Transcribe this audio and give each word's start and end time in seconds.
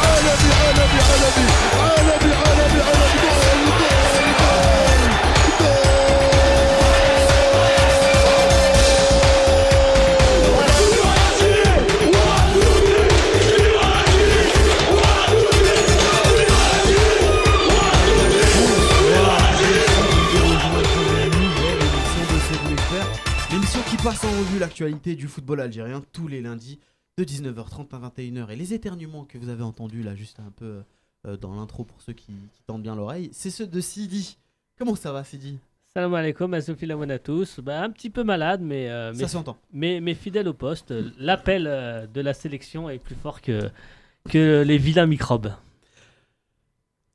عالمي 0.00 0.50
عالمي 0.60 1.00
عالمي 1.08 1.46
عالمي 1.80 2.34
عالمي 2.34 2.80
عالمي 2.82 3.20
جول 20.32 20.58
جول 20.58 20.84
L'émission 23.52 23.82
qui 23.88 23.96
passe 23.96 24.24
en 24.24 24.30
revue 24.30 24.58
l'actualité 24.60 25.16
du 25.16 25.26
football 25.26 25.60
algérien 25.60 26.02
tous 26.12 26.28
les 26.28 26.40
lundis 26.40 26.78
de 27.17 27.23
19h30 27.23 27.87
à 27.93 28.09
21h. 28.09 28.49
Et 28.51 28.55
les 28.55 28.73
éternuements 28.73 29.23
que 29.23 29.37
vous 29.37 29.49
avez 29.49 29.63
entendus 29.63 30.03
là, 30.03 30.15
juste 30.15 30.39
un 30.39 30.51
peu 30.55 30.81
euh, 31.27 31.37
dans 31.37 31.55
l'intro 31.55 31.83
pour 31.83 32.01
ceux 32.01 32.13
qui, 32.13 32.33
qui 32.53 32.61
tendent 32.67 32.83
bien 32.83 32.95
l'oreille, 32.95 33.29
c'est 33.31 33.49
ceux 33.49 33.67
de 33.67 33.79
Sidi. 33.79 34.37
Comment 34.77 34.95
ça 34.95 35.11
va, 35.11 35.23
Sidi? 35.23 35.57
Salam 35.93 36.13
alaikum, 36.13 36.53
à 36.53 37.19
tous. 37.19 37.61
Bah, 37.61 37.81
un 37.81 37.89
petit 37.89 38.09
peu 38.09 38.23
malade, 38.25 38.59
mais, 38.61 38.89
euh, 38.89 39.13
Ça 39.13 39.19
mais, 39.21 39.27
s'entend. 39.29 39.57
mais, 39.71 40.01
mais 40.01 40.13
fidèle 40.13 40.49
au 40.49 40.53
poste. 40.53 40.93
L'appel 41.17 41.67
euh, 41.67 42.05
de 42.07 42.19
la 42.19 42.33
sélection 42.33 42.89
est 42.89 42.99
plus 42.99 43.15
fort 43.15 43.39
que, 43.41 43.69
que 44.29 44.63
les 44.67 44.77
vilains 44.77 45.05
microbes. 45.05 45.53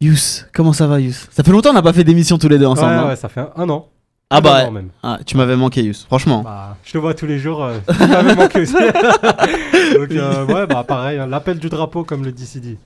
Yous, 0.00 0.46
comment 0.54 0.72
ça 0.72 0.86
va, 0.86 0.98
Yous? 0.98 1.12
Ça 1.30 1.42
fait 1.44 1.50
longtemps 1.52 1.68
qu'on 1.70 1.74
n'a 1.74 1.82
pas 1.82 1.92
fait 1.92 2.04
d'émission 2.04 2.38
tous 2.38 2.48
les 2.48 2.58
deux 2.58 2.64
ensemble. 2.64 2.88
ouais, 2.88 2.96
hein 2.96 3.08
ouais, 3.08 3.16
ça 3.16 3.28
fait 3.28 3.40
un, 3.40 3.52
un 3.54 3.68
an. 3.68 3.90
Ah 4.32 4.40
bah, 4.40 4.70
même. 4.70 4.90
ah, 5.02 5.18
tu 5.26 5.36
m'avais 5.36 5.56
manqué, 5.56 5.82
Yous. 5.82 6.04
Franchement. 6.06 6.42
Bah, 6.42 6.76
je 6.84 6.92
te 6.92 6.98
vois 6.98 7.14
tous 7.14 7.26
les 7.26 7.40
jours. 7.40 7.64
Euh, 7.64 7.78
ça 7.88 8.06
m'avait 8.06 8.36
manqué 8.36 8.60
aussi. 8.60 8.74
Donc, 9.94 10.12
euh, 10.12 10.46
ouais, 10.46 10.68
bah 10.68 10.84
pareil, 10.86 11.18
hein, 11.18 11.26
l'appel 11.26 11.58
du 11.58 11.68
drapeau, 11.68 12.04
comme 12.04 12.24
le 12.24 12.30
dit 12.30 12.46
Sidi. 12.46 12.78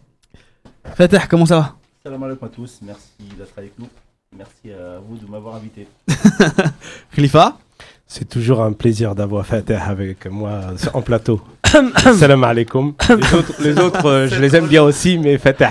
Fatah, 0.96 1.26
comment 1.26 1.44
ça 1.44 1.56
va? 1.56 1.74
Salam 2.02 2.22
alaikum 2.22 2.48
à 2.48 2.50
tous, 2.50 2.80
merci 2.82 3.12
d'être 3.38 3.52
avec 3.58 3.78
nous. 3.78 3.88
Merci 4.36 4.72
à 4.72 4.98
vous 5.06 5.16
de 5.16 5.30
m'avoir 5.30 5.56
invité. 5.56 5.86
Khalifa? 7.14 7.58
C'est 8.06 8.28
toujours 8.28 8.62
un 8.62 8.72
plaisir 8.72 9.14
d'avoir 9.14 9.46
Fateh 9.46 9.74
avec 9.74 10.26
moi 10.26 10.60
en 10.92 11.02
plateau. 11.02 11.40
Salam 12.18 12.44
alaikum. 12.44 12.94
Les 13.08 13.34
autres, 13.34 13.54
les 13.60 13.78
autres 13.78 14.06
euh, 14.06 14.28
je 14.28 14.40
les 14.40 14.54
aime 14.56 14.66
bien 14.66 14.82
aussi, 14.82 15.18
mais 15.18 15.38
Fateh, 15.38 15.68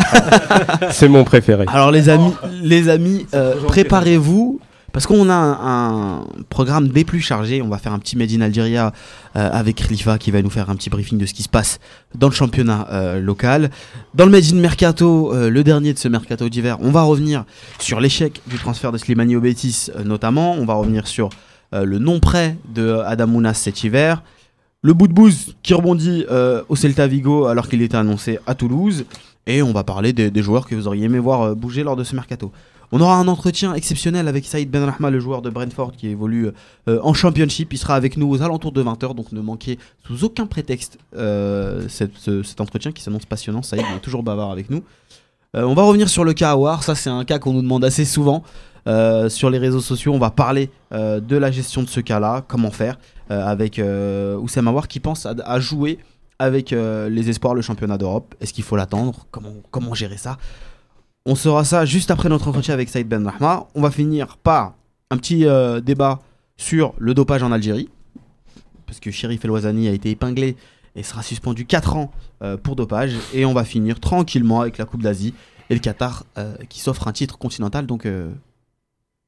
c'est 0.92 1.08
mon 1.08 1.24
préféré. 1.24 1.66
Alors 1.68 1.92
les 1.92 2.10
amis, 2.10 2.34
les 2.62 2.90
amis, 2.90 3.26
euh, 3.34 3.56
préparez-vous 3.68 4.60
parce 4.94 5.08
qu'on 5.08 5.28
a 5.28 5.34
un, 5.34 6.24
programme 6.50 6.88
des 6.88 7.04
plus 7.04 7.20
chargés. 7.20 7.62
On 7.62 7.68
va 7.68 7.80
faire 7.80 7.94
un 7.94 8.00
petit 8.00 8.16
Made 8.16 8.32
in 8.32 8.42
euh, 8.42 8.92
avec 9.34 9.78
Khalifa 9.78 10.20
qui 10.20 10.30
va 10.30 10.42
nous 10.42 10.52
faire 10.52 10.70
un 10.70 10.76
petit 10.76 10.92
briefing 10.92 11.18
de 11.18 11.26
ce 11.26 11.34
qui 11.34 11.42
se 11.42 11.50
passe 11.50 11.80
dans 12.14 12.30
le 12.30 12.34
championnat 12.34 12.88
euh, 12.92 13.20
local. 13.20 13.72
Dans 14.14 14.26
le 14.26 14.32
Made 14.32 14.46
in 14.54 14.58
Mercato, 14.58 15.34
euh, 15.34 15.50
le 15.50 15.64
dernier 15.64 15.94
de 15.94 15.98
ce 15.98 16.08
mercato 16.08 16.48
d'hiver, 16.48 16.78
on 16.80 16.92
va 16.92 17.02
revenir 17.02 17.44
sur 17.80 18.00
l'échec 18.00 18.42
du 18.46 18.58
transfert 18.58 18.92
de 18.92 19.00
Slimani 19.00 19.36
au 19.36 19.42
Betis 19.42 19.90
notamment. 20.06 20.54
On 20.54 20.66
va 20.66 20.76
revenir 20.76 21.08
sur 21.08 21.30
le 21.72 21.98
non-prêt 21.98 22.56
de 22.72 23.02
Adam 23.04 23.26
Mounas 23.26 23.56
cet 23.56 23.84
hiver. 23.84 24.22
Le 24.84 24.94
bout 24.94 25.08
de 25.08 25.14
bouse 25.14 25.56
qui 25.64 25.74
rebondit 25.74 26.24
au 26.70 26.76
Celta 26.76 27.08
Vigo 27.08 27.46
alors 27.46 27.68
qu'il 27.68 27.82
était 27.82 27.98
annoncé 27.98 28.38
à 28.46 28.54
Toulouse. 28.54 29.06
Et 29.48 29.64
on 29.64 29.74
va 29.74 29.84
parler 29.84 30.14
des, 30.14 30.44
joueurs 30.44 30.68
que 30.68 30.76
vous 30.76 30.88
auriez 30.88 31.06
aimé 31.06 31.18
voir 31.18 31.56
bouger 31.56 31.82
lors 31.82 31.96
de 31.96 32.04
ce 32.04 32.14
mercato. 32.14 32.52
On 32.96 33.02
aura 33.02 33.16
un 33.16 33.28
entretien 33.28 33.74
exceptionnel 33.74 34.28
avec 34.28 34.46
Saïd 34.46 34.70
Benrahma, 34.70 35.10
le 35.10 35.20
joueur 35.20 35.42
de 35.42 35.50
Brentford 35.50 35.94
qui 35.94 36.10
évolue 36.10 36.50
euh, 36.88 37.00
en 37.02 37.16
Championship. 37.16 37.74
Il 37.74 37.78
sera 37.80 37.96
avec 37.96 38.18
nous 38.18 38.30
aux 38.30 38.44
alentours 38.44 38.72
de 38.72 38.84
20h, 38.84 39.16
donc 39.16 39.32
ne 39.32 39.42
manquez 39.42 39.80
sous 40.06 40.24
aucun 40.24 40.46
prétexte 40.46 41.00
euh, 41.18 41.88
cet 41.90 42.62
entretien 42.62 42.92
qui 42.92 43.02
s'annonce 43.02 43.26
passionnant. 43.26 43.64
Saïd 43.64 43.84
est 43.96 44.00
toujours 44.00 44.22
bavard 44.22 44.52
avec 44.52 44.70
nous. 44.70 44.84
Euh, 45.56 45.64
on 45.64 45.74
va 45.74 45.82
revenir 45.82 46.08
sur 46.08 46.24
le 46.24 46.34
cas 46.34 46.52
Awar. 46.52 46.84
Ça, 46.84 46.94
c'est 46.94 47.10
un 47.10 47.26
cas 47.26 47.40
qu'on 47.40 47.54
nous 47.54 47.64
demande 47.64 47.84
assez 47.84 48.06
souvent. 48.06 48.44
Sur 48.86 49.50
les 49.50 49.58
réseaux 49.58 49.82
sociaux, 49.82 50.14
on 50.14 50.20
va 50.20 50.30
parler 50.30 50.70
de 50.92 51.36
la 51.36 51.50
gestion 51.50 51.82
de 51.82 51.90
ce 51.90 52.00
cas-là, 52.00 52.44
comment 52.48 52.70
faire, 52.70 53.00
avec 53.30 53.82
Oussem 53.82 54.68
Awar 54.68 54.88
qui 54.88 55.00
pense 55.00 55.26
à, 55.26 55.60
jouer 55.60 55.98
avec 56.38 56.72
les 56.72 57.30
espoirs 57.30 57.56
le 57.56 57.62
championnat 57.62 57.98
d'Europe. 57.98 58.36
Est-ce 58.42 58.52
qu'il 58.54 58.66
faut 58.66 58.76
l'attendre? 58.76 59.26
Comment 59.32 59.94
gérer 59.94 60.18
ça? 60.18 60.38
On 61.26 61.36
saura 61.36 61.64
ça 61.64 61.86
juste 61.86 62.12
après 62.12 62.28
notre 62.28 62.50
entretien 62.50 62.74
avec 62.74 62.90
Saïd 62.90 63.08
Ben 63.08 63.26
Rahma. 63.26 63.68
On 63.76 63.82
va 63.82 63.92
finir 63.92 64.36
par 64.38 64.74
un 65.10 65.18
petit 65.18 65.46
euh, 65.46 65.80
débat 65.80 66.22
sur 66.58 66.94
le 66.98 67.14
dopage 67.14 67.44
en 67.44 67.52
Algérie. 67.52 67.90
Parce 68.86 69.00
que 69.00 69.10
Chérif 69.10 69.46
El 69.46 69.52
Ouazani 69.52 69.88
a 69.88 69.92
été 69.92 70.10
épinglé 70.10 70.58
et 70.96 71.04
sera 71.04 71.24
suspendu 71.24 71.66
4 71.66 71.96
ans 71.96 72.12
euh, 72.42 72.58
pour 72.58 72.76
dopage. 72.76 73.16
Et 73.34 73.46
on 73.46 73.54
va 73.54 73.64
finir 73.64 74.00
tranquillement 74.02 74.62
avec 74.62 74.78
la 74.78 74.86
Coupe 74.86 75.02
d'Asie 75.02 75.34
et 75.70 75.74
le 75.74 75.80
Qatar 75.80 76.26
euh, 76.38 76.56
qui 76.70 76.82
s'offre 76.82 77.08
un 77.08 77.14
titre 77.14 77.38
continental. 77.38 77.86
Donc 77.86 78.06
euh, 78.06 78.32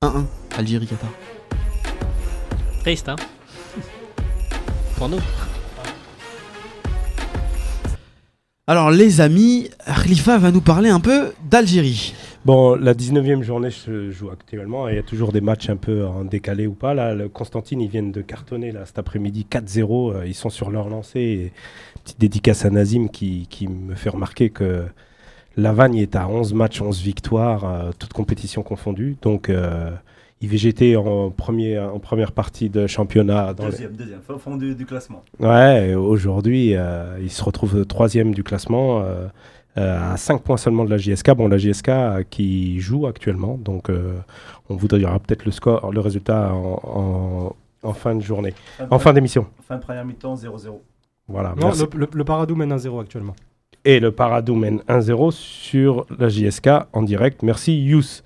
1-1, 0.04 0.26
Algérie-Qatar. 0.58 1.10
Triste, 2.82 3.10
hein 3.10 3.16
Pour 4.98 5.10
nous. 5.10 5.22
Alors 8.68 8.90
les 8.90 9.22
amis, 9.22 9.70
Khalifa 9.86 10.40
va 10.40 10.50
nous 10.52 10.62
parler 10.62 10.90
un 10.90 11.00
peu 11.00 11.34
d'Algérie. 11.52 12.16
Bon, 12.46 12.74
la 12.76 12.96
19e 12.96 13.44
journée 13.44 13.70
se 13.70 14.10
joue 14.10 14.32
actuellement. 14.32 14.90
et 14.90 14.94
Il 14.94 14.96
y 14.96 15.00
a 15.00 15.04
toujours 15.04 15.32
des 15.32 15.42
matchs 15.42 15.70
un 15.70 15.76
peu 15.76 16.04
en 16.06 16.24
décalé 16.26 16.66
ou 16.66 16.74
pas. 16.74 16.96
Là, 16.96 17.14
le 17.14 17.30
Constantine, 17.30 17.80
ils 17.80 17.90
viennent 17.90 18.12
de 18.12 18.22
cartonner 18.22 18.72
là, 18.72 18.86
cet 18.86 18.98
après-midi 18.98 19.46
4-0. 19.50 20.14
euh, 20.16 20.26
Ils 20.28 20.34
sont 20.34 20.50
sur 20.50 20.72
leur 20.72 20.90
lancée. 20.90 21.20
Et 21.20 21.52
petite 22.04 22.20
dédicace 22.20 22.66
à 22.66 22.72
Nazim 22.72 23.10
qui, 23.10 23.46
qui 23.52 23.68
me 23.68 23.94
fait 23.94 24.10
remarquer 24.10 24.50
que 24.50 24.86
Lavagne 25.58 25.98
est 25.98 26.16
à 26.16 26.28
11 26.28 26.54
matchs, 26.56 26.82
11 26.82 27.02
victoires, 27.02 27.66
euh, 27.66 27.92
toutes 28.00 28.14
compétitions 28.14 28.64
confondues. 28.64 29.16
Donc, 29.22 29.50
euh, 29.50 29.92
IVGT 30.42 30.96
en, 30.98 31.32
premier, 31.32 31.80
en 31.80 32.00
première 32.00 32.32
partie 32.32 32.70
de 32.70 32.88
championnat. 32.88 33.54
Dans 33.54 33.66
les- 33.66 33.72
Deuxième, 33.72 33.94
deuxième, 33.96 34.22
fin 34.22 34.38
fond 34.38 34.58
du, 34.58 34.76
du 34.76 34.86
classement. 34.86 35.24
Ouais, 35.40 35.90
et 35.92 35.96
aujourd'hui, 35.96 36.76
euh, 36.76 37.18
il 37.22 37.32
se 37.32 37.44
retrouve 37.44 37.86
troisième 37.86 38.34
du 38.34 38.44
classement, 38.44 39.02
euh, 39.02 39.28
euh, 39.78 40.14
à 40.14 40.18
5 40.18 40.42
points 40.42 40.58
seulement 40.58 40.86
de 40.86 40.90
la 40.90 40.98
JSK. 40.98 41.32
Bon, 41.32 41.48
la 41.48 41.58
JSK 41.58 41.90
euh, 41.90 42.24
qui 42.30 42.80
joue 42.80 43.08
actuellement, 43.08 43.58
donc 43.58 43.90
euh, 43.90 44.14
on 44.70 44.76
vous 44.76 44.88
donnera 44.88 45.20
peut-être 45.20 45.46
le 45.46 45.52
score, 45.52 45.92
le 45.92 46.00
résultat 46.00 46.54
en, 46.54 46.80
en- 46.84 47.56
en 47.88 47.94
fin 47.94 48.16
de 48.16 48.22
journée, 48.22 48.54
Fin, 48.78 48.88
en 48.90 49.00
fin 49.00 49.14
d'émission. 49.14 49.46
fin 49.68 49.76
de 49.78 49.82
première 49.82 50.06
mi-temps, 50.06 50.36
0-0. 50.36 50.82
Voilà. 51.28 51.50
Non, 51.58 51.68
merci. 51.68 51.84
le, 51.94 52.00
le, 52.02 52.08
le 52.14 52.24
Paradou 52.24 52.56
mène 52.56 52.72
1-0 52.74 53.00
actuellement. 53.02 53.36
Et 53.88 54.00
le 54.00 54.12
Paradou 54.12 54.56
mène 54.56 54.80
1-0 54.90 55.32
sur 55.32 56.08
la 56.18 56.28
JSK 56.28 56.70
en 56.92 57.04
direct. 57.04 57.44
Merci 57.44 57.78
Yous. 57.80 58.24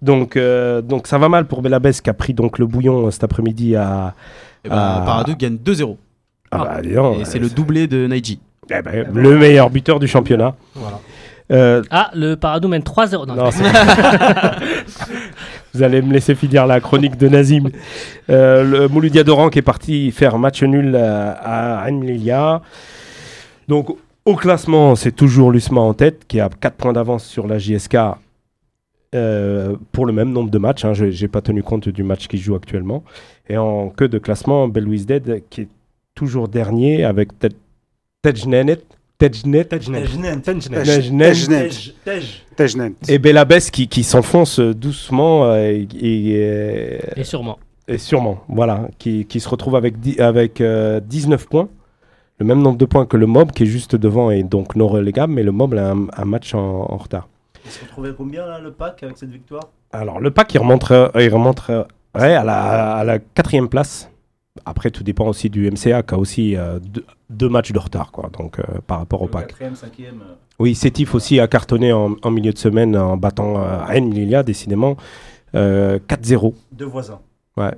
Donc, 0.00 0.36
euh, 0.36 0.80
donc 0.80 1.06
ça 1.06 1.18
va 1.18 1.28
mal 1.28 1.44
pour 1.46 1.60
Belabès 1.60 2.00
qui 2.00 2.08
a 2.08 2.14
pris 2.14 2.32
donc 2.32 2.58
le 2.58 2.66
bouillon 2.66 3.06
euh, 3.06 3.10
cet 3.10 3.22
après-midi 3.24 3.76
à. 3.76 4.14
Et 4.64 4.68
ben, 4.70 4.76
Ah. 4.78 5.02
Paradou 5.04 5.36
gagne 5.36 5.56
2-0. 5.56 5.96
Ah 6.50 6.58
bah, 6.64 6.80
dis 6.82 6.94
donc, 6.94 7.18
et 7.18 7.20
euh, 7.20 7.24
c'est 7.24 7.38
le 7.38 7.50
doublé 7.50 7.86
de 7.86 8.06
Naiji. 8.06 8.40
eh 8.70 8.82
ben, 8.82 9.06
le 9.12 9.36
meilleur 9.38 9.68
buteur 9.70 10.00
du 10.00 10.06
championnat. 10.08 10.54
Voilà. 10.74 10.98
Euh, 11.50 11.82
Ah, 11.90 12.10
le 12.14 12.34
Paradou 12.36 12.68
mène 12.68 12.82
3-0. 12.82 13.26
Non, 13.26 13.34
Non, 13.34 13.50
c'est- 13.50 13.64
Vous 15.74 15.82
allez 15.82 16.02
me 16.02 16.12
laisser 16.12 16.34
finir 16.34 16.66
la 16.66 16.80
chronique 16.80 17.16
de 17.16 17.28
Nazim. 17.28 17.70
Euh, 18.30 18.62
le 18.64 18.88
Mouloudia 18.88 19.24
Doran 19.24 19.48
qui 19.50 19.58
est 19.58 19.62
parti 19.62 20.10
faire 20.10 20.38
match 20.38 20.62
nul 20.62 20.94
à 20.96 21.84
Ain 21.86 22.00
Lilia. 22.02 22.62
Donc 23.68 23.88
au 24.24 24.36
classement, 24.36 24.94
c'est 24.94 25.12
toujours 25.12 25.50
l'USMA 25.50 25.80
en 25.80 25.94
tête 25.94 26.24
qui 26.28 26.40
a 26.40 26.48
4 26.48 26.74
points 26.76 26.92
d'avance 26.92 27.24
sur 27.24 27.46
la 27.46 27.58
JSK 27.58 27.96
euh, 29.14 29.76
pour 29.92 30.06
le 30.06 30.12
même 30.12 30.30
nombre 30.32 30.50
de 30.50 30.58
matchs. 30.58 30.84
hein. 30.84 30.94
Je 30.94 31.04
n'ai 31.06 31.28
pas 31.28 31.40
tenu 31.42 31.62
compte 31.62 31.88
du 31.88 32.02
match 32.02 32.28
qui 32.28 32.38
joue 32.38 32.54
actuellement. 32.54 33.02
Et 33.48 33.56
en 33.56 33.88
queue 33.90 34.08
de 34.08 34.18
classement, 34.18 34.68
Belouiz 34.68 35.06
Dead 35.06 35.42
qui 35.50 35.62
est 35.62 35.68
toujours 36.14 36.48
dernier 36.48 37.04
avec 37.04 37.38
Tej- 37.38 37.56
Tejnenet. 38.22 38.78
Tejnet. 39.18 39.64
Tejnen. 39.66 40.02
Tejnen. 40.04 40.40
Tejnen. 40.42 40.82
Tejnet. 40.84 41.32
Tejnet. 41.32 41.68
Tej. 41.68 41.94
Tej. 42.04 42.22
Tejnen. 42.56 42.94
Et 43.08 43.18
Belabès 43.18 43.70
qui, 43.70 43.86
qui 43.86 44.02
s'enfonce 44.02 44.58
euh, 44.58 44.74
doucement 44.74 45.44
euh, 45.44 45.70
et, 45.70 45.86
et, 46.00 46.98
Et 47.20 47.24
sûrement. 47.24 47.58
et 47.86 47.98
sûrement, 47.98 48.42
voilà, 48.48 48.88
qui, 48.98 49.24
qui 49.26 49.38
se 49.38 49.48
retrouve 49.48 49.76
avec, 49.76 49.94
avec 50.18 50.60
euh, 50.60 50.98
19 51.00 51.46
points, 51.48 51.68
le 52.38 52.46
même 52.46 52.60
nombre 52.62 52.78
de 52.78 52.84
points 52.84 53.06
que 53.06 53.16
le 53.16 53.26
Mob 53.26 53.52
qui 53.52 53.62
est 53.64 53.66
juste 53.66 53.94
devant 53.96 54.30
et 54.30 54.42
donc 54.42 54.74
non 54.76 54.88
relégable, 54.88 55.32
mais 55.32 55.42
le 55.42 55.52
Mob 55.52 55.74
a 55.74 55.92
un, 55.92 56.06
un 56.16 56.24
match 56.24 56.54
en, 56.54 56.60
en 56.90 56.96
retard. 56.96 57.28
Il 57.64 57.70
se 57.70 57.84
retrouvait 57.84 58.12
combien 58.16 58.44
là, 58.46 58.58
le 58.58 58.72
pack 58.72 59.02
avec 59.02 59.16
cette 59.18 59.30
victoire? 59.30 59.68
Alors 59.92 60.20
le 60.20 60.30
pack 60.30 60.52
il 60.54 60.58
remonte, 60.58 60.90
euh, 60.90 61.08
il 61.14 61.32
euh, 61.32 61.84
ouais, 62.18 62.34
à, 62.34 62.42
la, 62.44 62.96
à 62.96 63.04
la 63.04 63.18
quatrième 63.18 63.68
place. 63.68 64.08
Après 64.66 64.90
tout 64.90 65.02
dépend 65.02 65.28
aussi 65.28 65.48
du 65.48 65.70
MCA 65.70 66.02
qui 66.02 66.14
a 66.14 66.18
aussi 66.18 66.56
euh, 66.56 66.78
deux, 66.80 67.04
deux 67.30 67.48
matchs 67.48 67.72
de 67.72 67.78
retard 67.78 68.10
quoi, 68.12 68.28
donc 68.36 68.58
euh, 68.58 68.64
par 68.86 68.98
rapport 68.98 69.22
au 69.22 69.26
pack. 69.28 69.46
quatrième, 69.48 69.74
cinquième. 69.76 70.20
euh, 70.22 70.34
Oui, 70.58 70.74
Sétif 70.74 71.14
aussi 71.14 71.40
a 71.40 71.46
cartonné 71.46 71.92
en, 71.92 72.16
en 72.22 72.30
milieu 72.30 72.52
de 72.52 72.58
semaine 72.58 72.96
en 72.96 73.16
battant 73.16 73.62
Ain 73.88 74.10
Lilia 74.10 74.42
décidément 74.42 74.96
euh, 75.54 75.98
4-0. 76.08 76.54
Deux 76.72 76.84
voisins. 76.86 77.20
Ouais. 77.56 77.72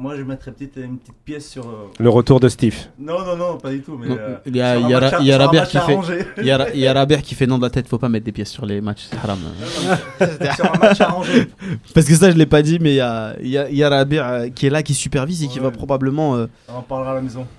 Moi, 0.00 0.14
je 0.16 0.22
mettrais 0.22 0.52
peut-être 0.52 0.76
une 0.76 0.96
petite 0.98 1.16
pièce 1.24 1.48
sur. 1.50 1.64
euh, 1.64 1.88
Le 1.98 2.08
retour 2.08 2.38
de 2.38 2.48
Steve. 2.48 2.76
Non, 3.00 3.24
non, 3.26 3.36
non, 3.36 3.58
pas 3.58 3.70
du 3.70 3.80
tout. 3.82 3.98
Mais, 4.00 4.06
Non, 4.08 4.16
euh, 4.16 4.36
il 4.46 4.54
y 4.56 4.60
a- 4.62 4.76
y 4.78 4.94
a 4.94 5.00
match 5.00 5.14
y 5.22 5.32
a 5.32 5.38
match 5.52 5.68
qui 5.70 5.78
fait-. 5.78 6.26
Il 6.38 6.44
y 6.46 6.50
a, 6.52 6.68
il 6.72 6.78
y 6.80 6.86
a 6.86 6.92
Rabert 6.92 7.20
qui 7.22 7.34
fait 7.34 7.46
non 7.48 7.58
de 7.58 7.64
la 7.64 7.70
tête, 7.70 7.88
faut 7.88 7.98
pas 7.98 8.08
mettre 8.08 8.24
des 8.24 8.30
pièces 8.30 8.50
sur 8.50 8.64
les 8.64 8.80
matchs, 8.80 9.08
c'est 9.10 9.16
haram. 9.18 9.38
sur 10.54 10.72
un 10.72 10.78
match 10.78 11.00
ranger. 11.00 11.48
Parce 11.94 12.06
que 12.06 12.14
ça, 12.14 12.30
je 12.30 12.36
l'ai 12.36 12.46
pas 12.46 12.62
dit, 12.62 12.78
mais 12.80 12.92
il 12.92 12.96
y 12.96 13.00
a, 13.00 13.34
il 13.42 13.48
y 13.48 13.58
a, 13.58 13.68
il 13.68 13.76
y 13.76 13.82
a 13.82 13.88
Rabert 13.88 14.26
euh, 14.28 14.48
qui 14.54 14.66
est 14.66 14.70
là, 14.70 14.84
qui 14.84 14.94
supervise 14.94 15.42
et 15.42 15.48
qui 15.48 15.58
Ouais. 15.58 15.64
va 15.64 15.70
probablement. 15.72 16.36
euh, 16.36 16.46
On 16.72 16.78
en 16.78 16.82
parlera 16.82 17.10
à 17.12 17.14
la 17.16 17.22
maison. 17.22 17.44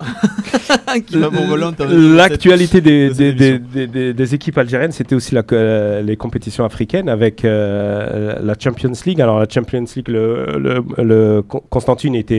L'actualité 2.16 2.80
des, 2.80 3.10
des, 3.10 3.32
des, 3.32 3.58
des- 3.58 3.86
des- 3.86 4.14
des 4.14 4.34
équipes 4.34 4.58
algériennes, 4.58 4.92
c'était 4.92 5.14
aussi 5.14 5.34
la, 5.34 5.42
euh, 5.52 6.02
les 6.02 6.16
compétitions 6.16 6.64
africaines 6.64 7.08
avec 7.08 7.44
euh, 7.44 8.36
la 8.42 8.54
Champions 8.58 8.92
League. 9.06 9.20
Alors 9.20 9.38
la 9.40 9.46
Champions 9.48 9.84
League, 9.96 10.08
le, 10.08 10.46
le- 10.58 10.84
le 11.04 11.42
Con- 11.42 11.62
Constantine 11.68 12.14
était 12.14 12.29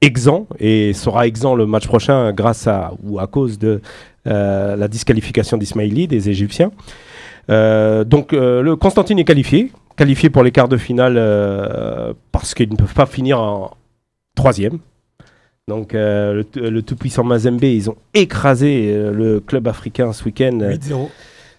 exempt 0.00 0.46
et 0.58 0.92
sera 0.92 1.26
exempt 1.26 1.54
le 1.54 1.66
match 1.66 1.86
prochain 1.86 2.32
grâce 2.32 2.66
à 2.66 2.92
ou 3.02 3.18
à 3.18 3.26
cause 3.26 3.58
de 3.58 3.80
euh, 4.26 4.76
la 4.76 4.88
disqualification 4.88 5.56
d'Ismaili 5.56 6.06
des 6.08 6.28
Égyptiens. 6.28 6.72
Euh, 7.48 8.04
donc 8.04 8.32
euh, 8.32 8.60
le 8.62 8.76
Constantine 8.76 9.18
est 9.18 9.24
qualifié, 9.24 9.70
qualifié 9.96 10.30
pour 10.30 10.42
les 10.42 10.50
quarts 10.50 10.68
de 10.68 10.76
finale 10.76 11.14
parce 12.32 12.54
qu'ils 12.54 12.70
ne 12.70 12.76
peuvent 12.76 12.94
pas 12.94 13.06
finir 13.06 13.40
en 13.40 13.70
troisième. 14.34 14.78
Donc 15.68 15.94
le, 15.94 16.80
tout-puissant 16.80 17.24
Mazembe, 17.24 17.64
ils 17.64 17.90
ont 17.90 17.96
écrasé 18.14 18.94
le 19.12 19.40
club 19.40 19.66
africain 19.66 20.12
ce 20.12 20.24
week-end. 20.24 20.58
8-0. 20.60 21.08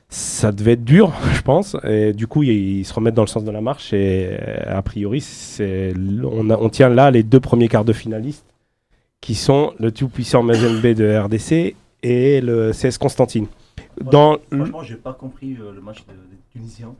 Ça 0.09 0.51
devait 0.53 0.73
être 0.73 0.83
dur, 0.85 1.11
je 1.33 1.41
pense. 1.41 1.75
Et 1.83 2.13
du 2.13 2.27
coup, 2.27 2.43
ils, 2.43 2.85
se 2.85 2.93
remettent 2.93 3.15
dans 3.15 3.23
le 3.23 3.27
sens 3.27 3.43
de 3.43 3.51
la 3.51 3.61
marche. 3.61 3.91
Et 3.93 4.29
euh, 4.41 4.77
a 4.77 4.81
priori, 4.81 5.23
on, 5.59 6.49
a- 6.49 6.57
on 6.57 6.69
tient 6.69 6.89
là 6.89 7.11
les 7.11 7.23
deux 7.23 7.39
premiers 7.39 7.67
quarts 7.67 7.85
de 7.85 7.93
finalistes, 7.93 8.45
qui 9.21 9.35
sont 9.35 9.73
le 9.79 9.91
tout-puissant 9.91 10.43
Mazembe 10.43 10.81
de 10.93 11.17
RDC 11.17 11.75
et 12.03 12.41
le 12.41 12.71
CS 12.71 12.97
Constantine. 12.97 13.47
Dans 14.01 14.37
le- 14.51 14.57
Franchement, 14.59 14.83
j'ai 14.83 14.95
pas 14.95 15.13
compris 15.13 15.57
euh, 15.59 15.71
le 15.73 15.81
match 15.81 16.05
de- 16.05 16.13
des 16.13 16.37
Tunisiens. 16.51 16.93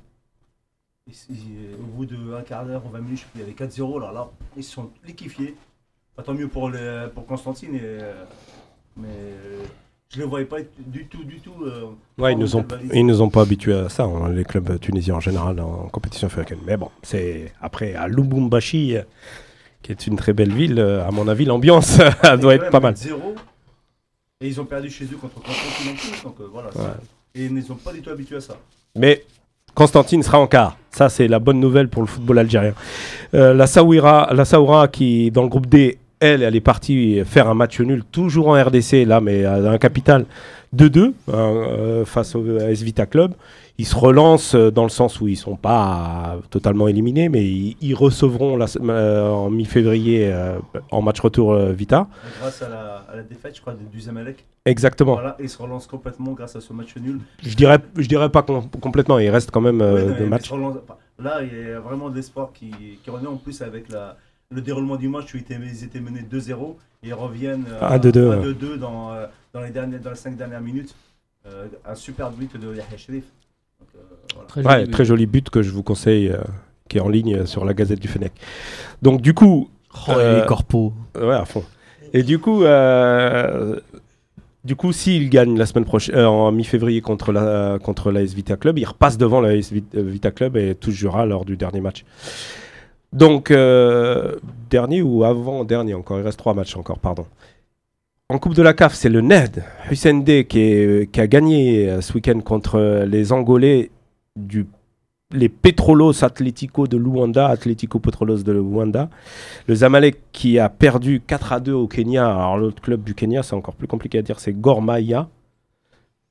Ils- 1.07 1.75
au 1.79 1.83
bout 1.95 2.05
d'un 2.05 2.41
quart 2.41 2.65
d'heure 2.65 2.83
ou 2.85 2.89
20 2.89 2.99
minutes, 2.99 3.25
il 3.35 3.39
y 3.41 3.43
avait 3.43 3.53
4-0. 3.53 3.97
Alors 3.97 4.11
là, 4.11 4.29
ils 4.57 4.63
se 4.63 4.71
sont 4.73 4.89
liquéfiés. 5.05 5.55
Pas 6.15 6.23
tant 6.23 6.33
mieux 6.33 6.47
pour, 6.49 6.69
les, 6.69 7.05
pour 7.13 7.25
Constantine. 7.25 7.75
et, 7.75 7.79
euh, 7.81 8.23
mais 8.97 9.07
je 10.09 10.19
les 10.19 10.25
voyais 10.25 10.45
pas 10.45 10.57
du 10.79 11.05
tout, 11.05 11.23
du 11.23 11.39
tout. 11.39 11.53
euh, 11.65 11.85
Ouais, 12.17 12.33
ils 12.33 12.39
nous 12.39 12.55
ont, 12.55 12.65
ils 12.93 13.05
nous 13.05 13.21
ont 13.21 13.29
pas 13.29 13.41
habitués 13.41 13.73
à 13.73 13.89
ça, 13.89 14.03
hein, 14.03 14.29
les 14.29 14.43
clubs 14.45 14.79
tunisiens 14.79 15.15
en 15.15 15.19
général 15.19 15.59
en 15.59 15.87
compétition 15.91 16.27
africaine. 16.27 16.59
Mais 16.65 16.77
bon, 16.77 16.89
c'est 17.03 17.51
après 17.61 17.93
à 17.93 18.07
Lubumbashi, 18.07 18.97
euh, 18.97 19.01
qui 19.83 19.91
est 19.91 20.07
une 20.07 20.15
très 20.15 20.33
belle 20.33 20.53
ville, 20.53 20.79
euh, 20.79 21.05
à 21.07 21.11
mon 21.11 21.27
avis, 21.27 21.45
l'ambiance 21.45 21.97
doit 22.39 22.55
être 22.55 22.69
pas 22.69 22.79
mal. 22.79 22.95
0. 22.95 23.35
Et 24.39 24.47
ils 24.47 24.61
ont 24.61 24.65
perdu 24.65 24.89
chez 24.89 25.05
eux 25.05 25.17
contre 25.19 25.35
Constantine 25.41 25.91
en 25.91 25.95
plus. 25.95 26.23
Donc 26.23 26.35
voilà. 26.51 26.69
Ouais. 26.75 26.93
Et 27.35 27.45
ils 27.45 27.53
ne 27.53 27.61
sont 27.61 27.75
pas 27.75 27.91
du 27.91 28.01
tout 28.01 28.09
habitués 28.09 28.37
à 28.37 28.41
ça. 28.41 28.55
Mais 28.95 29.23
Constantine 29.73 30.23
sera 30.23 30.39
en 30.39 30.47
quart. 30.47 30.77
Ça, 30.91 31.09
c'est 31.09 31.27
la 31.27 31.39
bonne 31.39 31.59
nouvelle 31.59 31.89
pour 31.89 32.01
le 32.01 32.07
football 32.07 32.39
algérien. 32.39 32.73
La 33.33 33.67
Saouira, 33.67 34.31
la 34.33 34.45
Saoura 34.45 34.87
qui 34.87 35.29
dans 35.31 35.43
le 35.43 35.49
groupe 35.49 35.67
D, 35.67 35.99
elle, 36.19 36.41
elle 36.43 36.55
est 36.55 36.61
partie 36.61 37.23
faire 37.25 37.47
un 37.49 37.53
match 37.53 37.79
nul, 37.79 38.03
toujours 38.11 38.47
en 38.49 38.53
RDC 38.61 39.05
là, 39.05 39.21
mais 39.21 39.45
à 39.45 39.55
un 39.71 39.77
capital 39.77 40.25
2-2 40.75 40.99
hein, 40.99 41.13
euh, 41.33 42.05
face 42.05 42.35
au 42.35 42.43
AS 42.59 42.81
Vita 42.81 43.05
Club. 43.05 43.33
Ils 43.79 43.85
se 43.85 43.95
relancent 43.95 44.55
euh, 44.55 44.71
dans 44.71 44.81
le 44.83 44.89
sens 44.89 45.21
où 45.21 45.27
ils 45.27 45.35
sont 45.37 45.55
pas 45.55 46.37
totalement 46.49 46.87
éliminés, 46.87 47.29
mais 47.29 47.45
ils, 47.45 47.77
ils 47.79 47.93
recevront 47.93 48.57
la 48.57 48.65
euh, 48.81 49.29
en 49.29 49.51
mi-février 49.51 50.31
euh, 50.33 50.57
en 50.89 51.03
match 51.03 51.19
retour 51.19 51.53
euh, 51.53 51.73
Vita. 51.73 52.07
Grâce 52.41 52.63
à 52.63 52.69
la, 52.69 53.05
à 53.11 53.15
la 53.17 53.21
défaite, 53.21 53.55
je 53.55 53.61
crois, 53.61 53.73
de- 53.73 53.85
du 53.91 54.01
Zamalek. 54.01 54.43
Exactement. 54.65 55.13
Voilà, 55.13 55.35
et 55.39 55.43
ils 55.43 55.49
se 55.49 55.61
relancent 55.61 55.85
complètement 55.87 56.31
grâce 56.33 56.55
à 56.55 56.61
ce 56.61 56.73
match 56.73 56.95
nul. 56.97 57.19
Je 57.43 57.55
dirais, 57.55 57.77
je 57.95 58.07
dirais 58.07 58.29
pas 58.29 58.41
com- 58.41 58.63
complètement. 58.81 59.19
Il 59.19 59.29
reste 59.29 59.51
quand 59.51 59.61
même 59.61 59.81
euh, 59.81 60.07
Ouais, 60.13 60.21
non, 60.21 60.27
matchs. 60.27 60.51
Là, 61.19 61.41
il 61.43 61.69
y 61.69 61.71
a 61.71 61.79
vraiment 61.79 62.09
de 62.09 62.15
l'espoir 62.15 62.49
qui, 62.53 62.71
qui 63.03 63.09
revient 63.11 63.27
en 63.27 63.37
plus 63.37 63.61
avec 63.61 63.89
la, 63.89 64.17
le 64.49 64.61
déroulement 64.61 64.95
du 64.95 65.07
match 65.09 65.33
où 65.33 65.37
ils 65.37 65.41
étaient, 65.41 65.57
ils 65.61 65.83
étaient 65.83 65.99
menés 65.99 66.21
2-0 66.29 66.75
et 67.03 67.07
ils 67.09 67.13
reviennent 67.13 67.65
euh, 67.69 67.79
À 67.81 67.99
2-2, 67.99 68.31
à 68.31 68.37
ouais. 68.39 68.51
2-2 68.53 68.77
dans, 68.77 69.11
euh, 69.13 69.25
dans, 69.53 69.61
les 69.61 69.71
dernières, 69.71 69.99
dans 69.99 70.09
les 70.11 70.15
5 70.15 70.37
dernières 70.37 70.61
minutes. 70.61 70.95
Euh, 71.45 71.65
un 71.85 71.95
super 71.95 72.31
but 72.31 72.55
de 72.57 72.67
Yahya 72.75 72.97
Sherif. 72.97 73.23
Euh, 73.95 73.99
voilà. 74.33 74.47
Très 74.47 74.61
Ouais, 74.61 74.71
joli 74.73 74.85
but. 74.85 74.91
très 74.91 75.05
joli 75.05 75.25
but 75.25 75.49
que 75.49 75.61
je 75.61 75.71
vous 75.71 75.83
conseille, 75.83 76.29
euh, 76.29 76.37
qui 76.89 76.97
est 76.97 77.01
en 77.01 77.09
ligne 77.09 77.45
sur 77.45 77.65
la 77.65 77.73
Gazette 77.73 77.99
du 77.99 78.07
Fennec. 78.07 78.31
Donc 79.01 79.21
du 79.21 79.33
coup, 79.33 79.69
Oh, 80.07 80.11
Euh, 80.11 80.41
les 80.41 80.45
corpos. 80.45 80.93
ouais, 81.15 81.33
à 81.33 81.45
fond. 81.45 81.63
Et 82.13 82.21
du 82.23 82.37
coup, 82.39 82.63
euh, 82.63 83.79
du 84.63 84.75
coup, 84.75 84.91
s'il 84.93 85.29
gagne 85.29 85.57
la 85.57 85.65
semaine 85.65 85.85
prochaine, 85.85 86.15
euh, 86.15 86.27
en 86.27 86.51
mi-février 86.51 87.01
contre 87.01 87.31
la 87.31 87.79
contre 87.81 88.11
l'AS 88.11 88.33
Vita 88.33 88.57
Club, 88.57 88.77
il 88.77 88.85
repasse 88.85 89.17
devant 89.17 89.43
euh, 89.43 89.59
Vita 89.93 90.31
Club 90.31 90.55
et 90.55 90.75
touchera 90.75 91.25
lors 91.25 91.45
du 91.45 91.57
dernier 91.57 91.81
match. 91.81 92.05
Donc 93.13 93.51
euh, 93.51 94.35
dernier 94.69 95.01
ou 95.01 95.23
avant 95.23 95.63
dernier 95.63 95.93
encore, 95.93 96.19
il 96.19 96.23
reste 96.23 96.39
trois 96.39 96.53
matchs 96.53 96.75
encore, 96.75 96.99
pardon. 96.99 97.25
En 98.29 98.39
Coupe 98.39 98.55
de 98.55 98.61
la 98.61 98.73
CAF, 98.73 98.93
c'est 98.93 99.09
le 99.09 99.21
NED, 99.21 99.63
Hussein 99.89 100.15
D, 100.15 100.45
qui, 100.45 101.07
qui 101.11 101.21
a 101.21 101.27
gagné 101.27 101.89
euh, 101.89 102.01
ce 102.01 102.13
week-end 102.13 102.41
contre 102.41 102.75
euh, 102.75 103.05
les 103.05 103.31
Angolais 103.31 103.89
du 104.35 104.67
les 105.31 105.49
Petrolos 105.49 106.23
Atlético 106.23 106.87
de 106.87 106.97
Luanda, 106.97 107.47
Atlético 107.47 107.99
Petrolos 107.99 108.43
de 108.43 108.51
Luanda. 108.53 109.09
Le 109.67 109.75
Zamalek 109.75 110.17
qui 110.31 110.57
a 110.57 110.69
perdu 110.69 111.21
4 111.25 111.53
à 111.53 111.59
2 111.59 111.73
au 111.73 111.87
Kenya. 111.87 112.25
Alors 112.25 112.57
l'autre 112.57 112.81
club 112.81 113.03
du 113.03 113.13
Kenya, 113.13 113.43
c'est 113.43 113.55
encore 113.55 113.75
plus 113.75 113.87
compliqué 113.87 114.19
à 114.19 114.21
dire, 114.21 114.39
c'est 114.39 114.53
Gor 114.53 114.81
Mahia. 114.81 115.27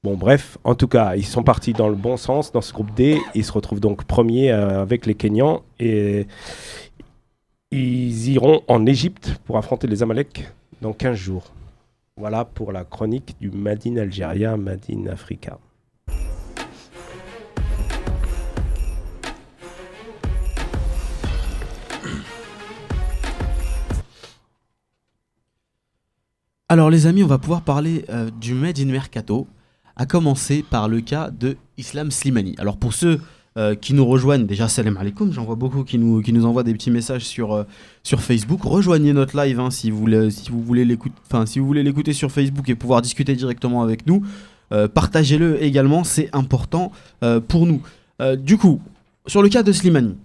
Bon 0.06 0.16
bref, 0.16 0.56
en 0.62 0.76
tout 0.76 0.86
cas, 0.86 1.16
ils 1.16 1.26
sont 1.26 1.42
partis 1.42 1.72
dans 1.72 1.88
le 1.88 1.96
bon 1.96 2.16
sens 2.16 2.52
dans 2.52 2.60
ce 2.60 2.72
groupe 2.72 2.94
D. 2.94 3.18
Ils 3.34 3.44
se 3.44 3.50
retrouvent 3.50 3.80
donc 3.80 4.04
premiers 4.04 4.52
euh, 4.52 4.80
avec 4.80 5.04
les 5.04 5.16
Kenyans 5.16 5.64
et 5.80 6.28
ils 7.72 8.28
iront 8.28 8.62
en 8.68 8.86
Égypte 8.86 9.34
pour 9.44 9.58
affronter 9.58 9.88
les 9.88 9.96
Zamalek 9.96 10.48
dans 10.80 10.92
15 10.92 11.16
jours. 11.16 11.52
Voilà 12.16 12.44
pour 12.44 12.70
la 12.70 12.84
chronique 12.84 13.34
du 13.40 13.50
Madine 13.50 13.98
Algéria, 13.98 14.56
Madine 14.56 15.08
Africa. 15.08 15.58
Alors 26.68 26.90
les 26.90 27.08
amis, 27.08 27.24
on 27.24 27.26
va 27.26 27.38
pouvoir 27.38 27.62
parler 27.62 28.04
euh, 28.08 28.30
du 28.30 28.54
Made 28.54 28.78
in 28.78 28.86
Mercato, 28.86 29.48
à 29.96 30.06
commencer 30.06 30.64
par 30.68 30.88
le 30.88 31.00
cas 31.00 31.30
de 31.30 31.56
Islam 31.78 32.10
Slimani. 32.10 32.54
Alors 32.58 32.76
pour 32.76 32.92
ceux 32.92 33.20
euh, 33.56 33.74
qui 33.74 33.94
nous 33.94 34.04
rejoignent, 34.04 34.44
déjà 34.44 34.68
salam 34.68 34.98
alaikum, 34.98 35.32
j'en 35.32 35.44
vois 35.44 35.54
beaucoup 35.54 35.82
qui 35.82 35.96
nous, 35.96 36.20
qui 36.20 36.34
nous 36.34 36.44
envoient 36.44 36.62
des 36.62 36.74
petits 36.74 36.90
messages 36.90 37.24
sur, 37.24 37.54
euh, 37.54 37.64
sur 38.02 38.20
Facebook. 38.20 38.60
Rejoignez 38.62 39.14
notre 39.14 39.34
live 39.42 39.58
hein, 39.58 39.70
si 39.70 39.90
vous 39.90 39.98
voulez, 39.98 40.30
si 40.30 40.50
vous 40.50 40.62
voulez 40.62 40.84
l'écouter, 40.84 42.12
sur 42.12 42.30
Facebook 42.30 42.68
et 42.68 42.74
pouvoir 42.74 43.00
discuter 43.00 43.34
directement 43.34 43.82
avec 43.82 44.06
nous. 44.06 44.22
Euh, 44.72 44.88
Partagez-le 44.88 45.62
également, 45.62 46.04
c'est 46.04 46.28
important 46.34 46.92
pour 47.48 47.66
nous. 47.66 47.80
Du 48.38 48.56
coup, 48.56 48.80
sur 49.26 49.42
le 49.42 49.48
cas 49.48 49.62
de 49.62 49.72
Slimani, 49.72 50.16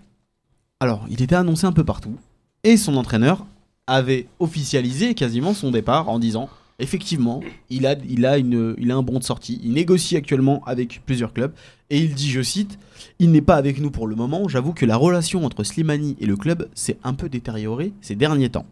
alors 0.79 1.05
il 1.09 1.21
était 1.21 1.35
annoncé 1.35 1.65
un 1.65 1.71
peu 1.71 1.83
partout 1.83 2.15
et 2.63 2.77
son 2.77 2.95
entraîneur 2.95 3.45
avait 3.87 4.27
officialisé 4.39 5.13
quasiment 5.13 5.53
son 5.53 5.71
départ 5.71 6.09
en 6.09 6.19
disant 6.19 6.49
effectivement, 6.81 7.41
il 7.69 7.85
a, 7.85 7.95
il, 8.09 8.25
a 8.25 8.37
une, 8.37 8.75
il 8.77 8.91
a 8.91 8.95
un 8.95 9.03
bon 9.03 9.19
de 9.19 9.23
sortie. 9.23 9.61
Il 9.63 9.73
négocie 9.73 10.17
actuellement 10.17 10.61
avec 10.65 11.01
plusieurs 11.05 11.31
clubs 11.31 11.53
et 11.89 11.99
il 11.99 12.13
dit, 12.13 12.29
je 12.29 12.41
cite, 12.41 12.77
il 13.19 13.31
n'est 13.31 13.41
pas 13.41 13.55
avec 13.55 13.79
nous 13.79 13.91
pour 13.91 14.07
le 14.07 14.15
moment. 14.15 14.47
J'avoue 14.47 14.73
que 14.73 14.85
la 14.85 14.97
relation 14.97 15.45
entre 15.45 15.63
Slimani 15.63 16.17
et 16.19 16.25
le 16.25 16.35
club 16.35 16.67
s'est 16.73 16.97
un 17.03 17.13
peu 17.13 17.29
détériorée 17.29 17.93
ces 18.01 18.15
derniers 18.15 18.49
temps. 18.49 18.65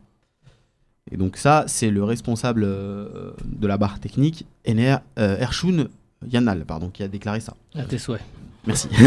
Et 1.12 1.18
donc 1.18 1.38
ça, 1.38 1.64
c'est 1.68 1.90
le 1.90 2.04
responsable 2.04 2.64
euh, 2.66 3.32
de 3.46 3.68
la 3.68 3.78
barre 3.78 4.00
technique, 4.00 4.46
euh, 4.68 4.98
Ershun 5.18 5.88
Yanal, 6.28 6.66
pardon, 6.66 6.90
qui 6.90 7.04
a 7.04 7.08
déclaré 7.08 7.40
ça. 7.40 7.56
À 7.76 7.84
tes 7.84 7.98
souhaits. 7.98 8.22
Merci. 8.68 8.90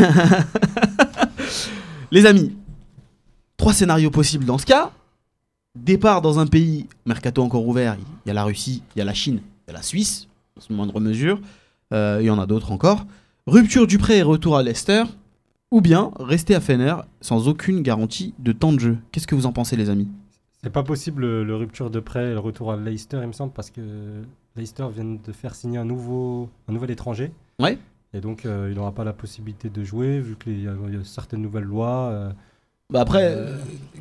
Les 2.10 2.26
amis, 2.26 2.54
trois 3.56 3.72
scénarios 3.72 4.10
possibles 4.10 4.44
dans 4.44 4.58
ce 4.58 4.66
cas. 4.66 4.92
Départ 5.78 6.20
dans 6.20 6.38
un 6.38 6.46
pays, 6.46 6.86
mercato 7.06 7.42
encore 7.42 7.66
ouvert, 7.66 7.96
il 7.98 8.28
y 8.28 8.30
a 8.30 8.34
la 8.34 8.44
Russie, 8.44 8.82
il 8.94 8.98
y 8.98 9.02
a 9.02 9.04
la 9.04 9.14
Chine, 9.14 9.40
il 9.66 9.70
y 9.70 9.74
a 9.74 9.78
la 9.78 9.82
Suisse, 9.82 10.28
dans 10.56 10.62
une 10.68 10.76
moindre 10.76 11.00
mesure, 11.00 11.40
Euh, 11.92 12.18
il 12.22 12.26
y 12.26 12.30
en 12.30 12.38
a 12.38 12.46
d'autres 12.46 12.72
encore. 12.72 13.04
Rupture 13.46 13.86
du 13.86 13.98
prêt 13.98 14.16
et 14.18 14.22
retour 14.22 14.56
à 14.56 14.62
Leicester, 14.62 15.04
ou 15.70 15.82
bien 15.82 16.10
rester 16.18 16.54
à 16.54 16.60
Fener 16.60 16.94
sans 17.20 17.48
aucune 17.48 17.82
garantie 17.82 18.32
de 18.38 18.52
temps 18.52 18.72
de 18.72 18.78
jeu. 18.80 18.98
Qu'est-ce 19.10 19.26
que 19.26 19.34
vous 19.34 19.44
en 19.44 19.52
pensez 19.52 19.76
les 19.76 19.90
amis? 19.90 20.08
C'est 20.62 20.70
pas 20.70 20.82
possible 20.84 21.20
le, 21.22 21.44
le 21.44 21.54
rupture 21.54 21.90
de 21.90 22.00
prêt 22.00 22.30
et 22.30 22.32
le 22.32 22.38
retour 22.38 22.72
à 22.72 22.76
Leicester, 22.78 23.18
il 23.20 23.26
me 23.26 23.32
semble, 23.32 23.52
parce 23.52 23.70
que 23.70 24.22
Leicester 24.56 24.86
vient 24.94 25.04
de 25.04 25.32
faire 25.32 25.54
signer 25.54 25.76
un 25.76 25.84
nouveau, 25.84 26.48
un 26.68 26.72
nouvel 26.72 26.90
étranger. 26.90 27.30
Ouais. 27.58 27.78
Et 28.14 28.20
donc, 28.20 28.46
euh, 28.46 28.68
il 28.70 28.76
n'aura 28.76 28.92
pas 28.92 29.04
la 29.04 29.12
possibilité 29.12 29.68
de 29.68 29.84
jouer, 29.84 30.18
vu 30.20 30.36
qu'il 30.36 30.60
y, 30.60 30.62
y 30.64 30.68
a 30.68 31.04
certaines 31.04 31.42
nouvelles 31.42 31.64
lois. 31.64 32.08
euh, 32.10 32.32
Bah 32.92 33.00
après, 33.00 33.24
euh, 33.34 33.56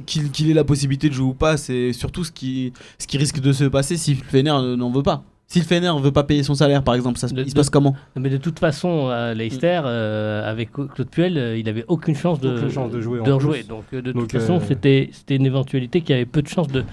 qu'il 0.06 0.30
qu'il 0.32 0.50
ait 0.50 0.54
la 0.54 0.64
possibilité 0.64 1.08
de 1.10 1.14
jouer 1.14 1.30
ou 1.30 1.34
pas, 1.34 1.58
c'est 1.58 1.94
surtout 1.94 2.24
ce 2.24 2.32
qui, 2.32 2.74
ce 3.00 3.08
qui 3.08 3.18
risque 3.18 3.40
de 3.40 3.54
se 3.54 3.64
passer 3.66 3.98
si 3.98 4.16
le 4.16 4.24
Fener 4.24 4.52
euh, 4.52 4.76
n'en 4.76 4.92
veut 4.92 5.04
pas. 5.04 5.24
Si 5.48 5.60
le 5.60 5.66
Fener 5.66 5.92
veut 6.00 6.12
pas 6.14 6.24
payer 6.24 6.44
son 6.44 6.56
salaire, 6.56 6.82
par 6.82 6.96
exemple, 6.96 7.20
ça 7.20 7.28
se, 7.28 7.34
De- 7.34 7.42
il 7.42 7.50
se 7.50 7.54
de- 7.54 7.60
passe 7.60 7.70
comment 7.70 7.94
Mais 8.16 8.30
de 8.30 8.38
toute 8.38 8.58
façon, 8.60 9.08
à 9.10 9.34
Leicester, 9.34 9.82
euh, 9.84 10.50
avec 10.50 10.72
Claude 10.72 11.10
Puel, 11.10 11.38
euh, 11.38 11.58
il 11.58 11.68
avait 11.68 11.84
aucune 11.90 12.16
chance 12.16 12.40
de, 12.40 12.56
Aucune 12.56 12.70
chance 12.72 12.90
de 12.92 13.02
jouer 13.02 13.20
de 13.22 13.32
rejouer. 13.32 13.64
Donc, 13.64 13.84
euh, 13.94 14.02
de 14.02 14.12
Donc, 14.14 14.30
toute 14.30 14.40
façon, 14.40 14.56
euh, 14.58 14.66
c'était 14.66 15.10
c'était 15.12 15.36
une 15.36 15.46
éventualité 15.46 16.02
qui 16.02 16.14
avait 16.14 16.26
peu 16.26 16.42
de 16.42 16.48
chances 16.48 16.70
de, 16.70 16.84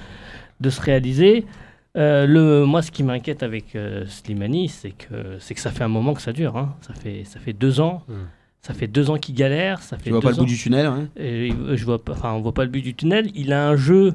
de 0.60 0.70
se 0.70 0.80
réaliser. 0.80 1.44
Euh, 1.96 2.26
le, 2.26 2.64
moi, 2.64 2.82
ce 2.82 2.90
qui 2.90 3.02
m'inquiète 3.02 3.42
avec 3.42 3.74
euh, 3.76 4.04
Slimani, 4.06 4.68
c'est 4.68 4.90
que, 4.90 5.36
c'est 5.38 5.54
que 5.54 5.60
ça 5.60 5.70
fait 5.70 5.84
un 5.84 5.88
moment 5.88 6.14
que 6.14 6.22
ça 6.22 6.32
dure. 6.32 6.56
hein. 6.56 6.74
Ça, 6.80 6.94
fait, 6.94 7.22
ça 7.24 7.38
fait 7.40 7.52
deux 7.52 7.80
ans. 7.80 8.02
Hmm. 8.08 8.12
Ça 8.68 8.74
fait 8.74 8.86
deux 8.86 9.08
ans 9.10 9.16
qu'il 9.16 9.34
galère. 9.34 9.80
Ça 9.82 9.96
fait 9.96 10.04
Tu 10.04 10.10
vois 10.10 10.20
pas 10.20 10.30
le 10.30 10.36
bout 10.36 10.44
du 10.44 10.56
tunnel 10.58 10.86
hein? 10.86 11.08
Et, 11.16 11.50
euh, 11.52 11.74
je 11.76 11.84
vois 11.86 12.04
pas, 12.04 12.12
enfin, 12.12 12.32
on 12.34 12.40
voit 12.40 12.52
pas 12.52 12.64
le 12.64 12.70
but 12.70 12.82
du 12.82 12.94
tunnel. 12.94 13.30
Il 13.34 13.52
a 13.54 13.66
un 13.66 13.76
jeu 13.76 14.14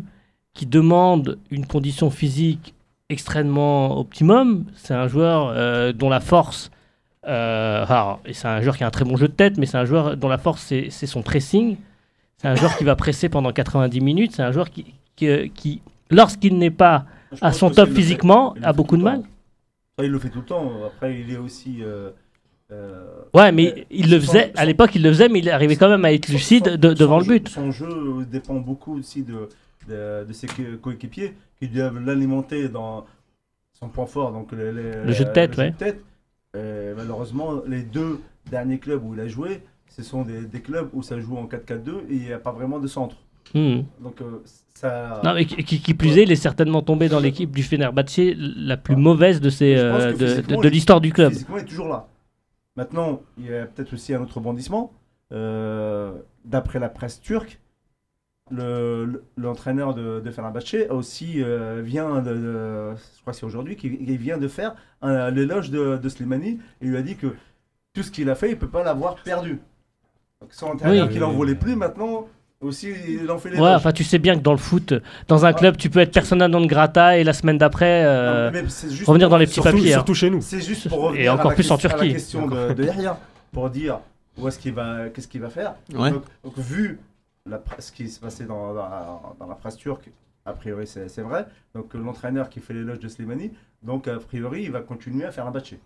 qui 0.53 0.67
demande 0.67 1.39
une 1.49 1.65
condition 1.65 2.11
physique 2.11 2.75
extrêmement 3.09 3.99
optimum. 3.99 4.65
C'est 4.75 4.93
un 4.93 5.07
joueur 5.07 5.47
euh, 5.49 5.91
dont 5.91 6.09
la 6.09 6.19
force, 6.19 6.69
euh, 7.27 7.83
alors, 7.87 8.19
et 8.25 8.33
c'est 8.33 8.47
un 8.47 8.61
joueur 8.61 8.77
qui 8.77 8.83
a 8.83 8.87
un 8.87 8.91
très 8.91 9.05
bon 9.05 9.17
jeu 9.17 9.27
de 9.27 9.33
tête, 9.33 9.57
mais 9.57 9.65
c'est 9.65 9.77
un 9.77 9.85
joueur 9.85 10.17
dont 10.17 10.27
la 10.29 10.37
force 10.37 10.61
c'est 10.61 10.87
c'est 10.91 11.07
son 11.07 11.23
pressing. 11.23 11.77
C'est 12.37 12.47
un 12.47 12.55
joueur 12.55 12.77
qui 12.77 12.83
va 12.83 12.95
presser 12.95 13.29
pendant 13.29 13.51
90 13.51 14.01
minutes. 14.01 14.33
C'est 14.35 14.43
un 14.43 14.51
joueur 14.51 14.69
qui, 14.69 14.85
qui, 15.15 15.27
euh, 15.27 15.47
qui, 15.53 15.81
lorsqu'il 16.11 16.57
n'est 16.59 16.69
pas 16.71 17.05
Je 17.31 17.37
à 17.41 17.53
son 17.53 17.71
top 17.71 17.89
physiquement, 17.89 18.53
a 18.61 18.73
beaucoup 18.73 18.97
de 18.97 19.03
mal. 19.03 19.23
il 19.99 20.09
le 20.09 20.19
fait 20.19 20.29
tout 20.29 20.39
le 20.39 20.45
temps. 20.45 20.69
Après, 20.85 21.19
il 21.19 21.31
est 21.31 21.37
aussi. 21.37 21.77
euh, 21.81 22.09
euh, 22.09 22.11
Ouais, 23.33 23.51
mais 23.51 23.73
Euh, 23.77 23.81
il 23.91 24.09
le 24.09 24.19
faisait. 24.19 24.51
À 24.55 24.65
l'époque, 24.65 24.91
il 24.95 25.03
le 25.03 25.09
faisait, 25.09 25.29
mais 25.29 25.39
il 25.39 25.49
arrivait 25.49 25.75
quand 25.75 25.89
même 25.89 26.05
à 26.05 26.11
être 26.13 26.27
lucide 26.29 26.77
de- 26.77 26.93
devant 26.93 27.19
le 27.19 27.25
but. 27.25 27.49
Son 27.49 27.71
jeu 27.71 28.25
dépend 28.31 28.55
beaucoup 28.55 28.97
aussi 28.97 29.21
de, 29.23 29.49
de, 29.87 30.25
de 30.27 30.33
ses 30.33 30.47
co- 30.47 30.77
coéquipiers 30.81 31.33
qui 31.59 31.67
doivent 31.67 31.99
l'alimenter 32.03 32.69
dans 32.69 33.05
son 33.79 33.89
point 33.89 34.05
fort, 34.05 34.31
donc 34.31 34.51
le, 34.53 34.71
le- 34.71 35.03
Le 35.05 35.11
jeu 35.11 35.25
de 35.25 35.31
tête, 35.31 35.51
le 35.51 35.55
jeu 35.57 35.61
ouais. 35.63 35.71
de 35.71 35.77
tête. 35.77 36.03
Euh, 36.55 36.93
malheureusement, 36.95 37.61
les 37.67 37.81
deux 37.83 38.19
derniers 38.49 38.77
clubs 38.79 39.03
où 39.03 39.13
il 39.13 39.19
a 39.19 39.27
joué, 39.27 39.61
ce 39.89 40.03
sont 40.03 40.23
des, 40.23 40.41
des 40.41 40.59
clubs 40.61 40.89
où 40.93 41.01
ça 41.03 41.19
joue 41.19 41.37
en 41.37 41.45
4-4-2 41.45 41.89
et 42.09 42.13
il 42.13 42.21
n'y 42.21 42.33
a 42.33 42.39
pas 42.39 42.51
vraiment 42.51 42.79
de 42.79 42.87
centre. 42.87 43.17
Hmm. 43.53 43.81
Donc 44.01 44.21
euh, 44.21 44.41
ça. 44.73 45.21
Non, 45.23 45.33
mais 45.33 45.45
qui, 45.45 45.63
qui- 45.63 45.79
qui 45.81 45.93
plus 45.93 46.17
est, 46.17 46.23
il 46.23 46.31
est 46.31 46.35
certainement 46.37 46.81
tombé 46.81 47.09
dans 47.09 47.19
l'équipe 47.19 47.51
du 47.51 47.61
Fenerbahçe 47.61 48.19
la 48.37 48.77
plus 48.77 48.95
mauvaise 48.95 49.41
de, 49.41 49.49
ces, 49.49 49.75
Je 49.77 49.89
pense 49.91 50.01
euh, 50.01 50.11
que 50.13 50.17
de, 50.17 50.25
physiquement, 50.27 50.57
de- 50.57 50.61
de 50.63 50.67
il- 50.67 50.71
l'histoire 50.73 51.01
du 51.01 51.11
club. 51.11 51.31
Physiquement, 51.31 51.57
il 51.57 51.61
est 51.61 51.65
toujours 51.65 51.87
là. 51.89 52.07
Maintenant, 52.75 53.21
il 53.37 53.45
y 53.45 53.55
a 53.55 53.65
peut-être 53.65 53.93
aussi 53.93 54.13
un 54.13 54.21
autre 54.21 54.35
rebondissement. 54.37 54.91
Euh, 55.31 56.13
D'après 56.45 56.79
la 56.79 56.89
presse 56.89 57.21
turque, 57.21 57.59
le- 58.51 59.05
le- 59.05 59.23
l'entraîneur 59.37 59.93
de, 59.93 60.19
de 60.19 60.31
aussi 60.91 61.41
euh, 61.41 61.81
vient 61.83 62.21
de, 62.21 62.33
de- 62.33 62.93
je 63.15 63.21
crois 63.21 63.31
c'est 63.33 63.45
aujourd'hui, 63.45 63.75
qu'il 63.77 63.93
il 63.93 64.17
vient 64.17 64.37
de 64.37 64.47
faire 64.49 64.75
l'éloge 65.31 65.71
de, 65.71 65.97
de 65.97 66.09
Slimani 66.09 66.49
et 66.49 66.59
il 66.81 66.89
lui 66.89 66.97
a 66.97 67.01
dit 67.01 67.15
que 67.15 67.27
tout 67.93 68.03
ce 68.03 68.11
qu'il 68.11 68.29
a 68.29 68.35
fait, 68.35 68.49
il 68.51 68.57
peut 68.59 68.67
pas 68.67 68.83
l'avoir 68.83 69.15
perdu. 69.23 69.59
Donc, 70.41 70.51
son 70.53 70.67
entraîneur 70.67 71.05
Oui. 71.07 71.11
qu'il 71.13 71.21
n'en 71.21 71.31
voulait 71.31 71.55
plus, 71.55 71.75
maintenant 71.75 72.27
aussi, 72.63 72.91
il 73.07 73.29
en 73.31 73.37
fait 73.37 73.49
Ouais, 73.49 73.55
l'éloge. 73.55 73.75
enfin, 73.75 73.91
tu 73.91 74.03
sais 74.03 74.17
bien 74.19 74.35
que 74.35 74.41
dans 74.41 74.51
le 74.51 74.57
foot, 74.57 74.93
dans 75.27 75.45
un 75.45 75.49
Ah. 75.49 75.53
club, 75.53 75.77
tu 75.77 75.89
peux 75.89 75.99
être 75.99 76.11
persona 76.13 76.47
non 76.47 76.65
grata 76.65 77.17
et 77.17 77.23
la 77.23 77.33
semaine 77.33 77.57
d'après 77.57 78.03
euh, 78.05 78.49
revenir 79.05 79.29
dans 79.29 79.37
les 79.37 79.45
petits 79.45 79.55
Surtout, 79.55 79.69
papiers. 79.71 79.91
hein. 79.93 79.97
surtout 79.97 80.13
chez 80.13 80.29
nous. 80.29 80.41
C'est 80.41 80.61
juste 80.61 80.89
pour 80.89 81.05
Et 81.15 81.27
revenir 81.29 81.33
encore 81.33 81.47
à 81.47 81.49
la 81.49 81.55
plus 81.55 81.71
en 81.71 81.75
question- 81.77 81.89
à 81.89 81.91
la 81.93 81.97
Turquie. 81.99 82.13
question 82.13 82.47
de, 82.47 82.73
de 82.73 82.83
Yahya, 82.83 83.19
pour 83.51 83.69
dire 83.69 83.99
où 84.37 84.47
est-ce 84.47 84.57
qu'il 84.59 84.73
va, 84.73 85.09
qu'est-ce 85.09 85.27
qu'il 85.27 85.41
va 85.41 85.49
faire. 85.49 85.73
Ouais. 85.93 86.11
Donc, 86.11 86.23
donc, 86.43 86.57
vu 86.57 86.99
la, 87.49 87.61
ce 87.79 87.91
qui 87.91 88.09
se 88.09 88.19
passait 88.19 88.45
dans, 88.45 88.73
dans- 88.73 89.35
dans 89.39 89.47
la 89.47 89.55
presse 89.55 89.77
turque, 89.77 90.09
a 90.45 90.53
priori 90.53 90.85
c'est 90.87 91.07
c'est 91.09 91.21
vrai. 91.21 91.45
Donc 91.75 91.93
l'entraîneur 91.93 92.49
qui 92.49 92.59
fait 92.59 92.73
l'éloge 92.73 92.99
de 92.99 93.07
Slimani, 93.07 93.51
donc 93.81 94.07
a 94.07 94.15
priori 94.17 94.63
il 94.63 94.71
va 94.71 94.81
continuer 94.81 95.25
à 95.25 95.31
faire 95.31 95.45
un 95.47 95.51
batché. 95.51 95.79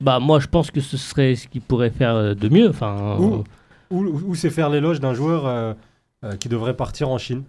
Bah, 0.00 0.18
moi, 0.20 0.40
je 0.40 0.46
pense 0.46 0.70
que 0.70 0.80
ce 0.82 0.96
serait 0.98 1.34
ce 1.36 1.48
qu'il 1.48 1.62
pourrait 1.62 1.88
faire 1.90 2.14
euh, 2.14 2.34
de 2.34 2.48
mieux. 2.50 2.68
Enfin, 2.68 3.16
Ou, 3.18 3.44
ou, 3.90 4.04
ou 4.04 4.34
c'est 4.34 4.50
faire 4.50 4.68
l'éloge 4.70 5.00
d'un 5.00 5.14
joueur 5.14 5.46
euh, 5.46 5.74
euh, 6.24 6.36
qui 6.36 6.48
devrait 6.48 6.74
partir 6.74 7.08
en 7.08 7.18
Chine. 7.18 7.42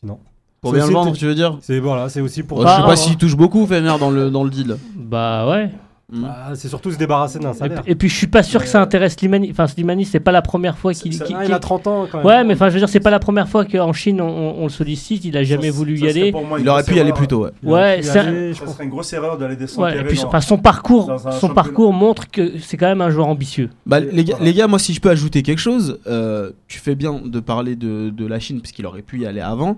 Sinon? 0.00 0.18
Pour 0.60 0.72
C'est 0.72 0.78
bien 0.78 0.86
le 0.88 0.92
vendre, 0.92 1.12
tu 1.16 1.24
veux 1.26 1.34
dire? 1.34 1.56
C'est 1.60 1.78
voilà, 1.78 2.08
c'est 2.08 2.20
aussi 2.20 2.42
pour. 2.42 2.58
Oh, 2.58 2.62
Je 2.62 2.68
sais 2.68 2.82
pas 2.82 2.96
s'il 2.96 3.16
touche 3.16 3.36
beaucoup, 3.36 3.66
Fener, 3.66 3.94
dans 4.00 4.10
le, 4.10 4.30
dans 4.30 4.42
le 4.42 4.50
deal. 4.50 4.76
bah 4.96 5.48
ouais. 5.48 5.70
Hmm. 6.10 6.22
Bah, 6.22 6.36
c'est 6.54 6.68
surtout 6.68 6.90
se 6.90 6.96
débarrasser 6.96 7.38
d'un 7.38 7.52
salaire. 7.52 7.82
et 7.86 7.94
puis, 7.94 8.08
je 8.08 8.14
suis 8.16 8.26
pas 8.28 8.42
sûr 8.42 8.62
que 8.62 8.66
ça 8.66 8.78
Euh, 8.80 8.82
intéresse 8.82 9.12
Slimani. 9.14 9.50
Enfin, 9.50 9.66
Slimani, 9.66 10.06
c'est 10.06 10.20
pas 10.20 10.32
la 10.32 10.40
première 10.40 10.78
fois 10.78 10.94
qu'il. 10.94 11.12
Ça- 11.12 11.26
qu'il- 11.26 11.36
Ah, 11.38 11.44
il 11.44 11.52
a 11.52 11.58
30 11.58 11.86
ans 11.86 12.06
quand 12.10 12.18
même. 12.18 12.26
Ouais, 12.26 12.44
mais 12.44 12.54
enfin, 12.54 12.70
je 12.70 12.74
veux 12.74 12.78
dire, 12.80 12.88
c'est 12.88 12.98
pas 12.98 13.10
la 13.10 13.18
première 13.18 13.46
fois 13.46 13.66
qu'en 13.66 13.92
Chine 13.92 14.22
on, 14.22 14.62
le 14.62 14.68
sollicite. 14.70 15.26
Il 15.26 15.36
a 15.36 15.44
jamais 15.44 15.70
Ça, 15.70 15.76
voulu 15.76 15.98
ça 15.98 16.06
y 16.06 16.08
aller. 16.08 16.32
pour 16.32 16.46
moi 16.46 16.58
une 16.58 16.64
Il 16.64 16.68
aurait 16.70 16.82
pu 16.82 16.94
y 16.94 17.00
aller 17.00 17.12
plus 17.12 17.26
tôt, 17.28 17.44
ouais. 17.44 17.50
Ouais, 17.62 18.00
Ça 18.02 18.22
serait 18.24 18.84
une 18.84 18.88
grosse 18.90 19.12
erreur 19.12 19.36
d'aller 19.36 19.52
Ouais, 19.54 19.60
descendre. 19.60 19.88
et 19.90 20.04
puis, 20.04 20.18
enfin, 20.24 20.40
son 20.40 20.56
parcours, 20.56 21.04
son 21.18 21.30
championnat. 21.30 21.54
parcours 21.54 21.92
montre 21.92 22.30
que 22.30 22.58
c'est 22.58 22.78
quand 22.78 22.86
même 22.88 23.02
un 23.02 23.10
joueur 23.10 23.26
ambitieux. 23.28 23.68
Bah, 23.84 24.00
les, 24.00 24.24
gars, 24.24 24.36
voilà. 24.36 24.44
les 24.50 24.54
gars, 24.56 24.66
moi, 24.66 24.78
si 24.78 24.94
je 24.94 25.02
peux 25.02 25.10
ajouter 25.10 25.42
quelque 25.42 25.58
chose, 25.60 26.00
euh, 26.06 26.52
tu 26.68 26.78
fais 26.78 26.94
bien 26.94 27.20
de 27.22 27.40
parler 27.40 27.76
de, 27.76 28.08
de 28.08 28.26
la 28.26 28.40
Chine, 28.40 28.62
puisqu'il 28.62 28.86
aurait 28.86 29.02
pu 29.02 29.20
y 29.20 29.26
aller 29.26 29.42
avant. 29.42 29.76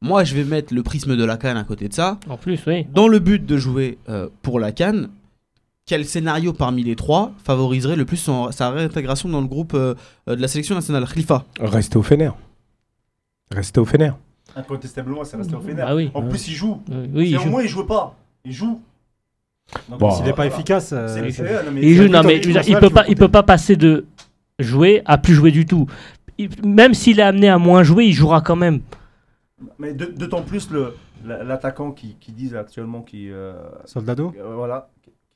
Moi, 0.00 0.24
je 0.24 0.34
vais 0.34 0.44
mettre 0.44 0.72
le 0.74 0.82
prisme 0.82 1.16
de 1.16 1.24
la 1.24 1.36
Cannes 1.36 1.56
à 1.58 1.64
côté 1.64 1.86
de 1.88 1.92
ça. 1.92 2.18
En 2.30 2.38
plus, 2.38 2.60
oui. 2.66 2.86
Dans 2.94 3.08
le 3.08 3.18
but 3.18 3.44
de 3.44 3.58
jouer 3.58 3.98
euh, 4.08 4.28
pour 4.40 4.58
la 4.58 4.72
Cannes, 4.72 5.08
quel 5.86 6.04
scénario 6.04 6.52
parmi 6.52 6.82
les 6.82 6.96
trois 6.96 7.32
favoriserait 7.44 7.96
le 7.96 8.04
plus 8.04 8.16
son- 8.16 8.50
sa 8.50 8.70
réintégration 8.70 9.28
dans 9.28 9.40
le 9.40 9.46
groupe 9.46 9.72
euh, 9.74 9.94
euh, 10.28 10.34
de 10.36 10.40
la 10.42 10.48
sélection 10.48 10.74
nationale 10.74 11.06
Khalifa? 11.06 11.44
Restez 11.60 11.96
au 11.96 12.02
Fener. 12.02 12.30
Restez 13.52 13.80
au 13.80 13.84
Fener. 13.84 14.10
Incontestablement, 14.56 15.22
ça 15.24 15.36
reste 15.36 15.54
au 15.54 15.60
Fener. 15.60 15.82
Ah 15.86 15.94
oui. 15.94 16.10
En 16.12 16.22
plus, 16.22 16.48
il 16.48 16.54
joue. 16.54 16.82
Euh, 16.90 17.06
oui, 17.14 17.30
il 17.30 17.36
au 17.36 17.40
joue. 17.40 17.48
moins 17.50 17.62
il 17.62 17.68
joue 17.68 17.84
pas, 17.86 18.16
il 18.44 18.52
joue. 18.52 18.80
Donc, 19.88 20.00
Bon. 20.00 20.10
S'il 20.10 20.24
n'est 20.24 20.32
pas 20.32 20.46
efficace. 20.46 20.90
euh, 20.92 21.08
C'est- 21.08 21.30
c'est- 21.30 21.44
c'est- 21.44 21.64
non, 21.64 21.70
mais 21.72 21.80
Il 21.82 21.88
c'est 21.88 21.94
joue, 21.96 22.02
un 22.14 22.22
non, 22.22 22.28
mais 22.28 22.38
il 22.38 22.78
peut 22.78 22.90
pas, 22.90 23.04
il 23.08 23.16
peut 23.16 23.28
pas 23.28 23.42
passer 23.44 23.76
de 23.76 24.06
jouer 24.58 25.02
à 25.04 25.18
plus 25.18 25.34
jouer 25.34 25.50
du 25.52 25.66
tout. 25.66 25.86
Il- 26.38 26.50
même 26.64 26.94
s'il 26.94 27.18
est 27.20 27.22
amené 27.22 27.48
à 27.48 27.58
moins 27.58 27.82
jouer, 27.82 28.06
il 28.06 28.12
jouera 28.12 28.40
quand 28.40 28.56
même. 28.56 28.80
Mais 29.78 29.92
d'autant 29.92 30.42
plus 30.42 30.68
l'attaquant 31.24 31.90
qui, 31.92 32.16
qui 32.20 32.32
disent 32.32 32.54
actuellement 32.54 33.02
qui 33.02 33.30
euh, 33.30 33.54
Soldado 33.86 34.32
euh, 34.38 34.54
voilà 34.54 34.88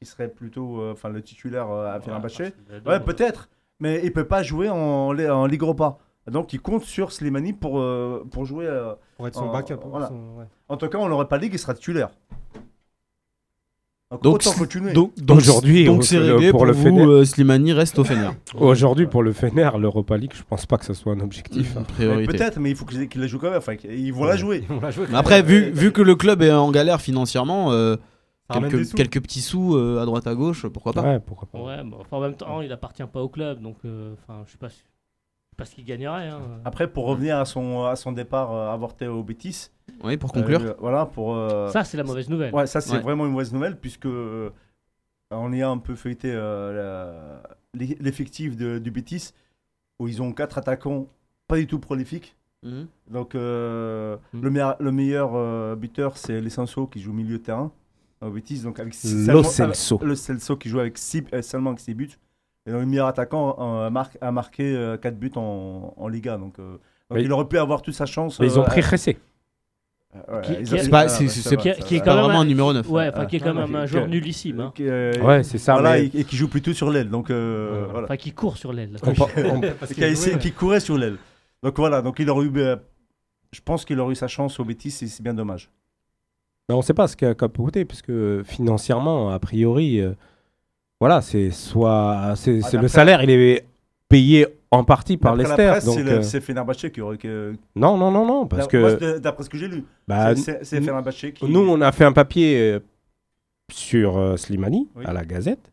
qui- 0.03 0.09
serait 0.09 0.29
plutôt 0.29 0.81
euh, 0.81 0.93
enfin 0.93 1.09
le 1.11 1.23
titulaire 1.23 1.71
euh, 1.71 1.95
à 1.95 2.01
Fenerbahçe. 2.01 2.39
Ouais, 2.41 2.53
Ouais, 2.87 3.01
peut-être, 3.01 3.49
mais 3.81 4.01
il 4.03 4.13
peut 4.13 4.25
pas 4.25 4.43
jouer 4.43 4.69
en, 4.71 4.77
en 5.11 5.47
Ligue 5.47 5.63
Europa. 5.63 5.99
Donc 6.31 6.53
il 6.53 6.61
compte 6.61 6.85
sur 6.85 7.13
Slimani 7.13 7.53
pour 7.53 7.79
euh, 7.81 8.25
pour 8.31 8.45
jouer. 8.47 8.67
euh, 8.67 8.95
pour 9.17 9.29
être 9.29 9.35
son 9.35 9.51
backup. 9.53 9.75
voilà. 9.85 10.09
son- 10.09 10.39
ouais. 10.39 10.47
En 10.69 10.77
tout 10.77 10.89
cas, 10.89 10.99
en 10.99 11.09
Europa 11.09 11.37
League, 11.37 11.53
il 11.53 11.59
sera 11.59 11.75
titulaire. 11.75 12.11
Donc, 14.13 14.23
Donc, 14.25 14.35
autant 14.37 14.51
Sli- 14.51 14.59
continuer. 14.59 14.93
Donc, 14.93 15.13
donc, 15.21 15.39
Aujourd'hui, 15.39 15.85
donc 15.85 16.03
c'est 16.03 16.19
réglé 16.19 16.51
pour 16.51 16.61
pour, 16.61 16.67
le 16.67 16.73
vous, 16.73 16.83
Fener. 16.83 17.05
euh, 17.05 17.25
Slimani 17.25 17.73
reste 17.73 17.97
au 17.99 18.03
Fener. 18.05 18.31
Aujourd'hui, 18.59 19.07
pour 19.07 19.23
le 19.23 19.33
Fener, 19.33 19.71
l'Europa 19.79 20.17
League, 20.17 20.33
je 20.35 20.43
pense 20.43 20.67
pas 20.67 20.79
que 20.79 20.85
ce 20.85 20.95
soit 20.95 21.13
un 21.13 21.21
objectif. 21.21 21.77
hein. 21.77 21.85
Peut-être, 21.97 22.59
mais 22.59 22.71
il 22.71 22.77
faut 22.77 22.85
qu'ils 22.87 23.09
qu'il 23.09 23.21
la 23.21 23.29
jouent 23.29 23.39
quand 23.39 23.51
même. 23.51 23.59
Enfin, 23.59 23.75
ils 23.85 24.13
vont 24.13 24.25
la 24.25 24.37
jouer. 24.37 24.65
On 24.69 24.81
l'a. 24.81 24.91
Mais 25.11 25.17
Après, 25.17 25.43
vu, 25.43 25.71
vu 25.71 25.93
que 25.93 26.03
le 26.03 26.17
club 26.17 26.43
est 26.43 26.51
en 26.53 26.71
galère 26.73 27.01
financièrement, 27.01 27.71
quelques, 28.51 28.95
quelques 28.95 29.21
petits 29.23 29.41
sous 29.43 29.77
euh, 29.77 30.01
à 30.01 30.05
droite 30.07 30.27
à 30.27 30.35
gauche, 30.35 30.67
pourquoi 30.67 30.93
pas 30.93 31.03
Ouais, 31.03 31.21
pourquoi 31.21 31.49
pas. 31.51 31.59
Ouais, 31.61 31.85
bon, 31.85 31.99
enfin, 32.01 32.17
en 32.17 32.21
même 32.21 32.35
temps, 32.37 32.61
il 32.61 32.73
appartient 32.73 33.03
pas 33.13 33.21
au 33.23 33.29
club, 33.29 33.61
donc 33.61 33.77
euh, 33.85 34.15
enfin, 34.15 34.43
je 34.47 34.53
sais 34.53 34.59
pas, 34.59 34.69
je 34.69 34.75
sais 34.75 34.83
pas 35.57 35.65
ce 35.65 35.75
qu'il 35.75 35.85
gagnerait. 35.85 36.29
hein. 36.29 36.41
Après, 36.65 36.87
pour 36.91 37.07
revenir 37.07 37.39
à 37.39 37.45
son, 37.45 37.85
à 37.85 37.97
son 37.97 38.13
départ 38.13 38.53
euh, 38.53 38.71
avorté 38.73 39.07
au 39.07 39.23
Bétis. 39.23 39.71
Oui, 40.03 40.17
pour 40.17 40.33
conclure. 40.33 40.61
euh, 40.63 40.75
voilà, 40.79 41.07
pour. 41.07 41.35
euh, 41.35 41.69
Ça, 41.69 41.85
c'est 41.85 41.97
la 41.97 42.05
mauvaise 42.05 42.29
nouvelle. 42.29 42.55
Ouais, 42.55 42.67
ça 42.67 42.81
c'est 42.81 42.93
Ouais. 42.93 43.01
vraiment 43.01 43.27
une 43.27 43.33
mauvaise 43.33 43.53
nouvelle 43.53 43.77
puisque 43.79 44.07
euh, 44.07 44.51
on 45.31 45.53
y 45.53 45.63
a 45.63 45.69
un 45.69 45.79
peu 45.79 45.95
feuilleté 45.95 46.31
euh, 46.33 47.39
l'effectif 47.75 48.57
du 48.57 48.91
Betis 48.91 49.33
où 49.99 50.09
ils 50.09 50.23
ont 50.23 50.33
quatre 50.33 50.59
attaquants 50.59 51.07
pas 51.49 51.57
du 51.57 51.67
tout 51.67 51.79
prolifiques. 51.79 52.37
Mhm. 52.63 52.87
Donc 53.11 53.35
euh, 53.35 54.17
Mhm. 54.35 54.43
le, 54.43 54.51
meilleur, 54.51 54.77
le 54.81 54.93
meilleur 54.93 55.31
euh, 55.35 55.77
buteur 55.77 56.17
c'est 56.19 56.41
l'Essenso 56.41 56.87
qui 56.87 57.01
joue 57.01 57.13
milieu 57.13 57.39
de 57.39 57.43
terrain 57.43 57.73
au 58.23 58.31
Betis 58.31 58.61
donc 58.63 58.79
avec 58.81 58.95
Lo 59.27 59.43
Celso. 59.43 59.99
le 60.03 60.15
Celso 60.15 60.57
qui 60.57 60.69
joue 60.69 60.81
avec 60.81 60.99
six, 60.99 61.23
euh, 61.33 61.43
seulement 61.43 61.71
avec 61.71 61.81
6 61.81 61.95
buts. 61.95 62.11
Et 62.67 62.71
donc, 62.73 62.81
le 62.81 62.87
meilleur 62.87 63.07
attaquant 63.07 63.57
euh, 63.59 63.87
a, 63.87 63.91
mar- 63.91 64.11
a 64.21 64.33
marqué 64.33 64.97
4 65.01 65.19
buts 65.19 65.33
en, 65.37 65.95
en 65.97 66.09
Liga. 66.09 66.37
Donc, 66.37 66.59
euh, 66.59 66.77
donc 67.11 67.19
il 67.21 67.33
aurait 67.33 67.49
pu 67.49 67.57
avoir 67.59 67.81
toute 67.83 67.95
sa 67.95 68.05
chance. 68.07 68.39
Mais 68.39 68.47
ils 68.47 68.59
ont 68.59 68.63
euh, 68.63 68.67
pris 68.67 68.83
Ressé. 68.83 69.19
euh, 70.29 70.41
Qui- 70.43 70.63
qui- 70.65 70.89
pas- 70.91 71.01
ah, 71.01 71.09
c'est- 71.09 71.25
ouais, 71.25 71.29
c'est- 71.31 71.41
ça 71.41 71.51
va, 71.51 71.57
qui- 71.57 71.69
ça 71.69 71.75
qui 71.87 71.97
est 71.97 72.01
quand 72.01 72.15
même 72.15 72.25
vraiment 72.25 72.41
un- 72.41 72.45
numéro 72.45 72.73
9. 72.75 72.87
Ouais, 72.91 73.11
qui 73.29 73.37
est 73.37 73.41
quand 73.41 73.55
même 73.55 73.75
un 73.75 73.87
joueur 73.87 74.07
nullissime. 74.09 74.61
hein. 74.61 74.73
Euh, 74.81 75.19
Ouais, 75.23 75.43
c'est 75.43 75.57
ça. 75.59 75.73
voilà, 75.75 75.93
mais 75.93 76.07
et, 76.07 76.21
et 76.21 76.25
qui 76.25 76.37
joue 76.37 76.49
plutôt 76.49 76.75
sur 76.75 76.91
l'aile. 76.91 77.09
Donc 77.09 77.31
euh, 77.31 77.85
Ouais. 77.85 77.89
voilà. 77.91 78.05
Enfin, 78.05 78.17
qui 78.19 78.33
court 78.33 78.57
sur 78.59 78.73
l'aile. 78.75 78.97
on 79.03 79.09
on- 79.11 79.15
qui, 79.95 80.03
a 80.05 80.07
a 80.07 80.09
essayé- 80.11 80.33
joué, 80.33 80.39
qui 80.41 80.53
courait 80.53 80.81
sur 80.81 80.99
l'aile. 80.99 81.17
Donc 81.63 81.77
voilà, 81.79 82.03
donc 82.03 82.19
il 82.19 82.29
aurait 82.29 82.45
eu. 82.47 82.53
euh, 82.59 82.77
je 83.53 83.61
pense 83.65 83.85
qu'il 83.87 83.99
aurait 84.01 84.13
eu 84.13 84.17
sa 84.17 84.29
chance 84.29 84.61
au 84.61 84.65
Betis 84.65 84.89
et 85.03 85.07
c'est 85.07 85.23
bien 85.23 85.35
dommage. 85.35 85.71
On 86.71 86.79
ne 86.79 86.83
sait 86.83 86.95
pas 86.95 87.09
ce 87.09 87.17
qu'a 87.17 87.35
coûté, 87.35 87.85
puisque 87.85 88.13
financièrement, 88.45 89.31
a 89.31 89.39
priori, 89.39 90.01
euh, 90.01 90.13
voilà, 91.01 91.21
c'est 91.21 91.51
soit 91.51 92.35
c'est 92.37 92.61
Ah, 92.73 92.81
le 92.81 92.89
salaire, 92.89 93.23
il 93.23 93.31
est 93.31 93.65
payé 94.09 94.47
en 94.71 94.85
partie 94.85 95.17
par 95.17 95.37
donc, 95.37 95.47
c'est 95.49 96.37
euh, 96.37 96.41
Fenerbahçe 96.41 96.91
qui 96.93 97.01
aurait. 97.01 97.17
que- 97.19 97.55
Non, 97.75 97.97
non, 97.97 98.11
non, 98.11 98.25
non, 98.27 98.47
parce 98.47 98.67
que 98.69 99.19
D'après 99.19 99.45
ce 99.45 99.51
que 99.51 99.59
j'ai 99.59 99.69
lu, 99.69 99.85
bah, 100.07 100.35
c'est- 100.37 100.65
Fenerbahçe 100.65 101.33
qui. 101.35 101.45
nous, 101.47 101.61
on 101.69 101.81
a 101.81 101.91
fait 101.93 102.05
un 102.05 102.13
papier 102.13 102.59
euh, 102.61 102.79
sur 103.73 104.17
euh, 104.19 104.37
Slimani 104.37 104.89
Oui. 104.97 105.05
à 105.07 105.13
la 105.13 105.25
Gazette. 105.25 105.71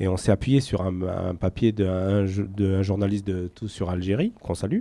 Et 0.00 0.06
on 0.06 0.16
s'est 0.16 0.30
appuyé 0.30 0.60
sur 0.60 0.82
un, 0.82 1.02
un 1.02 1.34
papier 1.34 1.72
d'un 1.72 2.24
d'un 2.24 2.82
journaliste 2.82 3.26
de 3.26 3.48
tout 3.48 3.66
sur 3.66 3.90
Algérie, 3.90 4.32
qu'on 4.40 4.54
salue. 4.54 4.80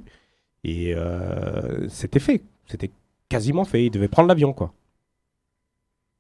Et 0.63 0.93
euh, 0.95 1.87
c'était 1.89 2.19
fait. 2.19 2.43
C'était 2.67 2.91
quasiment 3.27 3.63
fait. 3.65 3.85
Il 3.85 3.89
devait 3.89 4.07
prendre 4.09 4.27
l'avion, 4.27 4.53
quoi. 4.53 4.73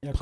Et 0.03 0.09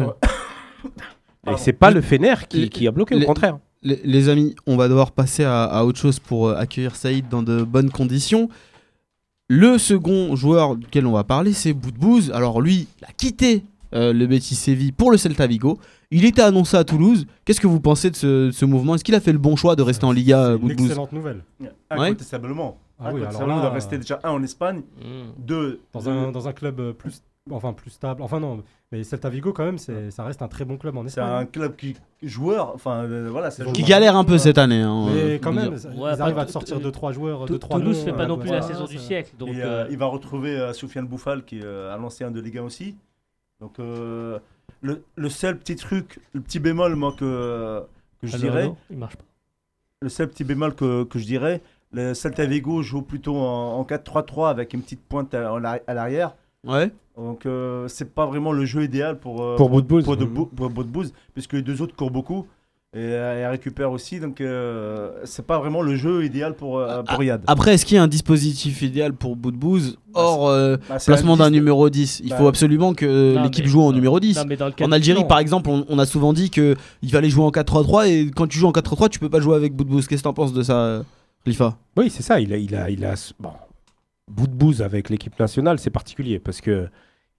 Pardon. 1.43 1.57
c'est 1.57 1.73
pas 1.73 1.91
le 1.91 2.01
Fener 2.01 2.35
qui, 2.49 2.87
a 2.87 2.91
bloqué, 2.91 3.15
au 3.15 3.25
contraire. 3.25 3.59
Les, 3.83 3.99
les 4.03 4.29
amis, 4.29 4.55
on 4.65 4.77
va 4.77 4.87
devoir 4.87 5.11
passer 5.11 5.43
à, 5.43 5.63
à 5.65 5.83
autre 5.83 5.99
chose 5.99 6.19
pour 6.19 6.47
euh, 6.47 6.55
accueillir 6.55 6.95
Saïd 6.95 7.27
dans 7.29 7.43
de 7.43 7.63
bonnes 7.63 7.91
conditions. 7.91 8.49
Le 9.47 9.77
second 9.77 10.35
joueur 10.35 10.75
duquel 10.75 11.05
on 11.05 11.11
va 11.11 11.23
parler, 11.23 11.53
c'est 11.53 11.73
Boudbouz. 11.73 12.31
Alors 12.31 12.61
lui, 12.61 12.87
il 12.99 13.05
a 13.05 13.11
quitté 13.15 13.63
euh, 13.93 14.11
le 14.11 14.25
Betis 14.25 14.55
Séville 14.55 14.91
pour 14.91 15.11
le 15.11 15.17
Celta 15.17 15.45
Vigo. 15.45 15.77
Il 16.09 16.25
était 16.25 16.41
annoncé 16.41 16.77
à 16.77 16.83
Toulouse. 16.83 17.27
Qu'est-ce 17.43 17.61
que 17.61 17.67
vous 17.67 17.79
pensez 17.79 18.09
de 18.09 18.15
ce, 18.15 18.47
de 18.47 18.51
ce 18.51 18.65
mouvement? 18.65 18.95
Est-ce 18.95 19.03
qu'il 19.03 19.13
a 19.13 19.19
fait 19.19 19.33
le 19.33 19.37
bon 19.37 19.55
choix 19.55 19.75
de 19.75 19.83
rester 19.83 20.05
en 20.05 20.11
Liga, 20.11 20.37
C'est 20.45 20.49
euh, 20.51 20.55
une 20.55 20.61
Boudbouz? 20.61 20.85
excellente 20.87 21.11
nouvelle. 21.11 21.43
Incontestablement. 21.91 22.79
Ah 22.99 23.11
oui, 23.13 23.21
alors 23.23 23.45
là, 23.45 23.55
il 23.57 23.61
doit 23.61 23.69
rester 23.71 23.97
déjà 23.99 24.19
un 24.23 24.31
en 24.31 24.41
Espagne, 24.41 24.81
Mm. 24.99 25.43
deux 25.45 25.81
Dans 25.93 26.09
un, 26.09 26.31
dans 26.31 26.47
un 26.47 26.53
club 26.53 26.93
plus, 26.93 27.21
enfin, 27.51 27.73
plus 27.73 27.91
stable. 27.91 28.21
Enfin 28.21 28.39
non, 28.39 28.63
mais 28.91 29.03
Celta 29.03 29.29
Vigo 29.29 29.53
quand 29.53 29.65
même, 29.65 29.77
c'est- 29.77 30.09
ça 30.11 30.23
reste 30.23 30.41
un 30.41 30.47
très 30.47 30.65
bon 30.65 30.77
club 30.77 30.97
en 30.97 31.01
C'est 31.03 31.19
Espagne. 31.19 31.29
un 31.29 31.45
club 31.45 31.75
qui 31.75 31.95
joueur, 32.23 32.71
enfin 32.73 33.03
euh, 33.03 33.27
voilà, 33.29 33.51
c'est 33.51 33.61
un 33.63 33.71
Qui 33.71 33.81
joueur. 33.81 33.89
galère 33.89 34.15
un 34.15 34.23
peu 34.23 34.37
cette 34.37 34.57
année. 34.57 34.81
hein, 34.81 35.05
Mais 35.13 35.21
euh, 35.35 35.39
quand 35.39 35.53
même, 35.53 35.75
dire. 35.75 35.91
ils 35.93 35.99
Ouais, 35.99 36.19
arrivent 36.21 36.39
à 36.39 36.45
te 36.45 36.51
sortir 36.51 36.77
Tou- 36.77 36.83
2-trois 36.83 37.11
joueurs, 37.11 37.45
Tou- 37.45 37.53
2-3 37.57 37.79
Toulouse 37.79 38.03
fait 38.03 38.13
pas 38.13 38.23
euh, 38.23 38.27
non 38.27 38.37
plus 38.37 38.49
la 38.49 38.61
saison 38.61 38.85
du 38.85 38.97
siècle. 38.97 39.31
Donc, 39.37 39.49
Et, 39.49 39.61
euh, 39.61 39.83
euh, 39.83 39.87
il 39.91 39.97
va 39.97 40.07
retrouver 40.07 40.57
euh, 40.57 40.73
Soufiane 40.73 41.05
Bouffal 41.07 41.43
qui 41.43 41.59
est 41.59 41.63
euh, 41.65 41.95
l'ancien 41.97 42.31
de 42.31 42.39
Ligue 42.41 42.57
1 42.57 42.63
aussi. 42.63 42.95
Donc 43.61 43.79
euh, 43.79 44.39
le, 44.81 45.03
le 45.15 45.29
seul 45.29 45.57
petit 45.57 45.75
truc, 45.75 46.19
le 46.33 46.41
petit 46.41 46.59
bémol 46.59 46.95
moi 46.95 47.13
que, 47.17 47.83
que 48.21 48.27
je 48.27 48.35
alors, 48.35 48.41
dirais, 48.51 48.67
non, 48.67 48.77
il 48.89 48.97
marche 48.97 49.15
pas. 49.17 49.23
le 50.01 50.09
seul 50.09 50.27
petit 50.29 50.43
bémol 50.43 50.73
que, 50.75 51.03
que 51.03 51.19
je 51.19 51.25
dirais, 51.25 51.61
le 51.91 52.13
Celta 52.13 52.45
Vigo 52.45 52.81
joue 52.81 53.01
plutôt 53.03 53.37
en, 53.37 53.77
en 53.79 53.83
4-3-3 53.83 54.49
avec 54.49 54.73
une 54.73 54.81
petite 54.81 55.01
pointe 55.03 55.33
à 55.33 55.93
l'arrière. 55.93 56.35
Ouais. 56.65 56.91
Donc 57.17 57.45
euh, 57.45 57.87
c'est 57.87 58.13
pas 58.13 58.25
vraiment 58.25 58.51
le 58.51 58.65
jeu 58.65 58.83
idéal 58.83 59.19
pour 59.19 59.41
euh, 59.41 59.55
Pour 59.55 59.69
Boudbouz. 59.69 60.03
pour, 60.03 60.17
de 60.17 60.25
pour 60.25 60.69
Boudbouz, 60.69 61.13
puisque 61.33 61.53
les 61.53 61.61
deux 61.61 61.81
autres 61.81 61.95
courent 61.95 62.11
beaucoup 62.11 62.45
et, 62.93 62.97
euh, 62.99 63.39
et 63.41 63.47
récupèrent 63.47 63.91
aussi. 63.91 64.19
Donc 64.19 64.41
euh, 64.41 65.11
c'est 65.23 65.45
pas 65.47 65.57
vraiment 65.57 65.81
le 65.81 65.95
jeu 65.95 66.25
idéal 66.25 66.55
pour, 66.55 66.77
euh, 66.79 67.03
pour 67.03 67.19
Riyad. 67.19 67.41
Après, 67.47 67.73
est-ce 67.73 67.85
qu'il 67.85 67.95
y 67.95 67.97
a 67.97 68.03
un 68.03 68.07
dispositif 68.09 68.81
idéal 68.81 69.13
pour 69.13 69.37
Boudbouz 69.37 69.97
hors 70.13 70.49
euh, 70.49 70.75
Bah, 70.89 70.97
placement 71.05 71.35
un 71.35 71.37
d'un 71.37 71.49
numéro 71.51 71.89
10 71.89 72.21
Il 72.23 72.29
Bah, 72.31 72.37
faut 72.37 72.47
absolument 72.47 72.93
que 72.93 73.41
l'équipe 73.43 73.65
joue 73.65 73.81
en 73.81 73.93
numéro 73.93 74.19
10. 74.19 74.35
Non, 74.37 74.43
mais 74.47 74.57
dans 74.57 74.65
le 74.67 74.71
cas 74.73 74.85
En 74.85 74.91
Algérie, 74.91 75.21
non. 75.21 75.27
par 75.27 75.39
exemple, 75.39 75.69
on, 75.69 75.85
on 75.87 75.97
a 75.99 76.05
souvent 76.05 76.33
dit 76.33 76.49
que 76.49 76.75
il 77.01 77.11
fallait 77.11 77.29
jouer 77.29 77.45
en 77.45 77.51
4-3-3 77.51 78.07
et 78.09 78.31
quand 78.31 78.47
tu 78.47 78.57
joues 78.59 78.67
en 78.67 78.71
4-3-3, 78.73 79.07
tu 79.09 79.19
peux 79.19 79.29
pas 79.29 79.39
jouer 79.39 79.55
avec 79.55 79.73
Boudbouz. 79.73 80.07
Qu'est-ce 80.07 80.21
que 80.21 80.27
t'en 80.27 80.33
penses 80.33 80.51
de 80.53 80.63
ça, 80.63 80.77
euh, 80.79 81.03
Khalifa? 81.45 81.77
Oui, 81.97 82.09
c'est 82.09 82.23
ça. 82.23 82.39
Il 82.41 82.51
a, 82.53 82.57
il 82.57 82.75
a, 82.75 82.89
il 82.89 83.05
a, 83.05 83.13
bon, 83.39 83.51
bout 84.27 84.47
de 84.47 84.53
bouse 84.53 84.81
avec 84.81 85.09
l'équipe 85.09 85.39
nationale, 85.39 85.79
c'est 85.79 85.89
particulier 85.91 86.39
parce 86.39 86.61
que 86.61 86.87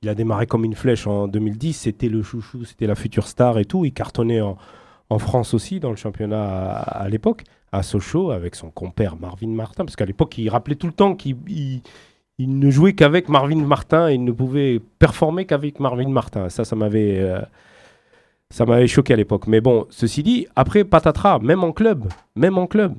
il 0.03 0.09
a 0.11 0.15
démarré 0.15 0.47
comme 0.47 0.65
une 0.65 0.75
flèche 0.75 1.07
en 1.07 1.27
2010. 1.27 1.73
C'était 1.73 2.09
le 2.09 2.23
chouchou, 2.23 2.65
c'était 2.65 2.87
la 2.87 2.95
future 2.95 3.27
star 3.27 3.59
et 3.59 3.65
tout. 3.65 3.85
Il 3.85 3.93
cartonnait 3.93 4.41
en, 4.43 4.57
en 5.11 5.19
France 5.19 5.55
aussi 5.55 5.81
dans 5.81 5.91
le 5.91 5.97
championnat 5.97 6.45
à, 6.45 7.09
l'époque, 7.09 7.45
à 7.73 7.83
Sochaux, 7.83 8.31
avec 8.31 8.55
son 8.55 8.71
compère 8.71 9.17
Marvin 9.17 9.49
Martin, 9.49 9.85
parce 9.85 9.97
qu'à 9.97 10.05
l'époque, 10.05 10.37
il 10.39 10.49
rappelait 10.51 10.75
tout 10.77 10.87
le 10.87 10.93
temps 10.93 11.15
qu'il 11.15 11.37
il- 11.49 11.83
il 12.39 12.59
ne 12.59 12.71
jouait 12.71 12.93
qu'avec 12.93 13.31
Marvin 13.31 13.57
Martin 13.65 14.11
et 14.11 14.15
il 14.15 14.23
ne 14.23 14.31
pouvait 14.31 14.79
performer 14.99 15.47
qu'avec 15.47 15.81
Marvin 15.81 16.11
Martin. 16.11 16.51
Ça, 16.51 16.65
ça 16.67 16.77
m'avait. 16.77 17.19
euh, 17.19 17.41
ça 18.51 18.65
m'avait 18.67 18.87
choqué 18.87 19.13
à 19.15 19.17
l'époque. 19.17 19.47
Mais 19.47 19.61
bon, 19.61 19.87
ceci 19.91 20.23
dit, 20.23 20.47
après 20.55 20.85
patatras, 20.85 21.39
même 21.41 21.65
en 21.65 21.73
club, 21.73 22.05
même 22.37 22.59
en 22.59 22.67
club, 22.67 22.95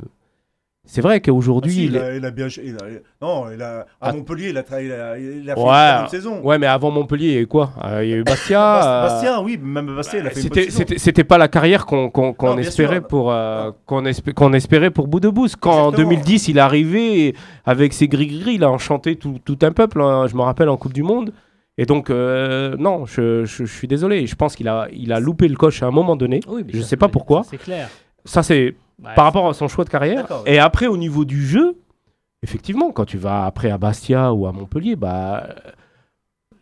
c'est 0.88 1.02
vrai 1.02 1.16
Ah, 1.16 1.20
qu'aujourd'hui, 1.20 1.72
si, 1.72 1.86
il 1.86 1.98
a, 1.98 2.16
il 2.16 2.26
a 2.26 2.32
bien. 2.32 2.48
il 2.48 2.76
a- 2.76 3.00
non, 3.22 3.46
il 3.54 3.62
a, 3.62 3.82
à 3.82 3.86
Ah. 4.02 4.14
Montpellier, 4.14 4.50
il 4.50 4.58
a, 4.58 4.64
tra- 4.64 4.84
il 4.84 4.92
a, 4.92 5.18
il 5.20 5.50
a 5.50 5.56
fait 5.56 5.62
Ouais. 5.62 5.68
une 5.70 6.00
bonne 6.00 6.10
saison. 6.10 6.42
Ouais, 6.42 6.58
mais 6.58 6.66
avant 6.68 6.90
Montpellier, 6.92 7.28
il 7.28 7.34
y 7.34 7.38
a 7.38 7.42
eu 7.42 7.48
quoi? 7.48 7.72
Euh, 7.86 8.04
Il 8.04 8.10
y 8.10 8.14
a 8.14 8.18
eu 8.18 8.24
Bastia. 8.24 8.58
Bast- 8.60 8.88
euh, 8.88 9.02
Bastien, 9.04 9.42
oui, 9.44 9.60
même 9.62 9.96
Bastien, 9.96 10.20
il 10.22 10.28
a 10.28 10.30
fait 10.32 10.42
une 10.42 10.50
bonne 10.50 10.58
C'était, 10.64 10.72
saison. 10.72 10.94
c'était, 10.98 11.24
pas 11.24 11.38
la 11.38 11.48
carrière 11.48 11.86
qu'on, 11.86 12.10
qu'on, 12.10 12.34
qu'on 12.34 12.48
Non, 12.48 12.56
bien 12.56 12.64
espérait 12.64 13.02
pour 13.02 13.32
euh, 13.32 13.72
qu'on, 13.86 14.04
espé- 14.06 14.34
qu'on 14.34 14.54
espérait 14.54 14.90
pour 14.92 15.08
Bout 15.08 15.20
de. 15.20 15.28
Quand 15.60 15.72
en 15.72 15.90
Exactement. 15.92 16.10
2010 16.10 16.48
il 16.48 16.58
est 16.58 16.62
arrivé 16.62 17.36
avec 17.66 17.94
ses 17.94 18.08
gris-gris, 18.08 18.56
il 18.56 18.64
a 18.64 18.72
enchanté 18.72 19.16
tout, 19.18 19.40
tout 19.46 19.60
un 19.62 19.72
peuple. 19.72 20.02
hein, 20.02 20.26
je 20.28 20.36
me 20.36 20.42
rappelle 20.42 20.70
en 20.70 20.78
Coupe 20.78 20.94
du 20.94 21.04
Monde. 21.04 21.32
Et 21.78 21.86
donc 21.86 22.10
euh, 22.10 22.76
non, 22.80 23.06
je, 23.06 23.46
je- 23.46 23.66
je 23.66 23.72
suis 23.72 23.88
désolé. 23.88 24.26
Je 24.26 24.36
pense 24.36 24.56
qu'il 24.56 24.68
a, 24.68 24.88
il 24.92 25.14
a 25.14 25.20
loupé 25.20 25.48
le 25.48 25.56
coche 25.56 25.84
à 25.84 25.86
un 25.88 25.92
moment 25.92 26.16
donné. 26.16 26.40
Oui, 26.48 26.64
Je 26.74 26.82
ça, 26.82 26.88
sais 26.88 26.98
pas 26.98 27.08
pourquoi. 27.08 27.44
C'est 27.48 27.58
clair. 27.58 27.88
Ça 28.26 28.42
c'est 28.42 28.74
Ouais, 29.04 29.14
par 29.16 29.26
rapport 29.26 29.48
à 29.48 29.54
son 29.54 29.68
choix 29.68 29.86
de 29.86 29.90
carrière. 29.90 30.26
Et 30.46 30.58
après 30.60 30.88
au 30.88 30.98
niveau 30.98 31.24
du 31.26 31.46
jeu, 31.46 31.78
effectivement, 32.42 32.92
quand 32.92 33.06
tu 33.06 33.18
vas 33.18 33.46
après 33.46 33.70
à 33.70 33.78
Bastia 33.78 34.34
ou 34.34 34.48
à 34.48 34.52
Montpellier, 34.52 34.96
bah 34.96 35.48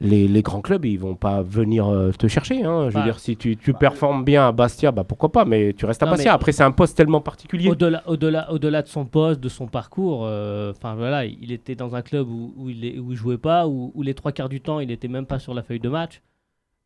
les, 0.01 0.27
les 0.27 0.41
grands 0.41 0.59
clubs, 0.59 0.83
ils 0.83 0.97
vont 0.99 1.15
pas 1.15 1.41
venir 1.41 1.87
euh, 1.87 2.11
te 2.11 2.27
chercher. 2.27 2.63
hein. 2.65 2.89
Je 2.89 2.95
veux 2.95 2.99
Bah, 2.99 3.03
dire, 3.05 3.17
si 3.19 3.37
tu, 3.37 3.55
tu 3.55 3.73
performes 3.73 4.25
bien 4.25 4.45
à 4.45 4.51
Bastia, 4.51 4.91
bah 4.91 5.05
pourquoi 5.05 5.31
pas, 5.31 5.45
mais 5.45 5.71
tu 5.71 5.85
restes 5.85 6.03
à 6.03 6.05
Non, 6.05 6.11
Bastia. 6.11 6.33
Après, 6.33 6.51
c'est 6.51 6.63
un 6.63 6.71
poste 6.73 6.97
tellement 6.97 7.21
particulier. 7.21 7.69
Au-delà, 7.69 8.03
au-delà, 8.05 8.51
au-delà 8.51 8.81
de 8.81 8.87
son 8.89 9.05
poste, 9.05 9.39
de 9.39 9.47
son 9.47 9.67
parcours, 9.67 10.25
euh, 10.25 10.73
voilà, 10.81 11.23
il 11.25 11.53
était 11.53 11.75
dans 11.75 11.95
un 11.95 12.01
club 12.01 12.27
où, 12.29 12.53
où 12.57 12.69
il, 12.69 12.99
où 12.99 13.13
il 13.13 13.17
jouait 13.17 13.37
pas, 13.37 13.67
où, 13.67 13.93
où 13.95 14.01
les 14.01 14.13
trois 14.13 14.33
quarts 14.33 14.49
du 14.49 14.59
temps 14.59 14.81
il 14.81 14.89
n'était 14.89 15.07
même 15.07 15.25
pas 15.25 15.39
sur 15.39 15.53
la 15.53 15.63
feuille 15.63 15.79
de 15.79 15.89
match. 15.89 16.21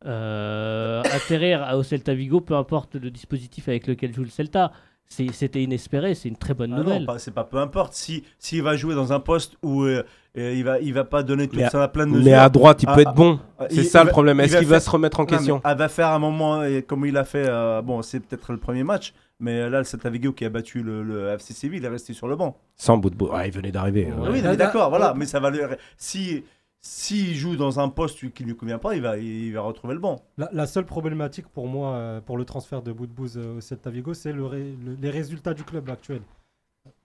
Euh, 0.06 1.02
atterrir 1.12 1.68
au 1.74 1.82
Celta 1.82 2.14
Vigo, 2.14 2.40
peu 2.40 2.54
importe 2.54 2.94
le 2.94 3.10
dispositif 3.10 3.68
avec 3.68 3.88
lequel 3.88 4.14
joue 4.14 4.22
le 4.22 4.28
Celta, 4.30 4.70
c'était 5.10 5.62
inespéré, 5.62 6.14
c'est 6.14 6.28
une 6.28 6.36
très 6.36 6.54
bonne 6.54 6.72
Ah 6.72 6.76
non, 6.78 6.84
nouvelle. 6.84 7.04
pas- 7.06 7.18
c'est 7.18 7.32
pas 7.34 7.44
peu 7.44 7.58
importe. 7.58 7.92
Si 7.94 8.24
s'il 8.38 8.62
va 8.62 8.76
jouer 8.76 8.94
dans 8.94 9.12
un 9.12 9.20
poste 9.20 9.56
où 9.62 9.82
euh, 9.82 10.02
euh, 10.38 10.54
il 10.54 10.62
va 10.64 10.78
il 10.80 10.94
va 10.94 11.04
pas 11.04 11.22
donner 11.24 11.48
toute 11.48 11.58
Mais 11.58 11.64
à- 11.64 11.70
sa 11.70 11.88
pleine 11.88 12.10
Mais 12.22 12.32
à 12.32 12.48
droite, 12.48 12.82
il 12.84 12.88
Ah, 12.88 12.94
peut 12.94 13.02
ah, 13.04 13.10
être 13.10 13.14
bon. 13.16 13.40
ah, 13.58 13.66
C'est 13.70 13.82
ça 13.84 14.02
il 14.02 14.06
le 14.06 14.10
problème. 14.10 14.38
Est-ce 14.40 14.52
va 14.52 14.58
qu'il 14.60 14.68
va 14.68 14.76
faire- 14.76 14.82
se 14.82 14.90
remettre 14.90 15.18
en 15.20 15.24
Non, 15.24 15.26
question 15.26 15.60
Elle 15.64 15.76
va 15.76 15.88
faire 15.88 16.08
un 16.10 16.18
moment, 16.20 16.62
et 16.64 16.82
comme 16.82 17.04
il 17.06 17.16
a 17.16 17.24
fait, 17.24 17.44
euh, 17.48 17.82
bon, 17.82 18.02
c'est 18.02 18.20
peut-être 18.20 18.52
le 18.52 18.58
premier 18.58 18.84
match, 18.84 19.12
mais 19.40 19.68
là, 19.68 19.78
le 19.78 19.84
Celta 19.84 20.10
Vigo 20.10 20.32
qui 20.32 20.44
a 20.44 20.48
battu 20.48 20.82
le, 20.82 21.02
le 21.02 21.28
FC 21.30 21.52
Séville, 21.54 21.78
il 21.80 21.84
est 21.84 21.88
resté 21.88 22.12
sur 22.12 22.28
le 22.28 22.36
banc. 22.36 22.56
Sans 22.76 22.96
bout 22.96 23.10
de 23.10 23.16
bout. 23.16 23.30
Ouais, 23.32 23.48
il 23.48 23.52
venait 23.52 23.72
d'arriver. 23.72 24.04
Ouais. 24.06 24.12
euh. 24.12 24.24
Ah 24.26 24.30
oui, 24.30 24.56
d'accord, 24.56 24.90
voilà, 24.90 25.06
là- 25.06 25.14
mais 25.16 25.26
ça 25.26 25.40
va 25.40 25.50
lui... 25.50 25.58
Si 25.96 26.44
s'il 26.82 27.34
joue 27.34 27.56
dans 27.56 27.78
un 27.78 27.88
poste 27.88 28.32
qui 28.32 28.44
lui 28.44 28.56
convient 28.56 28.78
pas, 28.78 28.94
il 28.96 29.02
va, 29.52 29.60
retrouver 29.60 29.94
le 29.94 30.00
banc. 30.00 30.24
La, 30.38 30.66
seule 30.66 30.86
problématique 30.86 31.46
pour 31.48 31.66
moi, 31.66 31.94
euh, 31.94 32.20
pour 32.20 32.38
le 32.38 32.44
transfert 32.44 32.82
de 32.82 32.92
Boudbouz 32.92 33.36
euh, 33.36 33.58
au 33.58 33.60
Celta 33.60 33.90
Vigo, 33.90 34.14
c'est 34.14 34.32
les 34.32 35.10
résultats 35.10 35.52
du 35.52 35.62
club 35.62 35.90
actuel. 35.90 36.22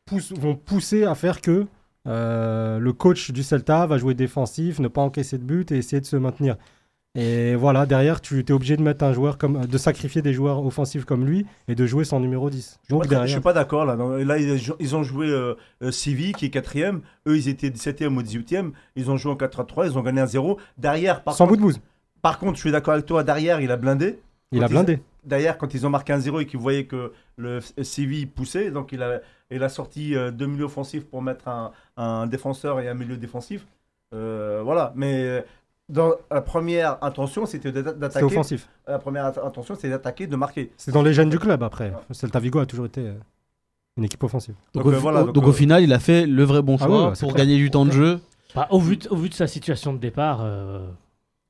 Pousse- 0.06 0.34
vont 0.34 0.56
pousser 0.56 1.04
à 1.04 1.16
faire 1.16 1.42
que 1.42 1.68
euh, 2.08 2.80
le 2.80 2.94
coach 2.94 3.32
du 3.32 3.44
Celta 3.44 3.86
va 3.86 3.98
jouer 3.98 4.14
défensif, 4.14 4.80
ne 4.80 4.88
pas 4.88 5.02
encaisser 5.02 5.38
de 5.38 5.44
but 5.44 5.72
et 5.72 5.78
essayer 5.78 6.00
de 6.00 6.06
se 6.06 6.16
maintenir. 6.16 6.56
Et 7.16 7.56
voilà, 7.56 7.86
derrière, 7.86 8.20
tu 8.20 8.40
es 8.42 8.52
obligé 8.52 8.76
de 8.76 8.82
mettre 8.82 9.06
un 9.06 9.14
joueur 9.14 9.38
comme, 9.38 9.66
de 9.66 9.78
sacrifier 9.78 10.22
des 10.22 10.34
joueurs 10.34 10.66
offensifs 10.66 11.06
comme 11.06 11.26
lui 11.26 11.46
et 11.70 11.76
de 11.76 11.86
jouer 11.86 12.04
sans 12.04 12.20
numéro 12.20 12.50
10. 12.50 12.80
Je 12.84 12.90
Donc 12.90 13.08
derrière, 13.08 13.30
suis 13.30 13.40
pas 13.40 13.54
d'accord 13.54 13.86
là. 13.86 13.96
Non, 13.96 14.18
Là, 14.18 14.38
ils, 14.38 14.96
ont 14.96 15.04
joué 15.04 15.28
euh, 15.28 15.56
euh, 15.82 15.92
Civi 15.92 16.34
qui 16.34 16.48
est 16.48 16.50
quatrième. 16.50 17.02
Eux, 17.26 17.38
ils 17.38 17.48
étaient 17.48 17.70
17e 17.70 18.16
ou 18.18 18.22
18e. 18.22 18.72
Ils 18.98 19.10
ont 19.10 19.16
joué 19.16 19.32
en 19.32 19.36
4-3-3. 19.36 19.88
Ils 19.88 19.98
ont 19.98 20.02
gagné 20.02 20.20
un 20.20 20.26
0 20.26 20.60
Derrière, 20.78 21.24
par 21.24 21.36
sans 21.36 21.48
contre, 21.48 21.62
Boudbouz, 21.62 21.80
par 22.22 22.38
contre, 22.38 22.56
je 22.56 22.62
suis 22.62 22.72
d'accord 22.72 22.96
avec 22.96 23.06
toi. 23.06 23.24
Derrière, 23.24 23.62
il 23.62 23.72
a 23.72 23.78
blindé. 23.78 24.20
il 24.52 24.62
a 24.62 24.68
blindé. 24.68 25.00
Derrière, 25.24 25.58
quand 25.58 25.74
ils 25.74 25.88
ont 25.88 25.90
marqué 25.90 26.12
un 26.12 26.20
0 26.20 26.42
et 26.42 26.46
qu'ils 26.46 26.60
voyaient 26.60 26.86
que 26.86 27.14
le 27.38 27.60
Civi 27.82 28.26
poussait, 28.26 28.72
donc 28.72 28.92
il 28.92 29.02
a, 29.02 29.22
il 29.52 29.64
a 29.64 29.70
sorti 29.70 30.16
euh, 30.16 30.32
deux 30.32 30.48
milieux 30.48 30.66
offensifs 30.66 31.06
pour 31.06 31.22
mettre 31.22 31.48
un, 31.48 31.72
un 31.96 32.28
défenseur 32.28 32.80
et 32.82 32.90
un 32.90 32.94
milieu 32.94 33.16
défensif. 33.16 33.66
Euh, 34.14 34.62
voilà. 34.64 34.94
Mais 34.96 35.24
euh, 35.24 35.42
dans 35.90 36.12
la 36.32 36.42
première 36.42 36.98
intention, 37.04 37.46
c'était 37.46 37.72
d'atta- 37.72 37.90
C'était 37.90 38.00
d'attaquer. 38.00 38.26
offensif. 38.26 38.68
La 38.88 39.00
première 39.00 39.26
int- 39.32 39.46
intention, 39.46 39.76
c'était 39.76 39.90
d'attaquer, 39.90 40.28
de 40.28 40.36
marquer. 40.36 40.72
C'est 40.78 40.92
dans 40.92 41.04
les 41.04 41.14
gènes 41.14 41.30
du 41.30 41.40
club 41.40 41.62
après. 41.64 41.94
Celta 42.12 42.40
Vigo 42.40 42.60
a 42.60 42.66
toujours 42.66 42.86
été 42.88 43.02
euh, 43.02 43.14
une 43.98 44.04
équipe 44.04 44.24
offensive. 44.24 44.56
Donc, 44.74 44.84
Donc, 44.84 44.94
au, 44.94 44.96
euh, 44.96 45.00
voilà, 45.00 45.22
au- 45.22 45.26
donc, 45.26 45.36
donc 45.36 45.46
au 45.46 45.50
euh, 45.50 45.54
final, 45.54 45.84
il 45.84 45.94
a 45.94 46.00
fait 46.00 46.26
le 46.26 46.44
vrai 46.44 46.62
bon 46.62 46.78
Ah 46.80 46.86
choix 46.86 47.02
ouais, 47.04 47.10
ouais, 47.10 47.16
c'est 47.16 47.26
pour 47.26 47.34
clair. 47.34 47.46
gagner 47.46 47.58
du 47.58 47.70
temps 47.72 47.86
de 47.86 47.92
jeu. 47.92 48.20
Bah, 48.56 48.68
au, 48.72 48.80
vu 48.80 48.98
de, 48.98 49.08
au 49.10 49.16
vu 49.16 49.30
de 49.30 49.34
sa 49.34 49.48
situation 49.48 49.94
de 49.94 50.00
départ, 50.00 50.40
euh, 50.42 50.88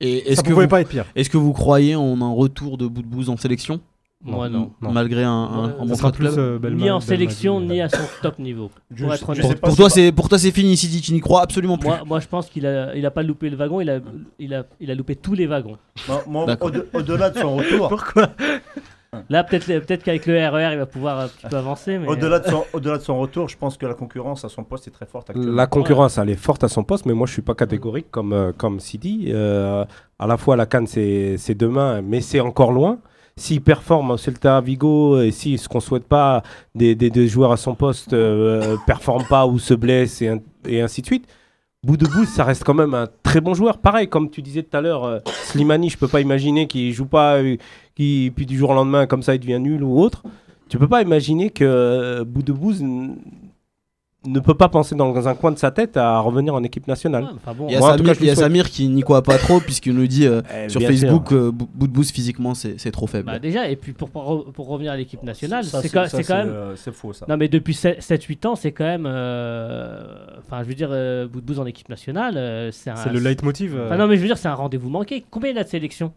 Et 0.02 0.20
Ça 0.26 0.32
est-ce 0.32 0.44
que, 0.44 0.52
vous, 0.54 0.68
pas 0.68 0.82
être 0.82 0.90
pire. 0.90 1.06
est-ce 1.16 1.30
que 1.30 1.38
vous 1.38 1.54
croyez 1.54 1.96
en 1.96 2.22
un 2.22 2.32
retour 2.34 2.78
de 2.78 2.88
Boudbouz 2.88 3.30
en 3.30 3.38
sélection? 3.38 3.80
Moi 4.26 4.50
non. 4.50 4.72
Non. 4.82 4.92
Malgré 4.92 5.24
un, 5.24 5.32
un, 5.32 5.68
Ouais, 5.68 5.92
un 5.92 5.96
ça 5.96 6.04
bon 6.04 6.12
club 6.12 6.34
euh, 6.38 6.60
Belma- 6.60 6.76
Ni 6.82 6.90
en 6.92 7.00
sélection, 7.00 7.60
euh, 7.60 7.66
ni 7.66 7.80
à 7.82 7.90
son 7.90 8.02
top 8.22 8.40
niveau. 8.40 8.70
Je- 8.96 9.06
Pour 9.06 9.14
je- 9.36 9.42
je 9.42 9.48
toi, 9.76 9.86
pas- 9.86 9.90
c'est 9.90 10.12
pour 10.12 10.28
toi, 10.30 10.38
c'est 10.40 10.52
fini. 10.52 10.76
Si 10.76 11.02
tu 11.02 11.14
n'y 11.14 11.20
crois 11.22 11.42
absolument 11.44 11.78
plus. 11.78 11.88
Moi, 11.88 12.00
moi, 12.06 12.20
je 12.20 12.28
pense 12.28 12.50
qu'il 12.50 12.66
a, 12.66 12.96
il 12.96 13.06
a 13.06 13.12
pas 13.12 13.24
loupé 13.24 13.50
le 13.50 13.56
wagon, 13.56 13.80
il 13.82 13.90
a, 13.90 14.00
il 14.40 14.54
a, 14.54 14.64
il 14.80 14.92
a 14.92 14.96
loupé 14.96 15.16
tous 15.16 15.34
les 15.34 15.46
wagons. 15.48 15.78
Au- 16.10 16.98
Au-delà 16.98 17.30
de 17.30 17.40
son 17.40 17.56
retour, 17.56 17.88
Pourquoi 17.90 18.30
Là, 19.30 19.46
peut-être 19.46 19.66
peut 19.86 19.96
qu'avec 20.04 20.26
le 20.26 20.34
RER, 20.50 20.74
il 20.74 20.78
va 20.78 20.86
pouvoir 20.86 21.20
un 21.22 21.28
petit 21.30 21.48
peu 21.50 21.56
avancer. 21.56 21.98
Mais... 21.98 22.08
Au-delà 22.08 22.40
de, 22.40 22.50
son, 22.50 22.66
au-delà 22.74 22.98
de 22.98 23.04
son 23.04 23.18
retour, 23.18 23.48
je 23.48 23.58
pense 23.58 23.78
que 23.78 23.86
la 23.86 23.94
concurrence 23.94 24.44
à 24.44 24.50
son 24.50 24.66
poste 24.66 24.90
est 24.90 24.92
très 24.92 25.06
forte 25.06 25.30
actuellement. 25.30 25.54
La 25.54 25.68
concurrence, 25.68 26.18
elle 26.18 26.30
est 26.32 26.36
forte 26.36 26.66
à 26.66 26.68
son 26.68 26.84
poste, 26.84 27.06
mais 27.06 27.14
moi 27.14 27.26
je 27.26 27.32
suis 27.32 27.42
pas 27.42 27.56
catégorique 27.56 28.08
comme, 28.12 28.34
euh, 28.34 28.52
comme 28.58 28.82
Sidi. 28.82 29.28
Euh, 29.30 29.86
à 30.20 30.28
la 30.28 30.36
fois 30.36 30.58
la 30.58 30.66
Cannes, 30.66 30.88
c'est, 30.88 31.38
c'est 31.38 31.56
demain, 31.56 32.02
mais 32.02 32.20
c'est 32.20 32.42
encore 32.42 32.74
loin. 32.74 32.98
S'il 33.38 33.60
performe 33.60 34.12
au 34.12 34.18
Celta 34.18 34.62
Vigo, 34.62 35.20
et 35.22 35.32
si 35.32 35.58
ce 35.58 35.68
qu'on 35.68 35.82
souhaite 35.82 36.06
pas, 36.06 36.42
des, 36.74 36.96
des, 36.96 37.10
joueurs 37.28 37.52
à 37.52 37.58
son 37.58 37.76
poste 37.76 38.14
euh, 38.14 38.78
performent 38.88 39.26
pas 39.28 39.46
ou 39.46 39.60
se 39.60 39.74
blessent 39.74 40.22
et, 40.22 40.82
ainsi 40.82 41.02
de 41.02 41.06
suite, 41.06 41.28
bout 41.84 41.98
bout, 42.08 42.24
ça 42.24 42.46
reste 42.46 42.64
quand 42.64 42.74
même 42.74 42.94
un 42.94 43.10
très 43.24 43.42
bon 43.42 43.54
joueur. 43.54 43.80
Pareil, 43.80 44.08
comme 44.08 44.30
tu 44.30 44.42
disais 44.42 44.64
tout 44.64 44.78
à 44.78 44.80
l'heure, 44.80 45.04
euh, 45.04 45.20
Slimani, 45.48 45.90
je 45.90 45.98
peux 45.98 46.08
pas 46.08 46.22
imaginer 46.22 46.66
qu'il 46.68 46.94
joue 46.94 47.08
pas, 47.08 47.36
euh, 47.36 47.58
puis 47.94 48.46
du 48.46 48.58
jour 48.58 48.70
au 48.70 48.74
lendemain, 48.74 49.06
comme 49.06 49.22
ça, 49.22 49.36
il 49.36 49.40
devient 49.40 49.60
nul 49.60 49.84
ou 49.84 50.00
autre. 50.00 50.24
Tu 50.70 50.78
peux 50.78 50.88
pas 50.88 51.02
imaginer 51.02 51.50
que 51.50 51.66
euh, 51.66 52.24
n- 52.80 53.18
ne 54.26 54.40
peut 54.40 54.54
pas 54.54 54.70
penser 54.70 54.96
dans 54.96 55.28
un 55.28 55.36
coin 55.36 55.52
de 55.52 55.58
sa 55.58 55.72
tête 55.72 55.98
à 55.98 56.20
revenir 56.20 56.54
en 56.56 56.64
équipe 56.64 56.88
nationale. 56.88 57.28
Bon, 57.58 57.68
Il 57.68 57.74
y 57.74 57.76
a, 57.76 57.80
Moi, 57.80 57.90
Samir, 57.92 58.06
cas, 58.06 58.14
je 58.14 58.20
lui 58.20 58.26
il 58.26 58.28
y 58.28 58.32
a 58.32 58.36
souhaite. 58.36 58.46
Samir 58.46 58.70
qui 58.70 58.88
n'y 58.90 59.02
croit 59.02 59.22
pas 59.22 59.38
trop 59.38 59.60
puisqu'il 59.60 59.94
nous 59.94 60.08
dit 60.08 60.26
euh, 60.28 60.42
Eh, 60.66 60.70
sur 60.70 60.82
Facebook 60.82 61.32
euh, 61.32 61.52
Bou- 61.52 61.70
bout 61.74 61.88
de 61.88 61.92
boost 61.94 62.14
physiquement 62.14 62.54
c'est 62.56 62.92
trop 62.92 63.08
faible. 63.08 63.26
bah, 63.28 63.40
déjà, 63.40 63.68
et 63.70 63.76
puis 63.76 63.94
pour, 63.94 64.10
pour, 64.10 64.52
pour 64.52 64.68
revenir 64.68 64.92
à 64.92 64.98
l'équipe 64.98 65.22
nationale, 65.24 65.64
c'est 65.64 65.90
quand, 65.90 66.08
ça, 66.08 66.18
c'est 66.18 66.24
quand 66.24 66.38
même. 66.38 66.48
euh, 66.50 66.76
c'est 66.76 66.94
faux 66.94 67.14
ça. 67.14 67.26
Non, 67.30 67.38
mais 67.38 67.48
depuis 67.48 67.74
7-8 67.74 68.48
ans, 68.48 68.56
c'est 68.56 68.72
quand 68.72 68.84
même. 68.86 69.06
euh, 69.08 70.04
Enfin, 70.40 70.64
je 70.64 70.68
veux 70.68 70.76
dire, 70.76 70.90
euh, 70.92 71.28
bout 71.28 71.42
de 71.42 71.46
bout 71.46 71.60
en 71.60 71.66
équipe 71.66 71.90
nationale, 71.90 72.36
euh, 72.38 72.72
c'est 72.72 72.90
un. 72.90 72.96
C'est 72.96 73.12
le 73.12 73.20
leitmotiv. 73.20 73.76
euh, 73.76 73.86
Enfin, 73.88 73.98
non, 73.98 74.08
mais 74.08 74.16
je 74.18 74.22
veux 74.22 74.28
dire, 74.28 74.38
c'est 74.38 74.48
un 74.48 74.54
rendez-vous 74.56 74.90
manqué. 74.90 75.24
Combien 75.30 75.52
il 75.52 75.58
a 75.58 75.64
de 75.64 75.70
sélections? 75.70 76.14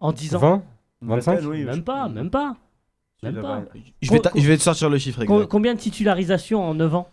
En 0.00 0.12
10 0.12 0.36
ans 0.36 0.38
20 0.38 0.62
25? 1.02 1.36
Peine, 1.36 1.46
oui, 1.46 1.64
Même 1.64 1.82
pas, 1.82 2.08
même 2.08 2.30
pas. 2.30 2.54
Même 3.22 3.40
pas. 3.40 3.64
Je 4.02 4.10
vais, 4.10 4.16
Co- 4.18 4.22
ta- 4.22 4.32
je 4.34 4.46
vais 4.46 4.56
te 4.56 4.62
sortir 4.62 4.88
le 4.90 4.98
chiffre 4.98 5.22
exact. 5.22 5.46
combien 5.48 5.74
de 5.74 5.80
titularisations 5.80 6.62
en 6.62 6.74
9 6.74 6.94
ans 6.94 7.08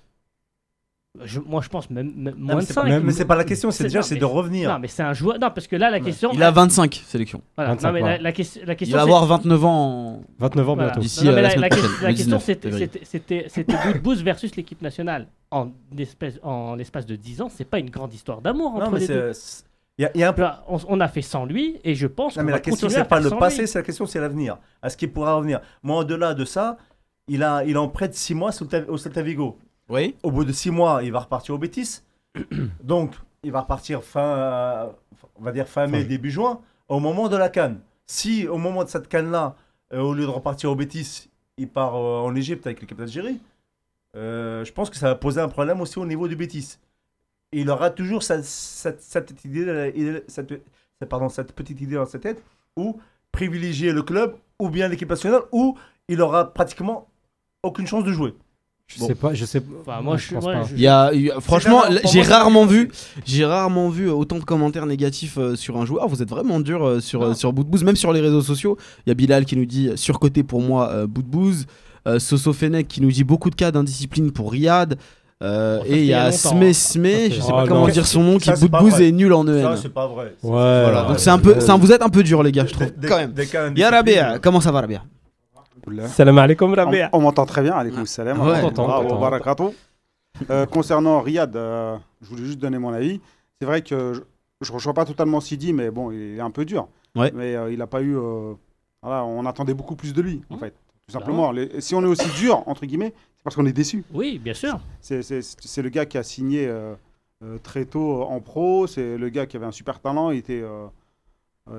Je- 1.23 1.39
Moi, 1.39 1.61
je 1.63 1.69
pense 1.69 1.89
même, 1.89 2.11
même 2.13 2.35
Non, 2.37 2.45
moins 2.47 2.55
mais 2.55 2.61
de 2.61 2.67
c'est 2.67 2.73
pas- 2.73 2.81
5. 2.89 2.99
Mais 3.03 3.11
c'est 3.13 3.23
pas 3.25 3.35
la 3.37 3.45
question, 3.45 3.71
C'est- 3.71 3.85
déjà 3.85 3.99
non, 3.99 4.03
c'est 4.03 4.15
mais- 4.15 4.19
de 4.19 4.25
revenir. 4.25 4.69
Non, 4.69 4.79
mais 4.79 4.89
c'est 4.89 5.01
un 5.01 5.13
joueur. 5.13 5.39
Non, 5.39 5.49
parce 5.49 5.65
que 5.65 5.77
là, 5.77 5.89
la 5.89 6.01
question. 6.01 6.29
Il 6.33 6.43
a 6.43 6.51
25 6.51 7.01
sélections. 7.07 7.41
Voilà. 7.55 7.71
25, 7.71 7.87
non, 7.87 7.93
mais 7.93 7.99
la, 8.01 8.05
ouais. 8.07 8.17
la 8.19 8.31
question, 8.33 8.61
la 8.65 8.73
Il 8.73 8.75
question 8.75 8.97
va 8.97 9.03
c'est- 9.03 9.09
avoir 9.09 9.25
29 9.25 9.63
ans. 9.63 9.69
en- 10.17 10.23
29 10.39 10.67
ans 10.69 10.75
Voilà. 10.75 10.89
bientôt. 10.89 10.99
D'ici, 10.99 11.23
Non, 11.23 11.29
mais 11.31 11.35
la 11.37 11.41
la, 11.43 11.49
semaine 11.51 11.61
la 11.61 11.67
prochaine, 11.69 11.85
question- 11.87 12.03
la 12.03 12.09
le 12.09 12.15
question, 12.17 12.25
19 12.37 12.43
c'était 12.43 12.67
février. 12.69 12.89
c'était- 12.91 13.05
c'était 13.05 13.45
c'était 13.47 13.73
bout 13.87 13.93
de 13.93 13.99
bouse 13.99 14.23
versus 14.23 14.55
l'équipe 14.57 14.81
nationale. 14.81 15.27
En 15.51 15.69
espèce- 15.97 16.37
en 16.43 16.75
l'espace 16.75 17.05
de 17.05 17.15
10 17.15 17.41
ans, 17.41 17.47
c'est 17.49 17.63
pas 17.69 17.79
une 17.79 17.89
grande 17.89 18.13
histoire 18.13 18.41
d'amour 18.41 18.73
Non, 18.73 18.81
entre 18.81 18.91
mais 18.91 18.99
les 18.99 19.07
deux. 19.07 19.33
c'est. 19.33 19.39
c'est- 19.39 19.63
Il 19.63 19.74
y 19.97 20.05
a- 20.05 20.11
il 20.15 20.21
y 20.21 20.23
a 20.23 20.29
un 20.29 20.35
Là, 20.35 20.63
on, 20.67 20.77
on 20.87 20.99
a 20.99 21.07
fait 21.07 21.21
sans 21.21 21.45
lui 21.45 21.79
et 21.83 21.95
je 21.95 22.07
pense 22.07 22.37
Non, 22.37 22.43
mais 22.43 22.51
la 22.51 22.59
question, 22.59 22.87
à 22.87 22.89
c'est 22.91 23.05
pas 23.07 23.19
le 23.19 23.29
passé, 23.29 23.65
c'est 23.67 23.79
la 23.79 23.83
question, 23.83 24.05
c'est 24.05 24.19
l'avenir. 24.19 24.57
Est-ce 24.83 24.97
qu'il 24.97 25.11
pourra 25.11 25.35
revenir 25.35 25.61
Moi, 25.83 25.99
au-delà 25.99 26.33
de 26.33 26.45
ça, 26.45 26.77
il, 27.27 27.43
a, 27.43 27.63
il 27.63 27.71
est 27.73 27.77
en 27.77 27.87
prêt 27.89 28.07
de 28.09 28.13
6 28.13 28.35
mois 28.35 28.51
au 28.87 28.97
Celta 28.97 29.21
Vigo. 29.21 29.57
Oui. 29.89 30.15
Au 30.23 30.31
bout 30.31 30.43
de 30.45 30.51
6 30.51 30.71
mois, 30.71 31.01
il 31.03 31.11
va 31.11 31.19
repartir 31.19 31.55
au 31.55 31.57
Bétis. 31.57 32.01
Donc, 32.83 33.13
il 33.43 33.51
va 33.51 33.61
repartir 33.61 34.03
fin, 34.03 34.19
euh, 34.21 34.85
on 35.35 35.43
va 35.43 35.51
dire 35.51 35.67
fin 35.67 35.87
mai, 35.87 36.03
début 36.03 36.31
juin, 36.31 36.59
au 36.89 36.99
moment 36.99 37.27
de 37.29 37.37
la 37.37 37.49
canne. 37.49 37.79
Si, 38.07 38.47
au 38.47 38.57
moment 38.57 38.83
de 38.83 38.89
cette 38.89 39.07
canne-là, 39.07 39.55
euh, 39.93 40.01
au 40.01 40.13
lieu 40.13 40.23
de 40.23 40.29
repartir 40.29 40.71
au 40.71 40.75
Bétis, 40.75 41.29
il 41.57 41.67
part 41.69 41.95
euh, 41.95 42.19
en 42.21 42.35
Égypte 42.35 42.65
avec 42.67 42.81
l'équipe 42.81 42.97
d'Algérie, 42.97 43.39
euh, 44.15 44.63
je 44.65 44.71
pense 44.71 44.89
que 44.89 44.95
ça 44.97 45.07
va 45.07 45.15
poser 45.15 45.41
un 45.41 45.47
problème 45.49 45.81
aussi 45.81 45.99
au 45.99 46.05
niveau 46.05 46.27
du 46.27 46.35
Bétis. 46.35 46.77
Il 47.57 47.69
aura 47.69 47.89
toujours 47.89 48.21
cette, 48.23 48.43
cette, 48.45 49.01
cette 49.01 49.27
petite 49.33 49.45
idée, 49.45 50.23
cette, 50.27 50.53
pardon, 51.09 51.29
cette 51.29 51.53
petite 51.53 51.79
idée 51.81 51.95
dans 51.95 52.05
sa 52.05 52.19
tête 52.19 52.41
où 52.75 52.97
privilégier 53.31 53.91
le 53.91 54.01
club 54.03 54.35
ou 54.59 54.69
bien 54.69 54.87
l'équipe 54.87 55.09
nationale 55.09 55.41
où 55.51 55.77
il 56.09 56.21
aura 56.21 56.53
pratiquement 56.53 57.07
aucune 57.63 57.87
chance 57.87 58.03
de 58.03 58.11
jouer. 58.11 58.33
Je 58.87 58.99
Bon. 58.99 59.07
sais 59.07 59.15
pas, 59.15 59.33
je 59.33 59.45
sais 59.45 59.63
Enfin, 59.81 60.01
moi, 60.01 60.15
je, 60.17 60.33
pense 60.35 60.43
moi, 60.43 60.53
pas. 60.53 60.63
je- 60.63 60.75
Il 60.75 60.81
y 60.81 60.87
a, 60.87 61.11
il 61.13 61.21
y 61.21 61.31
a- 61.31 61.39
franchement, 61.41 61.81
j'ai 62.11 62.21
rarement 62.21 62.65
vu, 62.67 62.91
j'ai 63.25 63.43
rarement 63.43 63.89
vu 63.89 64.09
autant 64.09 64.37
de 64.37 64.43
commentaires 64.43 64.85
négatifs 64.85 65.37
euh, 65.39 65.55
sur 65.55 65.77
un 65.77 65.85
joueur. 65.85 66.07
Vous 66.07 66.21
êtes 66.21 66.29
vraiment 66.29 66.59
dur 66.59 66.83
euh, 66.85 66.99
sur 66.99 67.23
euh, 67.23 67.33
sur 67.33 67.51
Boudbouz, 67.51 67.83
même 67.83 67.95
sur 67.95 68.13
les 68.13 68.21
réseaux 68.21 68.41
sociaux. 68.43 68.77
Il 69.05 69.09
y 69.09 69.11
a 69.11 69.15
Bilal 69.15 69.45
qui 69.45 69.57
nous 69.57 69.65
dit 69.65 69.89
euh, 69.89 69.95
surcoté 69.95 70.43
pour 70.43 70.61
moi 70.61 70.91
euh, 70.91 71.07
Boudbouz, 71.07 71.65
euh, 72.07 72.19
Soso 72.19 72.53
Fennec 72.53 72.87
qui 72.87 73.01
nous 73.01 73.11
dit 73.11 73.23
beaucoup 73.23 73.49
de 73.49 73.55
cas 73.55 73.71
d'indiscipline 73.71 74.31
pour 74.31 74.51
Riyad. 74.51 74.99
Euh, 75.43 75.79
ça, 75.81 75.85
et 75.87 75.99
il 75.99 76.05
y 76.05 76.13
a 76.13 76.25
longtemps, 76.25 76.37
Smé 76.37 76.69
hein. 76.69 76.73
Smé, 76.73 77.29
Ça, 77.29 77.35
je 77.35 77.41
sais 77.41 77.47
Ah, 77.49 77.51
pas 77.63 77.67
comment 77.67 77.81
non. 77.87 77.87
dire 77.93 78.07
son 78.07 78.23
nom, 78.23 78.37
qui 78.37 78.45
Ça, 78.45 78.53
pas 78.53 78.59
Boudbouz 78.79 78.91
vrai. 78.93 79.07
est 79.09 79.11
nul 79.11 79.33
en 79.33 79.45
EN. 79.47 79.61
Ça, 79.61 79.77
c'est 79.77 79.89
pas 79.93 80.07
vrai. 80.07 80.25
Ouais, 80.43 80.49
Voilà, 80.49 81.01
ouais, 81.03 81.07
donc 81.09 81.19
c'est 81.19 81.29
un 81.29 81.37
peu, 81.39 81.55
un- 81.57 81.77
vous 81.77 81.91
êtes 81.91 82.01
un 82.01 82.09
peu 82.09 82.23
dur 82.23 82.41
les 82.41 82.51
gars, 82.53 82.65
je 82.65 82.73
trouve. 82.73 82.87
Quand 83.07 83.17
même. 83.17 83.33
Ya 83.75 83.89
Rabia, 83.89 84.39
comment 84.39 84.61
ça 84.61 84.71
va 84.71 84.81
Rabia? 84.81 85.03
Salam 86.07 86.37
alaikum, 86.37 86.71
On, 86.71 86.75
Rabia. 86.75 87.09
on 87.13 87.19
m'entend 87.21 87.45
très 87.45 87.61
bien, 87.61 87.73
alaikum 87.73 88.05
salam. 88.05 88.39
On 88.41 88.71
t'entend. 88.71 89.73
Euh, 90.49 90.65
concernant 90.65 91.21
Riyad, 91.21 91.55
euh, 91.55 91.95
je 92.21 92.27
voulais 92.27 92.43
juste 92.43 92.59
donner 92.59 92.77
mon 92.77 92.91
avis. 92.91 93.21
C'est 93.59 93.65
vrai 93.65 93.81
que 93.81 94.13
je 94.61 94.69
ne 94.69 94.73
rejoins 94.75 94.93
pas 94.93 95.05
totalement 95.05 95.39
Sidi, 95.39 95.71
mais 95.73 95.91
bon, 95.91 96.11
il 96.11 96.37
est 96.37 96.41
un 96.41 96.51
peu 96.51 96.65
dur. 96.65 96.87
Ouais. 97.15 97.31
Mais 97.33 97.55
euh, 97.55 97.71
il 97.71 97.77
n'a 97.77 97.87
pas 97.87 98.01
eu. 98.01 98.17
euh, 98.17 98.53
voilà, 99.01 99.23
on 99.23 99.45
attendait 99.45 99.73
beaucoup 99.73 99.95
plus 99.95 100.13
de 100.13 100.21
lui, 100.21 100.41
en 100.49 100.57
fait. 100.57 100.73
Tout 101.07 101.13
simplement. 101.13 101.51
Les- 101.51 101.79
si 101.79 101.95
on 101.95 102.01
est 102.01 102.07
aussi 102.07 102.27
dur, 102.37 102.63
entre 102.65 102.85
guillemets, 102.85 103.13
parce 103.45 103.55
qu'on 103.55 103.67
est 103.67 103.73
déçu. 103.73 104.03
Oui, 104.11 104.39
bien 104.39 104.55
sûr. 104.55 104.79
C'est- 105.01 105.21
le 105.21 105.89
gars 105.89 106.07
qui 106.07 106.17
a 106.17 106.23
signé 106.23 106.67
euh, 106.67 106.95
euh, 107.43 107.59
très 107.59 107.85
tôt 107.85 108.23
en 108.23 108.41
pro. 108.41 108.87
C'est 108.87 109.19
le 109.19 109.29
gars 109.29 109.45
qui 109.45 109.55
avait 109.55 109.67
un 109.67 109.71
super 109.71 109.99
talent. 109.99 110.31
Il 110.31 110.39
était, 110.39 110.63
euh, 110.63 110.87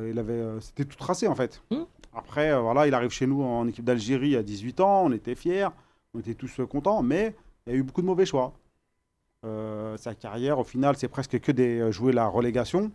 il 0.08 0.16
avait, 0.16 0.60
c'était 0.60 0.84
tout 0.84 0.96
tracé 0.96 1.26
en 1.26 1.34
fait. 1.34 1.60
Hmm. 1.72 1.82
Après, 2.14 2.58
voilà, 2.58 2.86
il 2.86 2.94
arrive 2.94 3.10
chez 3.10 3.26
nous 3.26 3.42
en 3.42 3.66
équipe 3.66 3.84
d'Algérie 3.84 4.36
à 4.36 4.44
18 4.44 4.78
ans. 4.78 5.06
On 5.06 5.12
était 5.12 5.34
fiers, 5.34 5.68
on 6.14 6.20
était 6.20 6.34
tous 6.34 6.60
contents, 6.70 7.02
mais 7.02 7.34
il 7.66 7.72
y 7.72 7.76
a 7.76 7.78
eu 7.78 7.82
beaucoup 7.82 8.00
de 8.00 8.06
mauvais 8.06 8.26
choix. 8.26 8.54
Sa 9.96 10.14
carrière, 10.14 10.58
au 10.58 10.64
final, 10.64 10.96
c'est 10.96 11.06
presque 11.08 11.38
que 11.38 11.52
des 11.52 11.92
jouer 11.92 12.12
la 12.12 12.26
relégation. 12.26 12.90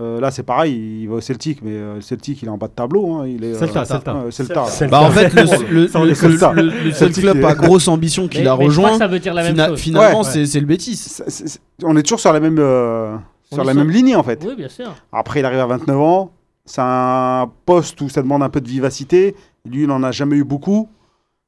Euh, 0.00 0.18
là, 0.18 0.30
c'est 0.30 0.42
pareil, 0.44 1.02
il 1.02 1.08
va 1.08 1.16
au 1.16 1.20
Celtic, 1.20 1.60
mais 1.62 1.72
euh, 1.74 1.96
le 1.96 2.00
Celtic, 2.00 2.40
il 2.40 2.46
est 2.48 2.50
en 2.50 2.56
bas 2.56 2.68
de 2.68 2.72
tableau. 2.72 3.16
hein, 3.16 3.26
il 3.26 3.44
est, 3.44 3.54
euh, 3.54 3.58
Celta, 3.58 3.84
Celta. 3.84 4.12
euh, 4.14 4.30
Celta. 4.30 4.64
Celta. 4.64 4.90
Bah 4.98 5.02
en 5.06 5.10
fait 5.10 5.28
le, 5.34 5.42
le, 5.42 5.68
le- 5.70 6.62
le- 6.62 6.84
le 6.84 6.92
seul 6.92 6.94
Celtic 6.94 7.22
club 7.24 7.44
à 7.44 7.54
grosse 7.66 7.86
ambition 7.86 8.26
qu'il 8.26 8.48
a 8.48 8.56
mais 8.56 8.64
rejoint, 8.64 8.92
que 8.92 8.96
ça 8.98 9.06
veut 9.08 9.18
dire 9.18 9.34
la 9.34 9.42
même 9.42 9.52
fina- 9.52 9.68
chose. 9.68 9.80
finalement 9.80 10.18
Ouais. 10.20 10.24
c'est 10.24 10.46
c'est 10.46 10.60
le 10.60 10.66
c'est- 10.78 11.60
on 11.82 11.96
est 11.96 12.02
toujours 12.02 12.20
sur 12.20 12.32
la 12.32 12.40
même, 12.40 12.56
euh, 12.58 13.14
sur 13.52 13.62
la 13.62 13.72
sur- 13.72 13.74
même 13.74 13.90
lignée 13.90 14.16
en 14.16 14.22
fait. 14.22 14.42
Oui, 14.46 14.54
bien 14.56 14.68
sûr. 14.70 14.90
Après, 15.12 15.40
il 15.40 15.44
arrive 15.44 15.60
à 15.60 15.66
29 15.66 15.98
ans. 16.00 16.30
C'est 16.64 16.80
un 16.82 17.50
poste 17.66 18.00
où 18.00 18.08
ça 18.08 18.22
demande 18.22 18.42
un 18.42 18.48
peu 18.48 18.60
de 18.62 18.68
vivacité. 18.68 19.34
Lui, 19.66 19.82
il 19.82 19.86
n'en 19.88 20.02
a 20.02 20.12
jamais 20.12 20.36
eu 20.36 20.44
beaucoup. 20.44 20.88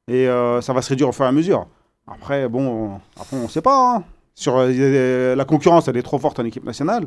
Et 0.07 0.27
euh, 0.27 0.59
ça 0.61 0.73
va 0.73 0.81
se 0.81 0.89
réduire 0.89 1.09
au 1.09 1.11
fur 1.13 1.25
et 1.25 1.29
à 1.29 1.31
mesure. 1.31 1.65
Après, 2.07 2.49
bon, 2.49 2.99
après, 3.19 3.37
on 3.37 3.43
ne 3.43 3.47
sait 3.47 3.61
pas. 3.61 3.95
hein. 3.97 4.03
Sur, 4.35 4.55
euh, 4.57 5.35
la 5.35 5.45
concurrence, 5.45 5.87
elle 5.87 5.95
est 5.97 6.01
trop 6.03 6.19
forte 6.19 6.39
en 6.39 6.45
équipe 6.45 6.65
nationale. 6.65 7.05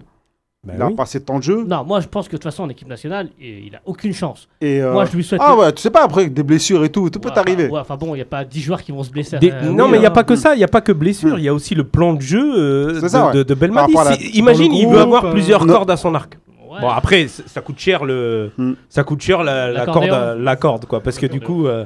Il 0.74 0.82
a 0.82 0.86
oui. 0.86 0.94
pas 0.94 1.04
assez 1.04 1.20
de 1.20 1.24
temps 1.24 1.38
de 1.38 1.42
jeu. 1.42 1.64
Non, 1.64 1.84
moi, 1.84 2.00
je 2.00 2.08
pense 2.08 2.26
que 2.26 2.32
de 2.32 2.36
toute 2.38 2.44
façon, 2.44 2.64
en 2.64 2.68
équipe 2.68 2.88
nationale, 2.88 3.28
il 3.40 3.66
il 3.66 3.74
a 3.76 3.80
aucune 3.84 4.12
chance. 4.12 4.48
Et, 4.60 4.82
euh, 4.82 4.92
Moi, 4.92 5.04
je 5.04 5.16
lui 5.16 5.22
souhaite. 5.24 5.40
ah 5.44 5.56
ouais, 5.56 5.72
tu 5.72 5.82
sais 5.82 5.90
pas, 5.90 6.02
après, 6.04 6.26
des 6.28 6.42
blessures 6.42 6.84
et 6.84 6.88
tout, 6.88 7.08
tout 7.10 7.20
peut 7.20 7.28
Ouais, 7.30 7.38
arriver. 7.38 7.64
Enfin, 7.66 7.72
ouais, 7.74 7.80
enfin 7.80 7.96
bon, 7.96 8.14
il 8.14 8.18
n'y 8.18 8.22
a 8.22 8.26
pas 8.26 8.44
10 8.44 8.60
joueurs 8.62 8.82
qui 8.82 8.92
vont 8.92 9.02
se 9.04 9.10
blesser. 9.10 9.38
Des- 9.38 9.50
Euh, 9.52 9.70
non, 9.70 9.84
oui, 9.84 9.90
mais 9.92 9.96
il 9.98 10.00
n'y 10.00 10.06
a 10.06 10.10
hein. 10.10 10.12
pas 10.12 10.24
que 10.24 10.36
ça, 10.36 10.54
il 10.54 10.58
n'y 10.58 10.64
a 10.64 10.68
pas 10.68 10.80
que 10.80 10.92
blessure, 10.92 11.34
Hmm. 11.36 11.38
il 11.38 11.44
y 11.44 11.48
a 11.48 11.54
aussi 11.54 11.74
le 11.74 11.84
plan 11.84 12.14
de 12.14 12.20
jeu 12.22 12.52
euh, 12.56 13.00
de, 13.00 13.08
ça, 13.08 13.26
ouais. 13.28 13.32
de, 13.34 13.42
de 13.42 13.54
Belmadi. 13.54 13.92
Par 13.92 14.04
rapport 14.04 14.12
à 14.12 14.16
la- 14.16 14.20
Si- 14.22 14.38
imagine, 14.38 14.72
il 14.72 14.88
veut 14.88 14.98
avoir 15.00 15.26
euh, 15.26 15.30
plusieurs 15.32 15.64
non. 15.64 15.74
cordes 15.74 15.90
à 15.90 15.96
son 15.96 16.14
arc. 16.14 16.38
Ouais. 16.70 16.80
Bon, 16.80 16.88
après, 16.90 17.26
ça 17.28 17.60
coûte 17.60 17.78
cher 17.78 18.04
le, 18.04 18.50
Hmm. 18.58 18.72
ça 18.88 19.04
coûte 19.04 19.22
cher 19.22 19.42
la, 19.44 19.70
la 19.70 19.86
corde, 19.86 20.36
la 20.38 20.56
corde, 20.56 20.84
quoi, 20.86 21.00
parce 21.00 21.16
que 21.18 21.26
du 21.26 21.40
coup, 21.40 21.66
euh, 21.66 21.84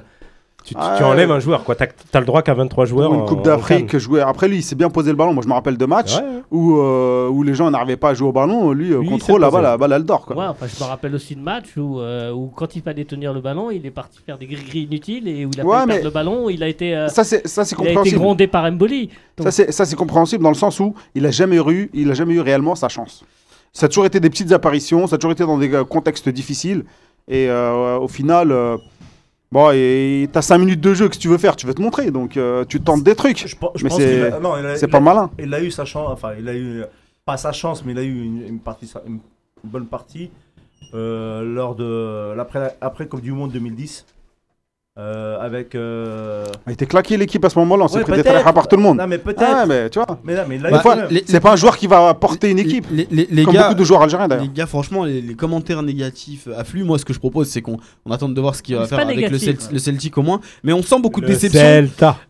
tu, 0.64 0.74
tu- 0.74 0.80
Ah 0.80 0.94
tu 0.96 1.02
ouais. 1.02 1.08
enlèves 1.08 1.30
un 1.30 1.40
joueur, 1.40 1.64
quoi. 1.64 1.74
T'as 1.74 1.86
as 2.14 2.20
le 2.20 2.26
droit 2.26 2.42
qu'à 2.42 2.54
23 2.54 2.84
joueurs. 2.84 3.12
Une 3.14 3.24
Coupe 3.24 3.42
d'Afrique, 3.42 3.96
jouer. 3.98 4.20
Après, 4.20 4.48
lui, 4.48 4.58
il 4.58 4.62
s'est 4.62 4.74
bien 4.76 4.90
posé 4.90 5.10
le 5.10 5.16
ballon. 5.16 5.32
Moi, 5.34 5.42
je 5.42 5.48
me 5.48 5.54
rappelle 5.54 5.76
de 5.76 5.86
matchs. 5.86 6.16
Ouais. 6.16 6.22
où, 6.52 6.76
euh, 6.78 7.28
où 7.28 7.44
les 7.44 7.54
gens 7.54 7.70
n'arrivaient 7.70 7.96
pas 7.96 8.08
à 8.10 8.14
jouer 8.14 8.28
au 8.28 8.32
ballon. 8.32 8.72
Lui, 8.72 8.92
euh, 8.92 9.00
Lui, 9.00 9.08
contrôle, 9.08 9.40
là-bas, 9.40 9.60
la 9.60 9.76
balle, 9.76 9.92
elle 9.92 10.02
dort. 10.04 10.26
Quoi. 10.26 10.36
Ouais, 10.36 10.46
enfin, 10.46 10.66
je 10.66 10.82
me 10.82 10.88
rappelle 10.88 11.14
aussi 11.14 11.36
de 11.36 11.40
matchs 11.40 11.76
où, 11.76 12.00
euh, 12.00 12.32
où 12.32 12.48
quand 12.48 12.74
il 12.74 12.82
fallait 12.82 13.04
tenir 13.04 13.32
le 13.32 13.40
ballon, 13.40 13.70
il 13.70 13.86
est 13.86 13.90
parti 13.92 14.18
faire 14.26 14.36
des 14.36 14.46
gris-gris 14.46 14.80
inutiles 14.80 15.28
et 15.28 15.46
où 15.46 15.50
il 15.54 15.60
a 15.60 15.64
Ouais, 15.64 15.76
mais- 15.86 15.92
perdre 15.94 16.04
le 16.06 16.10
ballon, 16.10 16.50
il 16.50 16.60
a 16.64 16.68
été, 16.68 16.96
euh, 16.96 17.06
Ça, 17.08 17.22
c'est 17.22 17.46
ça, 17.46 17.64
c'est 17.64 17.76
il 17.76 17.78
a 17.78 17.84
été 17.84 17.94
compréhensible. 17.94 18.18
grondé 18.20 18.46
par 18.48 18.68
Mboli. 18.72 19.10
Donc- 19.36 19.46
Ça, 19.46 19.50
c'est, 19.52 19.70
ça, 19.70 19.84
c'est 19.84 19.94
compréhensible 19.94 20.42
dans 20.42 20.48
le 20.50 20.56
sens 20.56 20.80
où 20.80 20.92
il 21.14 21.24
a 21.24 21.30
jamais 21.30 21.58
eu, 21.58 21.88
il 21.94 22.10
a 22.10 22.14
jamais 22.14 22.34
eu 22.34 22.40
réellement 22.40 22.74
sa 22.74 22.88
chance. 22.88 23.24
Ça 23.72 23.86
a 23.86 23.88
toujours 23.88 24.06
été 24.06 24.18
des 24.18 24.28
petites 24.30 24.50
apparitions, 24.50 25.06
ça 25.06 25.14
a 25.14 25.18
toujours 25.18 25.32
été 25.32 25.44
dans 25.46 25.56
des 25.58 25.70
contextes 25.88 26.28
difficiles. 26.28 26.84
Et 27.28 27.48
euh, 27.48 27.96
au 27.98 28.08
final, 28.08 28.50
euh, 28.50 28.76
bon, 29.52 29.70
et 29.72 30.28
t'as 30.32 30.42
5 30.42 30.58
minutes 30.58 30.80
de 30.80 30.94
jeu 30.94 31.08
que 31.08 31.16
tu 31.16 31.28
veux 31.28 31.38
faire, 31.38 31.56
tu 31.56 31.66
veux 31.66 31.74
te 31.74 31.82
montrer, 31.82 32.10
donc 32.10 32.36
euh, 32.36 32.64
tu 32.64 32.80
tentes 32.80 33.02
des 33.02 33.14
trucs. 33.14 33.46
Je, 33.46 33.56
Mais 33.84 33.90
c'est- 34.76 34.88
pas 34.88 35.00
malin. 35.00 35.30
Il 35.38 35.52
a 35.54 35.62
eu 35.62 35.70
sa 35.70 35.84
chance, 35.84 36.08
enfin, 36.10 36.32
il 36.38 36.48
a 36.48 36.56
eu, 36.56 36.84
pas 37.24 37.36
sa 37.36 37.52
chance, 37.52 37.84
mais 37.84 37.92
il 37.92 37.98
a 37.98 38.02
eu 38.02 38.24
une, 38.24 38.46
une 38.46 38.60
partie, 38.60 38.90
une, 39.06 39.18
une 39.64 39.70
bonne 39.70 39.86
partie 39.86 40.30
euh, 40.94 41.42
lors 41.42 41.74
de 41.74 42.32
l'après 42.34 42.76
après 42.80 43.06
Coupe 43.06 43.20
du 43.22 43.32
Monde 43.32 43.52
2010. 43.52 44.06
Euh, 45.00 45.38
avec. 45.40 45.74
euh, 45.74 46.44
Il 46.66 46.74
était 46.74 46.86
claqué 46.86 47.16
l'équipe 47.16 47.44
à 47.44 47.48
ce 47.50 47.58
moment-là, 47.60 47.84
on 47.84 47.88
s'est 47.88 47.96
ouais, 47.98 48.02
pris 48.04 48.12
des 48.16 48.22
traits 48.22 48.44
par 48.54 48.68
tout 48.68 48.76
le 48.76 48.82
monde. 48.82 48.98
Non, 48.98 49.06
mais 49.06 49.18
peut-être. 49.18 49.42
Ah, 49.44 49.64
mais 49.66 49.88
tu 49.88 49.98
vois, 49.98 50.06
Mais 50.24 50.34
mais 50.48 50.58
là, 50.58 50.70
Bah, 50.82 51.08
c'est 51.26 51.40
pas 51.40 51.52
un 51.52 51.56
joueur 51.56 51.76
qui 51.78 51.86
va 51.86 52.12
porter 52.14 52.50
une 52.50 52.58
équipe. 52.58 52.86
Les, 52.92 53.08
les- 53.10 53.28
les 53.30 53.44
Comme 53.44 53.54
gars, 53.54 53.62
beaucoup 53.68 53.80
de 53.80 53.84
joueurs 53.84 54.02
algériens 54.02 54.28
d'ailleurs. 54.28 54.44
les 54.44 54.50
gars, 54.50 54.66
franchement, 54.66 55.04
les, 55.04 55.20
les 55.22 55.34
commentaires 55.34 55.82
négatifs 55.82 56.48
affluent. 56.56 56.84
Moi, 56.84 56.98
ce 56.98 57.04
que 57.04 57.12
je 57.12 57.18
propose, 57.18 57.48
c'est 57.48 57.62
qu'on 57.62 57.78
on 58.04 58.10
attende 58.12 58.34
de 58.34 58.40
voir 58.40 58.54
ce 58.54 58.62
qu'il 58.62 58.76
va 58.76 58.82
C'est 58.84 58.90
faire 58.90 58.98
avec 59.00 59.16
le, 59.16 59.22
négatif, 59.22 59.48
Celt- 59.48 59.66
ouais. 59.68 59.72
le 59.72 59.78
Celtic 59.78 60.18
au 60.18 60.22
moins. 60.22 60.40
Mais 60.64 60.72
on 60.72 60.82
sent 60.82 61.00
beaucoup 61.00 61.20
de 61.20 61.26
déception. 61.26 61.60
Euh, 61.60 61.82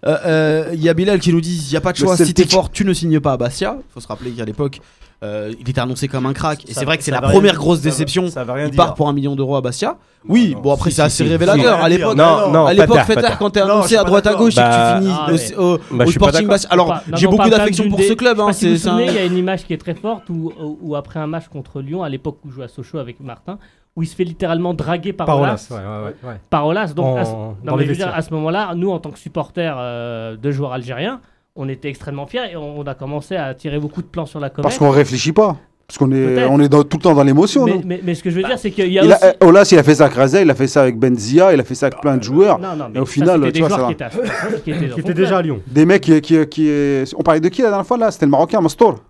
euh, 0.07 0.71
Il 0.73 0.83
y 0.83 0.89
a 0.89 0.95
Bilal 0.95 1.19
qui 1.19 1.33
nous 1.33 1.41
dit 1.41 1.65
il 1.69 1.71
n'y 1.71 1.77
a 1.77 1.81
pas 1.81 1.93
de 1.93 1.97
choix. 1.99 2.17
Si 2.17 2.33
t'es 2.35 2.47
fort, 2.47 2.71
tu 2.71 2.85
ne 2.85 2.93
signes 2.93 3.21
pas 3.21 3.33
à 3.33 3.37
Bastia. 3.37 3.77
Il 3.79 3.93
faut 3.93 4.01
se 4.01 4.07
rappeler 4.09 4.31
qu'à 4.31 4.45
l'époque, 4.45 4.81
euh, 5.23 5.53
il 5.61 5.69
était 5.69 5.81
annoncé 5.81 6.09
comme 6.09 6.25
un 6.27 6.33
crack. 6.33 6.65
Et 6.69 6.73
c'est 6.73 6.85
vrai 6.87 6.97
que 6.97 7.05
c'est 7.05 7.11
la 7.11 7.21
première 7.21 7.53
dire. 7.53 7.61
grosse 7.61 7.79
Ça 7.79 7.85
déception. 7.85 8.29
Ça 8.29 8.43
rien 8.45 8.65
Il 8.67 8.71
dire. 8.71 8.77
part 8.77 8.95
pour 8.95 9.09
un 9.09 9.13
million 9.13 9.37
d'euros 9.37 9.57
à 9.57 9.61
Bastia. 9.61 9.97
Oui, 10.29 10.53
non. 10.55 10.61
bon 10.61 10.73
après 10.73 10.91
Si, 10.91 10.97
c'est 10.97 11.03
si, 11.03 11.07
assez 11.07 11.25
si. 11.25 11.31
révélateur. 11.31 11.79
Si, 11.79 11.85
à 11.85 11.89
l'époque, 11.89 12.17
Non, 12.17 12.51
non, 12.51 12.67
à 12.67 12.73
l'époque, 12.75 12.99
quand 13.39 13.51
t'es 13.51 13.61
annoncé 13.61 13.97
à 13.97 14.05
droite 14.05 14.27
à 14.27 14.35
gauche 14.35 14.55
et 14.55 14.57
que 14.57 14.61
Bah, 14.61 14.95
tu 14.99 15.03
finis 15.03 15.15
ah, 15.19 15.27
au, 15.27 15.33
mais- 15.33 15.57
au- 15.57 15.79
Bah, 15.97 16.05
au 16.07 16.11
Sporting. 16.11 16.47
Bastia. 16.47 16.71
Alors, 16.73 17.01
j'ai 17.15 17.27
beaucoup 17.27 17.49
d'affection 17.51 17.89
pour 17.89 18.01
ce 18.01 18.13
club. 18.15 18.41
Hein, 18.41 18.51
il 18.63 19.15
y 19.15 19.19
a 19.19 19.25
une 19.25 19.37
image 19.37 19.65
qui 19.67 19.73
est 19.75 19.79
très 19.79 19.95
forte 19.95 20.25
où, 20.31 20.95
après 20.97 21.21
un 21.21 21.27
match 21.27 21.49
contre 21.49 21.81
Lyon, 21.81 22.03
à 22.03 22.09
l'époque 22.09 22.39
où 22.45 22.51
je 22.51 22.55
jouais 22.57 22.65
à 22.65 22.69
Sochaux 22.69 22.99
avec 22.99 23.21
Martin, 23.21 23.59
où 23.97 24.03
il 24.03 24.07
se 24.07 24.15
fait 24.15 24.25
littéralement 24.25 24.73
draguer 24.73 25.13
par 25.13 25.27
Parolas, 25.27 25.67
Olas. 25.69 25.69
ouais, 25.71 25.77
ouais, 25.77 26.05
ouais, 26.23 26.29
ouais. 26.31 26.41
Par 26.49 26.65
Olas. 26.67 26.93
Donc, 26.95 27.07
En- 27.07 27.17
à 27.17 27.25
ce, 27.25 27.31
dans 27.33 27.57
non, 27.65 27.77
les 27.77 27.79
mais 27.79 27.85
je 27.85 27.89
veux 27.91 27.97
dire, 27.97 28.07
vestiaires. 28.07 28.15
à 28.15 28.23
ce 28.23 28.33
moment-là, 28.35 28.73
nous, 28.77 28.91
en 28.91 28.99
tant 29.01 29.11
que 29.11 29.19
supporters 29.19 29.77
euh, 29.79 30.37
de 30.37 30.51
joueurs 30.51 30.73
algériens, 30.73 31.21
on 31.57 31.69
était 31.69 31.89
extrêmement 31.89 32.27
fiers 32.27 32.53
et 32.53 32.57
on, 32.57 32.79
on 32.79 32.83
a 32.85 32.95
commencé 32.95 33.37
à 33.37 33.53
tirer 33.55 33.79
beaucoup 33.79 34.03
de 34.03 34.07
plans 34.07 34.27
sur 34.27 34.41
la 34.41 34.51
comète. 34.51 34.63
Parce 34.65 34.79
qu'on 34.79 34.91
réfléchit 34.91 35.33
pas. 35.33 35.57
Parce 35.87 35.99
qu'on 35.99 36.13
est, 36.13 36.45
on 36.45 36.61
est 36.61 36.69
dans- 36.69 36.85
tout 36.85 36.99
le 36.99 37.03
temps 37.03 37.15
dans 37.15 37.25
l'émotion. 37.25 37.65
mais, 37.65 37.75
nous. 37.75 37.83
mais, 37.85 38.01
mais 38.05 38.15
ce 38.15 38.23
que 38.23 38.31
je 38.31 38.37
veux 38.37 38.45
dire, 38.45 38.57
c'est 38.61 38.71
qu'il 38.71 38.93
y 38.93 38.99
a 39.01 39.03
Il 39.05 39.13
aussi... 39.13 39.25
a, 39.25 39.35
eh, 39.41 39.45
Olas, 39.45 39.69
il 39.73 39.79
a 39.79 39.83
fait 39.83 39.97
ça 39.97 40.05
avec 40.05 40.17
Razel, 40.17 40.47
il 40.47 40.51
a 40.51 40.55
fait 40.55 40.69
ça 40.69 40.83
avec 40.83 40.97
Benzia, 40.97 41.53
il 41.53 41.59
a 41.59 41.65
fait 41.65 41.75
ça 41.75 41.87
avec 41.87 42.01
plein 42.01 42.17
de 42.17 42.23
joueurs. 42.23 42.61
Non, 42.61 42.77
non, 42.77 42.87
mais 42.93 42.99
Et 42.99 43.03
au 43.03 43.07
ça, 43.07 43.13
final, 43.13 43.43
tu 43.47 43.51
des 43.53 43.61
vois, 43.61 43.71
ça 43.71 43.87
qui 43.89 43.93
étaient, 43.95 44.05
qui 44.65 44.71
étaient 44.71 45.03
Qui 45.03 45.15
déjà 45.15 45.39
à 45.39 45.43
Lyon. 45.43 45.61
Des 45.67 45.85
mecs 45.85 46.03
qui, 46.03 46.21
qui, 46.21 46.47
qui- 46.47 47.05
On 47.19 47.23
parlait 47.25 47.41
de 47.41 47.49
qui 47.49 47.63
la 47.63 47.71
dernière 47.71 47.87
fois 47.87 47.99
là? 47.99 48.13
C'était 48.13 48.27
le 48.27 48.31
Marocain, 48.31 48.61
Mastor. 48.61 49.01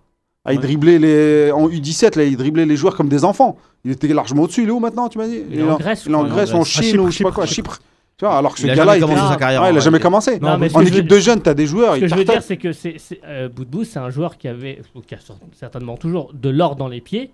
Ah, 0.43 0.55
il 0.55 0.57
Ouais. 0.57 0.63
driblait 0.63 0.99
les... 0.99 1.51
En 1.53 1.69
U17, 1.69 2.17
là, 2.17 2.25
il 2.25 2.35
driblait 2.39 2.65
les 2.65 2.77
joueurs 2.77 2.97
comme 2.97 3.11
des 3.11 3.27
enfants. 3.27 3.59
Il 3.85 3.91
était 3.91 4.09
largement 4.09 4.45
au-dessus. 4.45 4.63
Il 4.63 4.69
est 4.69 4.73
où 4.73 4.81
maintenant, 4.81 5.11
tu 5.11 5.19
m'as 5.19 5.27
dit? 5.27 5.43
Il 5.51 5.61
est 5.61 5.63
en 5.63 5.77
Grèce, 5.77 6.05
Il 6.07 6.13
est 6.13 6.15
en 6.15 6.25
Grèce, 6.25 6.55
en 6.55 6.65
Chine 6.65 6.83
Chypre, 6.83 7.03
ou 7.03 7.11
je 7.11 7.19
sais 7.19 7.25
pas 7.25 7.31
quoi, 7.33 7.45
à 7.45 7.47
Chypre. 7.47 7.79
Tu 8.21 8.27
vois, 8.27 8.37
alors 8.37 8.53
que 8.53 8.61
ce 8.61 8.67
Il 8.67 8.71
a 8.71 8.75
gars-là, 8.75 8.93
jamais 8.93 8.99
il 8.99 9.01
commencé 9.01 9.21
était- 9.23 9.33
sa 9.33 9.37
carrière. 9.39 9.63
Ouais, 9.63 9.71
il 9.71 9.75
en 9.75 9.77
a 9.77 9.81
jamais 9.81 9.99
commencé. 9.99 10.39
Non, 10.41 10.59
mais 10.59 10.69
ce 10.69 10.77
En 10.77 10.83
je 10.83 10.89
équipe 10.89 11.05
veux- 11.05 11.17
de 11.17 11.19
jeunes, 11.21 11.41
t'as 11.41 11.55
des 11.55 11.67
joueurs. 11.67 11.95
Ce 11.95 12.01
que 12.01 12.07
je 12.07 12.15
veux 12.15 12.25
dire, 12.25 12.43
c'est 12.43 12.59
que 12.59 12.73
c'est, 12.73 12.97
c'est, 12.99 13.19
euh, 13.27 13.49
Boudbouz, 13.49 13.89
c'est 13.89 13.99
un 13.99 14.11
joueur 14.11 14.37
qui 14.37 14.47
avait, 14.47 14.83
ou 14.95 15.01
qui 15.01 15.15
a 15.15 15.19
cer- 15.19 15.39
certainement 15.59 15.97
toujours, 15.97 16.31
de 16.35 16.51
l'or 16.51 16.77
dans 16.77 16.89
les 16.89 17.01
pieds 17.01 17.31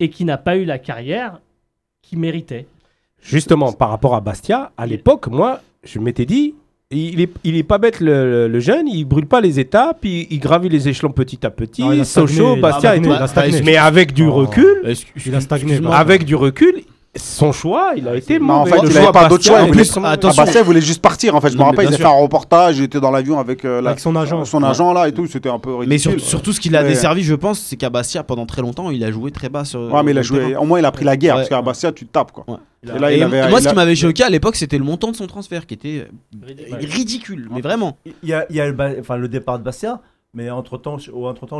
et 0.00 0.08
qui 0.08 0.24
n'a 0.24 0.38
pas 0.38 0.56
eu 0.56 0.64
la 0.64 0.78
carrière 0.78 1.40
qu'il 2.00 2.18
méritait. 2.20 2.66
Justement, 3.20 3.72
par 3.74 3.90
rapport 3.90 4.14
à 4.14 4.22
Bastia, 4.22 4.72
à 4.78 4.86
l'époque, 4.86 5.26
moi, 5.26 5.60
je 5.84 5.98
m'étais 5.98 6.24
dit, 6.24 6.54
il 6.90 7.20
est, 7.20 7.30
il 7.44 7.56
est 7.56 7.62
pas 7.62 7.76
bête 7.76 8.00
le, 8.00 8.48
le 8.48 8.60
jeune, 8.60 8.88
il 8.88 9.04
brûle 9.04 9.26
pas 9.26 9.42
les 9.42 9.60
étapes, 9.60 9.98
il, 10.04 10.26
il 10.30 10.38
gravit 10.40 10.70
les 10.70 10.88
échelons 10.88 11.12
petit 11.12 11.44
à 11.44 11.50
petit, 11.50 11.82
Non, 11.82 12.02
Sochaux, 12.04 12.56
Bastia 12.56 12.96
et 12.96 13.02
tout. 13.02 13.10
Mais 13.62 13.76
avec 13.76 14.14
du 14.14 14.24
Oh. 14.26 14.32
recul, 14.32 14.94
Il 15.26 15.34
a 15.34 15.40
stagné. 15.42 15.64
Excuse-moi. 15.64 15.94
avec 15.94 16.24
du 16.24 16.34
recul, 16.34 16.80
son 17.18 17.52
choix, 17.52 17.92
il 17.96 18.06
a 18.08 18.16
été 18.16 18.38
Mais 18.38 18.50
en 18.50 18.58
mauvais. 18.60 18.70
fait, 18.72 18.78
il 18.84 18.90
choix 18.92 19.02
avait 19.02 19.12
pas 19.12 19.28
d'autre 19.28 19.44
choix, 19.44 19.62
extrêmement- 19.62 20.08
Attention. 20.08 20.42
Ah, 20.42 20.44
Bastia, 20.46 20.60
il 20.62 20.64
voulait 20.66 20.80
juste 20.80 21.02
partir. 21.02 21.34
En 21.34 21.40
fait, 21.40 21.50
je 21.50 21.58
me 21.58 21.62
rappelle, 21.62 21.88
il 21.88 21.94
a 21.94 21.96
fait 21.98 22.04
un 22.04 22.08
reportage, 22.08 22.78
il 22.78 22.84
était 22.84 23.00
dans 23.00 23.10
l'avion 23.10 23.38
avec 23.38 23.64
euh, 23.64 23.80
la- 23.80 23.90
Avec 23.90 24.00
son 24.00 24.14
agent. 24.16 24.44
son 24.44 24.62
Ouais. 24.62 24.68
agent 24.68 24.92
là 24.92 25.08
et 25.08 25.12
tout. 25.12 25.26
C'était 25.26 25.48
un 25.50 25.58
peu 25.58 25.70
ridicule. 25.74 25.88
Mais 25.88 25.98
sur- 25.98 26.20
surtout, 26.20 26.52
ce 26.52 26.60
qu'il 26.60 26.74
a 26.76 26.82
desservi, 26.82 27.22
je 27.22 27.34
pense, 27.34 27.58
c'est 27.60 27.76
qu'à 27.76 27.90
Bastia, 27.90 28.22
pendant 28.22 28.46
très 28.46 28.62
longtemps, 28.62 28.90
il 28.90 29.02
a 29.04 29.10
joué 29.10 29.30
très 29.30 29.48
bas 29.48 29.64
sur. 29.64 29.80
Ouais, 29.92 30.02
mais 30.02 30.12
il 30.12 30.18
a 30.18 30.22
joué. 30.22 30.38
terrain. 30.48 30.60
Au 30.60 30.64
moins, 30.64 30.78
il 30.78 30.84
a 30.84 30.92
pris 30.92 31.04
la 31.04 31.16
guerre. 31.16 31.34
Ouais. 31.34 31.40
Parce 31.42 31.48
qu'à 31.50 31.62
Bastia, 31.62 31.92
tu 31.92 32.06
te 32.06 32.12
tapes 32.12 32.32
quoi. 32.32 32.44
Ouais. 32.48 32.56
Et 32.94 32.98
là, 32.98 33.10
Et 33.12 33.16
il 33.16 33.22
avait. 33.22 33.48
moi, 33.48 33.58
il 33.58 33.62
ce 33.64 33.68
qui 33.68 33.74
m'avait 33.74 33.96
choqué 33.96 34.22
à 34.22 34.30
l'époque, 34.30 34.54
c'était 34.56 34.78
le 34.78 34.84
montant 34.84 35.10
de 35.10 35.16
son 35.16 35.26
transfert 35.26 35.66
qui 35.66 35.74
était 35.74 36.06
Ridicule. 36.72 37.48
mais 37.52 37.60
vraiment. 37.60 37.96
Il 38.22 38.28
y 38.28 38.32
a, 38.32 38.46
il 38.50 38.56
y 38.56 38.60
a 38.60 38.66
le, 38.66 38.72
ba- 38.72 38.92
enfin, 39.00 39.16
le 39.16 39.28
départ 39.28 39.58
de 39.58 39.64
Bastia, 39.64 40.00
mais 40.34 40.50
entre-temps, 40.50 40.98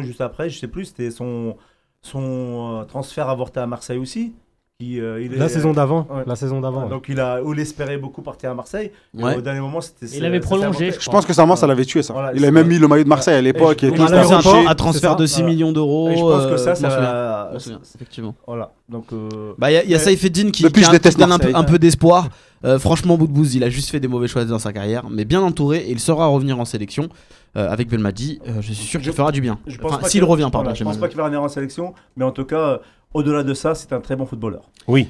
juste 0.01 0.21
après, 0.21 0.51
je 0.51 0.59
sais 0.59 0.69
plus, 0.69 0.87
c'était 0.87 1.11
son, 1.11 1.57
son 2.03 2.81
euh, 2.81 2.85
transfert 2.85 3.29
avorté 3.29 3.61
à 3.61 3.67
Marseille 3.67 3.99
aussi. 3.99 4.33
Qui, 4.81 5.01
euh, 5.01 5.21
il 5.21 5.33
est- 5.35 5.37
La 5.39 5.49
saison 5.49 5.73
d'avant. 5.73 6.07
Ouais. 6.09 6.23
La 6.25 6.37
saison 6.37 6.61
d'avant. 6.61 6.85
ouais. 6.85 6.89
Donc 6.89 7.07
il 7.09 7.19
a, 7.19 7.43
où 7.43 7.53
il 7.53 7.59
espérait 7.59 7.99
beaucoup 7.99 8.23
partir 8.23 8.53
à 8.53 8.55
Marseille. 8.55 8.93
Ouais. 9.13 9.35
Au 9.37 9.41
dernier 9.41 9.59
moment, 9.59 9.81
c'était. 9.81 10.07
Il 10.17 10.25
avait 10.25 10.39
prolongé, 10.39 10.93
je 10.93 11.01
Je 11.01 11.11
pense 11.11 11.27
que 11.27 11.33
ça, 11.33 11.45
ça 11.57 11.67
l'avait 11.67 11.85
tué 11.85 12.01
ça. 12.05 12.13
Voilà, 12.13 12.31
Il 12.33 12.45
a 12.45 12.47
c'est 12.47 12.53
même 12.53 12.69
mis 12.69 12.79
le 12.79 12.87
maillot 12.87 13.03
de 13.03 13.09
Marseille 13.09 13.35
à 13.35 13.43
l'époque. 13.43 13.79
On 13.83 13.91
C'était 13.91 14.01
a 14.03 14.05
un 14.05 14.67
un 14.69 14.75
transfert 14.77 15.17
de 15.17 15.27
ça, 15.27 15.35
6 15.35 15.41
voilà. 15.43 15.53
millions 15.57 15.73
d'euros. 15.73 16.11
Je 16.15 16.21
pense 16.21 16.47
que 16.47 16.53
euh, 16.53 16.57
ça, 16.59 16.77
ça 16.77 17.51
souviens, 17.59 17.81
effectivement. 17.97 18.37
Voilà. 18.47 18.71
Donc. 18.89 19.07
euh, 19.13 19.53
Bah, 19.59 19.73
il 19.73 19.75
y 19.75 19.79
a, 19.79 19.83
il 19.83 19.91
mais- 19.91 19.99
Saïfeddin 19.99 20.53
qui, 20.53 20.63
donne 20.63 20.73
un 20.77 20.99
peu, 21.01 21.27
Marseille. 21.27 21.53
un 21.57 21.65
peu 21.65 21.81
d'espoir. 21.81 22.29
Euh, 22.65 22.79
franchement, 22.79 23.19
Boudbouz, 23.19 23.57
il 23.57 23.65
a 23.65 23.71
juste 23.71 23.91
fait 23.91 23.99
des 23.99 24.09
mauvais 24.09 24.29
choix 24.29 24.45
dans 24.45 24.59
sa 24.61 24.73
carrière, 24.73 25.05
mais 25.11 25.25
bien 25.25 25.41
entouré 25.41 25.79
et 25.79 25.91
il 25.91 25.99
saura 25.99 26.27
revenir 26.29 26.59
en 26.61 26.65
sélection 26.65 27.09
euh, 27.57 27.69
avec 27.69 27.89
Belmadi. 27.89 28.41
Euh, 28.47 28.61
je 28.61 28.73
suis 28.73 28.85
sûr 28.87 29.01
qu'il 29.01 29.13
fera 29.13 29.33
du 29.33 29.41
bien. 29.41 29.59
je 29.67 29.77
pense 29.79 29.91
Enfin, 29.93 30.03
pas 30.03 30.09
s'il 30.09 30.21
qu'il- 30.21 30.29
revient, 30.31 30.43
pardon. 30.53 30.59
voilà, 30.61 30.75
je 30.75 30.85
pense 30.85 30.97
pas 30.99 31.09
qu'il 31.09 31.17
va 31.17 31.25
revenir 31.25 31.43
en 31.43 31.49
sélection, 31.49 31.95
mais 32.17 32.25
en 32.25 32.31
tout 32.33 32.45
cas, 32.45 32.57
euh, 32.59 32.79
au-delà 33.15 33.43
de 33.43 33.55
ça, 33.55 33.75
c'est 33.75 33.93
un 33.93 34.01
très 34.01 34.17
bon 34.17 34.27
footballeur. 34.27 34.63
Oui. 34.87 35.09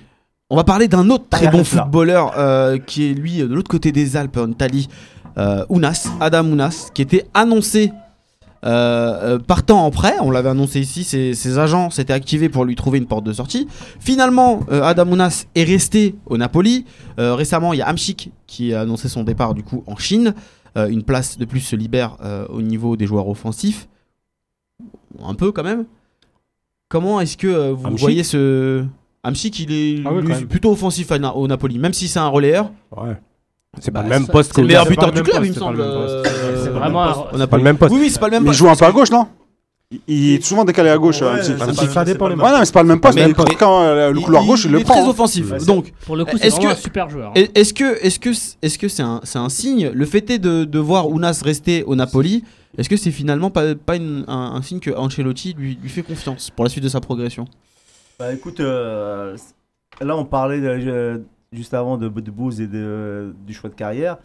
On 0.50 0.56
va 0.56 0.64
parler 0.64 0.88
d'un 0.88 1.10
autre 1.10 1.26
très 1.28 1.48
bon 1.48 1.62
footballeur 1.64 2.32
euh, 2.38 2.78
qui 2.78 3.10
est 3.10 3.14
lui 3.14 3.38
de 3.38 3.54
l'autre 3.54 3.68
côté 3.70 3.92
des 3.92 4.16
Alpes 4.16 4.38
en 4.38 4.50
Italie, 4.50 4.88
euh, 5.36 5.64
Ounas, 5.68 6.08
Adam 6.20 6.44
Ounas, 6.46 6.90
qui 6.94 7.02
était 7.02 7.26
annoncé 7.34 7.92
euh, 8.64 9.38
partant 9.38 9.84
en 9.84 9.90
prêt. 9.90 10.14
On 10.20 10.30
l'avait 10.30 10.48
annoncé 10.48 10.80
ici, 10.80 11.04
ses, 11.04 11.34
ses 11.34 11.58
agents 11.58 11.90
s'étaient 11.90 12.14
activés 12.14 12.48
pour 12.48 12.64
lui 12.64 12.74
trouver 12.76 12.98
une 12.98 13.06
porte 13.06 13.24
de 13.24 13.32
sortie. 13.32 13.68
Finalement, 14.00 14.60
euh, 14.70 14.82
Adam 14.82 15.06
Ounas 15.08 15.46
est 15.54 15.64
resté 15.64 16.16
au 16.26 16.38
Napoli. 16.38 16.86
Euh, 17.18 17.34
récemment, 17.34 17.72
il 17.72 17.78
y 17.78 17.82
a 17.82 17.88
Hamsik 17.88 18.32
qui 18.46 18.74
a 18.74 18.80
annoncé 18.80 19.08
son 19.08 19.24
départ 19.24 19.54
du 19.54 19.62
coup 19.62 19.84
en 19.86 19.96
Chine. 19.96 20.34
Euh, 20.76 20.88
une 20.88 21.02
place 21.02 21.38
de 21.38 21.44
plus 21.44 21.60
se 21.60 21.76
libère 21.76 22.16
euh, 22.22 22.46
au 22.48 22.62
niveau 22.62 22.96
des 22.96 23.06
joueurs 23.06 23.28
offensifs. 23.28 23.88
Un 25.22 25.34
peu 25.34 25.52
quand 25.52 25.64
même. 25.64 25.84
Comment 26.88 27.20
est-ce 27.20 27.36
que 27.36 27.46
euh, 27.46 27.72
vous 27.74 27.96
voyez 27.96 28.24
ce... 28.24 28.84
Hamsik, 29.22 29.58
il 29.60 29.72
est 29.72 30.02
Ah 30.06 30.10
oui, 30.12 30.44
plutôt 30.46 30.70
offensif 30.72 31.10
à 31.12 31.18
Na- 31.18 31.34
au 31.34 31.46
Napoli, 31.46 31.78
même 31.78 31.92
si 31.92 32.08
c'est 32.08 32.18
un 32.20 32.28
relayeur. 32.28 32.70
Ouais. 32.96 33.14
C'est 33.80 33.90
pas 33.90 33.98
Bah, 34.00 34.04
le 34.04 34.10
même 34.10 34.26
poste 34.26 34.50
C'est 34.50 34.56
que 34.56 34.60
le 34.62 34.66
meilleur 34.68 34.86
buteur 34.86 35.12
du 35.12 35.22
club, 35.22 35.44
il 35.44 35.48
me 35.50 35.54
poste, 35.54 35.58
semble. 35.58 35.76
poste. 35.76 36.26
euh, 36.26 36.62
C'est 36.64 36.70
vraiment 36.70 37.02
un- 37.02 37.42
Au 37.42 37.46
pas 37.46 37.56
le 37.58 37.62
même 37.62 37.76
poste. 37.76 37.92
Oui, 37.92 38.00
oui, 38.02 38.10
c'est 38.10 38.18
pas 38.20 38.26
le 38.28 38.32
même 38.32 38.42
Mais 38.44 38.46
il 38.46 38.50
poste. 38.50 38.58
joue 38.60 38.68
un 38.70 38.76
peu 38.76 38.84
à 38.86 38.92
gauche, 38.92 39.10
non? 39.10 39.26
Il- 39.90 40.00
Il 40.08 40.34
est 40.34 40.44
souvent 40.44 40.64
décalé 40.64 40.88
à 40.90 40.96
gauche. 40.98 41.20
Ouais, 41.20 41.26
euh, 41.28 41.32
Hamsik, 41.60 41.76
pas 41.76 41.82
le- 41.84 41.88
ça 41.90 42.04
dépend 42.04 42.24
Ouais, 42.26 42.36
même. 42.36 42.38
non, 42.38 42.58
mais 42.58 42.64
c'est 42.64 42.72
pas 42.72 42.82
le 42.82 42.88
même 42.88 43.00
poste. 43.00 43.16
Mais- 43.18 43.28
il 43.28 43.56
quand 43.58 43.82
euh, 43.82 44.10
le 44.12 44.18
Il- 44.18 44.24
couloir 44.24 44.44
gauche, 44.44 44.64
il 44.64 44.70
le 44.72 44.80
est 44.80 44.84
très 44.84 45.00
hein. 45.00 45.08
offensif. 45.08 45.50
Ouais, 45.50 45.58
Donc, 45.66 45.92
Pour 46.06 46.16
le 46.16 46.24
coup, 46.24 46.36
c'est 46.38 46.46
Est-ce 46.46 46.56
vraiment 46.56 46.70
que- 46.72 46.78
un 46.78 46.80
super 46.80 47.10
joueur. 47.10 47.28
hein. 47.28 47.32
est- 47.34 47.56
est-ce 47.58 47.74
que 47.74 47.98
est-ce 48.04 48.18
que 48.18 48.30
est-ce 48.62 48.78
que 48.78 48.88
c'est 48.88 49.02
un 49.02 49.20
c'est 49.24 49.38
un 49.38 49.48
signe 49.50 49.90
le 49.92 50.06
fait 50.06 50.30
est 50.30 50.38
de, 50.38 50.64
de 50.64 50.78
voir 50.78 51.08
Ounas 51.10 51.40
rester 51.44 51.84
au 51.84 51.96
Napoli 51.96 52.44
Est-ce 52.76 52.88
que 52.88 52.96
c'est 52.96 53.10
finalement 53.10 53.50
pas, 53.50 53.74
pas 53.74 53.96
une- 53.96 54.24
un, 54.28 54.52
un 54.54 54.62
signe 54.62 54.80
que 54.80 54.90
Ancelotti 54.90 55.54
lui, 55.54 55.76
lui 55.80 55.88
fait 55.88 56.02
confiance 56.02 56.50
pour 56.50 56.64
la 56.64 56.68
suite 56.70 56.84
de 56.84 56.88
sa 56.88 57.00
progression? 57.00 57.46
Bah 58.18 58.32
écoute, 58.32 58.60
euh, 58.60 59.36
là 60.00 60.16
on 60.16 60.24
parlait 60.24 60.60
de- 60.60 60.66
euh, 60.66 61.18
juste 61.52 61.72
avant 61.74 61.96
de, 61.96 62.08
de 62.08 62.30
Booz 62.30 62.60
et 62.60 62.66
de, 62.66 63.34
du 63.46 63.54
choix 63.54 63.70
de 63.70 63.74
carrière. 63.74 64.18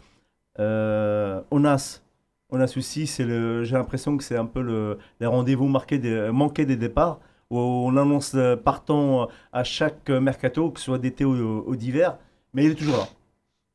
Euh, 0.60 1.40
Onas, 1.50 2.02
Onas 2.50 2.74
aussi, 2.76 3.06
c'est 3.06 3.24
le, 3.24 3.64
j'ai 3.64 3.74
l'impression 3.76 4.16
que 4.16 4.22
c'est 4.22 4.36
un 4.36 4.46
peu 4.46 4.60
le, 4.60 4.98
les 5.20 5.26
rendez-vous 5.26 5.66
marqués 5.66 5.98
des, 5.98 6.30
manqués 6.32 6.66
des 6.66 6.76
départs, 6.76 7.18
où 7.50 7.58
on 7.58 7.96
annonce 7.96 8.32
euh, 8.34 8.56
partant 8.56 9.28
à 9.52 9.64
chaque 9.64 10.10
euh, 10.10 10.20
mercato, 10.20 10.70
que 10.70 10.78
ce 10.80 10.86
soit 10.86 10.98
d'été 10.98 11.24
ou, 11.24 11.64
ou 11.66 11.76
d'hiver, 11.76 12.18
mais 12.52 12.64
il 12.64 12.72
est 12.72 12.74
toujours 12.76 12.98
là. 12.98 13.08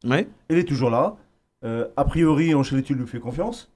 Ouais. 0.10 0.28
Il 0.50 0.58
est 0.58 0.64
toujours 0.68 0.90
là. 0.90 1.16
Euh, 1.66 1.88
a 1.98 2.06
priori, 2.06 2.54
Ancelotti 2.54 2.94
lui 2.94 3.06
fait 3.08 3.20
confiance. 3.20 3.70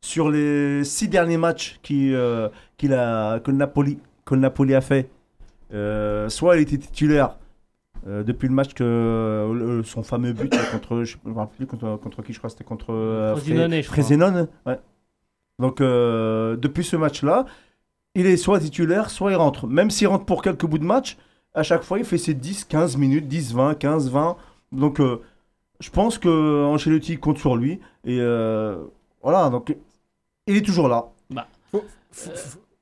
Sur 0.00 0.30
les 0.30 0.84
six 0.84 1.08
derniers 1.08 1.36
matchs 1.36 1.80
qui, 1.82 2.14
euh, 2.14 2.48
qu'il 2.76 2.92
a, 2.94 3.40
que, 3.40 3.50
le 3.50 3.56
Napoli, 3.56 3.98
que 4.24 4.34
le 4.34 4.40
Napoli 4.40 4.74
a 4.74 4.80
fait, 4.80 5.10
euh, 5.74 6.28
soit 6.28 6.56
il 6.56 6.62
était 6.62 6.78
titulaire 6.78 7.36
euh, 8.06 8.22
depuis 8.22 8.46
le 8.48 8.54
match 8.54 8.74
que 8.74 9.82
son 9.84 10.02
fameux 10.04 10.32
but 10.32 10.54
contre, 10.72 11.02
je 11.02 11.16
me 11.24 11.34
rappelle 11.34 11.56
plus 11.56 11.66
contre, 11.66 11.96
contre 12.00 12.22
qui 12.22 12.32
je 12.32 12.38
crois, 12.38 12.48
c'était 12.48 12.64
contre 12.64 13.32
Frosinone, 13.34 13.70
Fré- 13.72 13.82
je 13.82 13.86
crois. 13.88 13.94
Frosinone, 13.96 14.48
ouais. 14.66 14.78
Donc 15.58 15.80
depuis 15.80 16.84
ce 16.84 16.94
match-là, 16.94 17.44
il 18.14 18.26
est 18.26 18.36
soit 18.36 18.60
titulaire, 18.60 19.10
soit 19.10 19.32
il 19.32 19.34
rentre. 19.34 19.66
Même 19.66 19.90
s'il 19.90 20.06
rentre 20.06 20.24
pour 20.24 20.42
quelques 20.42 20.64
bouts 20.64 20.78
de 20.78 20.84
match, 20.84 21.16
à 21.54 21.64
chaque 21.64 21.82
fois 21.82 21.98
il 21.98 22.04
fait 22.04 22.18
ses 22.18 22.34
10, 22.34 22.64
15 22.64 22.96
minutes, 22.96 23.26
10, 23.26 23.54
20, 23.54 23.74
15, 23.74 24.10
20. 24.10 24.36
Donc 24.70 25.00
je 25.80 25.90
pense 25.90 26.18
que 26.18 26.64
Ancelotti 26.66 27.18
compte 27.18 27.38
sur 27.38 27.56
lui 27.56 27.80
et 28.04 28.20
voilà, 29.20 29.50
donc 29.50 29.74
il 30.48 30.56
est 30.56 30.62
toujours 30.66 30.88
là. 30.88 31.04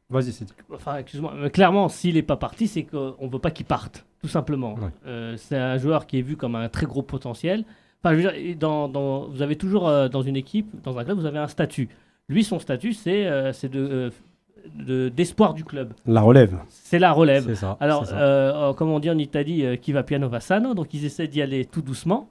Vas-y, 0.08 0.32
c'est 0.32 0.46
Enfin, 0.72 0.98
excuse-moi, 0.98 1.34
mais 1.36 1.50
clairement, 1.50 1.88
s'il 1.88 2.14
n'est 2.14 2.22
pas 2.22 2.36
parti, 2.36 2.68
c'est 2.68 2.84
qu'on 2.84 3.14
ne 3.20 3.28
veut 3.28 3.40
pas 3.40 3.50
qu'il 3.50 3.66
parte, 3.66 4.06
tout 4.22 4.28
simplement. 4.28 4.74
Ouais. 4.74 4.90
Euh, 5.06 5.36
c'est 5.36 5.56
un 5.56 5.76
joueur 5.78 6.06
qui 6.06 6.18
est 6.20 6.22
vu 6.22 6.36
comme 6.36 6.54
un 6.54 6.68
très 6.68 6.86
gros 6.86 7.02
potentiel. 7.02 7.64
Enfin, 8.02 8.12
je 8.16 8.22
veux 8.22 8.22
dire, 8.30 8.34
et 8.34 8.54
dans, 8.54 8.88
dans- 8.88 9.26
vous 9.26 9.42
avez 9.42 9.56
toujours 9.56 9.88
euh, 9.88 10.08
dans 10.08 10.22
une 10.22 10.36
équipe, 10.36 10.68
dans 10.84 10.96
un 10.98 11.04
club, 11.04 11.18
vous 11.18 11.26
avez 11.26 11.38
un 11.40 11.48
statut. 11.48 11.88
Lui, 12.28 12.44
son 12.44 12.60
statut, 12.60 12.92
c'est 12.92 13.26
euh, 13.26 13.52
c'est 13.52 13.68
de, 13.68 13.80
euh, 13.80 14.10
de- 14.76 15.08
d'espoir 15.08 15.54
du 15.54 15.64
club. 15.64 15.92
La 16.06 16.20
relève. 16.20 16.56
C'est 16.68 17.00
la 17.00 17.10
relève. 17.12 17.44
c'est 17.44 17.56
ça. 17.56 17.76
Alors, 17.80 18.06
ça. 18.06 18.16
euh, 18.16 18.70
euh, 18.70 18.72
comme 18.74 18.90
on 18.90 19.00
dit 19.00 19.10
en 19.10 19.18
Italie, 19.18 19.64
euh, 19.66 19.74
qui 19.74 19.90
va 19.90 20.04
piano 20.04 20.28
va 20.28 20.38
sano, 20.38 20.74
donc 20.74 20.94
ils 20.94 21.04
essaient 21.04 21.26
d'y 21.26 21.42
aller 21.42 21.64
tout 21.64 21.82
doucement. 21.82 22.28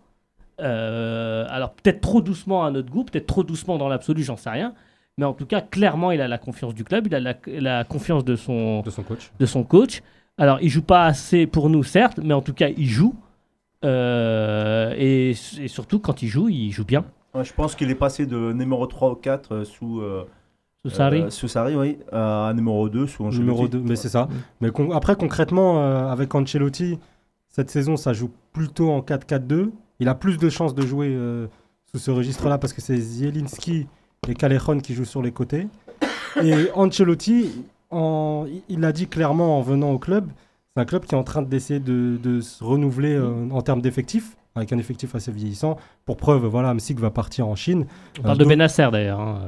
Euh, 0.62 1.46
alors 1.50 1.74
peut-être 1.74 2.00
trop 2.00 2.22
doucement 2.22 2.64
à 2.64 2.72
notre 2.72 2.90
goût, 2.90 3.04
peut-être 3.04 3.28
trop 3.28 3.44
doucement 3.44 3.78
dans 3.78 3.90
l'absolu, 3.90 4.24
j'en 4.24 4.38
sais 4.38 4.50
rien. 4.50 4.74
Mais 5.18 5.26
en 5.26 5.34
tout 5.34 5.46
cas, 5.46 5.62
clairement, 5.62 6.12
il 6.12 6.20
a 6.20 6.28
la 6.28 6.38
confiance 6.38 6.74
du 6.74 6.84
club, 6.84 7.08
il 7.08 7.16
a 7.16 7.20
la, 7.22 7.36
la 7.48 7.84
confiance 7.86 8.26
de 8.26 8.36
son, 8.36 8.82
De 8.82 8.90
son 8.90 9.04
coach. 9.04 9.32
de 9.40 9.46
son 9.46 9.64
coach. 9.64 10.02
Alors, 10.38 10.58
il 10.62 10.68
joue 10.70 10.82
pas 10.82 11.06
assez 11.06 11.48
pour 11.48 11.70
nous, 11.70 11.84
certes, 11.84 12.20
mais 12.22 12.34
en 12.34 12.42
tout 12.42 12.54
cas, 12.54 12.68
il 12.76 12.88
joue. 12.88 13.16
Euh, 13.86 14.94
et, 14.98 15.30
et 15.30 15.68
surtout, 15.70 16.00
quand 16.00 16.22
il 16.22 16.28
joue, 16.28 16.50
il 16.50 16.72
joue 16.72 16.84
bien. 16.84 17.06
Ouais, 17.34 17.46
je 17.46 17.54
pense 17.54 17.76
qu'il 17.76 17.90
est 17.90 17.96
passé 17.96 18.26
de 18.26 18.52
numéro 18.52 18.86
3 18.88 19.12
ou 19.12 19.16
4 19.16 19.52
euh, 19.54 19.64
sous, 19.64 20.02
euh, 20.02 20.26
Sous 20.84 20.92
Sarri. 20.92 21.22
euh, 21.22 21.30
sous 21.30 21.48
Sarri, 21.48 21.76
oui, 21.78 21.98
à 22.12 22.52
numéro 22.54 22.90
2 22.90 23.08
sous 23.08 23.24
Ancelotti. 23.24 23.40
Numéro 23.40 23.68
2, 23.70 23.80
mais 23.80 23.96
c'est 23.96 24.10
ça. 24.10 24.28
Mais 24.60 24.70
con- 24.72 24.92
après, 24.92 25.16
concrètement, 25.16 25.80
euh, 25.82 26.08
avec 26.10 26.34
Ancelotti, 26.36 27.00
cette 27.48 27.70
saison, 27.70 27.96
ça 27.96 28.12
joue 28.12 28.32
plutôt 28.52 28.90
en 28.92 29.00
4-4-2. 29.02 29.72
Il 30.02 30.10
a 30.10 30.16
plus 30.16 30.38
de 30.38 30.50
chances 30.50 30.76
de 30.76 30.82
jouer 30.86 31.08
euh, 31.12 31.48
sous 31.90 32.00
ce 32.00 32.12
registre-là 32.12 32.58
parce 32.58 32.74
que 32.74 32.82
c'est 32.82 32.98
Zielinski 32.98 33.88
et 34.28 34.34
Callejon 34.34 34.80
qui 34.80 34.94
jouent 34.94 35.06
sur 35.06 35.22
les 35.22 35.32
côtés. 35.32 35.68
Et 36.44 36.54
Ancelotti, 36.76 37.64
en- 37.92 38.46
il 38.70 38.80
l'a 38.80 38.92
dit 38.92 39.08
clairement 39.08 39.58
en 39.58 39.62
venant 39.62 39.92
au 39.92 40.00
club, 40.00 40.28
c'est 40.76 40.82
un 40.82 40.86
club 40.86 41.06
qui 41.06 41.16
est 41.16 41.18
en 41.18 41.24
train 41.24 41.42
d'essayer 41.42 41.80
de, 41.80 42.18
de 42.22 42.42
se 42.42 42.64
renouveler 42.64 43.14
euh, 43.16 43.50
en 43.52 43.62
termes 43.62 43.82
d'effectifs, 43.82 44.36
avec 44.56 44.74
un 44.74 44.78
effectif 44.78 45.16
assez 45.16 45.32
vieillissant. 45.32 45.78
Pour 46.06 46.18
preuve, 46.18 46.46
voilà, 46.46 46.70
Amsik 46.70 47.00
va 47.00 47.10
partir 47.12 47.48
en 47.48 47.56
Chine. 47.56 47.86
On 48.20 48.24
parle 48.24 48.36
Euh, 48.36 48.38
de 48.40 48.44
donc- 48.44 48.50
Benasser 48.50 48.88
d'ailleurs. 48.92 49.20
hein. 49.20 49.40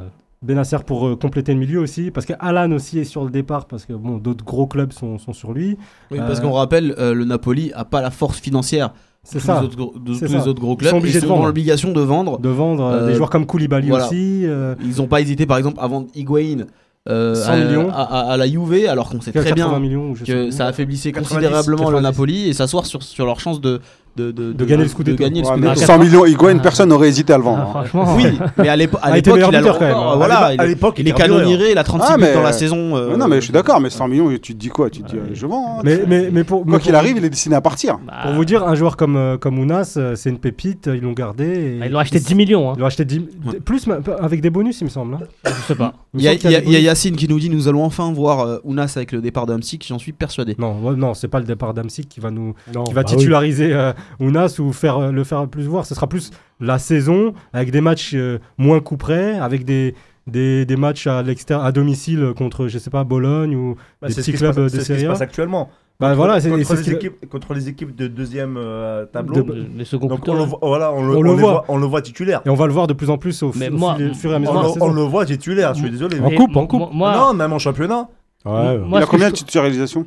Benacer 0.43 0.77
pour 0.85 1.07
euh, 1.07 1.15
compléter 1.15 1.51
le 1.51 1.59
milieu 1.59 1.79
aussi, 1.79 2.11
parce 2.11 2.27
que 2.27 2.33
Alan 2.39 2.71
aussi 2.71 2.99
est 2.99 3.05
sur 3.05 3.23
le 3.25 3.31
départ, 3.31 3.65
parce 3.65 3.85
que 3.85 3.93
bon, 3.93 4.17
d'autres 4.17 4.45
gros 4.45 4.67
clubs 4.67 4.91
sont, 4.93 5.17
sont 5.17 5.33
sur 5.33 5.51
lui. 5.51 5.77
Oui, 6.11 6.19
parce 6.19 6.39
Euh, 6.39 6.43
qu'on 6.43 6.51
rappelle, 6.51 6.93
euh, 6.99 7.15
le 7.15 7.25
Napoli 7.25 7.71
a 7.73 7.83
pas 7.85 8.01
la 8.01 8.11
force 8.11 8.39
financière 8.39 8.93
C'est 9.29 9.39
ça. 9.39 9.59
les 9.59 9.65
autres, 9.65 9.75
gros- 9.77 9.93
de 9.99 10.13
tous 10.13 10.27
ça. 10.27 10.37
les 10.37 10.47
autres 10.47 10.61
gros 10.61 10.73
Ils 10.73 10.77
clubs. 10.77 10.91
sont 10.91 10.97
obligés 10.97 11.17
Ils 11.19 11.21
de 11.23 11.27
dans 11.27 11.45
l'obligation 11.45 11.91
de 11.91 12.01
vendre. 12.01 12.39
De 12.39 12.49
vendre 12.49 12.83
euh, 12.85 12.99
Euh, 13.01 13.07
des 13.07 13.13
joueurs 13.15 13.29
comme 13.29 13.45
Koulibaly 13.45 13.89
voilà. 13.89 14.05
aussi. 14.07 14.41
euh, 14.45 14.75
Ils 14.83 14.97
n'ont 14.97 15.07
pas 15.07 15.19
hésité, 15.21 15.45
par 15.45 15.57
exemple, 15.57 15.77
à 15.81 15.87
vendre 15.87 16.07
Higuain 16.15 16.65
euh, 17.09 17.35
100 17.35 17.51
à, 17.51 17.55
millions. 17.57 17.89
à- 17.89 18.01
à- 18.03 18.31
à 18.33 18.37
la 18.37 18.47
Juve, 18.47 18.85
alors 18.89 19.09
qu'on 19.09 19.21
sait 19.21 19.31
très 19.31 19.43
80 19.45 19.53
bien 19.69 19.79
millions. 19.79 20.13
Que 20.25 20.51
ça 20.51 20.65
affaiblissait 20.67 21.11
90, 21.11 21.29
considérablement 21.35 21.89
le 21.89 21.97
90. 21.97 22.03
Napoli 22.03 22.49
et 22.49 22.53
s'asseoir 22.53 22.85
sur, 22.85 23.01
sur 23.03 23.25
leur 23.25 23.39
chance 23.39 23.61
de, 23.61 23.79
de, 24.17 24.31
de, 24.31 24.51
De 24.53 24.65
gagner 24.65 24.83
le 24.83 24.89
Scudetto. 24.89 25.15
de 25.17 25.21
gagner 25.21 25.41
le 25.41 25.47
Ouais, 25.47 25.53
Scudetto. 25.53 25.79
Ah, 25.83 25.85
100 25.85 25.99
millions 25.99 26.25
Higuain, 26.25 26.55
Ah. 26.57 26.61
personne 26.61 26.89
n'aurait 26.89 27.07
hésité 27.09 27.33
à 27.33 27.37
le 27.37 27.43
vendre. 27.43 27.63
Ah, 27.75 27.83
franchement, 27.85 28.15
Oui, 28.15 28.25
mais 28.57 28.67
à 28.67 28.71
A 28.73 28.75
l'époque, 28.75 29.01
meilleur 29.03 29.49
il 29.51 29.55
a 29.55 29.59
buteur, 29.59 29.79
quand 29.79 29.85
même, 29.85 29.95
hein. 29.95 30.13
voilà, 30.17 30.35
À 30.45 30.53
il, 30.53 30.61
l'époque, 30.69 30.95
il 30.97 31.07
est 31.07 31.11
canonniéré, 31.13 31.71
il 31.71 31.77
a 31.77 31.83
36 31.83 32.07
Ah, 32.09 32.17
buts 32.17 32.23
mais- 32.23 32.33
dans 32.33 32.41
la 32.41 32.51
saison. 32.53 32.95
euh, 32.97 33.11
Ouais, 33.11 33.17
non, 33.17 33.27
mais 33.27 33.37
je 33.37 33.41
suis 33.41 33.53
d'accord, 33.53 33.79
mais 33.79 33.89
100 33.89 34.07
millions, 34.07 34.29
tu 34.41 34.53
te 34.53 34.57
dis 34.59 34.69
quoi? 34.69 34.89
Tu 34.89 35.01
te 35.03 35.09
dis, 35.11 35.15
euh, 35.17 35.29
je 35.33 35.45
vends. 35.45 35.77
hein. 35.77 35.81
Mais, 35.83 36.01
mais, 36.07 36.29
mais 36.31 36.43
pour, 36.43 36.63
Quoi 36.63 36.73
mais 36.73 36.79
qu'il 36.79 36.91
pour- 36.91 36.99
arrive, 36.99 37.17
il 37.17 37.23
est 37.25 37.29
destiné 37.29 37.55
à 37.55 37.61
partir. 37.61 37.97
bah, 38.05 38.13
Pour 38.23 38.31
vous 38.33 38.45
dire, 38.45 38.67
un 38.67 38.75
joueur 38.75 38.97
comme, 38.97 39.15
euh, 39.15 39.37
comme 39.37 39.59
Ounas, 39.59 39.93
euh, 39.97 40.15
c'est 40.15 40.29
une 40.29 40.39
pépite, 40.39 40.89
ils 40.93 41.01
l'ont 41.01 41.13
gardé. 41.13 41.45
et- 41.75 41.79
bah, 41.79 41.85
ils 41.85 41.91
l'ont 41.91 41.99
acheté 41.99 42.19
10 42.19 42.35
millions. 42.35 42.69
hein. 42.71 42.73
Ils 42.75 42.79
l'ont 42.81 42.87
acheté 42.87 43.05
10 43.05 43.19
Ouais. 43.45 43.59
plus 43.63 43.85
avec 44.21 44.41
des 44.41 44.49
bonus, 44.49 44.81
il 44.81 44.85
me 44.85 44.89
semble. 44.89 45.15
hein. 45.15 45.19
Je 45.45 45.51
sais 45.67 45.75
pas. 45.75 45.93
Il 46.13 46.21
y 46.21 46.27
a, 46.27 46.33
il 46.33 46.47
a- 46.47 46.59
il 46.63 46.75
a. 46.75 46.79
Yacine 46.79 47.15
qui 47.17 47.27
nous 47.27 47.39
dit 47.39 47.49
nous 47.49 47.67
allons 47.67 47.83
enfin 47.83 48.11
voir 48.13 48.39
euh, 48.39 48.57
Ounas 48.63 48.93
avec 48.95 49.11
le 49.11 49.19
départ 49.21 49.45
d'Amsic, 49.45 49.85
j'en 49.87 49.99
suis 49.99 50.13
persuadé. 50.13 50.55
Non, 50.57 50.79
ouais, 50.81 50.95
non, 50.95 51.13
c'est 51.13 51.27
pas 51.27 51.39
le 51.39 51.45
départ 51.45 51.73
d'Amsic 51.73 52.07
qui 52.07 52.19
va 52.21 52.31
nous, 52.31 52.53
qui 52.85 52.93
va 52.93 53.01
bah 53.01 53.03
titulariser 53.03 53.73
euh, 53.73 53.91
Ounas 54.19 54.57
ou 54.59 54.73
faire, 54.73 54.97
euh, 54.97 55.11
le 55.11 55.23
faire 55.23 55.47
plus 55.47 55.63
voir. 55.65 55.85
Ce 55.85 55.95
sera 55.95 56.07
plus 56.07 56.31
la 56.59 56.79
saison 56.79 57.33
avec 57.53 57.71
des 57.71 57.81
matchs 57.81 58.11
euh, 58.15 58.39
moins 58.57 58.79
coup 58.79 58.97
près, 58.97 59.37
avec 59.39 59.63
des, 59.65 59.95
des, 60.27 60.65
des 60.65 60.75
matchs 60.75 61.07
à 61.07 61.21
l'extérieur, 61.23 61.65
à 61.65 61.71
domicile 61.71 62.33
contre, 62.37 62.67
je 62.67 62.77
sais 62.77 62.89
pas, 62.89 63.03
Bologne 63.03 63.55
ou 63.55 63.75
Bah, 64.01 64.07
des 64.07 64.13
petits 64.15 64.33
clubs 64.33 64.55
passe- 64.55 64.63
de 64.63 64.69
c'est 64.69 64.75
ce 64.77 64.81
qui 64.81 64.85
Serie 64.87 65.01
se 65.01 65.07
passe 65.07 65.21
actuellement. 65.21 65.69
Bah 65.99 66.09
Contre- 66.09 66.17
voilà, 66.17 66.33
contre, 66.35 66.75
les 66.75 66.83
qu'il- 66.83 66.93
équipes, 66.93 67.27
contre 67.29 67.53
les 67.55 67.69
équipes 67.69 67.95
de 67.95 68.07
deuxième 68.07 68.55
euh, 68.55 69.07
tableau. 69.07 69.41
De- 69.41 69.65
Les 69.75 69.83
seconds 69.83 70.05
Donc 70.05 70.27
on 70.27 70.35
le, 70.35 70.43
voilà, 70.61 70.93
on 70.93 71.01
le, 71.03 71.15
On 71.15 71.21
on 71.21 71.35
voit. 71.35 71.51
voit, 71.51 71.65
on 71.69 71.77
le 71.79 71.87
voit 71.87 72.03
titulaire. 72.03 72.41
Et 72.45 72.49
on 72.51 72.53
va 72.55 72.67
le 72.67 72.73
voir 72.73 72.85
de 72.85 72.93
plus 72.93 73.09
en 73.09 73.17
plus 73.17 73.41
au, 73.41 73.51
Mais 73.55 73.71
moi- 73.71 73.97
fur 74.13 74.29
et 74.31 74.35
à 74.35 74.37
On, 74.37 74.39
mesure 74.41 74.53
de 74.53 74.59
la 74.67 74.73
saison. 74.73 74.85
on 74.85 74.93
le 74.93 75.01
voit 75.01 75.25
titulaire, 75.25 75.73
je 75.73 75.79
suis 75.81 75.89
désolé. 75.89 76.19
En 76.19 76.29
Mais 76.29 76.35
coupe, 76.35 76.55
en 76.55 76.67
coupe. 76.67 76.89
Moi, 76.93 77.15
Non, 77.17 77.33
même 77.33 77.51
en 77.51 77.57
championnat. 77.57 78.09
Ouais, 78.45 78.77
moi, 78.77 78.99
il 78.99 79.01
ce 79.01 79.03
a 79.03 79.05
combien 79.07 79.29
de 79.29 79.33
titularisations? 79.35 80.05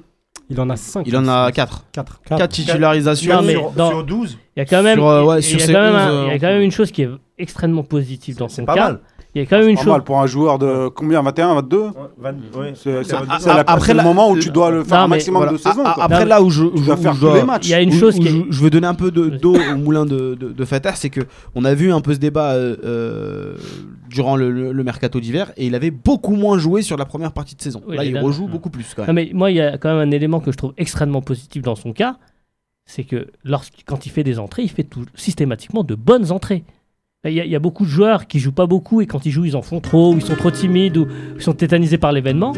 Il 0.51 0.61
en 0.61 0.69
a 0.69 0.77
5. 0.77 1.07
Il 1.07 1.17
en 1.17 1.29
a 1.29 1.53
4. 1.53 1.85
4. 1.93 2.21
4 2.27 2.49
titularisations. 2.51 3.35
Non, 3.37 3.43
mais 3.43 3.53
sur, 3.53 3.71
dans- 3.71 3.89
sur 3.91 4.05
12, 4.05 4.37
Il 4.57 4.59
y 4.59 4.63
a 4.63 4.65
quand 4.67 4.83
même, 4.83 4.99
Sur, 4.99 5.05
ouais, 5.07 5.23
il 5.23 5.27
y 5.27 5.39
a 5.39 5.43
sur 5.43 5.59
quand 5.61 5.65
ces 5.67 5.73
même 5.73 5.95
11, 5.95 6.01
un- 6.01 6.11
euh, 6.11 6.25
il 6.27 6.33
y 6.33 6.35
a 6.35 6.39
quand 6.41 6.47
même 6.55 6.63
une 6.63 6.71
chose 6.73 6.91
qui 6.91 7.03
est 7.03 7.09
extrêmement 7.39 7.85
positive 7.85 8.37
dans 8.37 8.49
c'est 8.49 8.63
son 8.63 8.67
pas 8.67 8.75
cas. 8.75 8.85
mal. 8.89 9.01
Il 9.35 9.40
y 9.40 9.45
a 9.45 9.47
quand 9.47 9.59
même 9.61 9.69
une 9.69 9.77
Pas 9.77 9.83
chose. 9.83 9.93
mal 9.93 10.03
pour 10.03 10.21
un 10.21 10.27
joueur 10.27 10.59
de 10.59 10.88
combien 10.88 11.23
21, 11.23 11.55
22 11.55 11.79
Ouais. 11.79 11.93
C'est 12.75 13.05
c'est- 13.05 13.14
Ah, 13.29 13.37
c'est 13.38 13.47
la- 13.49 13.61
après 13.61 13.81
c'est 13.87 13.93
le 13.93 13.99
la- 13.99 14.03
moment 14.03 14.29
où 14.31 14.37
tu 14.38 14.51
dois 14.51 14.73
le 14.73 14.83
faire 14.83 14.99
Non, 14.99 15.05
un 15.05 15.07
mais 15.07 15.16
maximum 15.16 15.37
Voilà. 15.43 15.53
de 15.53 15.57
saisons. 15.59 15.83
Quoi. 15.85 16.03
Après 16.03 16.25
là 16.27 16.43
où 16.43 16.51
je, 16.51 16.64
Tu 16.64 16.79
où 16.79 16.81
dois 16.85 16.97
faire 16.97 17.14
je 17.14 17.21
tous 17.27 17.35
les 17.35 17.45
matchs. 17.45 17.66
Il 17.69 17.71
y 17.71 17.75
a 17.75 17.81
une 17.81 17.90
où- 17.90 17.99
chose 17.99 18.16
où 18.16 18.21
qui 18.23 18.27
est- 18.27 18.31
je, 18.31 18.43
je 18.51 18.61
veux 18.61 18.71
donner 18.71 18.88
un 18.88 18.95
peu 18.95 19.12
de- 19.12 19.29
d'eau 19.29 19.55
au 19.55 19.77
moulin 19.77 20.05
de, 20.05 20.35
de, 20.35 20.49
de 20.49 20.64
Fatah, 20.64 20.95
c'est 20.97 21.11
que 21.11 21.21
on 21.55 21.64
a 21.64 21.75
vu 21.75 21.93
un 21.93 22.01
peu 22.01 22.12
ce 22.14 22.19
débat 22.19 22.55
euh, 22.55 22.77
euh, 22.85 23.57
durant 24.09 24.35
le, 24.37 24.51
le- 24.51 24.73
le 24.73 24.85
mercato 24.85 25.21
d'hiver 25.21 25.53
et 25.57 25.66
il 25.66 25.77
avait 25.77 25.93
beaucoup 25.93 26.35
moins 26.35 26.59
joué 26.59 26.83
sur 26.83 26.97
la 26.97 27.05
première 27.05 27.31
partie 27.33 27.55
de 27.55 27.62
saison. 27.62 27.83
Oui, 27.87 27.97
là, 27.97 28.05
il 28.05 28.12
là- 28.14 28.23
rejoue 28.23 28.49
beaucoup 28.49 28.71
plus 28.71 28.95
quand 28.97 29.03
Non, 29.07 29.12
même. 29.12 29.27
mais 29.27 29.31
moi, 29.33 29.53
il 29.53 29.59
y 29.59 29.61
a 29.61 29.79
quand 29.79 29.90
même 29.97 30.09
un 30.09 30.11
élément 30.11 30.40
que 30.40 30.51
je 30.51 30.57
trouve 30.57 30.73
extrêmement 30.77 31.23
positif 31.23 31.62
dans 31.62 31.77
son 31.77 31.93
cas, 31.93 32.16
c'est 32.85 33.05
que 33.05 33.29
lorsqu'- 33.45 33.85
quand 33.87 34.07
il 34.07 34.11
fait 34.11 34.25
des 34.25 34.40
entrées, 34.40 34.62
il 34.64 34.71
fait 34.71 34.83
tout, 34.83 35.05
systématiquement 35.14 35.85
de 35.85 35.95
bonnes 35.95 36.33
entrées. 36.33 36.64
Il 37.26 37.33
y, 37.35 37.40
a, 37.40 37.44
il 37.44 37.50
y 37.50 37.56
a 37.56 37.59
beaucoup 37.59 37.85
de 37.85 37.90
joueurs 37.90 38.26
qui 38.26 38.38
jouent 38.38 38.50
pas 38.52 38.66
beaucoup 38.66 39.02
et 39.02 39.06
quand 39.06 39.26
ils 39.26 39.30
jouent, 39.30 39.44
ils 39.44 39.54
en 39.56 39.61
font 39.61 39.80
trop, 39.80 40.14
ou 40.14 40.16
ils 40.16 40.22
sont 40.24 40.37
trop 40.37 40.50
timides, 40.50 40.96
ou 40.96 41.06
ils 41.37 41.42
sont 41.42 41.52
tétanisés 41.52 41.98
par 41.98 42.12
l'événement. 42.12 42.54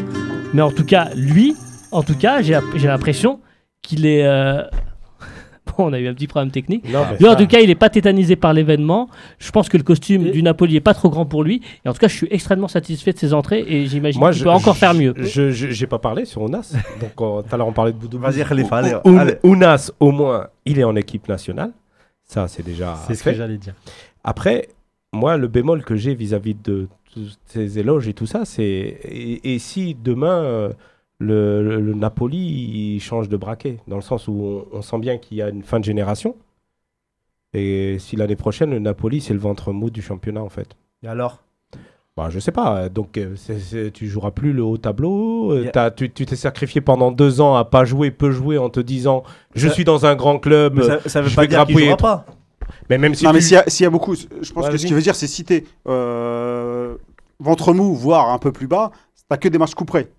Mais 0.53 0.61
en 0.61 0.71
tout 0.71 0.85
cas, 0.85 1.09
lui, 1.17 1.53
en 1.91 2.01
tout 2.01 2.15
cas, 2.15 2.41
j'ai 2.41 2.57
j'ai 2.75 2.87
l'impression 2.87 3.41
qu'il 3.81 4.05
est. 4.05 4.23
euh, 4.25 4.63
Bon, 5.77 5.87
on 5.89 5.93
a 5.93 5.99
eu 5.99 6.07
un 6.07 6.13
petit 6.13 6.27
problème 6.27 6.49
technique. 6.51 6.89
Non, 6.89 7.01
mais 7.11 7.17
Lui, 7.17 7.27
en 7.27 7.35
tout 7.35 7.47
cas, 7.47 7.59
il 7.59 7.67
n'est 7.67 7.75
pas 7.75 7.89
tétanisé 7.89 8.35
par 8.37 8.53
l'événement. 8.53 9.09
Je 9.39 9.51
pense 9.51 9.67
que 9.67 9.75
le 9.75 9.83
costume 9.83 10.27
Et- 10.27 10.31
du 10.31 10.43
Napoli 10.43 10.77
est 10.77 10.81
pas 10.81 10.93
trop 10.93 11.09
grand 11.09 11.25
pour 11.25 11.43
lui. 11.43 11.61
Et 11.83 11.89
en 11.89 11.93
tout 11.93 11.99
cas, 11.99 12.07
je 12.07 12.15
suis 12.15 12.27
extrêmement 12.31 12.67
satisfait 12.69 13.11
de 13.11 13.17
ses 13.17 13.33
entrées 13.33 13.65
et 13.67 13.85
j'imagine 13.87 14.19
Moi, 14.21 14.29
qu'il 14.31 14.39
je 14.39 14.43
peut 14.45 14.49
encore 14.49 14.77
faire 14.77 14.93
mieux. 14.93 15.13
Je 15.17 15.51
j'ai 15.51 15.87
pas 15.87 15.99
parlé 15.99 16.23
sur 16.23 16.41
Ounas. 16.41 16.73
Donc 17.01 17.11
euh, 17.19 17.41
tout 17.41 17.53
à 17.53 17.57
l'heure 17.57 17.67
on 17.67 17.73
parlait 17.73 17.91
de 17.91 17.97
Boudou. 17.97 18.17
Vas-y, 18.19 18.45
Khalifa, 18.45 18.77
allez. 18.77 18.93
Allez. 19.17 19.35
Ounas, 19.43 19.91
au 19.99 20.11
moins, 20.11 20.47
il 20.65 20.79
est 20.79 20.83
en 20.85 20.95
équipe 20.95 21.27
nationale. 21.27 21.71
Ça, 22.25 22.47
c'est 22.47 22.63
déjà 22.63 22.95
C'est 23.07 23.15
ce 23.15 23.23
que 23.23 23.33
j'allais 23.33 23.57
dire. 23.57 23.73
Après, 24.23 24.69
moi, 25.11 25.37
le 25.37 25.47
bémol 25.47 25.83
que 25.83 25.95
j'ai 25.95 26.15
vis-à-vis 26.15 26.55
de 26.55 26.87
tous 27.13 27.37
ces 27.45 27.77
éloges 27.79 28.07
et 28.07 28.13
tout 28.13 28.25
ça, 28.25 28.45
c'est 28.45 28.63
et, 28.63 29.53
et 29.53 29.59
si 29.59 29.95
demain 29.95 30.41
euh, 30.43 30.69
le, 31.19 31.61
le- 31.63 31.79
le 31.81 31.93
Napoli 31.93 32.95
il 32.95 32.99
change 32.99 33.29
de 33.29 33.37
braquet, 33.37 33.77
dans 33.87 33.97
le 33.97 34.01
sens 34.01 34.27
où 34.27 34.33
on, 34.71 34.77
on 34.77 34.81
sent 34.81 34.97
bien 34.99 35.17
qu'il 35.17 35.37
y 35.37 35.41
a 35.41 35.49
une 35.49 35.63
fin 35.63 35.79
de 35.79 35.85
génération, 35.85 36.35
et 37.53 37.97
si 37.99 38.15
l'année 38.15 38.35
prochaine 38.35 38.71
le 38.71 38.79
Napoli 38.79 39.21
c'est 39.21 39.33
le 39.33 39.39
ventre 39.39 39.71
mou 39.73 39.89
du 39.89 40.01
championnat 40.01 40.41
en 40.41 40.49
fait. 40.49 40.69
Et 41.03 41.07
alors? 41.07 41.43
Bah, 42.15 42.29
je 42.29 42.39
sais 42.39 42.51
pas, 42.51 42.89
donc 42.89 43.17
euh, 43.17 43.35
c'est- 43.35 43.59
c'est- 43.59 43.91
tu 43.91 44.07
joueras 44.07 44.31
plus 44.31 44.53
le 44.53 44.63
haut 44.63 44.77
tableau, 44.77 45.51
euh, 45.51 45.61
Yeah. 45.63 45.71
t'as- 45.71 45.91
tu 45.91 46.11
tu 46.11 46.25
t'es 46.27 46.35
sacrifié 46.35 46.79
pendant 46.81 47.11
deux 47.11 47.41
ans 47.41 47.55
à 47.55 47.65
pas 47.65 47.85
jouer, 47.85 48.11
peu 48.11 48.31
jouer 48.31 48.57
en 48.59 48.69
te 48.69 48.79
disant 48.79 49.23
je 49.55 49.67
Ça- 49.67 49.73
suis 49.73 49.83
dans 49.83 50.05
un 50.05 50.15
grand 50.15 50.37
club, 50.39 50.81
ça, 50.81 50.99
ça 51.09 51.21
veut 51.21 51.29
je 51.29 51.35
pas 51.35 51.41
vais 51.43 51.47
dire 51.47 51.65
qu'il 51.65 51.77
jouera 51.79 51.97
pas. 51.97 52.25
Mais 52.89 52.97
même 52.97 53.15
si 53.15 53.23
non, 53.23 53.31
tu- 53.31 53.35
mais 53.35 53.41
s'il 53.41 53.53
y, 53.53 53.57
a- 53.57 53.65
y 53.83 53.85
a 53.85 53.89
beaucoup, 53.89 54.15
je 54.15 54.51
pense 54.53 54.65
Ouais, 54.65 54.71
que 54.71 54.77
ce 54.77 54.85
qui 54.85 54.93
veut 54.93 55.01
dire, 55.01 55.15
c'est 55.15 55.27
si 55.27 55.43
t'es 55.43 55.63
euh, 55.87 56.95
ventre 57.39 57.73
mou, 57.73 57.93
voire 57.95 58.29
un 58.29 58.37
peu 58.37 58.51
plus 58.51 58.67
bas, 58.67 58.91
t'as 59.29 59.37
que 59.37 59.47
des 59.47 59.57
matchs 59.57 59.73
coup 59.75 59.85
près. 59.85 60.09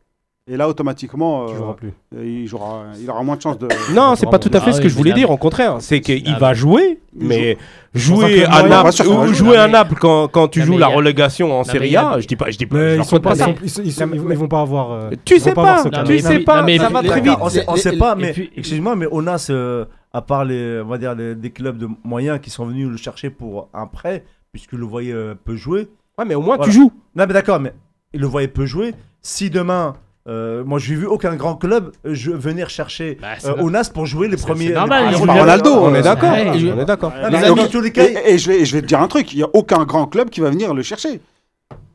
Et 0.46 0.58
là, 0.58 0.68
automatiquement, 0.68 1.46
Tu 1.46 1.54
euh, 1.54 1.56
joueras 1.56 1.72
plus. 1.72 1.92
il, 2.22 2.46
jouera, 2.46 2.82
il 3.00 3.08
aura 3.08 3.22
moins 3.22 3.36
de 3.36 3.40
chances 3.40 3.58
de. 3.58 3.66
Non, 3.94 4.14
c'est 4.14 4.28
pas 4.28 4.38
tout 4.38 4.50
à 4.52 4.60
fait 4.60 4.70
Ah 4.70 4.72
ce 4.74 4.78
que 4.78 4.84
oui, 4.84 4.90
je 4.90 4.94
voulais 4.94 5.14
dire. 5.14 5.30
Au 5.30 5.38
contraire, 5.38 5.76
c'est 5.80 6.02
qu'il 6.02 6.36
va 6.36 6.52
jouer, 6.52 6.98
mais 7.16 7.56
jouer 7.94 8.44
à 8.44 8.62
Naples, 8.62 9.08
ou 9.08 9.32
jouer. 9.32 9.56
à 9.56 9.66
Naples 9.68 9.94
quand, 9.98 10.28
quand 10.28 10.48
tu 10.48 10.60
Non, 10.60 10.66
joues 10.66 10.76
la 10.78 10.86
a- 10.86 10.90
relégation 10.90 11.50
en 11.58 11.64
Serie 11.64 11.96
a- 11.96 12.10
A, 12.10 12.20
je 12.20 12.26
dis 12.26 12.36
pas, 12.36 12.50
je 12.50 12.58
dis 12.58 12.66
pas. 12.66 12.94
Ils, 12.94 13.04
sont 13.04 13.16
pas, 13.20 13.30
pas 13.34 13.36
ils, 13.62 13.70
sont- 13.70 14.06
vont- 14.06 14.46
pas 14.48 14.60
avoir. 14.60 14.92
euh, 14.92 15.10
Tu 15.24 15.38
sais 15.38 15.54
pas 15.54 15.82
ce 15.82 15.88
tu 15.88 15.94
mais- 16.08 16.18
sais 16.18 16.40
pas, 16.40 16.60
mais- 16.62 16.76
ça 16.76 16.90
va 16.90 17.02
très 17.02 17.22
vite. 17.22 17.38
On 17.40 17.48
sait, 17.48 17.64
on 17.66 17.96
pas, 17.98 18.14
mais 18.14 18.34
excuse-moi, 18.54 18.96
mais 18.96 19.06
Onas, 19.10 19.46
euh, 19.48 19.86
à 20.14 20.22
part 20.22 20.44
les, 20.46 20.80
on 20.80 20.86
va 20.88 20.96
dire 20.96 21.14
les- 21.14 21.34
des 21.34 21.50
clubs 21.50 21.76
de 21.76 21.88
moyens 22.04 22.38
qui 22.40 22.48
sont 22.48 22.64
venus 22.64 22.88
le 22.88 22.96
chercher 22.96 23.28
pour 23.30 23.68
un 23.74 23.86
prêt, 23.86 24.24
puisque 24.52 24.72
le 24.72 24.86
voyait 24.86 25.12
euh, 25.12 25.34
peu 25.34 25.56
jouer. 25.56 25.88
Ouais, 26.16 26.24
mais 26.24 26.34
au 26.36 26.40
moins 26.40 26.56
Voilà. 26.56 26.70
tu 26.72 26.78
joues. 26.78 26.92
Non, 27.16 27.24
mais 27.26 27.34
d'accord, 27.34 27.58
mais 27.60 27.74
il 28.12 28.20
le 28.20 28.26
voyait 28.26 28.48
peu 28.48 28.64
jouer. 28.64 28.94
Si 29.20 29.50
demain, 29.50 29.94
euh, 30.28 30.62
moi, 30.64 30.78
j'ai 30.78 30.94
vu 30.94 31.06
aucun 31.06 31.34
grand 31.34 31.56
club 31.56 31.90
euh, 32.06 32.14
je, 32.14 32.30
venir 32.30 32.70
chercher 32.70 33.18
Bah, 33.20 33.32
euh, 33.44 33.60
Onas 33.62 33.90
pour 33.92 34.06
jouer 34.06 34.28
les 34.28 34.36
premiers. 34.36 34.68
c'est 34.68 34.74
normal, 34.74 35.06
les 35.06 35.12
ils 35.12 35.16
rôles. 35.16 35.30
Ronaldo, 35.30 35.70
On 35.74 35.94
est 35.94 36.02
d'accord. 36.02 36.30
ouais, 36.32 36.48
On 36.76 36.80
est 36.80 36.84
d'accord. 36.84 37.12
Ah, 37.14 37.28
Et, 37.30 38.34
et 38.34 38.38
je, 38.38 38.48
vais, 38.50 38.60
et 38.60 38.64
je 38.64 38.72
vais 38.76 38.82
te 38.82 38.86
dire 38.86 39.00
un 39.02 39.08
truc, 39.08 39.32
il 39.32 39.38
n'y 39.38 39.42
a 39.42 39.48
aucun 39.52 39.84
grand 39.84 40.06
club 40.06 40.30
qui 40.30 40.40
va 40.40 40.50
venir 40.50 40.72
le 40.72 40.82
chercher. 40.82 41.20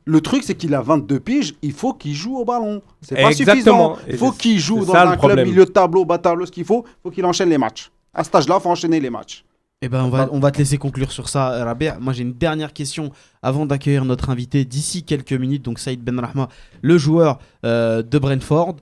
Le 0.06 0.22
truc, 0.22 0.44
c'est 0.44 0.56
qu'il 0.56 0.74
a 0.76 0.82
22 0.82 1.20
piges, 1.20 1.56
il 1.62 1.72
faut 1.72 1.94
qu'il 1.94 2.16
joue 2.16 2.38
au 2.38 2.44
ballon. 2.46 2.82
C'est 3.02 3.16
pas 3.16 3.30
Exactement. 3.30 3.96
suffisant. 3.96 4.10
Il 4.12 4.18
faut 4.18 4.32
qu'il 4.32 4.60
joue 4.60 4.84
dans 4.84 4.94
un 4.96 5.16
club 5.18 5.40
milieu 5.46 5.66
de 5.66 5.72
tableau, 5.72 6.04
bas 6.04 6.18
tableau, 6.18 6.46
ce 6.46 6.52
qu'il 6.52 6.66
faut. 6.66 6.84
Il 6.86 7.02
faut 7.04 7.12
qu'il 7.12 7.26
enchaîne 7.26 7.50
les 7.50 7.58
matchs. 7.60 7.90
À 8.14 8.24
cet 8.24 8.36
âge-là, 8.36 8.58
il 8.60 8.62
faut 8.62 8.70
enchaîner 8.70 9.00
les 9.00 9.10
matchs. 9.10 9.46
Eh 9.82 9.88
ben, 9.88 10.04
on 10.04 10.10
va, 10.10 10.28
on 10.32 10.40
va 10.40 10.52
te 10.52 10.58
laisser 10.58 10.78
conclure 10.78 11.12
sur 11.12 11.30
ça, 11.30 11.64
Rabia. 11.64 11.98
Moi, 12.00 12.12
j'ai 12.12 12.24
une 12.24 12.34
dernière 12.34 12.74
question 12.74 13.12
avant 13.42 13.66
d'accueillir 13.66 14.04
notre 14.04 14.30
invité 14.30 14.66
d'ici 14.66 15.04
quelques 15.04 15.32
minutes, 15.32 15.64
donc 15.64 15.80
Saïd 15.80 16.04
Benrahma, 16.04 16.50
le 16.82 16.98
joueur 16.98 17.40
euh, 17.66 18.02
de 18.04 18.20
Brentford. 18.20 18.76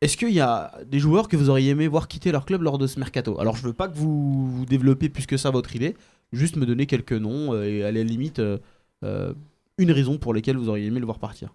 Est-ce 0.00 0.16
qu'il 0.16 0.32
y 0.32 0.40
a 0.40 0.72
des 0.86 0.98
joueurs 0.98 1.28
que 1.28 1.36
vous 1.36 1.48
auriez 1.50 1.70
aimé 1.70 1.86
voir 1.86 2.08
quitter 2.08 2.32
leur 2.32 2.44
club 2.44 2.62
lors 2.62 2.78
de 2.78 2.86
ce 2.86 2.98
mercato? 2.98 3.38
Alors, 3.38 3.54
je 3.56 3.62
veux 3.62 3.72
pas 3.72 3.86
que 3.86 3.96
vous, 3.96 4.50
vous 4.50 4.66
développez 4.66 5.10
plus 5.10 5.26
que 5.26 5.36
ça 5.36 5.50
votre 5.50 5.76
idée, 5.76 5.94
Juste 6.32 6.56
me 6.56 6.64
donner 6.64 6.86
quelques 6.86 7.12
noms 7.12 7.54
euh, 7.54 7.64
et 7.64 7.84
à 7.84 7.90
la 7.90 8.04
limite 8.04 8.38
euh, 8.38 8.58
euh, 9.02 9.32
une 9.78 9.90
raison 9.90 10.16
pour 10.16 10.32
laquelle 10.32 10.56
vous 10.56 10.68
auriez 10.68 10.86
aimé 10.86 11.00
le 11.00 11.04
voir 11.04 11.18
partir. 11.18 11.54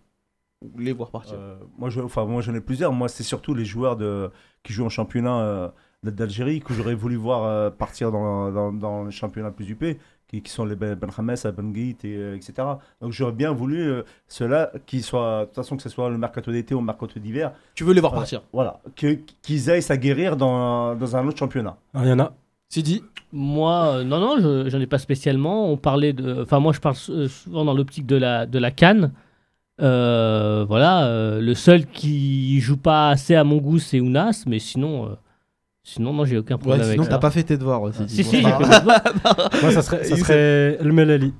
Les 0.77 0.91
voir 0.91 1.11
partir. 1.11 1.35
Euh, 1.37 1.55
moi, 1.77 1.89
je, 1.89 2.01
enfin, 2.01 2.25
moi, 2.25 2.41
j'en 2.41 2.53
ai 2.55 2.61
plusieurs. 2.61 2.91
Moi, 2.91 3.07
c'est 3.07 3.23
surtout 3.23 3.53
les 3.53 3.65
joueurs 3.65 3.95
de, 3.95 4.29
qui 4.63 4.73
jouent 4.73 4.85
en 4.85 4.89
championnat 4.89 5.39
euh, 5.39 5.69
d'Algérie 6.11 6.59
que 6.61 6.73
j'aurais 6.73 6.95
voulu 6.95 7.15
voir 7.15 7.43
euh, 7.43 7.69
partir 7.69 8.11
dans, 8.11 8.51
dans, 8.51 8.71
dans 8.73 9.03
le 9.03 9.11
championnat 9.11 9.51
plus 9.51 9.69
UP, 9.69 9.83
qui, 10.27 10.41
qui 10.41 10.51
sont 10.51 10.65
les 10.65 10.75
Ben 10.75 10.95
Ben 10.95 11.09
Hames, 11.17 11.35
Ben 11.55 11.71
Guit, 11.71 11.97
et, 12.03 12.15
euh, 12.17 12.35
etc. 12.35 12.53
Donc, 13.01 13.11
j'aurais 13.11 13.31
bien 13.31 13.51
voulu 13.51 13.79
euh, 13.81 14.03
ceux-là, 14.27 14.71
qui 14.85 15.01
soient, 15.01 15.41
de 15.41 15.45
toute 15.45 15.55
façon, 15.55 15.77
que 15.77 15.83
ce 15.83 15.89
soit 15.89 16.09
le 16.09 16.17
mercato 16.17 16.51
d'été 16.51 16.73
ou 16.73 16.79
le 16.79 16.85
mercato 16.85 17.19
d'hiver, 17.19 17.51
Tu 17.75 17.83
veux 17.83 17.93
les 17.93 18.01
voir 18.01 18.13
voilà, 18.13 18.21
partir 18.23 18.41
voilà, 18.53 18.79
que- 18.95 19.17
qu'ils 19.41 19.69
aillent 19.69 19.81
s'aguerrir 19.83 20.35
dans, 20.37 20.95
dans 20.95 21.15
un 21.15 21.27
autre 21.27 21.37
championnat. 21.37 21.77
Ah, 21.93 22.01
Il 22.03 22.09
y 22.09 22.13
en 22.13 22.19
a. 22.19 22.33
Sidi 22.69 23.03
Moi, 23.31 23.97
euh, 23.97 24.03
non, 24.03 24.19
non, 24.19 24.37
je- 24.41 24.69
j'en 24.69 24.79
ai 24.81 24.87
pas 24.87 24.97
spécialement. 24.97 25.69
On 25.71 25.77
parlait 25.77 26.13
de. 26.13 26.41
Enfin, 26.41 26.59
moi, 26.59 26.73
je 26.73 26.79
parle 26.79 26.95
souvent 26.95 27.63
dans 27.63 27.73
l'optique 27.75 28.07
de 28.07 28.15
la, 28.15 28.45
de 28.47 28.57
la 28.57 28.71
Cannes. 28.71 29.11
Euh, 29.81 30.65
voilà, 30.67 31.05
euh, 31.07 31.41
le 31.41 31.53
seul 31.53 31.85
qui 31.85 32.59
joue 32.61 32.77
pas 32.77 33.09
assez 33.09 33.35
à 33.35 33.43
mon 33.43 33.57
goût, 33.57 33.77
c'est 33.77 33.99
Ounas, 33.99 34.43
mais 34.47 34.57
sinon, 34.59 35.05
euh, 35.05 35.15
sinon, 35.85 36.11
non, 36.11 36.25
j'ai 36.25 36.37
aucun 36.37 36.55
Ouais, 36.55 36.59
problème 36.59 36.81
sinon 36.83 37.03
avec 37.03 37.09
t'as 37.09 37.15
ça. 37.15 37.19
pas 37.19 37.31
fait 37.31 37.43
tes 37.43 37.57
devoirs. 37.57 37.93
Sidi. 37.93 38.13
Si, 38.15 38.23
si, 38.25 38.41
Bon, 38.41 38.47
j'ai 38.49 38.51
bah, 38.51 38.57
fait 38.57 38.63
mes 38.67 38.79
devoirs. 38.79 39.49
Moi, 39.61 39.71
ça 39.71 39.81
serait, 39.81 40.03
ça 40.03 40.17
serait 40.17 40.77
El 40.81 40.91
Melali, 40.91 41.33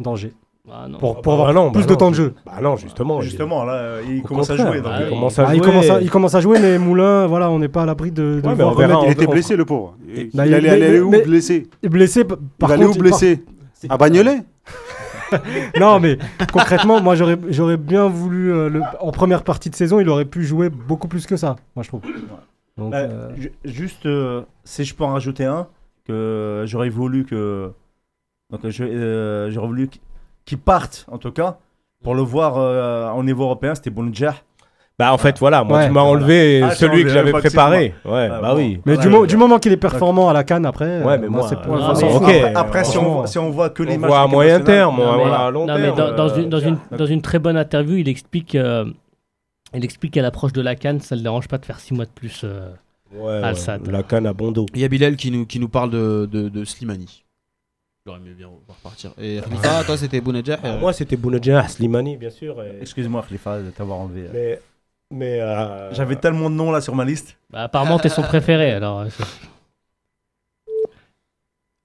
danger. 0.00 0.32
Ah, 0.70 0.86
non. 0.88 0.98
Pour, 0.98 1.16
Ah 1.18 1.22
pour 1.22 1.32
bah 1.36 1.48
avoir 1.48 1.54
non, 1.54 1.72
plus 1.72 1.80
bah 1.82 1.86
de 1.86 1.92
non, 1.92 1.96
temps 1.98 2.10
de 2.10 2.14
jeu. 2.16 2.34
Bah 2.46 2.52
non, 2.62 2.76
justement. 2.76 3.20
il- 3.20 3.24
Justement, 3.24 3.64
là, 3.64 3.72
euh, 3.74 4.02
il 4.08 4.22
commence 4.22 4.48
à 4.48 4.56
jouer. 4.56 4.80
bah, 4.80 4.90
donc, 4.90 4.92
Ah 4.94 4.98
il 5.00 5.04
oui. 5.04 5.08
commence 5.10 5.38
à 5.38 5.42
Ah, 5.48 5.54
il, 5.54 5.58
jouer. 5.58 5.66
commence 5.66 5.90
à, 5.90 6.00
il 6.00 6.10
commence 6.10 6.34
à 6.36 6.40
jouer, 6.40 6.58
mais 6.60 6.78
Moulin, 6.78 7.26
voilà, 7.26 7.50
on 7.50 7.58
n'est 7.58 7.68
pas 7.68 7.82
à 7.82 7.86
l'abri 7.86 8.10
de, 8.12 8.40
de 8.40 8.48
Ouais, 8.48 8.54
mais 8.56 8.62
on 8.64 8.72
verra. 8.74 9.00
Il 9.02 9.08
on 9.08 9.10
était 9.10 9.26
blessé, 9.26 9.56
le 9.56 9.64
pauvre. 9.64 9.96
Il, 10.08 10.38
allait, 10.40 10.68
aller 10.68 11.00
où 11.00 11.10
blessé 11.10 11.68
Blessé, 11.82 12.24
par 12.24 12.70
Il 12.70 12.72
allait 12.74 12.84
où 12.84 12.88
contre. 12.88 13.00
blessé 13.00 13.44
À 13.88 13.96
Bagnolet 13.96 14.38
Non, 15.80 15.98
mais 15.98 16.18
concrètement, 16.52 17.00
moi, 17.00 17.14
j'aurais 17.16 17.38
j'aurais 17.48 17.76
bien 17.76 18.06
voulu. 18.06 18.52
euh, 18.52 18.68
le- 18.68 18.82
En 19.00 19.10
première 19.12 19.42
partie 19.42 19.68
de 19.70 19.74
saison, 19.74 19.98
il 19.98 20.08
aurait 20.08 20.26
pu 20.26 20.44
jouer 20.44 20.68
beaucoup 20.68 21.08
plus 21.08 21.26
que 21.26 21.36
ça, 21.36 21.56
moi, 21.74 21.82
je 21.82 21.88
trouve. 21.88 22.02
Donc, 22.78 22.90
Bah, 22.92 22.98
euh, 22.98 23.28
ju- 23.36 23.52
Juste, 23.64 24.06
euh, 24.06 24.42
si 24.64 24.84
je 24.84 24.94
peux 24.94 25.04
en 25.04 25.12
rajouter 25.12 25.44
un, 25.44 25.66
que 26.06 26.64
j'aurais 26.66 26.88
voulu 26.88 27.24
que. 27.24 27.70
Donc, 28.50 28.60
euh, 28.64 29.50
j'aurais 29.50 29.66
voulu 29.66 29.88
qu'- 29.88 30.00
qu'il 30.44 30.58
parte, 30.58 31.06
en 31.10 31.18
tout 31.18 31.32
cas, 31.32 31.58
pour 32.02 32.14
le 32.14 32.22
voir 32.22 32.54
euh, 32.58 33.10
au 33.12 33.22
niveau 33.22 33.44
européen, 33.44 33.74
c'était 33.74 33.90
Bounedjah. 33.90 34.34
Bah 34.98 35.10
en 35.12 35.16
fait, 35.18 35.38
voilà, 35.38 35.64
moi 35.64 35.78
Ouais. 35.78 35.86
tu 35.86 35.92
m'as 35.92 36.02
enlevé 36.02 36.60
Ah, 36.62 36.70
celui 36.74 37.02
que 37.02 37.08
j'avais 37.08 37.32
préparé. 37.32 37.94
Ouais, 38.04 38.28
Ah, 38.30 38.40
bah 38.42 38.50
bon. 38.50 38.56
oui. 38.58 38.80
mais 38.84 38.94
voilà, 38.94 39.02
du, 39.02 39.08
mo- 39.16 39.22
je- 39.24 39.28
du 39.28 39.36
moment 39.38 39.58
qu'il 39.58 39.72
est 39.72 39.76
performant 39.78 40.28
à 40.28 40.34
la 40.34 40.44
canne, 40.44 40.66
après. 40.66 41.02
Ouais, 41.02 41.16
mais 41.18 41.28
moi, 41.28 41.46
c'est 41.48 41.58
pour 41.60 41.74
mais- 41.76 41.82
ok. 41.82 42.22
Après, 42.22 42.54
après, 42.54 42.84
si, 42.84 42.98
on, 42.98 43.02
voit- 43.14 43.26
si 43.26 43.38
on 43.38 43.50
voit 43.50 43.70
que 43.70 43.82
les 43.82 43.96
matchs. 43.96 44.12
à 44.12 44.26
moyen 44.26 44.60
terme, 44.60 44.98
Non, 44.98 45.12
mais- 45.16 45.22
voilà, 45.22 45.38
à 45.46 45.50
long 45.50 45.66
non, 45.66 45.74
mais 45.76 45.82
terme. 45.92 45.96
dans, 45.96 46.12
dans 46.14 46.28
euh, 46.30 46.36
une, 46.42 46.48
dans, 46.50 46.58
une, 46.60 46.78
dans 46.90 47.06
une 47.06 47.22
très 47.22 47.38
bonne 47.38 47.56
interview, 47.56 47.96
il 47.96 48.08
explique, 48.08 48.54
euh, 48.54 48.84
il 49.78 49.84
explique 49.84 50.12
qu'à 50.14 50.22
l'approche 50.22 50.52
de 50.52 50.60
la 50.60 50.74
Cannes, 50.76 51.00
ça 51.00 51.14
ne 51.14 51.20
le 51.20 51.22
dérange 51.24 51.48
pas 51.48 51.58
de 51.58 51.64
faire 51.64 51.80
6 51.80 51.94
mois 51.94 52.04
de 52.04 52.10
plus. 52.10 52.42
euh. 52.44 52.70
Ouais, 53.14 53.32
Al 53.42 53.54
ouais, 53.54 53.54
Sadd. 53.54 53.86
la 53.88 54.02
canne 54.02 54.26
à 54.26 54.32
bon 54.32 54.52
dos. 54.52 54.66
Il 54.74 54.80
y 54.80 54.84
a 54.84 54.88
Bilal 54.88 55.16
qui 55.16 55.30
nous, 55.30 55.44
qui 55.44 55.58
nous 55.60 55.68
parle 55.68 55.90
de, 55.90 56.26
de, 56.30 56.48
de 56.48 56.64
Slimani. 56.64 57.24
J'aurais 58.06 58.18
aimé 58.20 58.30
bien 58.36 58.48
voir 58.66 58.78
partir. 58.78 59.12
Et 59.18 59.38
Khalifa, 59.44 59.84
toi 59.84 59.96
c'était 59.98 60.20
Bounedjah 60.20 60.58
euh, 60.64 60.80
Moi 60.80 60.92
c'était 60.94 61.16
Bounedjah, 61.16 61.68
Slimani 61.68 62.16
bien 62.16 62.30
sûr. 62.30 62.62
et- 62.62 62.78
Excuse-moi, 62.80 63.22
Khalifa, 63.28 63.60
de 63.60 63.70
t'avoir 63.70 63.98
enlevé. 63.98 64.28
Mais, 64.32 64.60
mais 65.10 65.40
euh, 65.40 65.92
J'avais 65.92 66.16
tellement 66.16 66.48
de 66.48 66.54
noms 66.54 66.72
là 66.72 66.80
sur 66.80 66.94
ma 66.96 67.04
liste. 67.04 67.36
Bah, 67.50 67.64
apparemment, 67.64 67.98
t'es 67.98 68.08
son 68.08 68.22
préféré, 68.22 68.72
alors. 68.78 69.00
euh, 69.00 69.08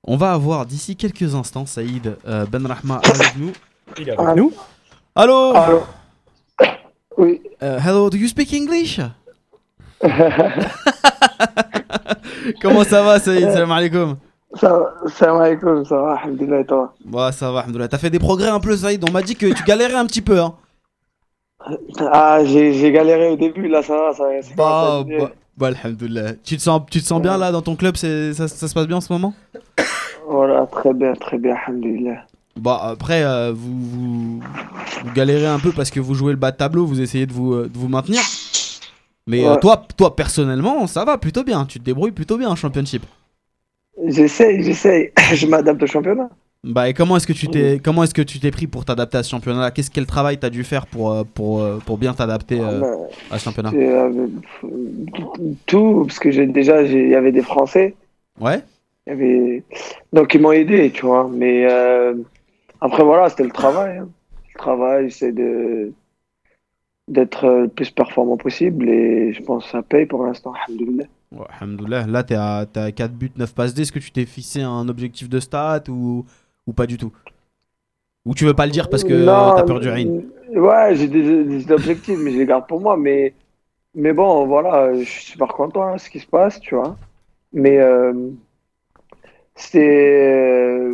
On 0.05 0.15
va 0.15 0.31
avoir 0.33 0.65
d'ici 0.65 0.95
quelques 0.95 1.35
instants 1.35 1.65
Saïd 1.65 2.17
euh, 2.25 2.45
Ben 2.45 2.65
Rahma 2.65 3.01
avec 3.03 3.35
nous. 3.35 3.51
il 3.99 4.07
est 4.07 4.17
avec 4.17 4.35
nous? 4.38 4.53
Allô? 5.15 5.55
Allô? 5.55 5.83
Oui. 7.18 7.41
Euh, 7.63 7.80
Hello, 7.80 8.09
do 8.09 8.18
you 8.18 8.28
speak 8.28 8.53
English? 8.53 8.99
Comment 12.61 12.84
ça 12.84 13.01
va 13.01 13.20
Saïd? 13.20 13.51
Salam 13.51 13.72
alaikum. 13.72 14.18
Ça 14.55 14.70
va, 14.70 14.93
salam 15.09 15.41
alaikum, 15.41 15.86
ça 15.86 15.97
va, 15.97 16.13
alhamdoulilah, 16.13 16.59
et 16.61 16.65
toi? 16.65 16.93
Bah 17.03 17.32
ça 17.32 17.51
va, 17.51 17.59
alhamdoulilah. 17.59 17.88
T'as 17.89 17.97
fait 17.97 18.09
des 18.09 18.20
progrès 18.20 18.49
un 18.49 18.59
peu 18.59 18.76
Saïd, 18.76 19.03
on 19.07 19.11
m'a 19.11 19.22
dit 19.22 19.36
que 19.36 19.47
tu 19.47 19.63
galérais 19.63 19.95
un 19.95 20.05
petit 20.05 20.22
peu. 20.22 20.39
Hein. 20.39 20.53
Ah, 21.99 22.39
j'ai 22.45 22.91
galéré 22.91 23.30
au 23.30 23.36
début, 23.36 23.68
là, 23.68 23.82
ça 23.84 23.95
va, 23.97 24.13
ça 24.13 24.24
va. 24.24 24.41
ça 24.41 24.49
Bah, 24.55 25.03
bah, 25.05 25.32
bah, 25.57 25.68
alhamdoulilah. 25.68 26.34
Tu 26.43 26.57
te 26.57 26.61
sens, 26.61 26.82
tu 26.89 27.01
te 27.01 27.05
sens 27.05 27.22
bien 27.22 27.38
là 27.38 27.51
dans 27.51 27.61
ton 27.61 27.76
club? 27.76 27.97
Ça, 27.97 28.47
ça 28.47 28.68
se 28.68 28.74
passe 28.74 28.88
bien 28.88 28.97
en 28.97 29.01
ce 29.01 29.11
moment? 29.11 29.34
Voilà, 30.28 30.65
très 30.68 30.93
bien, 30.93 31.13
très 31.13 31.38
bien, 31.38 31.55
alhamdoulilah. 31.55 32.26
Bah 32.57 32.79
après, 32.83 33.23
euh, 33.23 33.51
vous, 33.55 33.79
vous, 33.79 34.39
vous 34.39 35.11
galérez 35.13 35.45
un 35.47 35.59
peu 35.59 35.71
parce 35.71 35.89
que 35.91 35.99
vous 35.99 36.13
jouez 36.15 36.31
le 36.31 36.37
bas 36.37 36.51
de 36.51 36.57
tableau, 36.57 36.85
vous 36.85 37.01
essayez 37.01 37.25
de 37.25 37.33
vous, 37.33 37.53
euh, 37.53 37.69
de 37.71 37.77
vous 37.77 37.87
maintenir. 37.87 38.21
Mais 39.27 39.45
euh, 39.45 39.55
toi, 39.57 39.85
toi 39.97 40.15
personnellement, 40.15 40.87
ça 40.87 41.05
va 41.05 41.17
plutôt 41.17 41.43
bien. 41.43 41.65
Tu 41.65 41.79
te 41.79 41.83
débrouilles 41.83 42.11
plutôt 42.11 42.37
bien 42.37 42.49
en 42.49 42.55
championship. 42.55 43.03
J'essaye, 44.05 44.63
j'essaye, 44.63 45.11
je 45.33 45.47
m'adapte 45.47 45.83
au 45.83 45.87
championnat. 45.87 46.29
Bah 46.63 46.89
et 46.89 46.93
comment 46.93 47.17
est-ce 47.17 47.27
que 47.27 47.33
tu 47.33 47.47
t'es, 47.47 47.79
comment 47.83 48.03
est-ce 48.03 48.13
que 48.13 48.21
tu 48.21 48.39
t'es 48.39 48.51
pris 48.51 48.67
pour 48.67 48.83
t'adapter 48.83 49.17
à 49.19 49.23
ce 49.23 49.29
championnat 49.29 49.69
Qu'est-ce 49.71 49.91
quel 49.91 50.05
travail 50.05 50.37
t'as 50.37 50.49
dû 50.49 50.63
faire 50.63 50.87
pour, 50.87 51.23
pour, 51.33 51.63
pour 51.85 51.97
bien 51.97 52.13
t'adapter 52.13 52.59
euh, 52.59 52.79
Bah, 52.81 52.87
à 53.31 53.37
ce 53.39 53.43
championnat? 53.45 53.71
tout, 55.65 56.03
parce 56.07 56.19
que 56.19 56.31
j'ai 56.31 56.47
déjà, 56.47 56.81
il 56.81 57.09
y 57.09 57.15
avait 57.15 57.31
des 57.31 57.43
Français, 57.43 57.95
Ouais. 58.39 58.59
il 59.05 59.09
y 59.09 59.13
avait... 59.13 59.63
donc 60.13 60.33
ils 60.33 60.41
m'ont 60.41 60.51
aidé, 60.51 60.91
tu 60.91 61.05
vois. 61.05 61.29
Mais 61.31 61.67
après, 62.82 63.03
voilà, 63.03 63.30
c'était 63.30 63.43
le 63.43 63.51
travail. 63.51 63.97
hein. 63.97 64.09
Le 64.53 64.59
travail, 64.59 65.11
c'est 65.11 65.32
de 65.32 65.91
d'être 67.07 67.45
euh, 67.45 67.61
le 67.61 67.67
plus 67.69 67.89
performant 67.89 68.38
possible 68.38 68.89
et 68.89 69.32
je 69.32 69.41
pense 69.41 69.65
que 69.65 69.71
ça 69.71 69.82
paye 69.82 70.05
pour 70.05 70.25
l'instant, 70.25 70.53
alhamdoulilah. 70.53 71.05
Ouais, 71.32 71.45
alhamdoulilah. 71.59 72.07
Là, 72.07 72.23
t'es 72.23 72.36
à, 72.36 72.65
à 72.75 72.91
4 72.91 73.13
buts, 73.13 73.32
9 73.38 73.53
passes 73.53 73.73
D. 73.73 73.82
Est-ce 73.84 73.91
que 73.91 73.99
tu 73.99 74.11
t'es 74.11 74.25
fixé 74.25 74.61
un 74.61 74.88
objectif 74.89 75.30
de 75.30 75.39
stat 75.39 75.84
ou, 75.89 76.25
ou 76.65 76.73
pas 76.73 76.86
du 76.86 76.97
tout? 76.97 77.13
Ou 78.25 78.34
tu 78.34 78.43
veux 78.43 78.53
pas 78.53 78.65
le 78.65 78.73
dire 78.73 78.89
parce 78.89 79.03
que 79.03 79.25
t'as 79.55 79.63
peur 79.63 79.80
du 79.80 79.89
rain? 79.89 80.21
Ouais, 80.53 80.95
j'ai 80.95 81.07
des, 81.07 81.43
des 81.45 81.71
objectifs, 81.71 82.19
mais 82.19 82.32
je 82.32 82.39
les 82.39 82.45
garde 82.45 82.67
pour 82.67 82.82
moi. 82.82 82.97
Mais, 82.97 83.34
mais 83.95 84.11
bon, 84.11 84.45
voilà, 84.47 84.93
je 84.93 85.03
suis 85.03 85.23
super 85.23 85.47
content 85.49 85.93
de 85.93 85.97
ce 85.99 86.09
qui 86.09 86.19
se 86.19 86.28
passe, 86.28 86.59
tu 86.59 86.75
vois. 86.75 86.97
Mais 87.53 87.78
euh, 87.80 88.13
c'est. 89.55 90.91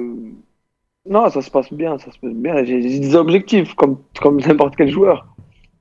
Non, 1.09 1.29
ça 1.29 1.41
se 1.41 1.51
passe 1.51 1.71
bien, 1.73 1.97
ça 1.97 2.11
se 2.11 2.17
passe 2.19 2.33
bien. 2.33 2.63
J'ai 2.63 2.79
des 2.99 3.15
objectifs, 3.15 3.73
comme, 3.75 3.97
comme 4.21 4.39
n'importe 4.47 4.75
quel 4.75 4.89
joueur. 4.89 5.27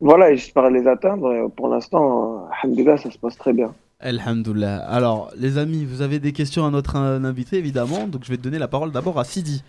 Voilà, 0.00 0.34
j'espère 0.34 0.68
les 0.70 0.86
atteindre. 0.88 1.32
Et 1.32 1.48
pour 1.56 1.68
l'instant, 1.68 2.48
alhamdoulilah, 2.62 2.96
ça 2.98 3.10
se 3.10 3.18
passe 3.18 3.36
très 3.36 3.52
bien. 3.52 3.72
Alhamdoulilah. 4.00 4.78
Alors, 4.88 5.30
les 5.38 5.58
amis, 5.58 5.84
vous 5.84 6.02
avez 6.02 6.18
des 6.18 6.32
questions 6.32 6.66
à 6.66 6.70
notre 6.70 6.96
euh, 6.96 7.22
invité, 7.22 7.56
évidemment. 7.58 8.08
Donc, 8.08 8.24
je 8.24 8.30
vais 8.30 8.36
te 8.36 8.42
donner 8.42 8.58
la 8.58 8.66
parole 8.66 8.90
d'abord 8.90 9.18
à 9.20 9.24
Sidi. 9.24 9.62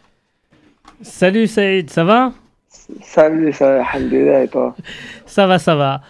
Salut 1.01 1.45
Saïd, 1.47 1.89
ça 1.91 2.03
va? 2.03 2.31
Salut, 3.01 3.53
ça, 3.53 3.83
alhamdoulilah, 3.85 4.43
et 4.43 4.47
toi? 4.47 4.75
Ça 5.27 5.45
va, 5.47 5.59
ça 5.59 5.75
va. 5.75 6.01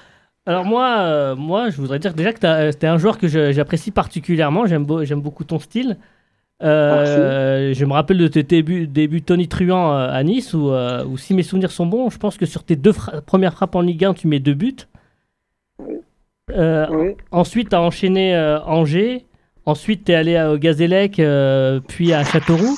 Alors 0.45 0.65
moi, 0.65 0.97
euh, 0.99 1.35
moi, 1.35 1.69
je 1.69 1.77
voudrais 1.79 1.99
dire 1.99 2.13
déjà 2.13 2.33
que 2.33 2.39
t'as- 2.39 2.55
euh, 2.63 2.71
t'es 2.73 2.87
un 2.87 2.97
joueur 2.97 3.17
que 3.17 3.27
j'apprécie 3.27 3.91
particulièrement. 3.91 4.65
J'aime 4.65 4.83
beau- 4.85 5.03
j'aime 5.05 5.21
beaucoup 5.21 5.43
ton 5.45 5.59
style. 5.59 5.97
Euh, 6.64 7.74
je 7.74 7.86
me 7.86 7.93
rappelle 7.93 8.18
de 8.18 8.28
tes 8.28 8.43
débuts, 8.43 9.22
Tony 9.22 9.47
Truant 9.47 9.93
euh, 9.93 10.07
à 10.09 10.24
Nice, 10.24 10.53
où, 10.53 10.70
euh, 10.72 11.03
où 11.05 11.18
si 11.18 11.34
mes 11.34 11.43
souvenirs 11.43 11.72
sont 11.72 11.86
bons, 11.86 12.09
je 12.09 12.18
pense 12.18 12.38
que 12.38 12.45
sur 12.45 12.64
tes 12.64 12.76
deux 12.76 12.93
fra- 12.93 13.22
premières 13.22 13.53
frappes 13.53 13.76
en 13.76 13.82
Ligue 13.82 14.05
1, 14.05 14.14
tu 14.14 14.28
mets 14.28 14.39
deux 14.39 14.53
buts. 14.53 14.76
Oui. 16.91 17.16
Ensuite, 17.32 17.70
tu 17.70 17.76
as 17.76 17.82
enchaîné 17.82 18.38
Angers. 18.66 19.26
Ensuite, 19.66 20.05
tu 20.05 20.11
es 20.11 20.16
allé 20.16 20.36
à- 20.36 20.51
au 20.51 20.57
Gazélec, 20.57 21.22
puis 21.88 22.14
à 22.14 22.24
Châteauroux. 22.24 22.78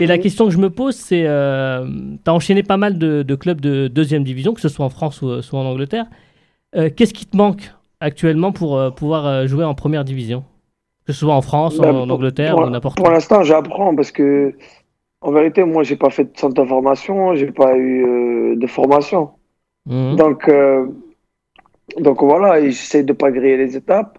Et 0.00 0.06
la 0.06 0.16
question 0.18 0.46
que 0.46 0.50
je 0.52 0.58
me 0.58 0.70
pose, 0.70 0.94
c'est 0.96 1.24
euh, 1.26 1.84
tu 2.24 2.30
as 2.30 2.32
enchaîné 2.34 2.62
pas 2.62 2.76
mal 2.78 2.96
de, 2.98 3.22
de 3.22 3.34
clubs 3.34 3.60
de 3.60 3.86
deuxième 3.88 4.24
division, 4.24 4.54
que 4.54 4.60
ce 4.60 4.68
soit 4.70 4.84
en 4.86 4.88
France 4.90 5.20
ou 5.20 5.42
soit 5.42 5.60
en 5.60 5.64
Angleterre. 5.66 6.06
Euh, 6.76 6.88
Qu'est-ce 6.94 7.12
qui 7.12 7.26
te 7.26 7.36
manque 7.36 7.72
actuellement 8.00 8.50
pour 8.50 8.78
euh, 8.78 8.90
pouvoir 8.90 9.46
jouer 9.46 9.64
en 9.64 9.74
première 9.74 10.04
division? 10.04 10.42
Que 11.10 11.14
ce 11.14 11.20
soit 11.26 11.34
en 11.34 11.42
France, 11.42 11.76
Bah, 11.76 11.92
en, 11.92 12.02
en 12.02 12.10
Angleterre 12.10 12.70
n'importe 12.70 12.98
Pour 12.98 13.10
l'instant, 13.10 13.42
j'apprends 13.42 13.96
parce 13.96 14.12
que, 14.12 14.54
en 15.22 15.32
vérité, 15.32 15.64
moi, 15.64 15.82
j'ai 15.82 15.96
pas 15.96 16.10
fait 16.10 16.22
de 16.32 16.38
centre 16.38 16.54
de 16.62 16.68
formation, 16.68 17.34
j'ai 17.34 17.50
pas 17.50 17.76
eu 17.76 18.04
euh, 18.06 18.54
de 18.56 18.66
formation. 18.68 19.30
Mhm. 19.86 20.14
Donc, 20.14 20.48
euh, 20.48 20.86
donc 21.98 22.22
voilà, 22.22 22.60
j'essaie 22.62 23.02
de 23.02 23.12
pas 23.12 23.32
griller 23.32 23.56
les 23.56 23.76
étapes. 23.76 24.18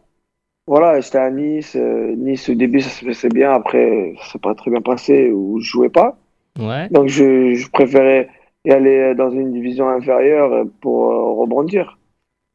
Voilà, 0.68 1.00
j'étais 1.00 1.18
à 1.18 1.30
Nice. 1.30 1.78
euh, 1.78 2.14
nice, 2.18 2.50
au 2.50 2.56
début, 2.56 2.82
ça 2.82 2.90
se 2.90 3.06
passait 3.06 3.30
bien. 3.30 3.52
Après, 3.54 4.14
ça 4.22 4.34
s'est 4.34 4.40
pas 4.40 4.54
très 4.54 4.70
bien 4.70 4.82
passé 4.82 5.32
ou 5.32 5.60
je 5.62 5.70
jouais 5.70 5.90
pas. 5.90 6.18
Ouais. 6.60 6.90
Donc, 6.90 7.08
je, 7.08 7.54
je 7.54 7.70
préférais 7.72 8.28
y 8.66 8.72
aller 8.72 9.16
dans 9.16 9.32
une 9.32 9.54
division 9.54 9.88
inférieure 9.88 10.66
pour 10.82 11.06
rebondir. 11.38 11.98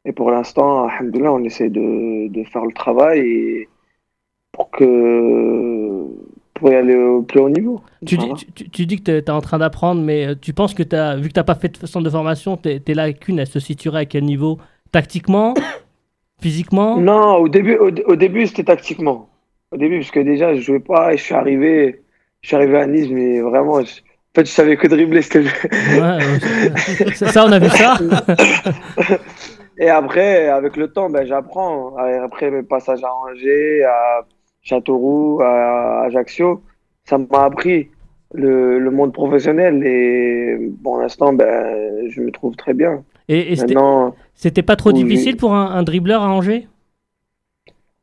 Et 0.05 0.13
pour 0.13 0.31
l'instant, 0.31 0.87
alhamdoulilah, 0.89 1.33
on 1.33 1.43
essaie 1.43 1.71
de, 1.71 2.29
de 2.29 2.45
faire 2.45 2.67
le 2.67 2.73
travail 2.73 3.21
et 3.21 3.69
pour 4.57 4.71
que, 4.71 6.03
pour 6.55 6.71
y 6.71 6.75
aller 6.75 6.97
au 6.97 7.21
plus 7.23 7.41
haut 7.41 7.51
niveau. 7.51 7.83
Tu 8.07 8.17
dis, 8.17 8.25
Voilà. 8.25 8.35
tu, 8.41 8.47
tu- 8.53 8.71
tu 8.71 8.87
dis 8.87 8.97
que 8.97 9.03
tu 9.05 9.11
es 9.11 9.31
en 9.31 9.43
train 9.43 9.59
d'apprendre, 9.59 10.01
mais 10.01 10.29
euh, 10.29 10.35
tu 10.41 10.55
penses 10.55 10.73
que 10.73 10.83
as, 10.97 11.17
vu 11.17 11.29
que 11.29 11.35
tu 11.35 11.39
n'as 11.39 11.45
pas 11.45 11.55
fait 11.55 11.79
de 11.81 11.87
centre 11.87 12.05
de 12.05 12.11
formation, 12.11 12.57
tes, 12.57 12.81
tes 12.81 12.95
lacunes, 12.95 13.39
elles 13.39 13.47
se 13.47 13.61
situeraient 13.61 14.01
à 14.01 14.05
quel 14.07 14.25
niveau? 14.25 14.59
Tactiquement? 14.93 15.53
Physiquement? 16.41 16.97
Non, 16.97 17.37
au 17.37 17.49
début, 17.49 17.77
au, 17.77 17.91
au 18.07 18.17
début 18.17 18.47
c'était 18.47 18.65
tactiquement. 18.65 19.29
Au 19.73 19.77
début, 19.77 19.99
parce 20.01 20.11
que 20.11 20.21
déjà, 20.21 20.55
je 20.55 20.61
jouais 20.63 20.81
pas 20.81 21.13
et 21.13 21.19
je 21.19 21.23
suis 21.23 21.35
arrivé, 21.35 22.03
je 22.41 22.49
suis 22.49 22.57
arrivé 22.57 22.79
à 22.79 22.87
Nice, 22.87 23.09
mais 23.11 23.41
vraiment, 23.41 23.81
je- 23.85 24.01
en 24.01 24.41
fait, 24.41 24.47
je 24.47 24.51
savais 24.53 24.77
que 24.77 24.87
dribbler. 24.87 25.23
c'était 25.23 25.43
le- 25.43 26.01
Ouais, 26.01 27.15
ça, 27.15 27.45
on 27.47 27.53
a 27.53 27.59
vu 27.59 27.69
ça. 27.71 27.99
Et 29.79 29.89
après, 29.91 30.49
avec 30.49 30.77
le 30.77 30.89
temps, 30.89 31.11
ben, 31.11 31.27
j'apprends. 31.27 31.97
Après 31.97 32.51
mes 32.51 32.63
passages 32.63 33.03
à 33.05 33.13
Angers, 33.13 33.83
à 33.85 34.21
Châteauroux, 34.69 35.41
à 35.43 36.07
Ajaccio, 36.07 36.61
ça 37.05 37.19
m'a 37.19 37.45
appris 37.45 37.89
le, 38.35 38.81
le 38.81 38.91
monde 38.91 39.13
professionnel. 39.13 39.87
Et 39.87 40.59
pour 40.83 40.99
l'instant, 40.99 41.33
ben, 41.33 42.09
je 42.11 42.21
me 42.21 42.33
trouve 42.33 42.57
très 42.57 42.75
bien. 42.75 43.05
Et, 43.29 43.53
et 43.53 43.57
c'était 43.57 43.75
Maintenant, 43.75 44.17
c'était 44.35 44.65
pas 44.65 44.75
trop 44.75 44.91
Oui, 44.91 45.05
difficile 45.05 45.37
pour 45.37 45.55
un, 45.55 45.67
un 45.71 45.85
dribbleur 45.85 46.21
à 46.21 46.29
Angers? 46.29 46.67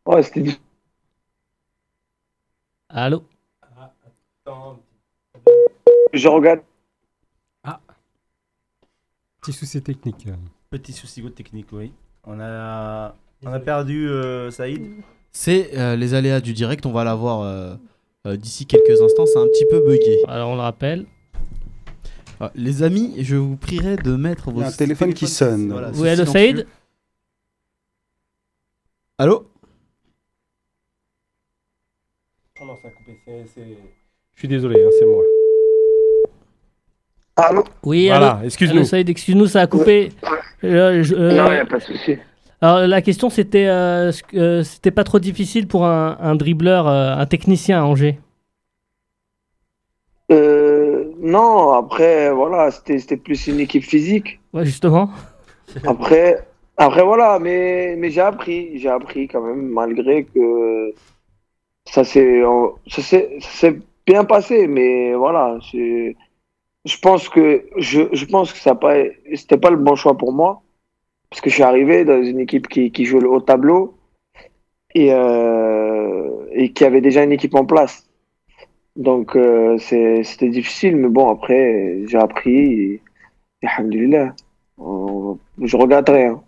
Ouais, 0.06 0.24
c'était 0.24 0.40
difficile. 0.40 0.64
Allô? 2.88 3.24
Je 6.14 6.28
regarde. 6.30 6.62
Petit 9.42 9.52
souci 9.52 9.82
technique. 9.84 10.30
Petit 10.70 10.94
souci 10.94 11.22
technique, 11.34 11.68
oui. 11.74 11.92
On 12.24 12.40
a, 12.40 13.14
on 13.46 13.52
a 13.52 13.60
perdu 13.60 14.08
euh, 14.08 14.50
Saïd. 14.50 15.04
C'est 15.36 15.72
euh, 15.78 15.96
les 15.96 16.14
aléas 16.14 16.42
du 16.42 16.54
direct, 16.54 16.86
on 16.86 16.92
va 16.92 17.04
l'avoir 17.04 17.42
euh, 17.42 17.76
euh, 18.28 18.38
d'ici 18.38 18.66
quelques 18.68 19.02
instants, 19.02 19.26
c'est 19.26 19.40
un 19.40 19.48
petit 19.48 19.66
peu 19.70 19.80
bugué. 19.80 20.20
Alors 20.28 20.50
on 20.52 20.56
le 20.56 20.62
rappelle. 20.62 21.06
Ah, 22.40 22.52
les 22.56 22.84
amis, 22.84 23.16
je 23.20 23.36
vous 23.36 23.56
prierai 23.58 23.96
de 23.96 24.16
mettre 24.16 24.50
Il 24.50 24.54
vos 24.54 24.62
y 24.62 24.64
a 24.64 24.68
un 24.68 24.72
téléphone 24.72 25.14
qui 25.14 25.28
sonne. 25.28 25.72
Voilà, 25.72 25.92
Oui, 25.96 26.08
allô. 26.08 26.26
Saïd 26.26 26.68
Allô 29.18 29.48
Oh 32.62 32.66
non, 32.66 32.76
ça 32.82 32.88
a 32.88 32.92
coupé. 32.92 33.20
c'est- 33.26 33.46
c'est- 33.56 33.78
Je 34.34 34.40
suis 34.40 34.48
désolé, 34.48 34.84
hein, 34.84 34.90
c'est 35.00 35.06
moi. 35.06 35.24
Allô 37.36 37.64
Oui, 37.84 38.08
Voilà, 38.08 38.32
allô 38.34 38.46
excuse-nous. 38.46 38.78
Allô, 38.78 38.86
Saïd, 38.86 39.10
excuse-nous, 39.10 39.48
ça 39.48 39.62
a 39.62 39.68
coupé. 39.68 40.12
Euh, 40.64 41.02
je- 41.04 41.16
euh, 41.16 41.36
Non, 41.36 41.48
il 41.48 41.54
n'y 41.54 41.58
a 41.60 41.66
pas 41.66 41.78
de 41.80 41.84
souci. 41.84 42.18
Alors 42.64 42.88
la 42.88 43.02
question 43.02 43.30
c'était, 43.30 43.68
euh, 43.68 44.12
euh, 44.36 44.64
c'était 44.64 44.92
pas 44.92 45.04
trop 45.04 45.20
difficile 45.20 45.68
pour 45.68 45.86
un, 45.86 46.18
un 46.20 46.36
dribbleur, 46.36 46.88
euh, 46.88 47.14
un 47.14 47.26
technicien 47.26 47.82
à 47.82 47.84
Angers 47.84 48.20
Euh, 50.32 51.12
non, 51.20 51.72
après, 51.72 52.32
voilà, 52.32 52.72
c'était 52.72 53.00
c'était 53.00 53.18
plus 53.18 53.48
une 53.48 53.60
équipe 53.60 53.84
physique. 53.84 54.40
Ouais, 54.54 54.66
justement. 54.66 55.10
Après, 55.88 56.48
après 56.78 57.04
voilà, 57.04 57.40
mais, 57.40 57.96
mais 57.98 58.10
j'ai 58.10 58.22
appris, 58.22 58.80
j'ai 58.80 58.90
appris 58.90 59.28
quand 59.28 59.42
même, 59.42 59.70
malgré 59.70 60.26
que 60.26 60.94
ça 61.86 62.04
s'est 62.06 62.42
ça 62.88 63.04
s'est 63.04 63.38
ça 63.42 63.50
s'est 63.50 63.80
bien 64.08 64.26
passé, 64.26 64.68
mais 64.68 65.16
voilà, 65.16 65.60
c'est- 65.72 66.16
je 66.86 66.98
pense 67.00 67.30
que 67.30 67.66
je, 67.78 68.04
je 68.14 68.26
pense 68.28 68.54
que 68.54 68.60
ça 68.60 68.76
pas 68.76 68.96
c'était 69.36 69.60
pas 69.60 69.72
le 69.72 69.78
bon 69.78 69.96
choix 69.96 70.18
pour 70.18 70.34
moi 70.34 70.63
parce 71.34 71.42
que 71.42 71.50
je 71.50 71.56
suis 71.56 71.64
arrivé 71.64 72.06
dans 72.06 72.22
une 72.22 72.40
équipe 72.40 72.68
qui, 72.68 72.92
qui 72.92 73.06
joue 73.06 73.20
le 73.20 73.28
haut 73.28 73.42
tableau 73.42 73.96
et 74.94 75.12
euh, 75.12 76.30
et 76.52 76.72
qui 76.74 76.86
avait 76.86 77.02
déjà 77.02 77.24
une 77.24 77.32
équipe 77.32 77.56
en 77.56 77.66
place. 77.66 78.08
Donc 78.96 79.36
euh, 79.36 79.80
c'était 79.80 80.50
difficile, 80.50 80.96
mais 80.96 81.10
bon 81.10 81.28
après 81.32 82.04
j'ai 82.06 82.20
appris 82.20 82.52
et, 82.52 83.02
et 83.64 83.68
alhamdoulilah. 83.68 84.36
Je 84.78 86.12
rien. 86.12 86.44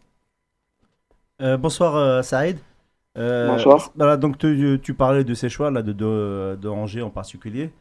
Euh, 1.41 1.57
bonsoir 1.57 2.23
Saïd. 2.23 2.57
Bonsoir. 3.15 3.91
Voilà, 3.95 4.17
donc 4.17 4.37
tu, 4.37 4.79
tu 4.83 4.93
parlais 4.93 5.23
de 5.23 5.33
ces 5.33 5.49
choix 5.49 5.71
là, 5.71 5.81
de, 5.81 5.93
de, 5.93 6.59
de 6.61 6.69
Angers 6.69 7.01
en 7.01 7.09
particulier. 7.09 7.71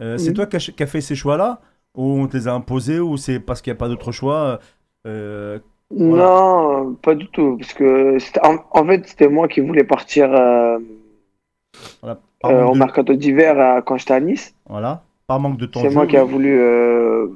C'est 0.00 0.18
Mhm. 0.28 0.34
toi 0.34 0.46
qui 0.46 0.56
as, 0.56 0.70
as 0.78 0.86
fait 0.86 1.00
ces 1.00 1.16
choix 1.16 1.36
là 1.36 1.60
ou 1.96 2.04
on 2.20 2.28
te 2.28 2.36
les 2.36 2.48
a 2.48 2.54
imposés 2.54 3.00
ou 3.00 3.16
c'est 3.16 3.40
parce 3.40 3.62
qu'il 3.62 3.72
n'y 3.72 3.76
a 3.76 3.78
pas 3.78 3.88
d'autre 3.88 4.12
choix 4.12 4.60
Voilà. 5.90 6.24
Non, 6.24 6.94
pas 6.94 7.14
du 7.14 7.28
tout. 7.28 7.56
Parce 7.58 7.72
que 7.74 8.16
en, 8.42 8.56
en 8.70 8.86
fait, 8.86 9.06
c'était 9.08 9.28
moi 9.28 9.48
qui 9.48 9.60
voulais 9.60 9.84
partir 9.84 10.32
euh, 10.32 10.78
voilà, 12.02 12.18
par, 12.40 12.50
euh, 12.50 12.64
au 12.66 12.72
de, 12.74 12.78
mercato 12.78 13.14
d'hiver 13.14 13.58
à- 13.58 13.82
quand 13.82 13.96
j'étais 13.96 14.14
à 14.14 14.20
Nice. 14.20 14.54
voilà, 14.68 15.02
par 15.26 15.40
manque 15.40 15.58
de 15.58 15.66
temps. 15.66 15.80
C'est 15.80 15.90
moi 15.90 16.06
qui 16.06 16.16
a 16.16 16.24
voulu. 16.24 16.58
euh, 16.58 17.28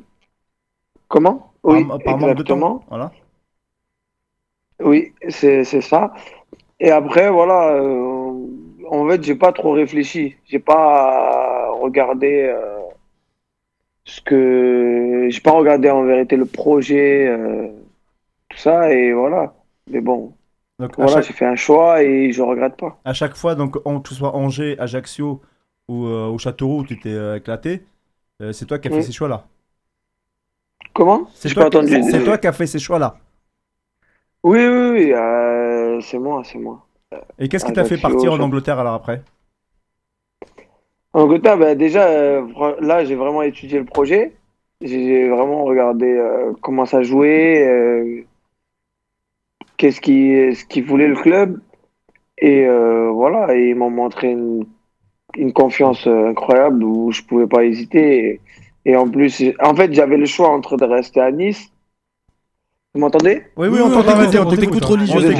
Comment? 1.09 1.53
Par, 1.62 1.72
Oui, 1.74 1.86
par 2.05 2.18
manque 2.18 2.36
de 2.36 2.42
temps. 2.42 2.82
Voilà. 2.88 3.12
Oui, 4.82 5.12
c'est 5.28 5.64
ça. 5.64 6.12
Et 6.80 6.90
après, 6.90 7.30
voilà, 7.30 7.82
en 8.90 9.09
fait, 9.09 9.22
j'ai 9.22 9.34
pas 9.34 9.53
trop 9.53 9.72
réfléchi. 9.72 10.36
J'ai 10.46 10.59
pas 10.59 11.68
regardé 11.80 12.53
ce 14.05 14.20
que. 14.20 15.28
J'ai 15.30 15.40
pas 15.40 15.53
regardé 15.53 15.90
en 15.90 16.03
vérité 16.03 16.36
le 16.36 16.46
projet, 16.46 17.28
ça, 18.61 18.93
et 18.93 19.13
voilà. 19.13 19.55
Mais 19.89 20.01
bon, 20.01 20.35
Donc 20.81 20.97
voilà, 20.99 21.07
chaque, 21.07 21.23
j'ai 21.23 21.33
fait 21.35 21.47
un 21.47 21.57
choix 21.57 22.03
et 22.03 22.33
je 22.33 22.43
regrette 22.43 22.77
pas. 22.79 23.01
à 23.05 23.13
chaque 23.15 23.37
fois, 23.37 23.55
donc, 23.55 23.77
en- 23.87 24.01
que 24.01 24.09
ce 24.09 24.15
soit 24.15 24.35
Angers, 24.35 24.79
Ajaccio 24.79 25.43
ou 25.89 26.07
euh, 26.07 26.29
au 26.29 26.39
Châteauroux 26.39 26.81
où 26.81 26.85
tu 26.87 26.95
étais 26.95 27.11
euh, 27.13 27.37
éclaté, 27.37 27.85
euh, 28.43 28.53
c'est 28.53 28.67
toi 28.67 28.79
qui 28.79 28.89
as 28.89 28.91
fait 28.91 29.03
Oui. 29.03 29.07
ces 29.07 29.13
choix 29.13 29.29
là. 29.29 29.47
Comment? 30.93 31.29
C'est 31.35 31.53
toi, 31.53 31.69
toi 32.25 32.39
qui 32.39 32.47
as 32.47 32.53
fait 32.53 32.67
ces 32.67 32.79
choix 32.79 32.99
là. 33.01 33.17
Oui, 34.43 34.59
oui, 34.67 34.91
oui, 34.91 35.13
euh, 35.13 36.01
c'est 36.01 36.19
moi, 36.19 36.43
c'est 36.45 36.59
moi. 36.59 36.87
Et 37.41 37.49
qu'est-ce 37.49 37.65
qui 37.65 37.73
t'a 37.73 37.83
fait 37.85 37.99
partir 37.99 38.33
en 38.33 38.41
Angleterre 38.41 38.79
alors 38.79 38.95
après? 38.95 39.25
En 41.13 41.23
Angleterre, 41.23 41.59
bah, 41.59 41.75
déjà, 41.75 42.07
euh, 42.09 42.47
là, 42.81 43.05
j'ai 43.05 43.15
vraiment 43.17 43.43
étudié 43.43 43.79
le 43.79 43.85
projet. 43.85 44.33
J'ai 44.81 45.29
vraiment 45.29 45.65
regardé 45.65 46.07
euh, 46.07 46.53
comment 46.63 46.87
ça 46.87 47.03
jouait, 47.03 47.67
euh, 47.69 48.23
qu'est-ce 49.81 50.01
qui, 50.03 50.55
ce 50.55 50.64
qu'il 50.66 50.85
voulait 50.85 51.09
le 51.09 51.16
club. 51.16 51.59
Et 52.39 52.66
euh, 52.66 53.11
voilà, 53.11 53.57
et 53.57 53.70
ils 53.70 53.74
m'ont 53.74 53.91
montré 53.91 54.31
une, 54.31 54.66
une 55.37 55.53
confiance 55.55 56.07
euh, 56.07 56.28
incroyable 56.28 56.85
où 56.85 57.11
je 57.12 57.22
pouvais 57.22 57.47
pas 57.47 57.64
hésiter. 57.64 58.41
Et, 58.85 58.91
et 58.93 58.97
en 58.97 59.09
plus, 59.09 59.43
en 59.62 59.74
fait, 59.74 59.93
j'avais 59.95 60.18
le 60.18 60.26
choix 60.26 60.51
entre 60.51 60.76
de 60.76 60.85
rester 60.85 61.20
à 61.20 61.33
Nice. 61.33 61.72
Vous 62.95 63.01
m'entendez? 63.01 63.43
Oui, 63.57 63.68
Oui, 63.68 63.81
oui, 63.81 63.81
on 63.83 63.91
t'entend, 63.91 64.47
on 64.47 64.51
t'écoute, 64.57 64.85
religieux. 64.85 65.35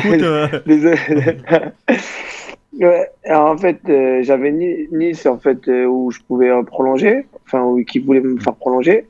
Ouais, 2.81 3.11
en 3.29 3.59
fait, 3.59 3.81
euh, 3.89 4.23
j'avais 4.23 4.53
Ni- 4.53 4.89
Nice 4.93 5.27
en 5.27 5.39
fait 5.39 5.69
euh, 5.69 5.85
où 5.87 6.11
je 6.13 6.21
pouvais 6.21 6.49
euh, 6.51 6.63
prolonger, 6.63 7.27
enfin 7.45 7.65
où 7.65 7.85
qui 7.85 7.99
voulait 7.99 8.21
me 8.21 8.39
faire 8.41 8.55
prolonger. 8.55 9.09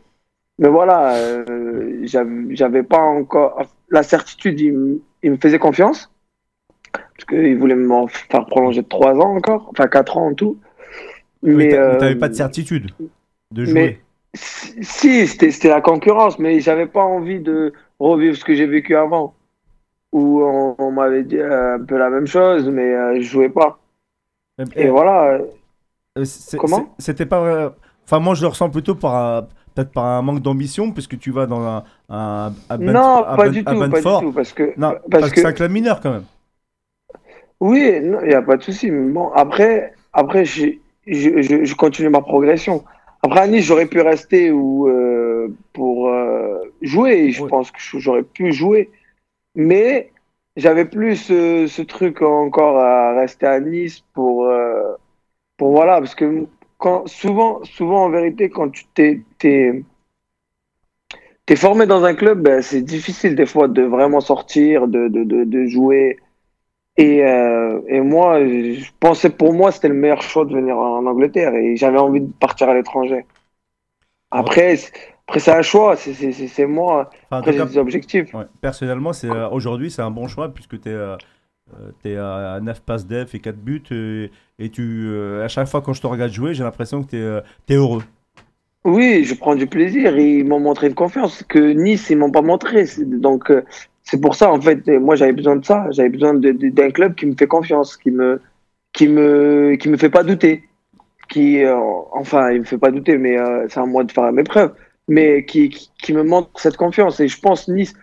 Mais 0.58 0.68
voilà, 0.68 1.14
euh, 1.16 2.00
j'avais 2.04 2.82
pas 2.82 3.00
encore 3.00 3.62
la 3.90 4.02
certitude. 4.02 5.00
Il, 5.22 5.32
me- 5.32 5.36
faisait 5.36 5.58
confiance 5.58 6.10
parce 6.92 7.24
qu'il 7.28 7.58
voulait 7.58 7.74
me 7.74 8.06
faire 8.08 8.46
prolonger 8.46 8.82
de 8.82 8.88
trois 8.88 9.14
ans 9.14 9.36
encore, 9.36 9.68
enfin 9.70 9.86
quatre 9.88 10.16
ans 10.16 10.28
en 10.28 10.34
tout. 10.34 10.58
Mais 11.42 11.54
Mais, 11.54 11.68
t'a- 11.68 11.76
mais 11.76 11.82
euh, 11.82 11.98
t'avais 11.98 12.16
pas 12.16 12.28
de 12.28 12.34
certitude 12.34 12.90
de 13.52 13.64
jouer. 13.64 13.74
mais 13.74 14.00
si, 14.34 15.26
c'était 15.26 15.68
la 15.68 15.80
concurrence, 15.80 16.38
mais 16.38 16.60
j'avais 16.60 16.86
pas 16.86 17.02
envie 17.02 17.40
de 17.40 17.72
revivre 17.98 18.36
ce 18.36 18.44
que 18.44 18.54
j'ai 18.54 18.66
vécu 18.66 18.96
avant, 18.96 19.34
où 20.12 20.42
on, 20.42 20.76
on 20.78 20.90
m'avait 20.92 21.24
dit 21.24 21.38
euh, 21.38 21.76
un 21.76 21.84
peu 21.84 21.98
la 21.98 22.10
même 22.10 22.26
chose, 22.26 22.68
mais 22.68 22.94
euh, 22.94 23.16
je 23.16 23.22
jouais 23.22 23.48
pas. 23.48 23.78
Et 24.76 24.88
voilà. 24.88 25.24
euh, 25.34 25.46
Euh, 26.18 26.24
c'est- 26.24 26.58
Comment? 26.58 26.94
c'est- 26.98 27.04
C'était 27.06 27.26
pas. 27.26 27.74
Enfin, 28.04 28.18
moi, 28.18 28.34
je 28.34 28.42
le 28.42 28.48
ressens 28.48 28.70
plutôt 28.70 28.94
par 28.94 29.14
un- 29.14 29.48
peut-être 29.74 29.92
par 29.92 30.04
un 30.04 30.22
manque 30.22 30.40
d'ambition, 30.40 30.92
puisque 30.92 31.18
tu 31.18 31.30
vas 31.30 31.46
dans 31.46 31.60
un, 32.08 32.52
non, 32.78 33.24
pas 33.36 33.36
Ben- 33.36 33.50
du 33.52 33.64
tout, 33.64 33.78
pas 33.78 33.88
du 33.88 34.02
tout, 34.02 34.32
parce 34.32 34.52
que 34.52 34.72
Non, 34.76 34.92
parce, 34.92 35.08
parce, 35.10 35.30
que, 35.30 35.34
que 35.36 35.40
c'est 35.40 35.46
un 35.46 35.52
club 35.52 35.70
mineur 35.72 36.00
quand 36.00 36.12
même. 36.12 36.24
oui, 37.60 37.92
il 37.94 38.28
n'y 38.28 38.34
a 38.34 38.42
pas 38.42 38.56
de 38.56 38.62
souci. 38.62 38.90
Mais 38.90 39.12
bon, 39.12 39.30
après, 39.34 39.92
après, 40.12 40.44
je, 40.44 40.66
je, 41.06 41.64
je 41.64 41.74
continue 41.74 42.08
ma 42.08 42.20
progression. 42.22 42.84
Après 43.22 43.40
à 43.40 43.46
Nice, 43.46 43.64
j'aurais 43.66 43.86
pu 43.86 44.00
rester 44.00 44.50
ou 44.50 44.88
euh, 44.88 45.48
pour 45.72 46.08
euh, 46.08 46.58
jouer. 46.80 47.30
Je 47.32 47.42
Oui. 47.42 47.50
pense 47.50 47.70
que 47.70 47.78
j'aurais 47.98 48.22
pu 48.22 48.52
jouer, 48.52 48.90
mais 49.54 50.10
j'avais 50.56 50.86
plus 50.86 51.16
ce, 51.16 51.66
ce 51.66 51.82
truc 51.82 52.22
encore 52.22 52.78
à 52.78 53.14
rester 53.14 53.46
à 53.46 53.60
Nice 53.60 54.02
pour 54.14 54.46
euh, 54.46 54.94
pour 55.58 55.72
voilà, 55.72 55.98
parce 55.98 56.14
que 56.14 56.46
quand 56.80 57.06
souvent, 57.06 57.62
souvent 57.64 58.04
en 58.06 58.10
vérité, 58.10 58.48
quand 58.50 58.70
tu 58.70 58.84
t'es 58.94 59.22
formé 61.56 61.86
dans 61.86 62.04
un 62.04 62.14
club, 62.14 62.42
ben, 62.42 62.62
c'est 62.62 62.82
difficile 62.82 63.34
des 63.36 63.46
fois 63.46 63.68
de 63.68 63.82
vraiment 63.82 64.20
sortir, 64.20 64.88
de, 64.88 65.08
de, 65.08 65.24
de, 65.24 65.44
de 65.44 65.66
jouer. 65.66 66.18
Et, 66.96 67.24
euh, 67.24 67.80
et 67.88 68.00
moi, 68.00 68.40
je 68.40 68.90
pensais 68.98 69.30
pour 69.30 69.52
moi, 69.52 69.72
c'était 69.72 69.88
le 69.88 69.94
meilleur 69.94 70.22
choix 70.22 70.44
de 70.44 70.54
venir 70.54 70.76
en 70.78 71.06
Angleterre 71.06 71.54
et 71.54 71.76
j'avais 71.76 71.98
envie 71.98 72.20
de 72.20 72.32
partir 72.40 72.68
à 72.68 72.74
l'étranger. 72.74 73.24
Après, 74.30 74.76
c'est- 74.76 74.92
après 75.26 75.40
c'est 75.40 75.52
un 75.52 75.62
choix, 75.62 75.96
c'est- 75.96 76.14
c'est 76.14 76.32
c'est- 76.32 76.48
c'est 76.48 76.66
moi. 76.66 77.10
Enfin, 77.10 77.36
en 77.36 77.38
Après, 77.40 77.52
j'ai 77.52 77.64
des 77.64 77.78
objectifs. 77.78 78.32
ouais, 78.34 78.44
personnellement, 78.60 79.12
c'est 79.12 79.28
euh, 79.28 79.48
aujourd'hui, 79.48 79.90
c'est 79.90 80.02
un 80.02 80.10
bon 80.10 80.28
choix 80.28 80.52
puisque 80.52 80.80
tu 80.80 80.88
es, 80.88 80.92
à 82.04 82.58
9 82.60 82.80
passes 82.82 83.06
def 83.06 83.34
et 83.34 83.40
4 83.40 83.56
buts. 83.56 83.82
Et, 84.58 84.68
tu, 84.70 85.06
euh, 85.08 85.44
à 85.44 85.48
chaque 85.48 85.68
fois 85.68 85.80
quand 85.80 85.92
je 85.92 86.00
te 86.00 86.06
regarde 86.06 86.32
jouer, 86.32 86.54
j'ai 86.54 86.64
l'impression 86.64 87.02
que 87.02 87.10
tu 87.10 87.72
es, 87.72 87.76
heureux. 87.76 88.02
Oui, 88.84 89.24
je 89.24 89.34
prends 89.34 89.54
du 89.54 89.66
plaisir. 89.66 90.16
Ils 90.18 90.44
m'ont 90.44 90.60
montré 90.60 90.86
une 90.88 90.94
confiance 90.94 91.42
que 91.48 91.58
Nice, 91.58 92.08
ils 92.10 92.16
m'ont 92.16 92.30
pas 92.30 92.42
montré. 92.42 92.86
Donc, 92.98 93.50
euh, 93.50 93.62
c'est 94.10 94.20
pour 94.20 94.34
ça, 94.34 94.52
en 94.52 94.60
fait, 94.60 94.88
euh, 94.88 94.98
moi, 94.98 95.14
j'avais 95.14 95.32
besoin 95.32 95.56
de 95.56 95.64
ça. 95.64 95.86
J'avais 95.90 96.08
besoin 96.08 96.34
d'un 96.34 96.90
club 96.90 97.14
qui 97.14 97.26
me 97.26 97.34
fait 97.36 97.46
confiance, 97.46 97.96
qui 97.96 98.10
me, 98.10 98.40
qui 98.92 99.06
me, 99.08 99.76
qui 99.76 99.88
me 99.88 99.96
fait 99.96 100.10
pas 100.10 100.24
douter. 100.24 100.64
Qui, 101.28 101.62
euh, 101.62 101.78
enfin, 102.12 102.50
il 102.50 102.60
me 102.60 102.64
fait 102.64 102.78
pas 102.78 102.90
douter, 102.90 103.18
mais 103.18 103.38
euh, 103.38 103.66
c'est 103.68 103.78
à 103.78 103.86
moi 103.86 104.02
de 104.04 104.10
faire 104.10 104.32
mes 104.32 104.42
preuves. 104.42 104.74
Mais 105.08 105.44
qui, 105.44 105.68
qui, 105.68 105.90
qui 106.02 106.12
me 106.12 106.24
montre 106.24 106.50
cette 106.56 106.76
confiance. 106.76 107.20
Et 107.20 107.28
je 107.28 107.38
pense 107.40 107.68
Nice, 107.68 107.94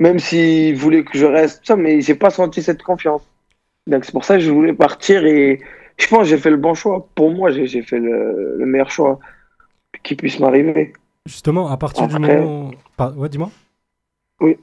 même 0.00 0.18
s'ils 0.18 0.74
voulaient 0.74 1.04
que 1.04 1.16
je 1.16 1.26
reste, 1.26 1.64
ça, 1.64 1.76
mais 1.76 2.00
j'ai 2.00 2.16
pas 2.16 2.30
senti 2.30 2.62
cette 2.62 2.82
confiance. 2.82 3.22
Donc, 3.86 4.04
c'est 4.04 4.12
pour 4.12 4.24
ça 4.24 4.34
que 4.34 4.40
je 4.40 4.50
voulais 4.50 4.72
partir 4.72 5.24
et 5.24 5.60
je 5.98 6.06
pense 6.08 6.20
que 6.20 6.24
j'ai 6.24 6.38
fait 6.38 6.50
le 6.50 6.56
bon 6.56 6.74
choix. 6.74 7.06
Pour 7.14 7.30
moi, 7.30 7.50
j'ai 7.50 7.82
fait 7.82 7.98
le, 8.00 8.56
le 8.58 8.66
meilleur 8.66 8.90
choix 8.90 9.20
qui 10.02 10.16
puisse 10.16 10.40
m'arriver. 10.40 10.94
Justement, 11.26 11.68
à 11.68 11.76
partir 11.76 12.08
du 12.08 12.18
moment. 12.18 12.70
Ouais, 13.16 13.28
dis-moi. 13.28 13.50
Oui, 14.40 14.56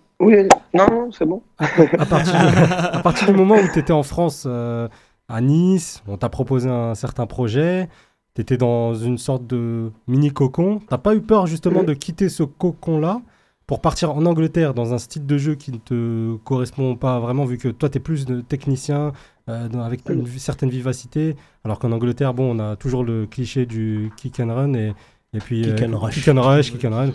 non, 0.73 0.87
non, 0.89 1.11
c'est 1.11 1.25
bon. 1.25 1.43
À 1.59 2.05
partir, 2.07 2.35
à 2.35 3.03
partir 3.03 3.27
du 3.27 3.37
moment 3.37 3.55
où 3.55 3.67
tu 3.71 3.77
étais 3.77 3.93
en 3.93 4.01
France, 4.01 4.45
euh, 4.47 4.87
à 5.29 5.41
Nice, 5.41 6.01
on 6.07 6.17
t'a 6.17 6.29
proposé 6.29 6.67
un 6.67 6.95
certain 6.95 7.27
projet, 7.27 7.87
tu 8.33 8.41
étais 8.41 8.57
dans 8.57 8.95
une 8.95 9.19
sorte 9.19 9.45
de 9.45 9.91
mini 10.07 10.31
cocon. 10.31 10.79
T'as 10.89 10.97
pas 10.97 11.13
eu 11.13 11.21
peur 11.21 11.45
justement 11.45 11.83
de 11.83 11.93
quitter 11.93 12.29
ce 12.29 12.41
cocon-là? 12.41 13.21
Pour 13.67 13.81
partir 13.81 14.11
en 14.15 14.25
Angleterre 14.25 14.73
dans 14.73 14.93
un 14.93 14.97
style 14.97 15.25
de 15.25 15.37
jeu 15.37 15.55
qui 15.55 15.71
ne 15.73 15.77
te 15.77 16.35
correspond 16.37 16.95
pas 16.95 17.19
vraiment, 17.19 17.45
vu 17.45 17.57
que 17.57 17.67
toi, 17.67 17.89
tu 17.89 17.97
es 17.97 18.01
plus 18.01 18.25
de 18.25 18.41
technicien 18.41 19.11
euh, 19.49 19.67
dans- 19.67 19.81
avec 19.81 20.07
une 20.09 20.25
certaine 20.27 20.69
vivacité, 20.69 21.35
alors 21.65 21.77
qu'en 21.79 21.91
Angleterre, 21.91 22.33
bon, 22.33 22.55
on 22.55 22.59
a 22.59 22.75
toujours 22.77 23.03
le 23.03 23.25
cliché 23.25 23.65
du 23.65 24.09
kick 24.17 24.39
and 24.39 24.53
run 24.53 24.73
et, 24.73 24.93
et 25.33 25.39
puis 25.39 25.61
Kick 25.63 25.81
euh, 25.81 25.87
and 25.93 25.97
rush. 25.99 26.15
kick 26.15 26.27
and 26.29 26.41
rush, 26.41 26.71
kick 26.71 26.85
and 26.85 26.95
run. 26.95 27.09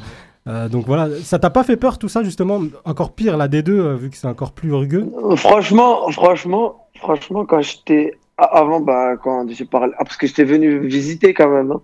Euh, 0.49 0.69
donc 0.69 0.87
voilà, 0.87 1.09
ça 1.23 1.39
t'a 1.39 1.51
pas 1.51 1.63
fait 1.65 1.77
peur 1.77 1.99
tout 1.99 2.09
ça 2.09 2.25
justement 2.25 2.61
Encore 2.85 3.13
pire 3.13 3.37
la 3.37 3.47
D2 3.49 3.71
euh, 3.71 3.95
vu 3.97 4.11
que 4.11 4.17
c'est 4.17 4.27
encore 4.27 4.53
plus 4.53 4.73
rugueux? 4.75 5.07
Franchement, 5.37 6.11
franchement, 6.11 6.89
franchement, 6.97 7.47
quand 7.47 7.61
j'étais 7.63 8.19
avant, 8.37 8.81
bah, 8.81 9.17
quand 9.17 9.47
j'ai 9.49 9.65
parlé, 9.65 9.93
ah, 9.99 10.05
parce 10.05 10.17
que 10.17 10.27
j'étais 10.27 10.45
venu 10.45 10.81
visiter 10.87 11.33
quand 11.33 11.49
même. 11.49 11.71
hein. 11.71 11.81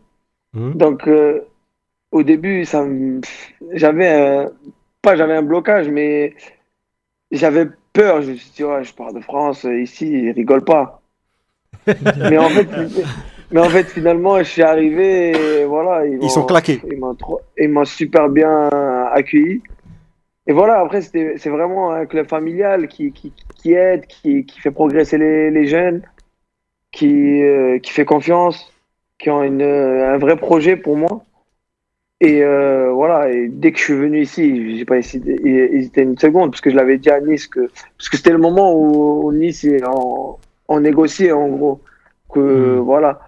Mhm. 0.55 0.75
Donc, 0.75 1.07
euh, 1.07 1.41
au 2.13 2.23
début, 2.23 2.65
ça, 2.65 2.87
j'avais 3.73 4.09
un- 4.09 4.51
pas 5.03 5.17
j'avais 5.17 5.35
un 5.37 5.43
blocage, 5.43 5.89
mais 5.89 6.35
j'avais 7.31 7.67
peur. 7.93 8.23
Je 8.23 8.31
me 8.33 8.37
suis 8.37 8.51
dit, 8.51 8.65
ouais, 8.65 8.85
je 8.85 8.95
pars 8.95 9.13
de 9.13 9.21
France, 9.21 9.65
euh, 9.65 9.81
ici, 9.81 10.09
ils 10.11 10.31
rigolent 10.33 10.65
pas. 10.65 11.01
mais 11.87 12.39
en 12.39 12.49
fait, 12.49 12.67
mais 13.51 13.61
en 13.61 13.69
fait, 13.69 13.85
finalement, 13.85 14.39
je 14.39 14.45
suis 14.45 14.63
arrivé, 14.63 15.61
et 15.61 15.65
voilà, 15.65 16.07
ils, 16.07 16.19
Ils 16.23 16.31
sont 16.31 16.41
m'ont- 16.41 16.47
claqués. 16.47 16.81
Ils 16.91 16.99
m'ont 16.99 17.15
trop- 17.15 17.41
ils 17.59 17.69
m'ont 17.69 17.85
super 17.85 18.29
bien 18.29 18.69
accueilli. 19.13 19.63
Et 20.47 20.53
voilà, 20.53 20.81
après, 20.81 21.03
c'était- 21.03 21.35
c'est 21.37 21.51
vraiment 21.51 21.91
un 21.93 22.07
club 22.07 22.27
familial 22.27 22.89
qui, 22.89 23.13
qui, 23.13 23.33
qui 23.57 23.73
aide, 23.75 24.07
qui, 24.07 24.47
qui 24.47 24.61
fait 24.61 24.71
progresser 24.71 25.19
les, 25.19 25.51
les 25.51 25.67
jeunes, 25.67 26.03
qui, 26.91 27.43
euh, 27.43 27.79
qui 27.79 27.93
fait 27.93 28.07
confiance, 28.07 28.73
qui 29.19 29.29
ont 29.29 29.43
une, 29.43 29.61
un 29.63 30.17
vrai 30.17 30.37
projet 30.37 30.77
pour 30.77 30.97
moi. 30.97 31.23
Et 32.21 32.43
euh, 32.43 32.91
voilà, 32.93 33.31
et 33.31 33.49
dès 33.49 33.71
que 33.71 33.79
je 33.79 33.85
suis 33.85 33.95
venu 33.95 34.23
ici, 34.23 34.77
j'ai 34.77 34.85
pas 34.85 34.99
hésité, 34.99 35.41
hésité 35.47 36.03
une 36.03 36.19
seconde, 36.19 36.51
parce 36.51 36.61
que 36.61 36.69
je 36.71 36.75
l'avais 36.75 36.99
dit 36.99 37.11
à 37.11 37.21
Nice, 37.21 37.47
que, 37.47 37.61
parce 37.97 38.09
que 38.09 38.16
c'était 38.16 38.33
le 38.33 38.39
moment 38.39 38.75
où, 38.75 39.27
où 39.29 39.33
Nice, 39.33 39.64
on, 39.87 40.35
on 40.69 40.81
négociait 40.81 41.31
en 41.31 41.49
gros. 41.49 41.81
Que, 42.33 42.77
voilà. 42.79 43.21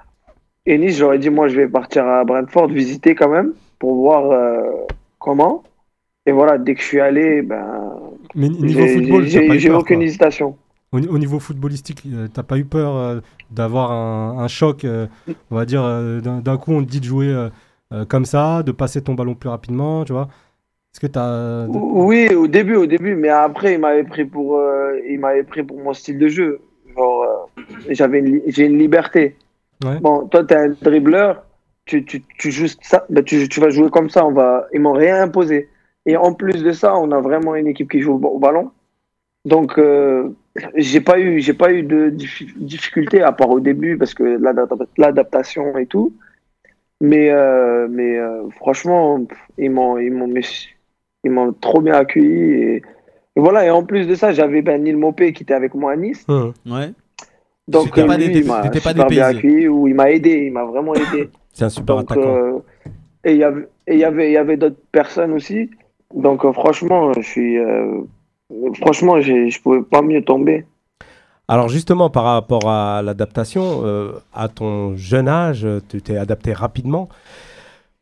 Et 0.66 0.76
Nice, 0.76 0.98
j'aurais 0.98 1.20
dit, 1.20 1.30
moi, 1.30 1.46
je 1.46 1.56
vais 1.56 1.68
partir 1.68 2.04
à 2.06 2.24
Brentford 2.24 2.66
visiter 2.68 3.14
quand 3.14 3.28
même, 3.28 3.52
pour 3.78 3.94
voir 3.94 4.28
euh, 4.32 4.72
comment. 5.20 5.62
Et 6.26 6.32
voilà, 6.32 6.58
dès 6.58 6.74
que 6.74 6.80
je 6.80 6.86
suis 6.86 7.00
allé, 7.00 7.42
ben, 7.42 7.92
Mais 8.34 8.48
ni- 8.48 8.60
niveau 8.60 8.80
j'ai 8.80 8.94
football, 8.94 9.24
j'ai- 9.26 9.70
aucune 9.70 9.96
quoi. 9.98 10.04
hésitation. 10.04 10.56
Au, 10.92 10.98
au 10.98 11.18
niveau 11.18 11.38
footballistique, 11.38 12.02
euh, 12.12 12.26
t'as 12.32 12.42
pas 12.42 12.58
eu 12.58 12.64
peur 12.64 12.96
euh, 12.96 13.20
d'avoir 13.52 13.92
un, 13.92 14.38
un 14.42 14.48
choc, 14.48 14.84
on 15.50 15.54
va 15.54 15.64
dire, 15.64 15.82
d'un 16.42 16.56
coup 16.58 16.72
on 16.72 16.82
te 16.84 16.90
dit 16.90 16.98
de 16.98 17.04
jouer 17.04 17.48
euh, 17.92 18.04
comme 18.04 18.24
ça, 18.24 18.62
de 18.62 18.72
passer 18.72 19.02
ton 19.02 19.14
ballon 19.14 19.34
plus 19.34 19.48
rapidement, 19.48 20.04
tu 20.04 20.12
vois 20.12 20.28
Est-ce 20.92 21.00
que 21.00 21.06
t'as... 21.06 21.66
Oui, 21.66 22.28
au 22.34 22.46
début, 22.46 22.76
au 22.76 22.86
début, 22.86 23.14
mais 23.14 23.28
après, 23.28 23.74
il 23.74 23.80
m'avait 23.80 24.04
pris 24.04 24.24
pour, 24.24 24.58
euh, 24.58 24.98
il 25.08 25.18
m'avait 25.20 25.42
pris 25.44 25.62
pour 25.62 25.78
mon 25.78 25.92
style 25.92 26.18
de 26.18 26.28
jeu. 26.28 26.60
Genre, 26.96 27.22
euh, 27.58 27.62
j'avais 27.90 28.18
une, 28.20 28.26
li- 28.26 28.42
j'ai 28.46 28.66
une 28.66 28.78
liberté. 28.78 29.36
Ouais. 29.84 29.98
Bon, 30.00 30.26
toi, 30.26 30.44
t'es 30.44 30.56
un 30.56 30.68
dribbleur, 30.68 31.44
tu, 31.84 32.04
tu, 32.04 32.22
tu 32.38 32.50
joues 32.50 32.66
ça, 32.82 33.06
ben, 33.10 33.24
tu, 33.24 33.48
tu 33.48 33.60
vas 33.60 33.70
jouer 33.70 33.90
comme 33.90 34.10
ça. 34.10 34.26
On 34.26 34.32
va, 34.32 34.66
ils 34.72 34.80
m'ont 34.80 34.92
rien 34.92 35.22
imposé. 35.22 35.68
Et 36.06 36.16
en 36.16 36.32
plus 36.34 36.62
de 36.62 36.72
ça, 36.72 36.96
on 36.96 37.10
a 37.12 37.20
vraiment 37.20 37.54
une 37.54 37.66
équipe 37.66 37.90
qui 37.90 38.00
joue 38.00 38.14
au, 38.14 38.18
ba- 38.18 38.28
au 38.28 38.38
ballon. 38.38 38.70
Donc, 39.46 39.80
j'ai 40.74 41.00
pas 41.00 41.18
eu, 41.18 41.40
j'ai 41.40 41.54
pas 41.54 41.72
eu 41.72 41.82
de 41.82 42.10
diffi- 42.10 42.52
difficulté 42.56 43.22
à 43.22 43.32
part 43.32 43.50
au 43.50 43.60
début 43.60 43.96
parce 43.96 44.12
que 44.14 44.22
l'adap- 44.22 44.72
l'adaptation 44.98 45.78
et 45.78 45.86
tout. 45.86 46.12
Mais, 47.00 47.30
euh, 47.30 47.88
mais 47.90 48.18
euh, 48.18 48.48
franchement, 48.56 49.24
pff, 49.24 49.38
ils 49.58 49.70
m'ont, 49.70 49.98
ils 49.98 50.12
m'ont, 50.12 50.28
ils 51.24 51.30
m'ont 51.30 51.52
trop 51.54 51.80
bien 51.80 51.94
accueilli. 51.94 52.52
Et, 52.52 52.76
et 52.76 53.40
voilà, 53.40 53.64
et 53.64 53.70
en 53.70 53.84
plus 53.84 54.06
de 54.06 54.14
ça, 54.14 54.32
j'avais 54.32 54.60
ben, 54.62 54.82
Mopé 54.96 55.32
qui 55.32 55.42
était 55.44 55.54
avec 55.54 55.74
moi 55.74 55.92
à 55.92 55.96
Nice. 55.96 56.26
Ouais. 56.28 56.92
Donc, 57.68 57.96
euh, 57.96 58.06
pas 58.06 58.16
lui, 58.18 58.28
des- 58.30 58.40
il 58.40 58.46
m'a 58.46 58.62
pas 58.62 59.08
bien 59.08 59.26
accueilli, 59.26 59.68
ou 59.68 59.86
il 59.86 59.94
m'a 59.94 60.10
aidé, 60.10 60.44
il 60.46 60.52
m'a 60.52 60.64
vraiment 60.64 60.94
aidé. 60.94 61.30
C'est 61.52 61.64
un 61.64 61.68
super 61.70 61.96
Donc, 61.96 62.10
attaquant. 62.10 62.36
euh, 62.36 62.58
et 63.24 63.32
il 63.32 63.38
y 63.38 63.44
avait, 63.44 63.68
il 63.88 63.98
y 63.98 64.04
avait, 64.04 64.30
il 64.30 64.32
y 64.32 64.36
avait 64.36 64.56
d'autres 64.56 64.80
personnes 64.92 65.32
aussi. 65.32 65.70
Donc, 66.14 66.44
euh, 66.44 66.52
franchement, 66.52 67.12
je 67.12 67.20
suis, 67.20 67.58
euh, 67.58 68.02
franchement, 68.74 69.20
je 69.20 69.60
pouvais 69.62 69.82
pas 69.82 70.02
mieux 70.02 70.22
tomber. 70.22 70.64
Alors 71.50 71.68
justement, 71.68 72.10
par 72.10 72.24
rapport 72.24 72.70
à 72.70 73.02
l'adaptation, 73.02 73.82
euh, 73.84 74.12
à 74.32 74.48
ton 74.48 74.96
jeune 74.96 75.26
âge, 75.28 75.66
tu 75.88 76.00
t'es 76.00 76.16
adapté 76.16 76.52
rapidement 76.52 77.08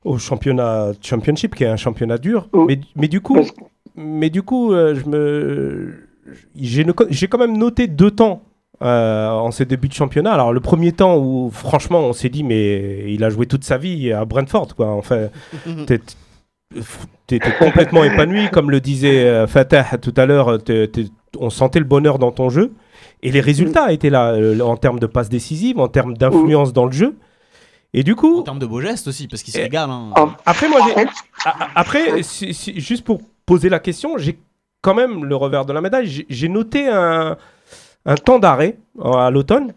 au 0.04 0.18
championnat 0.18 0.92
championship, 1.00 1.54
qui 1.54 1.64
est 1.64 1.68
un 1.68 1.76
championnat 1.76 2.18
dur. 2.18 2.48
Oh. 2.52 2.66
Mais, 2.68 2.78
mais 2.94 3.08
du 3.08 3.20
coup, 3.22 3.34
Parce 3.36 3.52
mais 3.96 4.28
du 4.30 4.42
coup, 4.42 4.72
euh, 4.72 4.94
je 4.94 5.08
me, 5.08 5.94
j'ai 7.10 7.26
quand 7.26 7.38
même 7.38 7.56
noté 7.56 7.86
deux 7.86 8.10
temps 8.10 8.42
euh, 8.82 9.28
en 9.30 9.50
ces 9.50 9.64
débuts 9.64 9.88
de 9.88 9.94
championnat. 9.94 10.32
Alors 10.34 10.52
le 10.52 10.60
premier 10.60 10.92
temps 10.92 11.16
où 11.16 11.50
franchement, 11.50 12.00
on 12.00 12.12
s'est 12.12 12.28
dit 12.28 12.44
mais 12.44 13.10
il 13.12 13.24
a 13.24 13.30
joué 13.30 13.46
toute 13.46 13.64
sa 13.64 13.78
vie 13.78 14.12
à 14.12 14.24
Brentford, 14.26 14.74
quoi. 14.76 14.88
Enfin, 14.90 15.28
t'es- 15.86 17.40
complètement 17.58 18.04
épanoui, 18.04 18.50
comme 18.52 18.70
le 18.70 18.80
disait 18.80 19.46
Fatah 19.46 19.96
tout 20.02 20.14
à 20.18 20.26
l'heure. 20.26 20.62
t'es- 20.62 20.90
On 21.38 21.50
sentait 21.50 21.78
le 21.78 21.86
bonheur 21.86 22.18
dans 22.18 22.30
ton 22.30 22.50
jeu. 22.50 22.72
Et 23.22 23.30
les 23.32 23.40
résultats 23.40 23.92
étaient 23.92 24.10
là, 24.10 24.32
euh, 24.32 24.60
en 24.60 24.76
termes 24.76 24.98
de 24.98 25.06
passes 25.06 25.28
décisives, 25.28 25.78
en 25.78 25.88
termes 25.88 26.16
d'influence 26.16 26.72
dans 26.72 26.86
le 26.86 26.92
jeu. 26.92 27.16
Et 27.94 28.02
du 28.02 28.14
coup, 28.14 28.40
En 28.40 28.42
termes 28.42 28.58
de 28.58 28.66
beaux 28.66 28.80
gestes 28.80 29.08
aussi, 29.08 29.28
parce 29.28 29.42
qu'il 29.42 29.52
se 29.54 29.58
Et- 29.58 29.62
régale. 29.62 29.90
Hein. 29.90 30.10
Ah, 30.14 30.36
après, 30.46 30.68
moi, 30.68 30.78
après, 31.74 32.22
si- 32.22 32.52
si- 32.54 32.80
juste 32.80 33.04
pour 33.04 33.20
poser 33.46 33.68
la 33.68 33.78
question, 33.78 34.18
j'ai 34.18 34.38
quand 34.82 34.94
même 34.94 35.24
le 35.24 35.34
revers 35.36 35.64
de 35.64 35.72
la 35.72 35.80
médaille. 35.80 36.26
J'ai- 36.28 36.48
noté 36.48 36.86
un, 36.88 37.36
un 38.06 38.14
temps 38.16 38.38
d'arrêt 38.38 38.76
euh, 39.00 39.10
à 39.12 39.30
l'automne. 39.30 39.72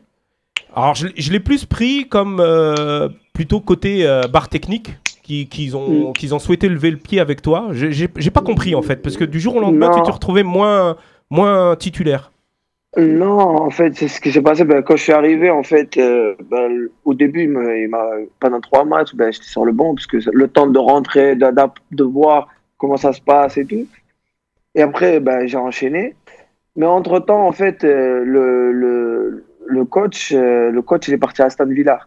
Alors, 0.75 0.95
je, 0.95 1.07
l'ai- 1.07 1.13
je 1.17 1.31
l'ai 1.31 1.39
plus 1.39 1.65
pris 1.65 2.07
comme 2.07 2.39
euh, 2.39 3.09
plutôt 3.33 3.59
côté 3.61 4.05
euh, 4.05 4.27
barre 4.27 4.49
technique, 4.49 4.89
qui- 5.23 5.47
qu'ils 5.47 5.75
ont, 5.77 6.11
qu'ils 6.13 6.35
ont 6.35 6.39
souhaité 6.39 6.67
lever 6.69 6.91
le 6.91 6.97
pied 6.97 7.19
avec 7.19 7.41
toi. 7.41 7.69
J'ai 7.71 8.07
pas 8.07 8.41
compris 8.41 8.75
en 8.75 8.81
fait, 8.81 8.97
parce 8.97 9.15
que 9.17 9.23
du 9.23 9.39
jour 9.39 9.55
au 9.55 9.59
lendemain, 9.61 9.89
Non. 9.89 9.95
tu 9.97 10.03
te 10.03 10.11
retrouvais 10.11 10.43
moins, 10.43 10.97
moins 11.29 11.75
titulaire. 11.77 12.31
Non, 12.97 13.39
en 13.39 13.69
fait, 13.69 13.95
c'est 13.95 14.09
ce 14.09 14.19
qui 14.19 14.33
s'est 14.33 14.41
passé. 14.41 14.65
Ben, 14.65 14.81
quand 14.83 14.97
je 14.97 15.03
suis 15.03 15.13
arrivé, 15.13 15.49
en 15.49 15.63
fait, 15.63 15.95
euh, 15.97 16.35
ben, 16.49 16.89
au 17.05 17.13
début, 17.13 17.43
il 17.43 17.49
m'a- 17.89 18.17
pendant 18.39 18.59
trois 18.59 18.83
matchs, 18.83 19.15
ben, 19.15 19.31
j'étais 19.31 19.45
sur 19.45 19.63
le 19.63 19.71
banc, 19.71 19.95
parce 19.95 20.07
que 20.07 20.17
le 20.29 20.47
temps 20.49 20.67
de 20.67 20.77
rentrer, 20.77 21.35
de 21.35 22.03
voir 22.03 22.49
comment 22.77 22.97
ça 22.97 23.13
se 23.13 23.21
passe 23.21 23.57
et 23.57 23.65
tout. 23.65 23.87
Et 24.75 24.81
après, 24.81 25.21
ben, 25.21 25.47
j'ai 25.47 25.57
enchaîné. 25.57 26.15
Mais 26.75 26.85
entre-temps, 26.85 27.47
en 27.47 27.51
fait, 27.53 27.83
euh, 27.83 28.23
le, 28.25 28.71
le, 28.73 29.45
le 29.67 29.85
coach, 29.85 30.31
euh, 30.33 30.69
le 30.71 30.81
coach, 30.81 31.07
il 31.07 31.13
est 31.13 31.17
parti 31.17 31.41
à 31.41 31.45
Aston 31.45 31.65
Villa. 31.65 31.99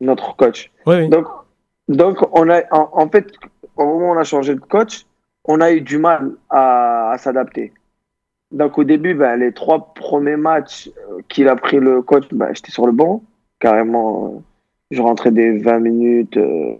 Notre 0.00 0.34
coach. 0.36 0.70
Oui. 0.86 1.08
Donc, 1.08 1.26
donc 1.88 2.18
on 2.32 2.48
a, 2.50 2.62
en, 2.72 2.90
en 2.92 3.08
fait, 3.08 3.26
au 3.76 3.84
moment 3.84 4.08
où 4.10 4.14
on 4.14 4.18
a 4.18 4.24
changé 4.24 4.54
de 4.54 4.60
coach, 4.60 5.06
on 5.44 5.60
a 5.60 5.72
eu 5.72 5.80
du 5.80 5.98
mal 5.98 6.32
à, 6.50 7.10
à 7.10 7.18
s'adapter. 7.18 7.72
Donc 8.54 8.78
au 8.78 8.84
début, 8.84 9.14
ben, 9.14 9.36
les 9.36 9.52
trois 9.52 9.92
premiers 9.94 10.36
matchs 10.36 10.88
euh, 11.10 11.20
qu'il 11.28 11.48
a 11.48 11.56
pris 11.56 11.78
le 11.78 12.02
coach, 12.02 12.24
ben, 12.32 12.48
j'étais 12.54 12.70
sur 12.70 12.86
le 12.86 12.92
banc, 12.92 13.22
carrément. 13.58 14.34
euh, 14.36 14.38
je 14.90 15.02
rentrais 15.02 15.32
des 15.32 15.58
20 15.58 15.80
minutes. 15.80 16.36
euh. 16.36 16.74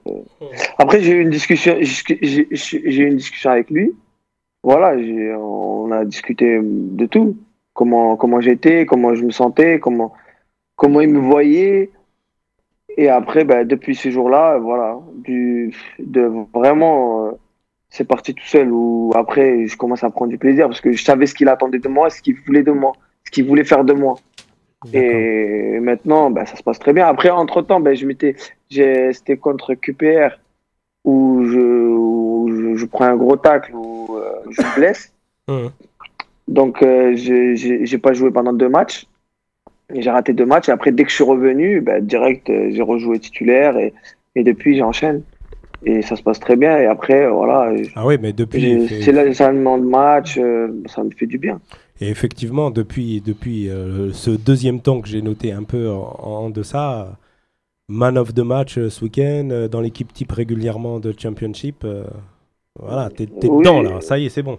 Après, 0.78 1.00
j'ai 1.00 1.12
eu 1.12 1.20
une 1.22 1.30
discussion, 1.30 1.74
j'ai 1.80 3.02
une 3.02 3.16
discussion 3.16 3.50
avec 3.50 3.70
lui. 3.70 3.92
Voilà, 4.62 4.94
on 5.38 5.90
a 5.90 6.04
discuté 6.04 6.58
de 6.62 7.06
tout. 7.06 7.36
Comment, 7.74 8.16
comment 8.16 8.40
j'étais, 8.40 8.86
comment 8.86 9.14
je 9.14 9.24
me 9.24 9.30
sentais, 9.32 9.80
comment, 9.80 10.12
comment 10.76 11.00
il 11.00 11.08
me 11.10 11.18
voyait. 11.18 11.90
Et 12.96 13.08
après, 13.08 13.44
ben, 13.44 13.66
depuis 13.66 13.96
ce 13.96 14.10
jour-là, 14.10 14.58
voilà, 14.58 15.00
du, 15.24 15.74
de 15.98 16.30
vraiment, 16.54 17.32
c'est 17.94 18.04
parti 18.04 18.34
tout 18.34 18.44
seul. 18.44 18.70
Ou 18.72 19.12
après, 19.14 19.66
je 19.68 19.76
commence 19.76 20.02
à 20.02 20.10
prendre 20.10 20.30
du 20.30 20.38
plaisir 20.38 20.66
parce 20.66 20.80
que 20.80 20.92
je 20.92 21.02
savais 21.02 21.26
ce 21.26 21.34
qu'il 21.34 21.48
attendait 21.48 21.78
de 21.78 21.88
moi, 21.88 22.10
ce 22.10 22.20
qu'il 22.20 22.34
voulait 22.44 22.64
de 22.64 22.72
moi, 22.72 22.92
ce 23.24 23.30
qu'il 23.30 23.46
voulait 23.46 23.64
faire 23.64 23.84
de 23.84 23.92
moi. 23.92 24.16
Et 24.92 25.78
maintenant, 25.80 26.30
ben, 26.30 26.44
ça 26.44 26.56
se 26.56 26.62
passe 26.62 26.80
très 26.80 26.92
bien. 26.92 27.06
Après, 27.06 27.30
entre-temps, 27.30 27.80
ben, 27.80 27.94
je 27.94 28.04
m'étais, 28.04 28.34
c'était 28.68 29.36
contre 29.36 29.74
QPR 29.74 30.40
où 31.04 31.44
je, 31.46 31.60
où 31.60 32.48
je, 32.50 32.76
je 32.76 32.86
prends 32.86 33.04
un 33.04 33.16
gros 33.16 33.36
tacle, 33.36 33.72
où 33.74 34.16
euh, 34.16 34.32
je 34.50 34.60
me 34.60 34.74
blesse. 34.74 35.12
Donc, 36.48 36.82
euh, 36.82 37.14
j'ai 37.14 37.98
pas 37.98 38.12
joué 38.12 38.30
pendant 38.32 38.52
deux 38.52 38.68
matchs. 38.68 39.06
J'ai 39.94 40.10
raté 40.10 40.32
deux 40.32 40.46
matchs. 40.46 40.68
Et 40.68 40.72
après, 40.72 40.90
dès 40.90 41.04
que 41.04 41.10
je 41.10 41.14
suis 41.14 41.24
revenu, 41.24 41.80
ben, 41.80 42.04
direct, 42.04 42.50
euh, 42.50 42.70
j'ai 42.70 42.82
rejoué 42.82 43.20
titulaire. 43.20 43.78
Et, 43.78 43.94
et 44.34 44.42
depuis, 44.42 44.76
j'enchaîne. 44.76 45.22
Et 45.86 46.02
ça 46.02 46.16
se 46.16 46.22
passe 46.22 46.40
très 46.40 46.56
bien. 46.56 46.78
Et 46.78 46.86
après, 46.86 47.28
voilà, 47.28 47.72
Ah 47.94 48.06
oui, 48.06 48.16
mais 48.20 48.32
depuis. 48.32 48.86
fait- 48.88 49.02
c'est 49.02 49.12
l'enchaînement 49.12 49.78
de 49.78 49.84
match. 49.84 50.38
euh, 50.38 50.68
ça 50.86 51.02
me 51.04 51.10
fait 51.10 51.26
du 51.26 51.38
bien. 51.38 51.60
Et 52.00 52.08
effectivement, 52.08 52.70
depuis, 52.70 53.20
depuis 53.20 53.68
euh, 53.68 54.12
ce 54.12 54.30
deuxième 54.30 54.80
temps 54.80 55.00
que 55.00 55.08
j'ai 55.08 55.22
noté 55.22 55.52
un 55.52 55.62
peu 55.62 55.90
en, 55.90 56.18
en 56.22 56.50
deçà, 56.50 57.16
man 57.88 58.16
of 58.18 58.34
the 58.34 58.40
match 58.40 58.78
euh, 58.78 58.88
ce 58.90 59.04
week-end, 59.04 59.68
dans 59.70 59.80
l'équipe 59.80 60.12
type 60.12 60.32
régulièrement 60.32 60.98
de 61.00 61.14
Championship, 61.16 61.86
voilà, 62.78 63.08
t'es 63.10 63.26
t'es 63.26 63.48
Oui. 63.48 63.58
dedans 63.58 63.82
là, 63.82 64.00
ça 64.00 64.18
y 64.18 64.26
est, 64.26 64.28
c'est 64.30 64.42
bon. 64.42 64.58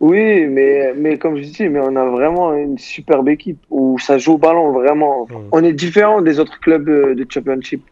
Oui, 0.00 0.46
mais, 0.46 0.94
mais 0.96 1.18
comme 1.18 1.36
je 1.36 1.42
dis, 1.42 1.68
mais 1.68 1.78
on 1.80 1.94
a 1.94 2.06
vraiment 2.06 2.54
une 2.54 2.78
superbe 2.78 3.28
équipe 3.28 3.58
où 3.68 3.98
ça 3.98 4.16
joue 4.16 4.32
au 4.32 4.38
ballon, 4.38 4.72
vraiment. 4.72 5.26
Mhm. 5.30 5.48
On 5.52 5.62
est 5.62 5.74
différent 5.74 6.22
des 6.22 6.40
autres 6.40 6.58
clubs 6.60 6.88
de 6.88 7.26
championship, 7.28 7.82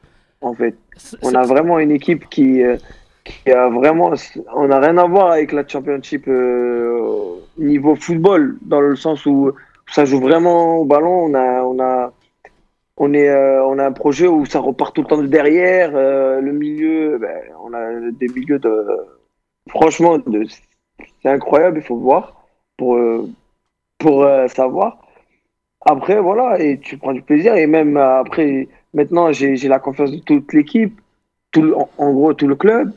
en 0.40 0.54
fait. 0.54 0.76
On 1.22 1.34
a 1.34 1.42
vraiment 1.42 1.78
une 1.78 1.90
équipe 1.90 2.28
qui, 2.28 2.62
euh, 2.62 2.76
qui 3.24 3.50
a 3.50 3.68
vraiment. 3.68 4.12
On 4.54 4.68
n'a 4.68 4.80
rien 4.80 4.96
à 4.98 5.06
voir 5.06 5.32
avec 5.32 5.52
la 5.52 5.66
championship 5.66 6.26
euh, 6.28 7.36
niveau 7.58 7.94
football, 7.96 8.58
dans 8.62 8.80
le 8.80 8.96
sens 8.96 9.26
où 9.26 9.52
ça 9.90 10.04
joue 10.04 10.20
vraiment 10.20 10.76
au 10.78 10.84
ballon. 10.84 11.24
On 11.24 11.34
a, 11.34 11.62
on 11.62 11.80
a, 11.80 12.12
on 12.96 13.14
est, 13.14 13.28
euh, 13.28 13.64
on 13.64 13.78
a 13.78 13.86
un 13.86 13.92
projet 13.92 14.26
où 14.26 14.44
ça 14.46 14.60
repart 14.60 14.94
tout 14.94 15.02
le 15.02 15.08
temps 15.08 15.18
de 15.22 15.26
derrière. 15.26 15.92
euh, 15.94 16.40
le 16.40 16.52
milieu, 16.52 17.18
ben, 17.18 17.40
on 17.64 17.72
a 17.74 18.10
des 18.12 18.28
milieux 18.28 18.58
de. 18.58 18.86
Franchement, 19.68 20.18
de, 20.18 20.44
c'est 21.22 21.28
incroyable, 21.28 21.78
il 21.78 21.84
faut 21.84 21.96
voir 21.96 22.34
pour, 22.76 22.98
pour 23.98 24.26
savoir. 24.48 24.98
Après, 25.84 26.18
voilà, 26.20 26.58
et 26.58 26.78
tu 26.80 26.96
prends 26.96 27.12
du 27.12 27.22
plaisir. 27.22 27.54
Et 27.54 27.66
même 27.66 27.96
après, 27.96 28.66
maintenant, 28.98 29.32
j'ai 29.32 29.68
la 29.76 29.80
confiance 29.86 30.10
de 30.12 30.18
toute 30.18 30.52
l'équipe, 30.52 30.94
tout 31.52 31.64
en, 31.82 31.88
en 32.04 32.12
gros, 32.12 32.34
tout 32.34 32.48
le 32.54 32.56
club. 32.64 32.92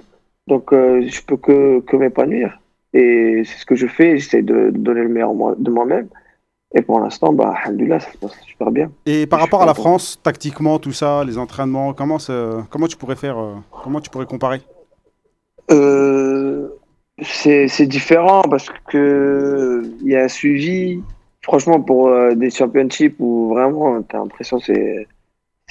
Donc, 0.47 0.65
euh, 0.73 1.01
je 1.15 1.21
peux 1.27 1.37
que, 1.37 1.79
que 1.89 1.95
m'épanouir. 1.95 2.49
Et 2.93 3.43
c'est 3.45 3.59
ce 3.61 3.65
que 3.65 3.75
je 3.75 3.87
fais. 3.87 4.17
J'essaie 4.17 4.41
de, 4.41 4.57
de 4.75 4.79
donner 4.87 5.03
le 5.03 5.09
meilleur 5.15 5.33
de 5.67 5.71
moi-même. 5.77 6.07
Et 6.73 6.81
pour 6.81 6.99
l'instant, 6.99 7.31
bah, 7.33 7.53
ça 7.65 8.11
se 8.11 8.17
passe 8.17 8.37
super 8.51 8.71
bien. 8.71 8.87
Et 9.05 9.25
par 9.27 9.39
Je 9.39 9.43
rapport 9.45 9.61
à 9.63 9.65
la. 9.65 9.73
France, 9.73 10.19
tactiquement, 10.23 10.79
tout 10.79 10.93
ça, 11.01 11.23
les 11.23 11.37
entraînements, 11.37 11.93
comment, 11.93 12.19
ça- 12.19 12.65
comment 12.71 12.87
tu 12.87 12.97
pourrais 12.97 13.17
faire, 13.25 13.37
euh, 13.37 13.55
comment 13.83 13.99
tu 13.99 14.09
pourrais 14.09 14.25
comparer? 14.25 14.61
Euh, 15.69 16.69
c'est 17.21 17.87
différent 17.97 18.41
parce 18.53 18.67
que 18.89 19.83
il 20.01 20.11
y 20.13 20.15
a 20.15 20.23
un 20.23 20.27
suivi. 20.27 21.01
Franchement, 21.43 21.79
pour 21.81 22.07
euh, 22.07 22.35
des 22.35 22.51
championships 22.51 23.15
où 23.19 23.49
vraiment, 23.53 24.01
t'as 24.03 24.19
l'impression 24.19 24.59
que 24.59 24.65
c'est 24.65 25.07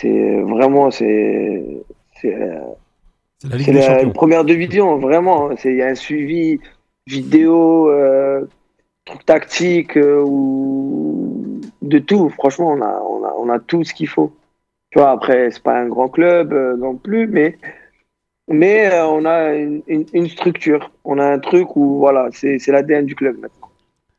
c'est 0.00 0.40
vraiment 0.40 0.90
c'est 0.90 1.82
c'est 2.20 2.36
C'est 3.38 3.48
la 3.48 3.56
Ligue 3.56 3.66
c'est 3.66 3.72
des 3.72 3.78
la 3.78 3.88
Champions. 3.98 4.12
première 4.12 4.44
division 4.44 4.98
vraiment. 4.98 5.50
hein. 5.50 5.54
C'est 5.58 5.70
il 5.72 5.76
y 5.78 5.82
a 5.82 5.88
un 5.88 5.94
suivi 5.94 6.60
vidéo, 7.06 7.90
euh, 7.90 8.44
truc 9.04 9.24
tactique 9.24 9.96
euh, 9.96 10.22
ou 10.24 11.60
de 11.82 11.98
tout. 11.98 12.28
Franchement, 12.30 12.68
on 12.76 12.80
a 12.82 13.00
on 13.02 13.24
a 13.24 13.32
on 13.38 13.48
a 13.48 13.58
tout 13.58 13.84
ce 13.84 13.92
qu'il 13.94 14.08
faut. 14.08 14.32
Tu 14.90 14.98
vois, 14.98 15.10
après 15.10 15.50
c'est 15.50 15.62
pas 15.62 15.78
un 15.78 15.88
grand 15.88 16.08
club 16.08 16.52
euh, 16.52 16.76
non 16.76 16.96
plus, 16.96 17.26
mais 17.26 17.56
mais 18.48 18.90
euh, 18.92 19.06
on 19.06 19.24
a 19.24 19.54
une, 19.54 19.82
une- 19.86 20.06
une 20.12 20.28
structure. 20.28 20.90
On 21.04 21.18
a 21.18 21.24
un 21.24 21.38
truc 21.38 21.76
où 21.76 21.98
voilà, 21.98 22.28
c'est 22.32 22.58
c'est 22.58 22.72
l'ADN 22.72 23.06
du 23.06 23.14
club 23.14 23.36
maintenant. 23.38 23.68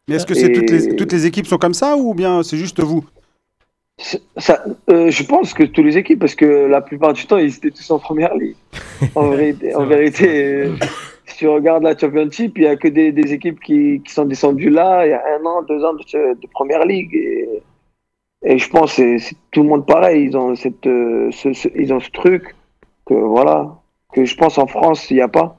Mais 0.08 0.16
est-ce 0.16 0.26
que 0.26 0.34
c'est 0.34 0.52
toutes, 0.52 0.72
les, 0.72 0.96
toutes 0.96 1.12
les 1.14 1.26
équipes 1.26 1.48
sont 1.48 1.58
comme 1.58 1.74
ça 1.74 1.96
ou 1.96 2.14
bien 2.14 2.42
c'est 2.44 2.58
juste 2.58 2.82
vous? 2.82 3.06
Ça, 4.38 4.64
euh, 4.90 5.12
je 5.12 5.24
pense 5.24 5.54
que 5.54 5.64
toutes 5.64 5.86
les 5.86 5.98
équipes, 5.98 6.20
parce 6.20 6.34
que 6.36 6.46
la 6.46 6.82
plupart 6.82 7.14
du 7.14 7.26
temps, 7.28 7.38
ils 7.38 7.56
étaient 7.56 7.70
tous 7.72 7.90
en 7.92 8.00
première 8.00 8.34
ligue. 8.36 8.56
En 9.16 9.30
vérité, 9.30 9.76
en 9.76 9.86
vrai, 9.86 9.98
vérité 9.98 10.28
euh, 10.28 10.76
si 11.26 11.38
tu 11.38 11.48
regardes 11.48 11.84
la 11.84 11.98
Championship, 11.98 12.58
il 12.58 12.62
n'y 12.62 12.68
a 12.68 12.76
que 12.76 12.88
des, 12.88 13.12
des 13.12 13.34
équipes 13.34 13.60
qui, 13.60 14.02
qui 14.06 14.14
sont 14.14 14.26
descendues 14.26 14.70
là 14.70 15.06
il 15.06 15.10
y 15.10 15.14
a 15.14 15.22
un 15.40 15.46
an, 15.46 15.62
deux 15.64 15.84
ans 15.84 15.94
de, 15.94 16.34
de 16.40 16.48
première 16.48 16.86
ligue. 16.86 17.14
Et, 17.16 17.50
et 18.44 18.58
je 18.58 18.70
pense 18.70 18.96
que 18.96 19.18
c'est- 19.18 19.36
tout 19.52 19.64
le 19.64 19.70
monde 19.70 19.86
pareil. 19.86 20.26
Ils 20.26 20.38
ont, 20.38 20.56
cette, 20.56 20.86
euh, 20.88 21.30
ce, 21.32 21.54
ce- 21.54 21.70
ils 21.76 21.94
ont 21.94 22.00
ce 22.00 22.10
truc 22.12 22.56
que, 23.06 23.14
voilà, 23.14 23.76
que 24.14 24.26
je 24.26 24.36
pense 24.36 24.58
en 24.58 24.68
France, 24.68 25.10
il 25.12 25.16
n'y 25.16 25.22
a 25.22 25.28
pas. 25.28 25.58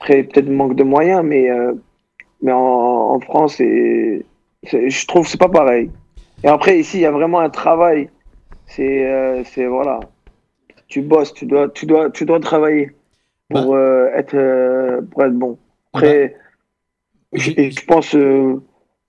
Après, 0.00 0.22
peut-être 0.24 0.48
manque 0.50 0.74
de 0.74 0.84
moyens, 0.84 1.22
mais, 1.24 1.48
mais 2.42 2.52
en, 2.52 3.14
en 3.14 3.20
France, 3.20 3.56
je 3.58 5.06
trouve 5.06 5.24
que 5.24 5.30
c'est 5.30 5.40
pas 5.40 5.48
pareil. 5.48 5.90
Et 6.42 6.48
après, 6.48 6.78
ici, 6.78 6.98
il 6.98 7.00
y 7.02 7.06
a 7.06 7.10
vraiment 7.10 7.40
un 7.40 7.50
travail. 7.50 8.10
C'est, 8.66 9.10
euh, 9.10 9.42
c'est 9.44 9.66
voilà. 9.66 10.00
Tu 10.88 11.00
bosses, 11.02 11.32
tu 11.32 11.46
dois, 11.46 11.68
tu 11.70 11.86
dois, 11.86 12.10
tu 12.10 12.24
dois 12.24 12.40
travailler 12.40 12.92
pour 13.48 13.74
euh, 13.74 14.08
être, 14.14 14.34
euh, 14.34 15.00
pour 15.10 15.24
être 15.24 15.34
bon. 15.34 15.58
Après, 15.92 16.36
je, 17.32 17.52
et 17.56 17.70
je 17.70 17.84
pense 17.84 18.16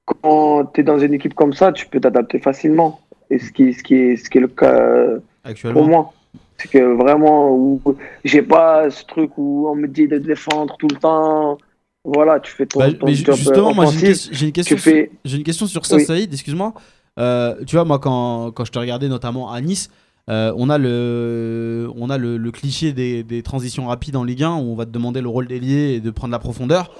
quand 0.05 0.65
tu 0.73 0.81
es 0.81 0.83
dans 0.83 0.99
une 0.99 1.13
équipe 1.13 1.33
comme 1.33 1.53
ça, 1.53 1.71
tu 1.71 1.87
peux 1.87 1.99
t'adapter 1.99 2.39
facilement. 2.39 3.01
Et 3.29 3.39
ce 3.39 3.51
qui, 3.51 3.73
ce 3.73 3.81
qui 3.83 3.95
est, 3.95 4.15
ce 4.17 4.29
qui 4.29 4.37
est 4.37 4.41
le 4.41 4.47
cas 4.47 5.07
Actuellement. 5.43 5.79
pour 5.79 5.89
moi, 5.89 6.13
c'est 6.57 6.69
que 6.69 6.77
vraiment, 6.79 7.51
où 7.55 7.81
j'ai 8.23 8.41
pas 8.43 8.89
ce 8.91 9.03
truc 9.05 9.31
où 9.37 9.67
on 9.67 9.75
me 9.75 9.87
dit 9.87 10.07
de 10.07 10.17
défendre 10.19 10.75
tout 10.77 10.87
le 10.87 10.97
temps. 10.97 11.57
Voilà, 12.03 12.39
tu 12.39 12.51
fais 12.51 12.67
ton, 12.67 12.79
Bah, 12.79 12.93
ton 12.93 13.07
mais 13.07 13.13
ju- 13.15 13.25
job 13.25 13.35
justement, 13.35 13.73
moi 13.73 13.87
j'ai 13.87 14.09
une, 14.09 14.13
j'ai 14.31 14.51
question. 14.51 14.77
fais- 14.77 15.09
J'ai 15.25 15.37
une 15.37 15.43
question 15.43 15.65
sur 15.65 15.87
ça, 15.87 15.95
Oui. 15.95 16.05
Saïd. 16.05 16.31
Excuse-moi. 16.31 16.73
Euh, 17.17 17.55
tu 17.65 17.75
vois, 17.75 17.85
moi 17.85 17.99
quand, 17.99 18.51
quand 18.51 18.65
je 18.65 18.71
te 18.71 18.79
regardais 18.79 19.07
notamment 19.07 19.51
à 19.51 19.61
Nice, 19.61 19.89
euh, 20.29 20.51
on 20.57 20.69
a 20.69 20.77
le, 20.77 21.89
on 21.95 22.09
a 22.09 22.17
le, 22.17 22.37
le 22.37 22.51
cliché 22.51 22.93
des, 22.93 23.23
des 23.23 23.43
transitions 23.43 23.87
rapides 23.87 24.15
en 24.15 24.23
Ligue 24.23 24.43
1 24.43 24.55
où 24.55 24.71
on 24.71 24.75
va 24.75 24.85
te 24.85 24.91
demander 24.91 25.21
le 25.21 25.29
rôle 25.29 25.47
d'ailier 25.47 25.93
et 25.95 25.99
de 26.01 26.09
prendre 26.11 26.31
la 26.31 26.39
profondeur. 26.39 26.91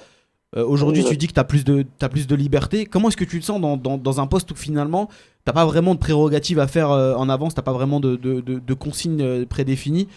Euh, 0.56 0.64
Aujourd'hui, 0.64 1.04
Ouais. 1.04 1.10
tu 1.10 1.18
dis 1.18 1.28
que 1.28 1.34
tu 1.34 1.40
as, 1.40 1.44
plus 1.44 1.66
de- 1.66 1.86
t'as 2.00 2.08
plus 2.08 2.28
de 2.28 2.36
liberté. 2.36 2.86
Comment 2.86 3.10
est-ce 3.10 3.18
que 3.18 3.26
tu 3.26 3.40
te 3.40 3.46
sens 3.46 3.60
dans, 3.60 3.78
dans, 3.78 3.98
dans 3.98 4.22
un 4.22 4.28
poste 4.28 4.52
où 4.52 4.56
finalement 4.56 5.10
t'as 5.44 5.54
pas 5.54 5.66
vraiment 5.66 5.96
de 5.96 6.00
prérogatives 6.00 6.60
à 6.60 6.68
faire 6.68 6.92
euh, 6.92 7.14
en 7.16 7.28
avance, 7.30 7.54
t'as 7.56 7.62
pas 7.62 7.74
vraiment 7.74 8.00
de, 8.00 8.16
de, 8.16 8.40
de- 8.42 8.60
de 8.60 8.74
consignes 8.74 9.46
prédéfinies 9.46 10.08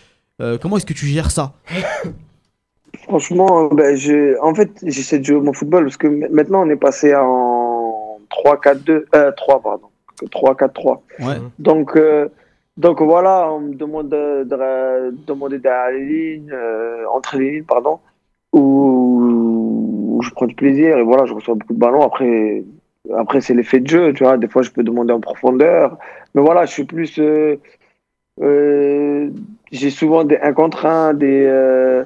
Comment 0.61 0.77
est-ce 0.77 0.87
que 0.87 0.93
tu 0.93 1.07
gères 1.07 1.33
ça? 1.33 1.55
Franchement, 3.03 3.69
ben, 3.69 3.97
je, 3.97 4.41
en 4.41 4.55
fait, 4.55 4.71
j'essaie 4.85 5.19
de 5.19 5.25
jouer 5.25 5.41
mon 5.41 5.53
football 5.53 5.85
parce 5.85 5.97
que 5.97 6.07
maintenant 6.33 6.65
on 6.67 6.71
est 6.71 6.77
passé 6.77 7.15
en 7.15 7.48
3-4-2, 8.45 9.05
euh, 9.15 9.33
3, 9.37 9.61
pardon, 9.63 9.89
3-4-3. 10.31 11.01
Ouais. 11.21 11.25
Donc, 11.59 11.97
euh, 11.97 12.29
donc 12.77 13.03
voilà, 13.03 13.51
on 13.53 13.61
me 13.61 13.75
demande 13.75 14.09
de, 14.09 14.45
de- 14.45 15.11
de 15.11 15.17
demander 15.27 15.59
derrière 15.59 15.91
les 15.99 16.05
lignes, 16.37 16.53
euh, 16.53 17.05
entre 17.13 17.37
les 17.37 17.51
lignes, 17.53 17.65
pardon, 17.65 17.99
où, 18.53 20.17
où 20.19 20.23
je 20.23 20.31
prends 20.31 20.47
du 20.47 20.55
plaisir 20.55 20.97
et 20.99 21.03
voilà, 21.03 21.25
je 21.27 21.35
reçois 21.35 21.55
beaucoup 21.55 21.75
de 21.75 21.79
ballons. 21.79 22.03
Après, 22.03 22.65
après 23.17 23.41
c'est 23.41 23.55
l'effet 23.55 23.81
de 23.81 23.89
jeu, 23.89 24.13
tu 24.13 24.25
vois. 24.25 24.37
Des 24.37 24.49
fois, 24.49 24.63
je 24.63 24.71
peux 24.71 24.83
demander 24.83 25.13
en 25.13 25.21
profondeur, 25.21 25.97
mais 26.35 26.43
voilà, 26.43 26.67
je 26.67 26.73
suis 26.73 26.85
plus. 26.85 27.19
euh, 27.19 27.57
euh, 28.41 29.31
j'ai 29.73 29.91
souvent 29.91 30.25
des 30.25 30.37
1 30.39 30.53
contre 30.53 30.87
1, 30.87 31.15
des. 31.15 31.45
euh, 31.47 32.05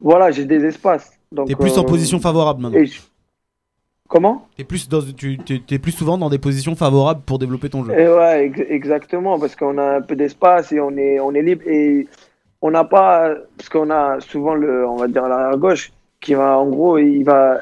voilà, 0.00 0.30
j'ai 0.30 0.44
des 0.44 0.64
espaces. 0.64 1.10
T'es 1.46 1.54
plus 1.54 1.78
en 1.78 1.84
position 1.84 2.18
favorable 2.18 2.62
maintenant. 2.62 2.78
et 2.78 2.86
je- 2.86 3.00
Comment 4.10 4.48
T'es 4.56 4.64
plus, 4.64 4.88
dans, 4.88 5.00
tu, 5.16 5.38
t'es- 5.38 5.62
t'es 5.64 5.78
plus 5.78 5.92
souvent 5.92 6.18
dans 6.18 6.28
des 6.28 6.38
positions 6.40 6.74
favorables 6.74 7.20
pour 7.22 7.38
développer 7.38 7.70
ton 7.70 7.84
jeu. 7.84 7.92
Et 7.96 8.08
ouais, 8.08 8.46
ex- 8.46 8.66
exactement, 8.68 9.38
parce 9.38 9.54
qu'on 9.54 9.78
a 9.78 9.98
un 9.98 10.00
peu 10.02 10.16
d'espace 10.16 10.72
et 10.72 10.80
on 10.80 10.90
est, 10.96 11.20
on 11.20 11.32
est 11.32 11.42
libre 11.42 11.62
et 11.66 12.08
on 12.60 12.72
n'a 12.72 12.82
pas, 12.82 13.32
parce 13.56 13.68
qu'on 13.68 13.88
a 13.88 14.18
souvent 14.18 14.54
le, 14.54 14.84
on 14.84 14.96
va 14.96 15.06
dire 15.06 15.28
l'arrière 15.28 15.56
gauche 15.58 15.92
qui 16.20 16.34
va, 16.34 16.58
en 16.58 16.66
gros, 16.68 16.98
il 16.98 17.22
va, 17.22 17.58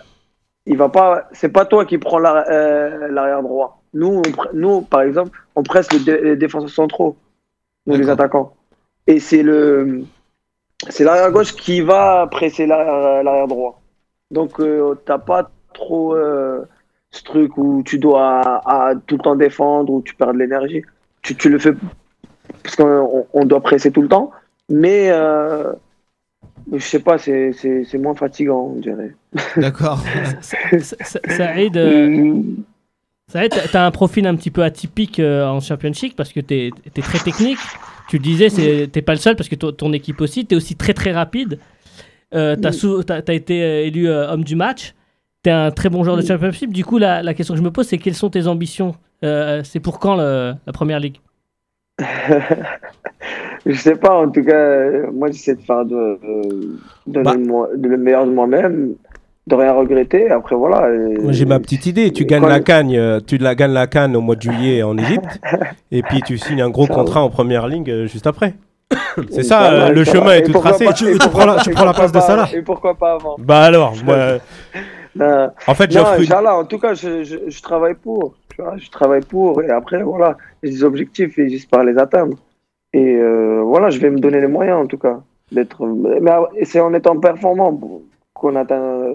il 0.65 0.79
va 0.79 0.89
pas. 0.89 1.29
C'est 1.33 1.51
pas 1.51 1.67
toi 1.67 1.85
qui 1.85 1.99
prends 1.99 2.25
euh, 2.25 3.09
l'arrière 3.09 3.43
droit. 3.43 3.83
Nous, 3.93 4.23
on 4.23 4.23
nous, 4.55 4.81
par 4.81 5.03
exemple, 5.03 5.39
on 5.55 5.63
presse 5.63 5.93
les, 5.93 6.01
dé- 6.01 6.21
les 6.23 6.37
défenseurs 6.37 6.71
centraux, 6.71 7.17
nous 7.87 7.95
les 7.97 8.09
attaquants. 8.09 8.55
Et 9.07 9.21
c'est 9.21 9.43
le, 9.43 10.03
c'est 10.89 11.05
l'arrière 11.05 11.31
gauche 11.31 11.55
qui 11.55 11.83
va 11.83 12.27
presser 12.31 12.67
l'arrière 12.67 13.23
l'arrière 13.23 13.49
droit. 13.49 13.83
Donc 14.31 14.59
euh, 14.61 14.95
t'as 15.05 15.19
pas 15.19 15.51
trop 15.79 16.15
euh, 16.15 16.61
ce 17.11 17.23
truc 17.23 17.57
où 17.57 17.83
tu 17.85 17.99
dois 17.99 18.41
à- 18.41 18.91
à 18.91 18.95
tout 18.95 19.17
le 19.17 19.23
temps 19.23 19.37
défendre 19.37 19.93
ou 19.93 20.03
tu 20.03 20.15
perds 20.15 20.35
de 20.35 20.39
l'énergie. 20.39 20.83
Tu, 21.23 21.35
tu 21.35 21.49
le 21.49 21.59
fais 21.59 21.73
parce 22.63 22.77
qu'on 22.77 23.27
on 23.33 23.45
doit 23.45 23.61
presser 23.63 23.91
tout 23.91 24.03
le 24.03 24.09
temps, 24.09 24.31
mais 24.69 25.09
euh, 25.11 25.73
je 26.73 26.79
sais 26.85 26.99
pas, 27.01 27.19
c'est 27.19 27.53
c'est- 27.53 27.85
c'est 27.85 27.99
moins 27.99 28.15
fatigant, 28.15 28.73
on 28.77 28.81
dirait. 28.81 29.15
D'accord. 29.57 30.01
Ça- 30.41 30.57
ça- 30.81 31.21
Saïd, 31.29 31.77
euh, 31.77 32.09
Mm. 32.09 32.57
T'as- 33.31 33.49
t'as 33.49 33.85
un 33.87 33.91
profil 33.91 34.27
un 34.27 34.35
petit 34.37 34.51
peu 34.51 34.63
atypique 34.63 35.21
euh, 35.21 35.45
en 35.47 35.61
Championship 35.61 36.17
parce 36.17 36.33
que 36.33 36.41
t'es 36.41 36.71
es 36.97 37.03
très 37.03 37.19
technique. 37.19 37.59
Tu 38.09 38.17
le 38.17 38.23
disais, 38.23 38.49
t'es 38.91 39.03
pas 39.03 39.13
le 39.13 39.19
seul 39.19 39.37
parce 39.37 39.51
que 39.51 39.55
ton, 39.55 39.71
ton 39.71 39.93
équipe 39.93 40.23
aussi. 40.23 40.47
T'es 40.47 40.57
aussi 40.57 40.77
très 40.77 40.95
très 40.95 41.13
rapide. 41.13 41.59
Euh, 42.35 42.57
t'as- 42.57 43.21
t'as 43.21 43.35
été 43.35 43.63
euh, 43.63 43.85
élu 43.85 44.09
euh, 44.09 44.31
homme 44.33 44.45
du 44.45 44.57
match. 44.57 44.95
T'es 45.49 45.53
un 45.53 45.71
très 45.71 45.89
bon 45.89 46.05
joueur 46.05 46.19
de 46.19 46.21
Championship. 46.21 46.75
Du 46.75 46.85
coup, 46.85 46.99
la, 46.99 47.23
la 47.23 47.33
question 47.33 47.55
que 47.55 47.59
je 47.59 47.65
me 47.65 47.71
pose, 47.71 47.87
c'est 47.87 47.97
quelles 47.97 48.13
sont 48.13 48.29
tes 48.29 48.47
ambitions 48.47 48.95
Euh, 49.25 49.63
C'est 49.65 49.81
pour 49.81 49.99
quand 49.99 50.15
le- 50.15 50.53
la 50.67 50.73
première 50.75 51.01
ligue? 51.01 51.17
Je 53.65 53.73
sais 53.73 53.97
pas, 53.97 54.13
en 54.15 54.29
tout 54.29 54.45
cas, 54.45 54.53
euh, 54.55 55.07
moi 55.11 55.29
j'essaie 55.29 55.55
de 55.55 55.63
faire 55.63 55.87
de, 55.87 56.19
Bah. 57.07 57.33
le 57.35 57.39
moi- 57.47 57.69
de 57.75 57.89
le 57.89 57.97
meilleur 57.97 58.27
de 58.27 58.31
moi-même, 58.31 58.93
de 59.47 59.55
rien 59.55 59.73
regretter. 59.73 60.31
Après 60.31 60.55
voilà. 60.55 60.83
euh, 60.85 61.17
J'ai 61.31 61.47
ma 61.47 61.59
petite 61.61 61.87
idée. 61.87 62.13
Tu 62.13 62.25
Et 62.25 62.27
gagnes 62.27 62.47
la 62.47 62.61
canne, 62.61 62.93
euh, 62.95 63.19
tu 63.27 63.39
la 63.39 63.55
gagnes 63.55 63.73
la 63.73 63.87
canne 63.87 64.15
au 64.17 64.21
mois 64.21 64.37
de 64.37 64.43
juillet 64.43 64.83
en 64.83 64.99
Égypte, 64.99 65.41
et 65.91 66.03
puis 66.03 66.21
tu 66.21 66.37
signes 66.37 66.61
un 66.61 66.69
gros 66.69 66.87
Ça, 66.87 66.93
contrat 66.95 67.23
en 67.23 67.31
première 67.31 67.67
ligue 67.69 67.91
euh, 67.91 68.07
juste 68.07 68.27
après. 68.27 68.53
C'est 69.31 69.45
ça, 69.45 69.73
euh, 69.73 69.89
le 69.93 70.05
chemin 70.05 70.33
est 70.33 70.41
et 70.41 70.43
tout 70.43 70.53
tracé. 70.53 70.85
pas- 70.85 70.93
Tu- 70.93 71.19
tu 71.19 71.29
prends 71.31 71.47
la- 71.47 71.57
tu 71.63 71.71
prends 71.71 71.87
la 71.87 71.95
place 71.95 72.13
de 72.13 72.21
Salah. 72.21 72.49
Et 72.55 72.61
pourquoi 72.61 72.95
pas 72.95 73.15
avant? 73.15 73.37
Bah 73.39 73.63
alors, 73.63 73.95
moi, 74.05 74.17
Non, 75.19 75.51
en 75.67 75.75
fait, 75.75 75.87
non, 75.87 76.01
j'offre 76.01 76.15
une- 76.19 76.23
Inch'Allah, 76.25 76.57
en 76.57 76.65
tout 76.65 76.79
cas, 76.79 76.95
je, 76.95 77.23
je, 77.25 77.37
je 77.49 77.63
travaille 77.63 77.95
pour. 77.95 78.35
Tu 78.55 78.63
vois, 78.63 78.77
je 78.77 78.89
travaille 78.91 79.23
pour. 79.23 79.63
Et 79.63 79.71
après, 79.71 80.03
voilà, 80.03 80.37
j'ai 80.63 80.71
des 80.71 80.85
objectifs 80.85 81.39
et 81.39 81.49
j'espère 81.49 81.85
les 81.85 81.97
atteindre. 81.99 82.37
Et 82.93 83.17
euh, 83.17 83.61
voilà, 83.65 83.91
je 83.91 83.99
vais 83.99 84.11
me 84.11 84.19
donner 84.19 84.41
les 84.41 84.47
moyens, 84.47 84.79
en 84.79 84.87
tout 84.87 84.99
cas, 84.99 85.21
d'être. 85.53 85.87
Mais 85.87 86.33
et 86.57 86.65
c'est 86.65 86.81
en 86.81 86.93
étant 86.95 87.19
performant 87.19 87.79
qu'on 88.35 88.57
atteint 88.57 89.13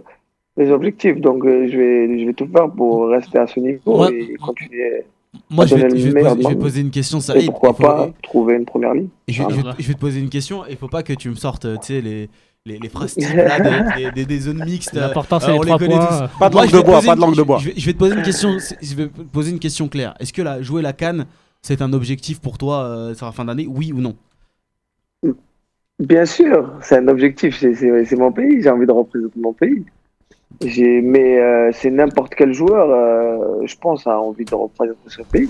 les 0.58 0.70
objectifs. 0.70 1.20
Donc, 1.20 1.43
euh, 1.45 1.68
je 1.68 1.78
vais, 1.78 2.20
je 2.20 2.26
vais 2.26 2.34
tout 2.34 2.47
faire 2.47 2.70
pour 2.70 3.08
rester 3.10 3.39
à 3.39 3.47
ce 3.47 3.60
niveau 3.60 4.04
Ouais. 4.04 4.14
et 4.14 4.36
continuer. 4.36 5.06
Moi, 5.49 5.66
je 5.66 5.76
vais, 5.76 5.88
te- 5.88 5.95
je 5.97 6.10
vais 6.10 6.22
poser, 6.22 6.24
de 6.24 6.30
je 6.30 6.36
vais 6.36 6.43
te 6.43 6.58
moi. 6.58 6.62
poser 6.62 6.82
une 6.82 6.91
question, 6.91 7.18
Et 7.18 7.22
Saïd. 7.22 7.45
pourquoi 7.47 7.74
faut- 7.74 7.82
pas 7.84 8.10
trouver 8.22 8.54
une 8.54 8.66
première 8.66 8.93
ligne. 8.93 9.08
Et 9.28 9.32
je, 9.34 9.41
je 9.41 9.47
vais, 9.47 9.54
Voilà. 9.62 9.76
je 9.80 9.88
vais 9.88 9.93
te 9.95 9.99
poser 9.99 10.20
une 10.20 10.30
question. 10.30 10.62
Il 10.70 10.78
faut 10.78 10.88
pas 10.88 11.01
que 11.01 11.14
tu 11.14 11.28
me 11.30 11.36
sortes, 11.36 11.66
euh, 11.66 11.76
tu 11.78 11.88
sais, 11.95 12.01
les, 12.01 12.30
les, 12.66 12.80
les 12.80 12.89
phrases 12.89 13.16
types 13.16 13.36
là, 13.36 13.59
des, 13.59 14.03
des- 14.05 14.11
des- 14.11 14.26
des 14.26 14.39
zones 14.39 14.64
mixtes. 14.64 14.93
L'important, 14.93 15.39
c'est 15.39 15.49
euh, 15.49 15.53
les 15.53 15.59
on 15.59 15.61
les 15.64 15.68
trois 15.68 15.80
connaît 15.80 15.95
points. 15.97 16.28
tous. 16.28 16.39
Pas 16.39 16.49
de 16.49 16.55
langue 16.55 16.72
de 16.72 16.80
bois, 16.82 17.01
pas 17.01 17.16
de 17.16 17.22
langue 17.22 17.36
de 17.36 17.41
bois. 17.43 17.57
Je 17.59 17.66
vais, 17.70 17.74
je 17.76 17.86
vais 17.86 17.93
te 17.93 17.97
poser 17.97 18.16
une 18.16 18.22
question. 18.24 18.57
Je 18.82 18.95
vais 18.95 19.07
te 19.07 19.22
poser 19.22 19.51
une 19.51 19.59
question 19.59 19.88
claire. 19.89 20.14
Est-ce 20.20 20.32
que 20.34 20.64
jouer 20.64 20.82
la 20.82 20.93
canne, 20.93 21.26
c'est 21.61 21.82
un 21.82 21.91
objectif 21.93 22.39
pour 22.39 22.57
toi 22.57 22.84
euh, 22.86 23.14
sur 23.16 23.26
la 23.26 23.32
fin 23.32 23.45
d'année 23.45 23.68
Oui 23.68 23.91
ou 23.91 23.99
non? 23.99 24.16
Bien 25.99 26.26
sûr, 26.26 26.72
c'est 26.82 26.97
un 26.97 27.07
objectif, 27.07 27.57
c'est- 27.59 28.16
mon 28.16 28.32
pays, 28.32 28.61
j'ai 28.61 28.70
envie 28.70 28.86
de 28.88 28.91
représenter 28.91 29.39
mon 29.39 29.53
pays. 29.53 29.86
Mais 30.61 31.39
euh, 31.39 31.72
c'est 31.74 31.91
n'importe 31.91 32.34
quel 32.36 32.53
joueur, 32.53 32.89
euh, 32.89 33.66
je 33.66 33.76
pense, 33.76 34.07
a 34.07 34.20
envie 34.20 34.45
de 34.45 34.55
représenter 34.55 34.97
son 35.09 35.24
pays. 35.24 35.49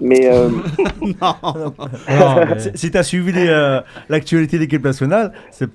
Mais 0.00 0.30
euh, 0.32 0.48
Non. 1.00 1.34
Non, 1.42 2.34
mais- 2.48 2.58
Si- 2.58 2.70
Si 2.74 2.90
tu 2.90 2.98
as 2.98 3.02
suivi 3.02 3.32
euh, 3.36 3.80
l'actualité 4.08 4.56
de 4.56 4.62
l'équipe 4.62 4.84
nationale, 4.84 5.32
c'est 5.50 5.68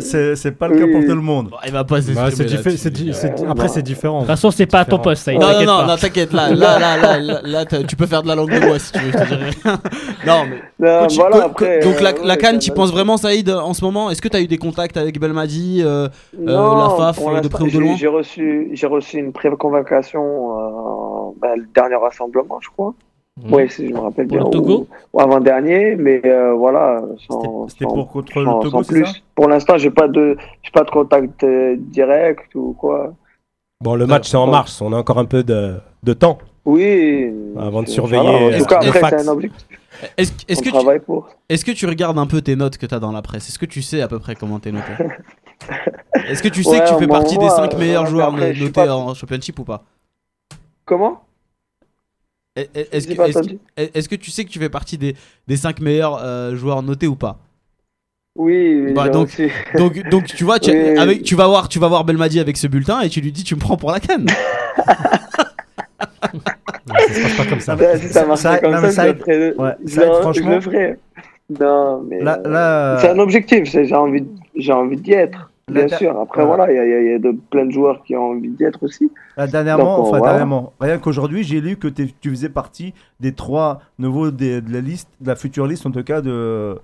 c'est- 0.00 0.50
pas 0.52 0.68
le 0.68 0.78
cas 0.78 0.84
Oui. 0.84 0.92
pour 0.92 1.00
tout 1.02 1.14
le 1.14 1.20
monde. 1.22 1.50
Il 1.66 1.72
va 1.72 1.84
pas 1.84 2.00
Bah, 2.00 2.28
Euh, 2.28 3.48
après, 3.48 3.64
bah. 3.66 3.68
c'est 3.68 3.82
différent. 3.82 4.16
De 4.16 4.20
toute 4.22 4.28
façon, 4.28 4.50
c'est 4.50 4.66
pas 4.66 4.80
à 4.80 4.84
ton 4.84 4.98
poste, 4.98 5.24
Saïd. 5.24 5.40
Non, 5.40 5.46
non, 5.46 5.52
t'inquiète 5.52 5.66
non, 5.68 5.86
non, 5.86 5.96
t'inquiète, 5.96 6.32
là, 6.32 6.50
là, 6.50 6.78
là, 6.78 6.96
là, 6.96 7.18
là, 7.18 7.40
là, 7.44 7.64
t'as- 7.64 7.82
tu 7.84 7.96
peux 7.96 8.06
faire 8.06 8.22
de 8.22 8.28
la 8.28 8.34
langue 8.34 8.50
de 8.52 8.58
bois 8.60 8.78
si 8.78 8.92
tu 8.92 8.98
veux, 9.00 9.12
je 9.12 9.18
te. 9.18 9.68
Non, 10.26 10.44
mais. 10.48 10.62
non, 10.78 11.06
voilà, 11.16 11.44
après, 11.44 11.80
donc, 11.80 12.00
la, 12.00 12.10
euh, 12.10 12.12
la 12.24 12.34
ouais, 12.34 12.36
canne, 12.38 12.54
ça 12.54 12.58
tu 12.60 12.70
penses 12.72 12.90
vraiment, 12.92 13.16
Saïd, 13.16 13.50
en 13.50 13.74
ce 13.74 13.84
moment? 13.84 14.10
Est-ce 14.10 14.22
que 14.22 14.28
tu 14.28 14.36
as 14.36 14.40
eu 14.40 14.46
des 14.46 14.58
contacts 14.58 14.96
avec 14.96 15.18
Belmadi 15.20 15.82
euh, 15.84 16.08
Non, 16.38 16.76
la 16.98 17.12
FAF, 17.12 17.18
de 17.42 17.48
près 17.48 17.62
ou 17.62 17.66
de 17.66 17.70
j'ai- 17.70 17.78
loin? 17.78 17.96
J'ai 17.96 18.06
reçu, 18.08 18.70
j'ai 18.72 18.86
reçu 18.86 19.18
une 19.18 19.32
pré-convocation, 19.32 20.22
euh, 20.22 21.30
ben, 21.40 21.56
le 21.56 21.66
dernier 21.74 21.96
rassemblement, 21.96 22.58
je 22.60 22.68
crois. 22.70 22.94
Mhm. 23.42 23.54
Oui, 23.54 23.68
si 23.70 23.88
je 23.88 23.92
me 23.92 23.98
rappelle 23.98 24.28
Pour 24.28 24.36
bien. 24.36 24.44
le 24.46 24.50
Togo 24.50 24.86
ou, 25.12 25.16
ou 25.16 25.20
avant-dernier, 25.20 25.96
mais 25.96 26.20
euh, 26.24 26.52
voilà, 26.54 27.02
C'était 27.68 27.84
pour 27.84 28.08
contre 28.08 28.32
sans- 28.44 28.58
le 28.58 28.62
Togo, 28.62 28.82
plus. 28.82 29.04
ça? 29.06 29.12
Pour 29.34 29.48
l'instant, 29.48 29.76
j'ai 29.78 29.90
pas 29.90 30.08
de, 30.08 30.36
j'ai 30.62 30.70
pas 30.70 30.84
de 30.84 30.90
contact 30.90 31.42
euh, 31.44 31.76
direct 31.78 32.54
ou 32.54 32.72
quoi. 32.78 33.12
Bon, 33.80 33.94
le 33.96 34.06
match 34.06 34.28
c'est 34.28 34.36
en 34.36 34.46
mars, 34.46 34.80
on 34.80 34.92
a 34.92 34.96
encore 34.96 35.18
un 35.18 35.24
peu 35.24 35.42
de, 35.42 35.74
de 36.04 36.12
temps. 36.12 36.38
Oui. 36.64 37.32
Avant 37.58 37.82
de 37.82 37.88
surveiller, 37.88 38.22
voilà. 38.22 38.38
En 38.46 38.50
euh, 38.52 38.58
tout 38.58 38.64
cas, 38.66 38.80
les 38.80 38.88
après, 38.88 39.10
c'est 39.10 39.28
un 39.28 39.32
objectif. 39.32 39.66
Est-ce 40.16 40.62
que, 40.62 40.68
tu- 40.70 41.00
pour. 41.00 41.28
est-ce 41.48 41.64
que 41.64 41.72
tu 41.72 41.86
regardes 41.86 42.18
un 42.18 42.26
peu 42.26 42.40
tes 42.40 42.54
notes 42.56 42.78
que 42.78 42.86
tu 42.86 42.94
as 42.94 43.00
dans 43.00 43.12
la 43.12 43.22
presse? 43.22 43.48
Est-ce 43.48 43.58
que 43.58 43.66
tu 43.66 43.82
sais 43.82 44.00
à 44.00 44.08
peu 44.08 44.18
près 44.20 44.34
comment 44.36 44.58
t'es 44.60 44.70
noté? 44.72 44.92
Est-ce 46.28 46.42
que 46.42 46.48
tu 46.48 46.62
sais 46.62 46.70
Ouais, 46.70 46.80
que 46.84 46.88
tu 46.88 46.94
fais 46.98 47.06
partie 47.06 47.38
des 47.38 47.44
moi, 47.46 47.56
5 47.56 47.74
euh, 47.74 47.78
meilleurs 47.78 48.02
après, 48.02 48.10
joueurs 48.12 48.36
je 48.38 48.52
suis 48.54 48.60
notés 48.64 48.72
pas- 48.72 48.94
en 48.96 49.14
championship 49.14 49.58
ou 49.58 49.64
pas? 49.64 49.82
Comment? 50.84 51.10
Est- 51.12 51.14
est- 51.14 51.31
Est-ce 52.56 54.08
que, 54.08 54.14
tu 54.16 54.30
sais 54.30 54.44
que 54.44 54.50
tu 54.50 54.58
fais 54.58 54.68
partie 54.68 54.98
des, 54.98 55.14
des 55.48 55.56
5 55.56 55.80
meilleurs 55.80 56.20
euh, 56.22 56.54
joueurs 56.54 56.82
notés 56.82 57.06
ou 57.06 57.16
pas? 57.16 57.38
Oui. 58.38 58.92
Bah, 58.94 59.08
donc- 59.08 59.28
reçu. 59.28 59.50
donc, 59.76 60.08
donc 60.08 60.24
tu 60.26 60.44
vois, 60.44 60.58
tu, 60.58 60.70
Oui. 60.70 60.98
avec, 60.98 61.22
tu, 61.22 61.34
vas 61.34 61.46
voir, 61.46 61.68
tu 61.68 61.78
vas 61.78 61.88
voir 61.88 62.04
Belmadi 62.04 62.40
avec 62.40 62.56
ce 62.56 62.66
bulletin 62.66 63.00
et 63.02 63.08
tu 63.08 63.20
lui 63.20 63.30
dis 63.32 63.44
tu 63.44 63.54
me 63.54 63.60
prends 63.60 63.76
pour 63.76 63.90
la 63.90 64.00
canne. 64.00 64.26
Non, 66.86 66.94
ça 66.98 67.14
se 67.14 67.22
passe 67.22 67.36
pas 67.36 67.46
comme 67.46 67.60
ça. 67.60 67.76
Ben, 67.76 67.98
si 67.98 68.08
ça 68.08 68.20
ça- 68.20 68.26
marchait 68.26 68.42
ça- 68.42 68.58
comme 68.58 68.72
non, 68.72 68.80
ça, 68.80 68.88
je 68.88 68.92
ça 68.94 69.06
le. 69.06 69.54
Ouais, 69.60 69.70
Je 69.84 69.94
ça 69.94 70.20
franchement. 70.20 70.50
Le 70.50 70.60
ferais. 70.60 70.98
Non, 71.60 72.02
mais. 72.08 72.20
Là, 72.22 72.40
euh, 72.44 72.50
là, 72.50 72.98
C'est 73.00 73.08
un 73.10 73.18
objectif, 73.18 73.64
j'ai 73.70 73.94
envie, 73.94 74.24
j'ai 74.56 74.72
envie 74.72 74.96
d'y 74.96 75.12
être, 75.12 75.51
bien 75.72 75.88
sûr. 75.88 76.18
Après, 76.20 76.44
voilà. 76.46 76.70
il 76.72 76.76
y 76.76 76.78
a, 76.78 77.12
y 77.12 77.16
y 77.16 77.20
de, 77.20 77.32
plein 77.50 77.66
de 77.66 77.70
joueurs 77.70 78.02
qui 78.04 78.16
ont 78.16 78.30
envie 78.30 78.48
d'y 78.50 78.64
être 78.64 78.82
aussi. 78.82 79.10
Là, 79.36 79.46
dernièrement, 79.46 79.98
Donc, 79.98 80.06
enfin, 80.06 80.20
dernièrement, 80.20 80.72
rien 80.80 80.98
qu'aujourd'hui, 80.98 81.42
j'ai 81.42 81.60
lu 81.60 81.76
que 81.76 81.88
tu 81.88 82.30
faisais 82.30 82.48
partie 82.48 82.94
des 83.20 83.32
trois 83.32 83.80
nouveaux 83.98 84.30
des- 84.30 84.60
de 84.60 84.72
la 84.72 84.80
liste, 84.80 85.08
de 85.20 85.28
la 85.28 85.36
future 85.36 85.66
liste 85.66 85.86
en 85.86 85.90
tout 85.90 86.04
cas 86.04 86.20
de 86.20 86.78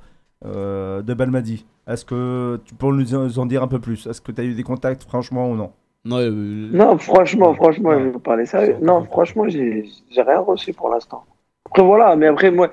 euh, 0.45 1.03
de 1.03 1.14
Balmadi. 1.14 1.66
Est-ce 1.89 2.05
que 2.05 2.61
tu 2.64 2.74
peux 2.74 2.86
nous 2.89 3.39
en- 3.39 3.47
dire 3.47 3.62
un 3.62 3.68
peu 3.68 3.80
plus? 3.80 4.07
Est-ce 4.07 4.20
que 4.20 4.30
tu 4.30 4.41
as 4.41 4.45
eu 4.45 4.55
des 4.55 4.62
contacts, 4.62 5.03
franchement 5.03 5.51
ou 5.51 5.57
non? 5.57 5.70
Non, 6.05 6.18
euh, 6.18 6.30
Non, 6.72 6.97
franchement, 6.99 7.53
franchement, 7.55 7.91
Ouais. 7.91 7.99
je 7.99 8.05
vais 8.05 8.11
vous 8.11 8.20
parler 8.20 8.47
sérieux. 8.47 8.76
Non, 8.80 9.05
franchement, 9.05 9.49
j'ai 9.49 9.84
j'ai 10.11 10.22
rien 10.22 10.39
reçu 10.41 10.72
pour 10.72 10.91
l'instant. 10.91 11.24
Après, 11.66 11.82
voilà, 11.82 12.14
mais 12.16 12.26
après, 12.28 12.51
moi, 12.51 12.68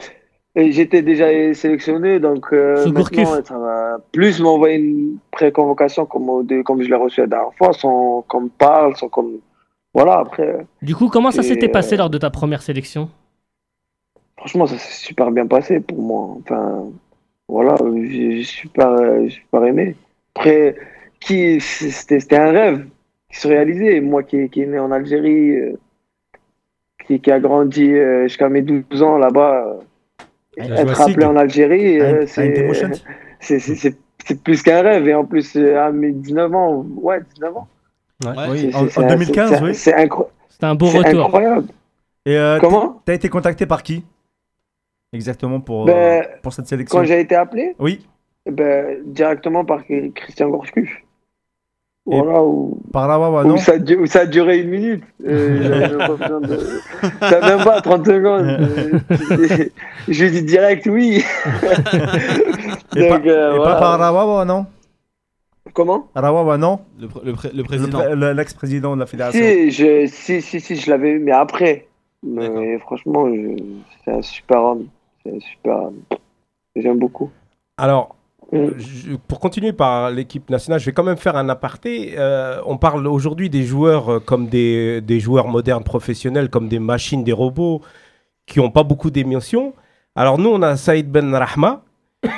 et 0.58 0.72
j'étais 0.72 1.02
déjà 1.02 1.54
sélectionné, 1.54 2.20
donc 2.20 2.48
euh, 2.54 2.90
maintenant, 2.90 3.44
ça 3.44 3.58
va 3.58 3.98
plus 4.14 4.40
m'envoyer 4.40 4.78
une 4.78 5.18
pré-convocation 5.32 6.06
comme, 6.06 6.48
comme 6.64 6.82
je 6.82 6.88
l'ai 6.88 6.96
reçu 6.96 7.20
la 7.20 7.28
dernière 7.28 7.54
fois, 7.56 7.74
sans 7.74 8.22
qu'on 8.22 8.42
me 8.42 8.50
parle, 8.50 8.96
sans 8.96 9.10
comme 9.10 9.40
Voilà, 9.94 10.20
après, 10.20 10.66
Du 10.82 10.96
coup, 10.96 11.10
comment 11.10 11.32
ça 11.32 11.44
s'était 11.44 11.68
passé 11.68 11.96
euh, 11.96 11.98
lors 11.98 12.10
de 12.10 12.18
ta 12.18 12.30
première 12.30 12.62
sélection? 12.62 13.10
Franchement, 14.38 14.66
ça 14.66 14.78
s'est 14.78 15.06
super 15.06 15.30
bien 15.32 15.46
passé 15.46 15.82
pour 15.82 16.02
moi. 16.02 16.38
Enfin, 16.40 16.86
voilà, 17.50 17.76
j'ai 17.94 18.38
j'ai 18.38 18.44
super, 18.44 18.92
euh, 18.92 19.24
j'ai 19.24 19.32
super 19.32 19.66
aimé. 19.66 19.96
Après, 20.36 20.78
qui, 21.20 21.60
c'était 21.60 22.38
un 22.38 22.52
rêve 22.52 22.86
qui 23.30 23.40
se 23.42 23.48
réalisait. 23.50 24.00
Moi 24.00 24.24
qui, 24.24 24.50
qui 24.50 24.62
est 24.62 24.68
né 24.68 24.80
en 24.80 24.92
Algérie, 24.92 25.52
euh, 25.52 25.78
qui, 27.06 27.20
qui 27.20 27.30
a 27.30 27.42
grandi 27.42 27.92
jusqu'à 28.24 28.48
mes 28.48 28.62
12 28.62 29.04
ans 29.04 29.18
là-bas, 29.18 29.80
être 30.58 30.96
Sig. 30.96 31.12
appelé 31.12 31.26
en 31.26 31.36
Algérie, 31.36 32.00
euh, 32.00 32.26
c'est 32.28 32.48
Emotions 32.48 32.92
c'est- 33.40 33.60
c'est- 33.60 33.76
c'est- 33.76 33.98
c'est 34.26 34.42
plus 34.44 34.62
qu'un 34.64 34.82
rêve. 34.82 35.08
Et 35.08 35.14
en 35.14 35.26
plus, 35.26 35.56
euh, 35.56 35.80
à 35.80 35.92
mes 35.92 36.12
19 36.12 36.54
ans, 36.54 36.86
ouais, 36.98 37.20
19 37.34 37.56
ans. 37.58 37.68
Ouais. 38.24 38.32
Oui, 38.50 38.60
c'est- 38.72 38.76
en, 38.76 38.80
c'est- 38.88 39.00
en 39.00 39.02
c'est- 39.10 39.16
2015, 39.16 39.50
c'est- 39.50 39.62
oui. 39.64 39.76
C'est 39.76 39.94
incro- 39.94 40.30
un 40.62 40.76
beau 40.76 40.88
retour. 40.88 41.26
incroyable. 41.26 41.68
Et 42.26 42.38
euh, 42.38 42.58
Comment? 42.60 43.02
t'as 43.06 43.14
été 43.14 43.30
contacté 43.30 43.66
par 43.66 43.84
qui? 43.84 44.04
Exactement 45.14 45.60
pour, 45.60 45.86
Ben, 45.86 46.24
euh, 46.24 46.28
pour 46.42 46.54
cette 46.54 46.68
sélection 46.68 46.98
Quand 47.00 47.06
j'ai 47.06 47.20
été 47.20 47.36
appelé, 47.36 47.76
Oui, 47.80 48.06
ben, 48.50 48.98
directement 49.06 49.64
par 49.64 49.84
Christian 50.16 50.50
Gourcuff. 50.50 50.90
Voilà, 52.08 52.44
où, 52.44 52.80
par 52.94 53.08
là, 53.08 53.20
ouais, 53.20 53.36
ouais, 53.36 53.44
où 53.46 53.48
non 53.48 53.58
ça, 53.58 53.74
a 53.74 53.78
du- 53.80 53.96
où 53.98 54.06
ça 54.06 54.22
a 54.22 54.26
duré 54.28 54.60
une 54.60 54.70
minute. 54.70 55.04
Euh, 55.26 55.88
de- 56.42 56.80
Ça 57.20 57.42
même 57.42 57.64
pas 57.64 57.82
30 57.82 58.06
secondes. 58.06 58.46
Euh, 59.12 59.70
je 60.08 60.24
lui 60.26 60.32
dis 60.32 60.44
direct 60.44 60.86
oui. 60.86 61.24
Et, 62.96 63.10
Donc, 63.10 63.24
pas, 63.24 63.30
euh, 63.30 63.54
et 63.54 63.58
voilà. 63.58 63.76
pas 63.76 63.98
par 63.98 64.38
ouais, 64.40 64.46
non 64.46 64.66
Comment? 65.74 66.08
Rawawa, 66.16 66.58
non 66.58 66.80
Le, 67.00 67.08
le 67.24 67.34
pré- 67.34 67.52
le 67.54 67.64
président. 67.64 68.00
pré- 68.00 68.16
le- 68.16 68.34
L'ex-président 68.34 68.96
de 68.96 69.00
la 69.02 69.08
fédération. 69.08 69.42
si, 69.42 69.72
je, 69.72 70.06
si, 70.08 70.42
si, 70.42 70.60
si, 70.62 70.76
je 70.76 70.90
l'avais 70.92 71.10
eu, 71.10 71.20
mais 71.20 71.32
après. 71.32 71.88
Mais 72.24 72.78
franchement, 72.80 73.26
c'est 74.04 74.12
un 74.12 74.22
super 74.22 74.62
homme. 74.64 74.88
C'est 75.24 75.36
un 75.36 75.40
super 75.40 75.76
homme. 75.76 76.02
J'aime 76.76 77.00
beaucoup. 77.00 77.32
Alors. 77.78 78.15
Je- 78.54 79.16
pour 79.28 79.40
continuer 79.40 79.74
par 79.74 80.12
l'équipe 80.12 80.50
nationale, 80.50 80.80
je 80.80 80.86
vais 80.86 80.92
quand 80.94 81.04
même 81.04 81.18
faire 81.18 81.36
un 81.36 81.50
aparté. 81.50 82.14
Euh, 82.18 82.60
on 82.66 82.78
parle 82.78 83.06
aujourd'hui 83.08 83.50
des 83.50 83.64
joueurs 83.64 84.10
euh, 84.14 84.20
comme 84.20 84.48
des, 84.48 85.02
des 85.02 85.20
joueurs 85.20 85.48
modernes 85.48 85.84
professionnels, 85.84 86.50
comme 86.50 86.68
des 86.68 86.80
machines, 86.80 87.24
des 87.24 87.34
robots, 87.34 87.82
qui 88.46 88.60
n'ont 88.60 88.72
pas 88.72 88.84
beaucoup 88.84 89.10
d'émotions. 89.12 89.74
Alors 90.16 90.38
nous, 90.38 90.50
on 90.50 90.62
a 90.62 90.76
Saïd 90.78 91.10
Ben 91.12 91.34
Rahma, 91.34 91.82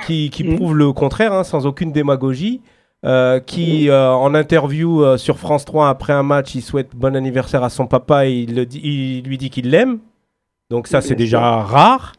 qui, 0.06 0.30
qui 0.30 0.44
Mm. 0.44 0.56
prouve 0.56 0.76
le 0.76 0.92
contraire, 0.94 1.34
hein, 1.34 1.44
sans 1.44 1.66
aucune 1.66 1.92
démagogie, 1.92 2.62
euh, 3.06 3.40
qui, 3.40 3.90
euh, 3.90 4.12
en 4.12 4.34
interview 4.34 5.04
euh, 5.04 5.18
sur 5.18 5.38
France 5.38 5.66
3 5.66 5.88
après 5.90 6.14
un 6.14 6.24
match, 6.24 6.56
il 6.56 6.62
souhaite 6.62 6.96
bon 6.96 7.16
anniversaire 7.16 7.64
à 7.64 7.70
son 7.70 7.86
papa 7.86 8.26
et 8.28 8.34
il, 8.34 8.56
le 8.56 8.66
dit- 8.66 8.82
il 8.84 9.24
lui 9.24 9.38
dit 9.38 9.50
qu'il 9.50 9.70
l'aime. 9.70 10.00
Donc 10.70 10.88
ça, 10.88 11.02
c'est 11.02 11.10
Bien 11.16 11.26
déjà 11.26 11.40
rare. 11.62 12.14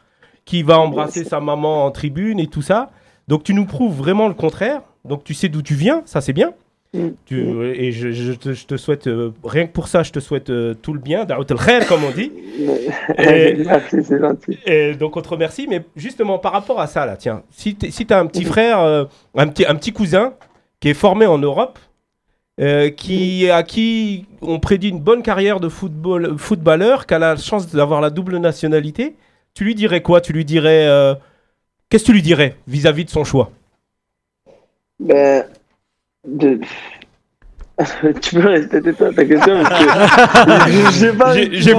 Qui 0.44 0.62
va 0.62 0.78
embrasser 0.78 1.24
sa 1.24 1.40
maman 1.40 1.84
en 1.84 1.90
tribune 1.90 2.38
et 2.40 2.46
tout 2.46 2.62
ça. 2.62 2.90
Donc 3.28 3.44
tu 3.44 3.54
nous 3.54 3.66
prouves 3.66 3.94
vraiment 3.96 4.26
le 4.28 4.34
contraire. 4.34 4.80
Donc 5.04 5.22
tu 5.24 5.34
sais 5.34 5.48
d'où 5.48 5.62
tu 5.62 5.74
viens, 5.74 6.02
ça 6.06 6.20
c'est 6.20 6.32
bien. 6.32 6.52
Mm. 6.94 7.08
Tu- 7.26 7.64
et 7.74 7.92
je, 7.92 8.10
je 8.12 8.32
te, 8.32 8.54
je 8.54 8.64
te 8.64 8.78
souhaite, 8.78 9.06
euh, 9.08 9.30
rien 9.44 9.66
que 9.66 9.72
pour 9.72 9.88
ça, 9.88 10.02
je 10.02 10.10
te 10.10 10.20
souhaite 10.20 10.48
euh, 10.48 10.72
tout 10.72 10.94
le 10.94 10.98
bien, 11.00 11.26
da'out 11.26 11.44
comme 11.86 12.04
on 12.04 12.10
dit. 12.10 12.32
Et- 13.18 13.56
Merci, 13.64 14.02
c'est 14.02 14.18
gentil. 14.18 14.58
Et 14.64 14.94
donc 14.94 15.14
on 15.16 15.20
te 15.20 15.28
remercie, 15.28 15.66
mais 15.68 15.82
justement 15.96 16.38
par 16.38 16.52
rapport 16.52 16.80
à 16.80 16.86
ça, 16.86 17.04
là, 17.04 17.16
tiens, 17.18 17.42
si 17.50 17.76
tu 17.76 17.90
as 18.10 18.18
un 18.18 18.26
petit 18.26 18.44
frère, 18.44 18.80
euh, 18.80 19.04
un, 19.36 19.46
petit, 19.48 19.66
un 19.66 19.74
petit 19.74 19.92
cousin 19.92 20.32
qui 20.80 20.88
est 20.88 20.94
formé 20.94 21.26
en 21.26 21.38
Europe, 21.38 21.78
qui, 22.96 23.48
à 23.50 23.62
qui 23.62 24.26
on 24.42 24.58
prédit 24.58 24.88
une 24.88 24.98
bonne 25.00 25.22
carrière 25.22 25.60
de 25.60 25.68
football, 25.68 26.36
footballeur, 26.38 27.06
qui 27.06 27.14
a 27.14 27.18
la 27.20 27.36
chance 27.36 27.68
d'avoir 27.68 28.00
la 28.00 28.10
double 28.10 28.38
nationalité, 28.38 29.14
tu 29.54 29.62
lui 29.64 29.74
dirais 29.76 30.00
quoi? 30.00 30.20
Tu 30.20 30.32
lui 30.32 30.44
dirais... 30.44 30.88
Qu'est-ce 31.88 32.04
que 32.04 32.06
tu 32.08 32.12
lui 32.12 32.22
dirais 32.22 32.56
vis-à-vis 32.66 33.04
de 33.04 33.10
son 33.10 33.24
choix? 33.24 33.50
Ben, 35.00 35.44
de... 36.26 36.60
tu 38.20 38.34
peux 38.34 38.46
répéter 38.46 38.92
toi 38.92 39.12
ta 39.14 39.24
question 39.24 39.62
parce 39.62 40.64
que 40.64 40.70
je 40.72 40.90
sais 40.90 41.12
pas. 41.12 41.32
J'ai 41.34 41.74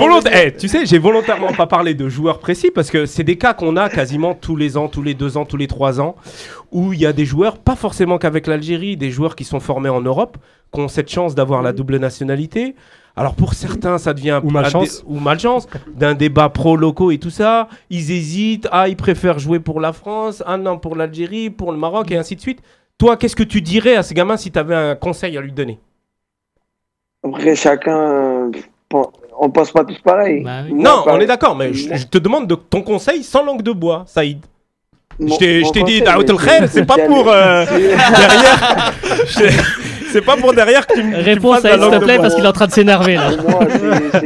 eh, 0.48 0.54
tu 0.54 0.70
sais, 0.70 0.86
j'ai 0.86 0.98
volontairement 0.98 1.52
pas 1.52 1.68
parlé 1.68 1.94
de 1.94 2.08
joueurs 2.08 2.40
précis 2.40 2.72
parce 2.74 2.90
que 2.90 3.06
c'est 3.06 3.26
des 3.26 3.38
cas 3.38 3.54
qu'on 3.54 3.76
a 3.76 3.90
quasiment 3.90 4.34
tous 4.34 4.56
les 4.56 4.78
ans, 4.78 4.88
tous 4.88 5.04
les 5.04 5.14
deux 5.14 5.36
ans, 5.36 5.44
tous 5.44 5.58
les 5.58 5.68
trois 5.68 6.00
ans, 6.00 6.16
où 6.72 6.94
il 6.94 7.00
y 7.00 7.06
a 7.06 7.12
des 7.12 7.26
joueurs, 7.26 7.58
pas 7.58 7.76
forcément 7.76 8.18
qu'avec 8.18 8.48
l'Algérie, 8.48 8.96
des 8.96 9.12
joueurs 9.12 9.36
qui 9.36 9.44
sont 9.44 9.60
formés 9.60 9.90
en 9.90 10.00
Europe, 10.00 10.38
qui 10.74 10.80
ont 10.80 10.88
cette 10.88 11.12
chance 11.12 11.36
d'avoir 11.36 11.62
la 11.62 11.74
double 11.74 11.98
nationalité. 11.98 12.76
Alors 13.20 13.36
pour 13.36 13.54
certains, 13.54 13.98
ça 13.98 14.14
devient 14.14 14.32
un 14.32 14.42
Ou 14.42 14.50
malchance. 14.50 15.00
dé- 15.02 15.04
ou 15.08 15.20
malchance 15.20 15.68
d'un 15.94 16.14
débat 16.14 16.48
pro-locaux 16.48 17.12
et 17.12 17.18
tout 17.18 17.30
ça. 17.30 17.68
Ils 17.90 18.12
hésitent, 18.12 18.70
ah 18.72 18.88
ils 18.88 18.96
préfèrent 18.96 19.40
jouer 19.40 19.60
pour 19.60 19.82
la 19.82 19.92
France, 19.92 20.42
un 20.48 20.66
an 20.66 20.78
pour 20.78 20.96
l'Algérie, 20.96 21.50
pour 21.50 21.74
le 21.74 21.78
Maroc 21.78 22.10
et 22.12 22.18
ainsi 22.18 22.38
de 22.38 22.42
suite. 22.42 22.60
Toi, 22.98 23.18
qu'est-ce 23.18 23.36
que 23.36 23.44
tu 23.44 23.62
dirais 23.62 23.98
à 23.98 24.04
ces 24.04 24.14
gamins 24.14 24.38
si 24.38 24.52
tu 24.52 24.58
avais 24.60 24.76
un 24.76 24.96
conseil 24.96 25.38
à 25.38 25.42
lui 25.42 25.52
donner? 25.52 25.80
Après, 27.26 27.56
chacun. 27.56 28.52
bon, 28.90 29.06
On 29.38 29.50
pense 29.50 29.72
pas 29.72 29.84
tous 29.84 30.00
pareil. 30.00 30.42
Bah 30.44 30.62
oui. 30.66 30.74
Non, 30.74 31.04
on 31.08 31.20
est 31.20 31.26
d'accord, 31.26 31.56
mais 31.58 31.74
je, 31.74 31.94
je 31.96 32.06
te 32.06 32.18
demande 32.20 32.48
de 32.48 32.56
ton 32.56 32.82
conseil 32.82 33.24
sans 33.24 33.44
langue 33.44 33.62
de 33.64 33.72
bois, 33.74 34.04
Saïd. 34.08 34.40
Mon- 35.20 35.34
Je 35.34 35.72
t'ai 35.74 35.84
dit, 35.84 36.02
c'est 36.72 36.86
pas 36.86 36.98
pour 37.06 37.28
euh, 37.28 37.66
derrière. 38.16 38.94
C'est 40.12 40.22
pas 40.26 40.38
pour 40.38 40.54
derrière 40.54 40.88
que 40.88 40.94
tu 40.96 41.04
me 41.04 41.16
Réponse 41.16 41.64
à 41.66 41.78
s'il 41.78 41.92
te 41.92 42.04
plaît 42.04 42.18
parce 42.18 42.36
qu'il 42.36 42.44
est 42.44 42.48
en 42.48 42.52
train 42.54 42.68
de 42.68 42.72
s'énerver 42.72 43.16
là. 43.16 43.32
Moi, 43.48 43.60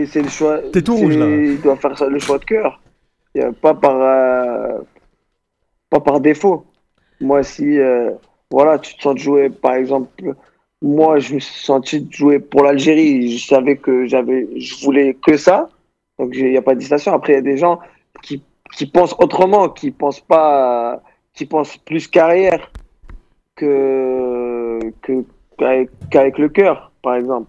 c'est- 0.07 0.21
le 0.21 0.29
choix. 0.29 0.59
T'es 0.71 0.81
tout 0.81 0.95
rouge, 0.95 1.17
là. 1.17 1.25
Il 1.27 1.61
doit 1.61 1.75
faire 1.77 1.97
ça, 1.97 2.07
le 2.07 2.19
choix 2.19 2.37
de 2.37 2.45
cœur. 2.45 2.79
Pas 3.61 3.73
par, 3.73 3.97
euh, 3.99 4.79
pas 5.89 5.99
par 5.99 6.19
défaut. 6.19 6.65
Moi, 7.19 7.43
si 7.43 7.79
euh, 7.79 8.11
voilà, 8.51 8.77
tu 8.79 8.95
te 8.95 9.01
sens 9.01 9.15
de 9.15 9.19
jouer, 9.19 9.49
par 9.49 9.73
exemple, 9.73 10.35
moi, 10.81 11.19
je 11.19 11.35
me 11.35 11.39
suis 11.39 11.63
senti 11.63 12.01
de 12.01 12.11
jouer 12.11 12.39
pour 12.39 12.63
l'Algérie. 12.63 13.37
Je 13.37 13.47
savais 13.47 13.77
que 13.77 14.05
j'avais, 14.05 14.47
je 14.57 14.83
voulais 14.85 15.15
que 15.15 15.37
ça. 15.37 15.69
Donc, 16.19 16.31
il 16.35 16.51
n'y 16.51 16.57
a 16.57 16.61
pas 16.61 16.75
de 16.75 16.79
distinction. 16.79 17.13
Après, 17.13 17.33
il 17.33 17.35
y 17.37 17.39
a 17.39 17.41
des 17.41 17.57
gens 17.57 17.79
qui, 18.21 18.43
qui 18.75 18.85
pensent 18.85 19.15
autrement, 19.17 19.69
qui 19.69 19.91
pensent 19.91 20.19
pas, 20.19 21.01
qui 21.33 21.45
pensent 21.45 21.77
plus 21.77 22.07
carrière 22.07 22.69
que, 23.55 24.79
que, 25.01 25.23
qu'avec, 25.57 25.89
qu'avec 26.11 26.37
le 26.37 26.49
cœur, 26.49 26.91
par 27.01 27.15
exemple. 27.15 27.47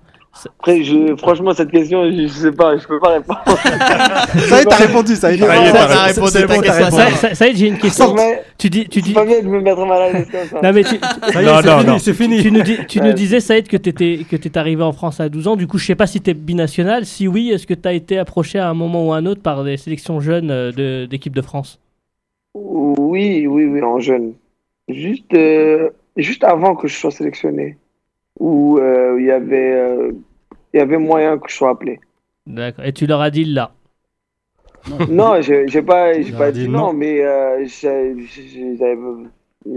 Après, 0.58 0.82
je, 0.82 1.14
franchement, 1.16 1.54
cette 1.54 1.70
question, 1.70 2.10
je, 2.10 2.22
je 2.22 2.26
sais 2.26 2.50
pas, 2.50 2.76
je 2.76 2.84
peux 2.88 2.98
pas 2.98 3.10
répondre. 3.10 3.40
Ça 3.46 4.58
y 4.58 4.62
est, 4.62 4.64
t'as 4.64 4.76
répondu, 4.78 5.14
ça 5.14 5.30
y 5.30 5.36
est. 5.36 5.38
Ça 5.38 5.56
y 5.56 5.68
est, 5.68 5.72
t'as 5.72 6.04
répondu. 6.06 6.36
répondu 6.38 6.68
à 6.68 6.72
ta 6.72 6.78
question. 6.78 6.96
Ça, 6.98 7.10
ça, 7.10 7.34
ça 7.36 7.46
y 7.46 7.50
est, 7.50 7.54
j'ai 7.54 7.68
une 7.68 7.78
question. 7.78 8.14
Mais 8.14 8.42
Tu 8.58 8.68
dis, 8.68 8.88
tu 8.88 8.98
c'est 8.98 9.06
dis. 9.06 9.12
pas 9.12 9.24
bien 9.24 9.40
de 9.42 9.46
me 9.46 9.60
mettre 9.60 9.86
mal 9.86 10.02
à 10.02 10.10
l'aise 10.12 10.26
comme 10.28 10.48
ça. 10.48 10.60
Non 10.60 10.72
mais 10.72 10.82
tu, 10.82 10.96
Ça 11.32 11.40
y 11.40 11.44
est, 11.44 11.46
Non, 11.46 11.60
c'est 11.62 11.68
non, 11.68 11.78
fini, 11.78 11.86
non. 11.92 11.98
c'est 12.00 12.12
fini. 12.14 12.42
tu 12.42 12.50
nous, 12.50 12.62
dis, 12.62 12.78
tu 12.88 12.98
nous 12.98 13.06
Ouais. 13.06 13.14
disais, 13.14 13.38
Saïd, 13.38 13.68
que 13.68 13.76
tu 13.76 13.90
étais, 13.90 14.26
que 14.28 14.34
t'es 14.34 14.58
arrivé 14.58 14.82
en 14.82 14.90
France 14.92 15.20
à 15.20 15.28
12 15.28 15.46
ans. 15.46 15.54
Du 15.54 15.68
coup, 15.68 15.78
je 15.78 15.86
sais 15.86 15.94
pas 15.94 16.08
si 16.08 16.20
tu 16.20 16.30
es 16.30 16.34
binational. 16.34 17.06
Si 17.06 17.28
oui, 17.28 17.52
est-ce 17.52 17.68
que 17.68 17.74
tu 17.74 17.86
as 17.86 17.92
été 17.92 18.18
approché 18.18 18.58
à 18.58 18.68
un 18.68 18.74
moment 18.74 19.06
ou 19.06 19.12
à 19.12 19.18
un 19.18 19.26
autre 19.26 19.40
par 19.40 19.62
des 19.62 19.76
sélections 19.76 20.18
jeunes 20.18 20.50
euh, 20.50 20.72
de- 20.72 21.06
d'équipe 21.06 21.36
de 21.36 21.42
France? 21.42 21.78
Oui, 22.54 23.46
oui, 23.46 23.64
oui, 23.66 23.82
en 23.82 24.00
jeune. 24.00 24.32
Juste, 24.88 25.32
euh, 25.34 25.90
juste 26.16 26.42
avant 26.42 26.74
que 26.74 26.88
je 26.88 26.96
sois 26.96 27.10
sélectionné, 27.12 27.76
où 28.38 28.78
euh, 28.78 29.16
il 29.20 29.26
y 29.26 29.30
avait, 29.30 29.72
euh, 29.74 30.12
il 30.72 30.78
y 30.78 30.80
avait 30.80 30.98
moyen 30.98 31.38
que 31.38 31.48
je 31.50 31.54
sois 31.56 31.70
appelé. 31.70 32.00
D'accord. 32.46 32.84
Et 32.84 32.92
tu 32.92 33.06
leur 33.06 33.20
as 33.20 33.30
dit 33.30 33.44
là? 33.44 33.72
Non, 35.08 35.40
j'ai 35.40 35.64
pas, 35.82 36.12
pas 36.36 36.52
dit 36.52 36.64
dit 36.64 36.68
non, 36.68 36.88
non. 36.88 36.92
mais 36.92 37.24
euh, 37.24 37.64
j'avais 37.66 38.14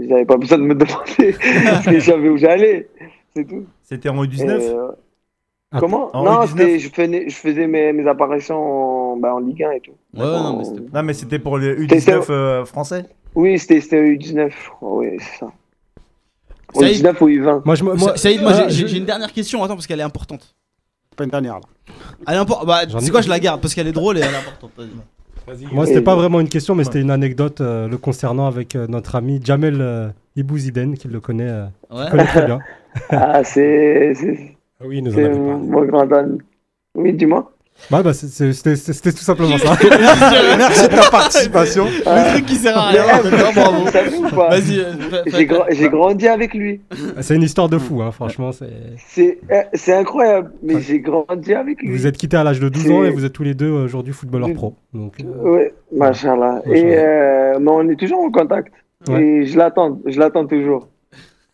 j'avais 0.06 0.24
pas 0.26 0.36
besoin 0.36 0.58
de 0.58 0.64
me 0.64 0.74
demander 0.74 1.34
parce 1.64 1.84
que 1.86 1.98
je 1.98 2.10
savais 2.10 2.28
où 2.28 2.36
j'allais. 2.36 2.88
C'est 3.34 3.46
tout. 3.46 3.64
C'était 3.82 4.10
en 4.10 4.22
U19 4.22 4.50
Euh, 4.60 4.88
Ah, 5.72 5.78
comment? 5.80 6.14
en 6.14 6.24
Non, 6.24 6.40
U19? 6.42 6.48
c'était- 6.48 6.78
je 6.78 6.90
faisais, 6.90 7.28
je 7.28 7.34
faisais 7.36 7.66
mes, 7.66 7.92
mes 7.94 8.06
apparitions 8.06 9.12
en, 9.12 9.16
bah, 9.16 9.34
en 9.34 9.38
Ligue 9.38 9.62
1 9.64 9.70
et 9.72 9.80
tout. 9.80 9.92
Ouais, 10.14 10.24
non, 10.24 11.02
mais 11.02 11.14
c'était- 11.14 11.38
pour 11.38 11.56
les 11.56 11.74
C'était- 11.88 12.12
U19 12.18 12.26
euh, 12.30 12.64
français? 12.66 13.06
Oui, 13.34 13.58
c'était 13.58 13.80
c'était 13.80 14.02
U19, 14.02 14.50
je 14.50 14.68
crois, 14.70 14.96
oui, 14.98 15.16
c'est 15.20 15.38
ça. 15.38 15.52
Ou 16.74 16.80
Saïd- 16.80 17.02
U19 17.04 17.22
ou 17.22 17.28
U20. 17.28 17.62
Moi, 17.64 17.74
je, 17.74 17.84
me- 17.84 17.94
moi, 17.94 18.10
Sa- 18.10 18.16
Saïd, 18.16 18.42
moi 18.42 18.52
Ah, 18.54 18.68
j'ai- 18.68 18.96
une 18.98 19.04
dernière 19.04 19.32
question, 19.32 19.62
attends, 19.64 19.74
parce 19.74 19.86
qu'elle 19.86 20.00
est 20.00 20.04
importante. 20.04 20.54
Pas 21.16 21.24
une 21.24 21.30
dernière 21.30 21.54
là. 21.54 21.60
Elle 22.26 22.34
est 22.34 22.38
importante. 22.38 22.66
Bah, 22.66 22.80
quoi, 23.10 23.22
je 23.22 23.28
la 23.28 23.40
garde 23.40 23.60
parce 23.60 23.74
qu'elle 23.74 23.86
est 23.88 23.92
drôle 23.92 24.18
et 24.18 24.20
elle 24.20 24.32
est 24.32 24.36
importante. 24.36 24.70
Vas-y. 25.46 25.66
Moi, 25.74 25.86
c'était 25.86 26.02
pas 26.02 26.14
vraiment 26.14 26.40
une 26.40 26.48
question, 26.48 26.74
mais 26.74 26.84
c'était 26.84 27.00
une 27.00 27.10
anecdote 27.10 27.60
euh, 27.62 27.88
le 27.88 27.96
concernant 27.96 28.46
avec 28.46 28.76
euh, 28.76 28.86
notre 28.86 29.16
ami 29.16 29.40
Jamel 29.42 29.78
euh, 29.80 30.08
Ibouziden, 30.36 30.96
qui 30.96 31.08
le 31.08 31.20
connaît, 31.20 31.48
euh, 31.48 31.64
Ouais. 31.90 32.10
connaît 32.10 32.26
très 32.26 32.44
bien. 32.46 32.58
Ah, 33.10 33.42
c'est 33.44 34.12
c'est- 34.14 34.56
Ah 34.80 34.84
Oui, 34.86 34.98
il 34.98 35.04
nous 35.04 35.12
en 35.12 35.14
c'est 35.14 35.24
avait 35.24 35.38
mon 35.38 35.48
parlé. 35.58 35.66
mon 35.68 35.84
grand 35.86 36.12
ami. 36.12 36.38
Oui, 36.94 37.12
dis-moi. 37.14 37.50
Bah, 37.90 38.02
bah, 38.02 38.12
c'était 38.12 39.12
tout 39.12 39.18
simplement 39.24 39.56
ça. 39.56 39.76
Merci 40.58 40.82
de 40.88 40.94
ta 40.94 41.10
participation. 41.10 41.84
Le 41.86 42.32
truc 42.32 42.46
qui 42.46 42.56
sert 42.56 42.76
à 42.76 42.88
rien. 42.88 43.02
bravo. 43.64 43.84
Vas-y. 44.50 44.80
euh, 44.80 45.62
J'ai 45.70 45.88
grandi 45.88 46.28
avec 46.28 46.54
lui. 46.54 46.80
c'est 47.20 47.34
une 47.36 47.42
histoire 47.42 47.68
de 47.68 47.78
fou, 47.78 48.02
hein, 48.02 48.10
franchement. 48.12 48.50
c'est- 48.52 49.38
C'est 49.74 49.92
incroyable, 49.94 50.52
mais 50.62 50.80
j'ai 50.80 51.00
grandi 51.00 51.54
avec 51.54 51.80
lui. 51.80 51.90
Vous 51.90 52.06
êtes 52.06 52.16
quittés 52.18 52.36
à 52.36 52.44
l'âge 52.44 52.60
de 52.60 52.68
12 52.68 52.82
C'est- 52.84 52.92
ans 52.92 53.04
et 53.04 53.10
vous 53.10 53.24
êtes 53.24 53.32
tous 53.32 53.42
les 53.44 53.54
deux 53.54 53.70
aujourd'hui 53.70 54.12
footballeurs 54.12 54.48
Oui. 54.48 54.54
pro. 54.54 54.74
Donc, 54.92 55.14
euh, 55.20 55.50
Ouais, 55.50 55.74
machallah. 55.94 56.60
Machallah. 56.66 56.76
Et 56.76 56.94
euh, 56.98 57.58
mais 57.60 57.70
on 57.70 57.88
est 57.88 57.96
toujours 57.96 58.20
en 58.20 58.30
contact. 58.30 58.72
Ouais. 59.08 59.22
Et 59.22 59.46
je 59.46 59.56
l'attends, 59.56 59.98
je 60.06 60.18
l'attends 60.18 60.46
toujours. 60.46 60.88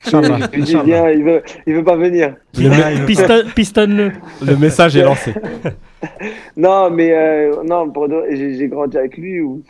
Inch'Allah, 0.06 0.48
bien, 0.84 1.10
il 1.10 1.24
veut, 1.24 1.42
il 1.66 1.74
veut 1.74 1.84
pas 1.84 1.96
venir. 1.96 2.36
Le, 2.58 2.68
me- 2.68 3.06
Piston, 3.06 3.42
pistonne-le. 3.54 4.12
le 4.46 4.56
message 4.56 4.96
est 4.96 5.02
lancé. 5.04 5.34
Non, 6.56 6.90
mais 6.90 7.12
euh, 7.12 7.62
non, 7.64 7.90
j'ai 8.30 8.54
j'ai 8.56 8.68
grandi 8.68 8.98
avec 8.98 9.16
lui. 9.16 9.40
Où 9.40 9.62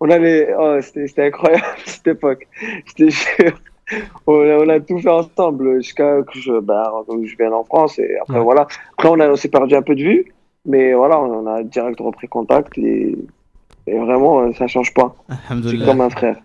on 0.00 0.08
avait, 0.08 0.54
oh, 0.58 0.78
c'était 0.80 1.06
c'était 1.06 1.26
incroyable 1.26 1.64
cette 1.84 2.06
époque. 2.06 2.48
Je 2.86 2.92
te 3.04 3.10
jure. 3.10 3.60
On 4.26 4.40
a, 4.40 4.54
on 4.64 4.68
a 4.70 4.80
tout 4.80 4.98
fait 4.98 5.10
ensemble 5.10 5.82
jusqu'à 5.82 6.22
que 6.22 6.38
je, 6.38 6.60
bah, 6.60 6.90
je 7.10 7.36
vienne 7.36 7.52
en 7.52 7.64
France 7.64 7.98
et 7.98 8.16
après 8.22 8.38
Ouais. 8.38 8.42
voilà. 8.44 8.66
Après 8.96 9.08
on, 9.10 9.20
a- 9.20 9.28
on 9.28 9.36
s'est 9.36 9.48
perdu 9.50 9.74
un 9.74 9.82
peu 9.82 9.94
de 9.94 10.02
vue, 10.02 10.32
mais 10.64 10.94
voilà, 10.94 11.20
on 11.20 11.46
a 11.46 11.62
direct 11.62 12.00
repris 12.00 12.26
contact 12.26 12.78
et, 12.78 13.14
et 13.86 13.98
vraiment 13.98 14.40
euh, 14.40 14.52
ça 14.54 14.66
change 14.66 14.94
pas. 14.94 15.14
C'est 15.68 15.84
comme 15.84 16.00
un 16.00 16.08
frère. 16.10 16.36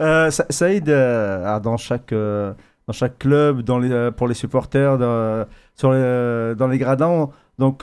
Euh, 0.00 0.30
euh, 0.88 1.60
dans, 1.60 1.76
chaque, 1.76 2.12
euh, 2.12 2.52
dans 2.86 2.92
chaque 2.92 3.18
club, 3.18 3.62
dans 3.62 3.78
les, 3.78 3.90
euh, 3.90 4.10
pour 4.10 4.28
les 4.28 4.34
supporters, 4.34 4.96
dans, 4.98 5.46
sur 5.74 5.92
les, 5.92 6.54
dans 6.56 6.68
les 6.68 6.78
gradins, 6.78 7.30
donc 7.58 7.82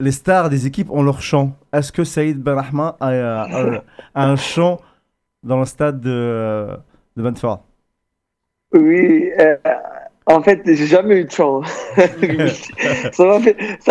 les 0.00 0.12
stars 0.12 0.50
des 0.50 0.66
équipes 0.66 0.90
ont 0.90 1.02
leur 1.02 1.20
chant. 1.22 1.56
Est-ce 1.72 1.92
que 1.92 2.04
Saïd 2.04 2.38
Benrahma 2.42 2.96
a, 3.00 3.08
a- 3.74 3.82
un 4.14 4.36
chant 4.36 4.80
dans 5.42 5.58
le 5.60 5.66
stade 5.66 6.00
de, 6.00 6.68
de 7.16 7.22
Benfara 7.22 7.62
Oui, 8.72 9.30
en 10.26 10.42
fait, 10.42 10.60
j'ai 10.66 10.86
jamais 10.86 11.20
eu 11.20 11.24
de 11.24 11.30
chance. 11.30 11.66
ça 13.12 13.24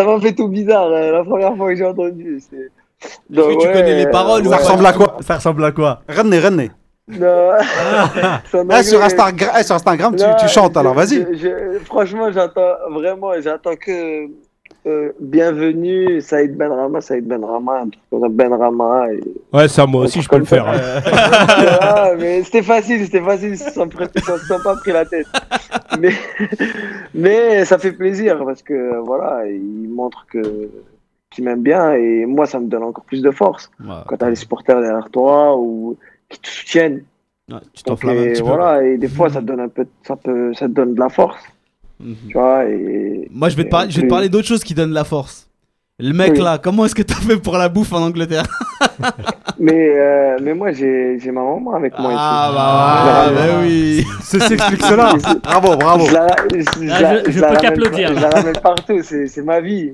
m'a 0.06 0.20
fait, 0.20 0.34
tout 0.36 0.48
bizarre 0.48 0.90
la 0.90 1.24
première 1.24 1.56
fois 1.58 1.70
que 1.70 1.76
j'ai 1.76 1.86
entendu. 1.86 2.40
c'est- 2.40 2.72
Est-ce 3.04 3.18
Donc, 3.30 3.46
que 3.50 3.62
tu 3.62 3.68
ouais, 3.68 3.74
connais 3.74 3.96
les 3.96 4.08
paroles 4.10 4.46
euh, 4.48 4.50
Ça 4.50 4.58
ressemble 4.58 4.86
à 4.86 4.94
quoi? 4.94 5.18
Ça 5.22 5.36
ressemble 5.36 5.64
à 5.66 5.72
quoi? 5.72 6.02
René, 6.10 6.40
René. 6.40 6.72
Non. 7.08 7.52
Eh, 8.54 8.84
sur, 8.84 8.98
anglais. 9.00 9.06
Instagram, 9.06 9.50
eh, 9.60 9.64
sur 9.64 9.76
Instagram, 9.76 10.16
tu, 10.16 10.24
Non, 10.24 10.36
tu 10.40 10.48
chantes 10.48 10.76
alors, 10.78 10.94
vas-y. 10.94 11.26
je- 11.34 11.38
je- 11.38 11.80
franchement, 11.86 12.32
j'attends 12.32 12.74
vraiment, 12.92 13.32
j'attends 13.42 13.76
que 13.76 14.26
euh, 14.86 15.12
bienvenue 15.20 16.20
Saïd 16.22 16.56
Ben 16.58 16.70
Rama, 16.72 17.00
Saïd 17.02 17.26
Ben 17.28 17.44
Rama, 17.44 17.82
un 17.84 17.90
truc 17.90 18.02
comme 18.10 18.22
ça, 18.22 18.28
Ben 18.30 18.54
Rama. 18.54 19.06
et- 19.14 19.56
Ouais, 19.56 19.68
ça, 19.68 19.86
moi 19.86 20.04
aussi, 20.04 20.22
je 20.22 20.28
peux 20.30 20.38
le 20.38 20.46
faire. 20.46 20.68
hein. 20.68 21.02
Ah, 21.82 22.10
mais 22.18 22.44
c'était 22.44 22.62
facile, 22.64 23.06
c'était 23.06 23.22
facile, 23.22 23.58
se 23.58 23.72
sont 23.72 23.88
pas 23.88 24.76
pris 24.78 24.92
la 24.92 25.06
tête. 25.06 25.28
Mais, 26.00 26.12
mais 27.14 27.66
ça 27.66 27.78
fait 27.78 27.92
plaisir 27.94 28.38
parce 28.46 28.62
que 28.62 28.98
voilà, 29.06 29.46
ils 29.48 29.90
montrent 29.90 30.26
que 30.32 30.42
qu'ils 31.38 31.46
m'aiment 31.46 31.62
bien 31.64 31.94
et 31.94 32.26
moi 32.26 32.46
ça 32.48 32.60
me 32.60 32.68
donne 32.68 32.84
encore 32.84 33.04
plus 33.06 33.22
de 33.22 33.30
force 33.32 33.72
quand 34.08 34.18
t'as 34.18 34.30
les 34.30 34.36
supporters 34.36 34.82
derrière 34.82 35.10
toi 35.12 35.56
ou 35.56 35.96
qui 36.30 36.40
te 36.40 36.48
soutiennent. 36.48 37.04
Ouais, 37.50 37.60
tu 37.74 37.84
t'enflammes 37.84 38.18
un 38.18 38.24
et 38.24 38.30
petit 38.34 38.42
peu. 38.42 38.48
voilà, 38.48 38.84
et 38.84 38.98
des 38.98 39.08
fois 39.08 39.30
ça 39.30 39.40
te 39.40 39.46
donne 39.46 39.60
un 39.62 39.70
peu, 39.70 39.86
ça 40.02 40.16
peut, 40.16 40.52
ça 40.56 40.68
te 40.68 40.74
donne 40.74 40.96
de 40.96 41.00
la 41.00 41.10
force, 41.10 41.42
Mhm. 42.00 42.16
tu 42.28 42.34
vois. 42.34 42.66
Et 42.66 43.28
Moi, 43.32 43.50
je 43.50 43.56
vais 43.56 43.64
te, 43.64 43.68
et 43.68 43.70
par- 43.70 43.90
je 43.90 43.96
vais 43.98 44.08
te 44.08 44.10
parler 44.10 44.30
d'autre 44.30 44.48
chose 44.48 44.64
qui 44.64 44.74
donne 44.74 44.92
la 44.92 45.04
force. 45.04 45.48
Le 46.00 46.14
mec 46.14 46.34
Oui. 46.34 46.42
là, 46.44 46.60
comment 46.60 46.86
est-ce 46.86 46.94
que 46.94 47.02
t'as 47.02 47.16
fait 47.16 47.38
pour 47.38 47.58
la 47.58 47.70
bouffe 47.70 47.92
en 47.92 48.04
Angleterre 48.04 48.44
Mais 49.60 49.98
euh, 49.98 50.38
mais 50.44 50.54
moi 50.54 50.72
j'ai 50.72 51.18
j'ai 51.20 51.32
ma 51.32 51.42
maman 51.42 51.74
avec 51.74 51.98
moi 51.98 52.12
Ah 52.16 52.46
ici. 52.46 52.56
bah, 52.56 53.02
Je 53.02 53.34
la 53.34 53.42
bah 53.48 53.54
ramène. 53.54 53.66
oui. 53.68 54.06
Ceci 54.22 54.54
explique 54.54 54.84
cela. 54.84 55.14
Bravo, 55.42 55.76
bravo. 55.76 56.06
Je 56.06 56.14
la, 56.14 56.28
je, 56.54 56.60
je 56.60 56.92
Ah, 56.92 57.22
je- 57.28 57.40
la 57.40 57.48
peux 57.50 57.56
qu'applaudir. 57.58 58.14
Je 58.16 58.22
la 58.22 58.30
ramène 58.30 58.60
partout, 58.62 59.00
c'est 59.02 59.26
c'est 59.26 59.42
ma 59.42 59.60
vie, 59.60 59.94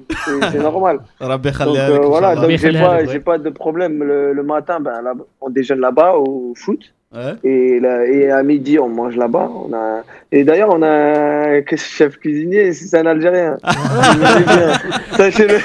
c'est 0.52 0.60
normal. 0.62 1.00
Donc 1.22 1.42
Khaled, 1.58 1.78
euh, 1.78 2.00
voilà, 2.04 2.36
donc 2.36 2.50
j'ai 2.50 2.74
pas, 2.74 2.98
pas 3.24 3.38
de 3.38 3.50
problème. 3.52 4.04
Le, 4.04 4.34
le 4.34 4.44
matin, 4.44 4.82
ben, 4.82 5.02
là, 5.02 5.14
on 5.40 5.50
déjeune 5.50 5.80
là-bas 5.80 6.16
au 6.18 6.54
foot. 6.58 6.82
Ouais. 7.14 7.36
Et, 7.44 7.80
là- 7.80 8.06
et 8.06 8.32
à 8.32 8.42
midi, 8.42 8.80
on 8.80 8.90
mange 8.90 9.16
là-bas. 9.16 9.50
On 9.54 9.74
a... 9.74 10.04
Et 10.32 10.44
d'ailleurs, 10.44 10.70
on 10.72 10.82
a 10.82 10.88
un 10.88 11.62
chef 11.76 12.18
cuisinier, 12.18 12.74
c'est 12.74 12.98
un 12.98 13.06
Algérien. 13.06 13.58
Sachez-le. 15.16 15.60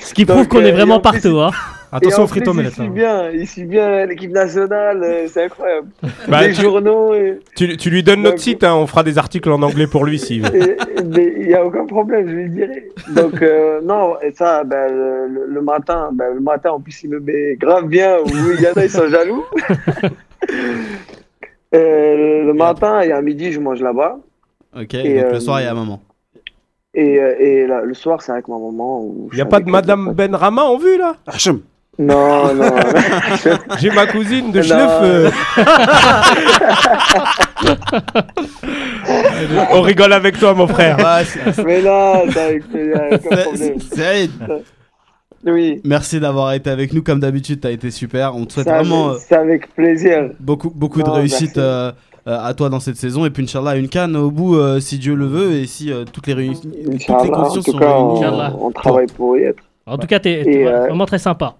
Ce 0.00 0.14
qui 0.14 0.24
prouve 0.24 0.48
qu'on 0.48 0.62
euh, 0.62 0.66
est 0.68 0.72
vraiment 0.72 0.96
en 0.96 1.00
plus, 1.00 1.20
partout. 1.20 1.38
Hein. 1.40 1.50
Attention 1.96 2.22
en 2.22 2.24
aux 2.24 2.26
frites 2.28 2.42
plus, 2.42 2.50
omelettes. 2.50 2.72
Il 2.76 2.82
suit 2.82 2.88
bien, 2.90 3.30
il 3.30 3.46
suit 3.48 3.64
bien 3.64 4.06
l'équipe 4.06 4.30
nationale, 4.32 5.00
euh, 5.02 5.26
c'est 5.28 5.44
incroyable. 5.44 5.88
Bah, 6.28 6.46
Les 6.46 6.52
tu, 6.52 6.62
journaux, 6.62 7.14
et- 7.14 7.38
tu- 7.56 7.76
tu 7.76 7.88
lui 7.90 8.02
donnes 8.02 8.22
notre 8.22 8.40
site, 8.40 8.64
hein, 8.64 8.74
on 8.74 8.86
fera 8.86 9.02
des 9.04 9.16
articles 9.16 9.48
en 9.50 9.62
anglais 9.62 9.86
pour 9.86 10.04
lui 10.04 10.18
s'il 10.18 10.42
veut. 10.42 10.76
il 10.98 11.46
n'y 11.46 11.54
a 11.54 11.64
aucun 11.64 11.86
problème, 11.86 12.26
je 12.28 12.32
lui 12.34 12.50
dirai. 12.50 12.88
Donc, 13.14 13.40
euh, 13.40 13.80
non, 13.82 14.16
et 14.20 14.32
ça, 14.32 14.64
ben, 14.64 14.92
le, 14.92 15.46
le 15.46 15.60
matin, 15.62 16.10
ben, 16.12 16.34
le 16.34 16.40
matin, 16.40 16.70
en 16.72 16.80
plus, 16.80 17.02
il 17.04 17.10
me 17.10 17.20
met 17.20 17.54
grave 17.56 17.86
bien. 17.86 18.16
Oui, 18.26 18.32
il 18.58 18.62
y 18.64 18.68
en 18.68 18.72
a, 18.72 18.84
ils 18.84 18.90
sont 18.90 19.08
jaloux. 19.08 19.44
Euh, 21.74 22.44
le 22.44 22.52
matin 22.52 23.00
et 23.00 23.10
à 23.10 23.20
midi, 23.20 23.50
je 23.50 23.58
mange 23.58 23.80
là-bas. 23.80 24.18
Ok, 24.78 24.94
Et, 24.94 25.14
donc 25.16 25.24
euh, 25.24 25.32
le 25.32 25.40
soir, 25.40 25.60
il 25.60 25.64
y 25.64 25.66
a 25.66 25.74
maman. 25.74 26.00
Et, 26.94 27.14
et 27.14 27.66
là, 27.66 27.80
le 27.82 27.94
soir, 27.94 28.22
c'est 28.22 28.30
avec 28.30 28.46
ma 28.46 28.54
maman. 28.56 29.10
Il 29.32 29.34
n'y 29.34 29.40
a 29.40 29.44
pas 29.46 29.58
de. 29.58 29.68
Madame 29.68 30.12
Benrama 30.12 30.62
en 30.62 30.76
vue 30.78 30.96
là? 30.96 31.16
Hachem. 31.26 31.60
Non, 31.98 32.54
non. 32.54 32.70
J'ai 33.78 33.90
ma 33.90 34.06
cousine 34.06 34.50
de. 34.50 34.62
Schneuf. 34.62 34.90
euh. 35.02 35.30
on 39.72 39.80
rigole 39.80 40.12
avec 40.12 40.38
toi, 40.38 40.54
mon 40.54 40.66
frère. 40.66 40.96
C'est- 41.24 41.64
mais 41.64 41.80
là, 41.80 42.22
Oui, 45.46 45.80
merci 45.84 46.20
d'avoir 46.20 46.52
été 46.54 46.70
avec 46.70 46.92
nous. 46.92 47.02
Comme 47.02 47.20
d'habitude, 47.20 47.60
t'as 47.60 47.70
été 47.70 47.90
super. 47.90 48.34
On 48.34 48.44
te 48.46 48.54
souhaite 48.54 48.66
c'est 48.66 48.72
vraiment 48.72 49.08
euh, 49.08 49.10
avec, 49.12 49.22
c'est 49.28 49.34
avec 49.36 49.74
plaisir. 49.74 50.30
beaucoup, 50.40 50.70
beaucoup 50.70 51.02
de 51.02 51.10
réussite 51.10 51.58
euh, 51.58 51.92
à 52.26 52.54
toi 52.54 52.70
dans 52.70 52.80
cette 52.80 52.96
saison. 52.96 53.26
Et 53.26 53.30
puis, 53.30 53.44
Inch'Allah, 53.44 53.76
une 53.76 53.88
canne 53.88 54.16
au 54.16 54.30
bout, 54.30 54.56
euh, 54.56 54.80
si 54.80 54.98
Dieu 54.98 55.14
le 55.14 55.26
veut, 55.26 55.52
et 55.52 55.66
si 55.66 55.92
euh, 55.92 56.04
toutes, 56.10 56.26
les 56.28 56.34
réuni- 56.34 56.60
toutes 56.60 56.74
les 56.74 56.94
Inch'Allah, 56.96 57.20
en 57.20 57.28
conditions 57.42 57.62
tout 57.62 57.72
sont 57.72 57.78
réunies. 57.78 58.52
On 58.58 58.70
travaille 58.70 59.06
pour 59.06 59.36
y 59.36 59.42
être. 59.44 59.62
En 59.86 59.98
tout 59.98 60.06
cas, 60.06 60.18
t'es 60.18 60.40
Et, 60.40 60.44
t'es 60.44 60.66
euh, 60.66 60.86
vraiment 60.86 61.04
très 61.06 61.18
sympa. 61.18 61.54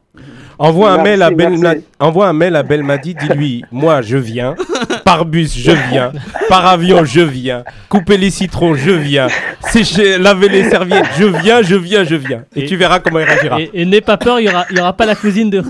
Envoie 0.58 0.92
un, 0.92 1.02
mail 1.02 1.20
à 1.22 1.30
Bel- 1.30 1.58
merci. 1.58 1.84
envoie 1.98 2.28
un 2.28 2.32
mail 2.32 2.54
à 2.56 2.62
Belmadi, 2.62 3.14
dis-lui 3.14 3.64
Moi, 3.72 4.00
je 4.02 4.16
viens. 4.16 4.54
Par 5.04 5.24
bus, 5.26 5.54
je 5.58 5.72
viens. 5.90 6.12
Par 6.48 6.64
avion, 6.66 7.04
je 7.04 7.20
viens. 7.20 7.64
Couper 7.88 8.16
les 8.16 8.30
citrons, 8.30 8.74
je 8.74 8.92
viens. 8.92 9.26
Sécher, 9.68 10.16
laver 10.18 10.48
les 10.48 10.70
serviettes, 10.70 11.06
je 11.18 11.24
viens, 11.24 11.60
je 11.62 11.74
viens, 11.74 12.04
je 12.04 12.14
viens. 12.14 12.44
Et, 12.56 12.62
Et- 12.62 12.66
tu 12.66 12.76
verras 12.76 13.00
comment 13.00 13.18
il 13.18 13.24
réagira. 13.26 13.60
Et, 13.60 13.70
et 13.74 13.84
n'aie 13.84 14.00
pas 14.00 14.16
peur, 14.16 14.38
il 14.40 14.44
n'y 14.44 14.50
aura, 14.50 14.64
il 14.70 14.78
y 14.78 14.80
aura 14.80 14.92
pas 14.94 15.06
la 15.06 15.16
cousine 15.16 15.50
de 15.50 15.60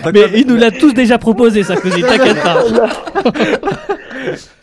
cas, 0.00 0.10
Mais 0.14 0.24
il 0.36 0.46
nous 0.46 0.56
l'a 0.56 0.70
tous 0.70 0.92
déjà 0.94 1.18
proposé, 1.18 1.62
sa 1.64 1.76
cousine, 1.76 2.06
t'inquiète 2.06 2.42
pas. 2.42 2.64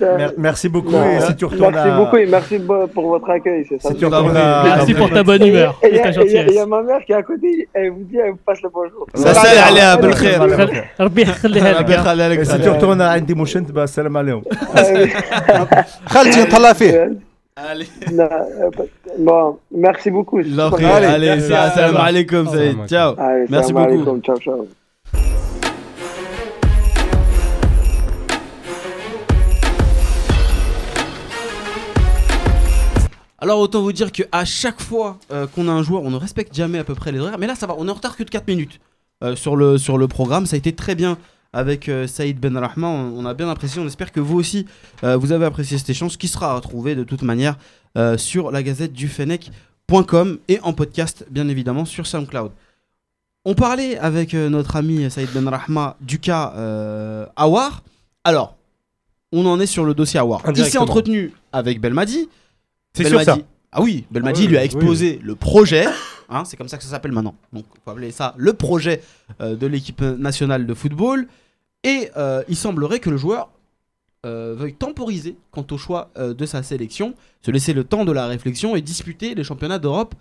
mer- 0.01 0.33
merci 0.39 0.68
beaucoup. 0.68 0.91
Non, 0.93 1.05
et 1.05 1.20
si 1.20 1.37
tu 1.37 1.45
retournes 1.45 1.75
merci 1.75 1.89
à- 1.89 1.97
beaucoup 1.97 2.16
et 2.16 2.27
merci 2.27 2.59
bo- 2.59 2.87
pour 2.89 3.07
votre 3.09 3.31
accueil. 3.31 3.64
C'est 3.68 3.81
ça. 3.83 3.89
Si 3.91 3.97
tu 3.97 4.07
retournes 4.07 4.37
à- 4.37 4.62
Merci 4.64 4.95
pour 4.95 5.11
ta 5.11 5.22
bonne 5.22 5.47
humeur 5.47 5.79
Et 5.83 5.87
et 5.87 5.91
il 5.91 5.97
y, 5.97 6.01
ta 6.01 6.09
a- 6.09 6.11
et 6.11 6.14
il 6.14 6.16
y 6.16 6.18
a- 6.18 6.22
il 6.25 6.31
y 6.31 6.37
gentillesse. 6.45 6.62
a 6.62 6.66
ma 6.66 6.83
mère 6.83 7.01
qui 7.05 7.12
est 7.12 7.16
à 7.16 7.22
côté, 7.22 7.68
elle 7.75 7.91
vous 7.91 8.05
dit, 8.05 8.18
elle 8.25 8.31
vous 8.33 8.39
passe 8.47 8.61
le 8.62 8.68
bonjour. 8.70 9.07
Ça, 9.14 9.35
c'est 9.35 9.59
allez, 9.68 9.81
à 9.81 9.97
Belkhair. 9.97 10.41
ربي 11.01 11.22
يخليها 11.22 11.72
Rabbi 11.79 11.93
لك. 11.93 12.05
Khaled, 12.05 12.41
Et 12.41 12.45
si 12.45 12.61
tu 12.61 12.68
retournes 12.68 13.01
à 13.01 13.14
Andy 13.16 13.35
Motion, 13.35 13.62
bah, 13.72 13.87
salam 13.87 14.16
alaikum. 14.16 14.43
Khalid, 16.12 16.49
t'as 16.51 16.75
fait. 16.75 17.11
Allez, 17.57 17.87
Non, 18.12 18.25
euh, 18.25 18.70
Bon, 19.18 19.59
merci 19.70 20.11
beaucoup. 20.11 20.43
c'est 20.43 20.51
Allah 20.53 20.70
super. 20.70 20.79
khayr. 20.81 20.95
Allez. 20.97 21.29
allez, 21.29 21.41
c'est- 21.41 21.55
assalamu 21.55 21.99
alaikum, 22.09 22.47
Salam 22.49 22.59
Saïd. 22.59 22.77
Ciao. 22.89 23.11
Allez, 23.16 23.47
Merci 23.49 23.68
salam 23.68 23.83
beaucoup. 23.83 23.95
alaikum, 23.95 24.22
Ciao, 24.27 24.39
ciao. 24.39 25.47
Alors 33.42 33.60
autant 33.60 33.82
vous 33.82 33.94
dire 33.94 34.12
qu'à 34.12 34.46
chaque 34.46 34.82
fois 34.82 35.18
euh, 35.32 35.48
qu'on 35.48 35.68
a 35.70 35.72
un 35.72 35.84
joueur, 35.84 36.04
on 36.04 36.12
ne 36.12 36.18
respecte 36.18 36.54
jamais 36.54 36.78
à 36.78 36.84
peu 36.84 36.96
près 36.96 37.12
les 37.12 37.20
horaires. 37.20 37.38
Mais 37.40 37.48
là 37.48 37.56
ça 37.56 37.68
va, 37.68 37.76
on 37.78 37.88
est 37.88 37.92
en 37.92 37.94
retard 37.94 38.18
que 38.18 38.24
de 38.24 38.30
4 38.30 38.48
minutes 38.48 38.80
euh, 39.24 39.36
sur, 39.36 39.56
le, 39.56 39.78
sur 39.78 39.98
le 39.98 40.08
programme. 40.08 40.46
Ça 40.46 40.56
a 40.56 40.58
été 40.58 40.74
très 40.74 40.96
bien 40.96 41.18
avec 41.54 41.88
euh, 41.90 42.06
Saïd 42.06 42.40
Ben 42.40 42.58
Rahman. 42.58 43.14
On, 43.14 43.24
on 43.24 43.26
a 43.26 43.34
bien 43.34 43.50
apprécié. 43.50 43.82
On 43.82 43.88
espère 43.88 44.12
que 44.12 44.20
vous 44.20 44.38
aussi, 44.38 44.66
vous 45.04 45.32
avez 45.32 45.46
apprécié 45.46 45.78
cet 45.78 45.90
échange 45.90 46.18
qui 46.18 46.28
sera 46.28 46.56
retrouvé 46.56 46.96
de 46.96 47.04
toute 47.04 47.22
manière 47.22 47.58
sur 48.18 48.52
la 48.52 48.62
gazette 48.62 48.94
du 48.94 49.08
Fennec.com 49.08 50.38
et 50.48 50.60
en 50.62 50.74
podcast 50.74 51.26
bien 51.32 51.48
évidemment 51.48 51.86
sur 51.86 52.06
SoundCloud. 52.06 52.52
On 53.46 53.56
parlait 53.56 53.98
avec 53.98 54.34
notre 54.34 54.76
ami 54.76 55.10
Saïd 55.10 55.30
Ben 55.34 55.48
Rahma 55.48 55.96
du 56.02 56.20
cas 56.20 56.54
Awar. 57.36 57.84
Alors, 58.24 58.58
on 59.32 59.46
en 59.46 59.60
est 59.60 59.66
sur 59.66 59.86
le 59.86 59.94
dossier 59.94 60.20
Awar. 60.20 60.44
Il 60.56 60.66
s'est 60.66 60.78
entretenu 60.78 61.34
avec 61.52 61.80
Belmadi. 61.82 62.30
C'est 62.94 63.06
sur 63.08 63.22
ça. 63.22 63.38
Ah 63.72 63.82
oui, 63.82 64.06
Belmadi 64.12 64.42
Ah 64.42 64.44
oui, 64.44 64.48
lui 64.50 64.58
a 64.58 64.62
oui. 64.62 64.66
exposé 64.66 65.20
le 65.24 65.36
projet, 65.36 65.86
hein, 66.30 66.44
c'est 66.46 66.58
comme 66.58 66.68
ça 66.68 66.78
que 66.78 66.84
ça 66.84 66.90
s'appelle 66.90 67.12
maintenant, 67.12 67.36
donc 67.54 67.66
il 67.76 67.82
faut 67.86 67.92
appeler 67.92 68.12
ça 68.12 68.34
le 68.38 68.54
projet 68.54 69.02
euh, 69.42 69.56
de 69.56 69.68
l'équipe 69.68 70.02
nationale 70.02 70.66
de 70.66 70.74
football, 70.74 71.28
et 71.84 72.10
euh, 72.18 72.44
il 72.50 72.56
semblerait 72.56 73.00
que 73.00 73.12
le 73.12 73.18
joueur 73.18 73.50
euh, 74.26 74.55
veuille 74.58 74.74
temporiser 74.74 75.38
quant 75.51 75.66
au 75.70 75.78
choix 75.78 76.09
euh, 76.18 76.34
de 76.34 76.46
sa 76.47 76.63
sélection, 76.63 77.13
se 77.42 77.51
laisser 77.51 77.74
le 77.74 77.84
temps 77.84 78.05
de 78.05 78.12
la 78.12 78.26
réflexion 78.26 78.76
et 78.76 78.82
disputer 78.82 79.36
les 79.36 79.43
championnats 79.43 79.80
d'Europe 79.80 80.16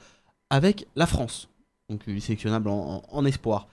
avec 0.50 0.86
la 0.94 1.06
France, 1.06 1.48
donc 1.88 2.02
il 2.06 2.18
est 2.18 2.20
sélectionnable 2.20 2.68
en, 2.68 2.96
en- 2.96 3.02
en 3.18 3.24
espoir. 3.24 3.66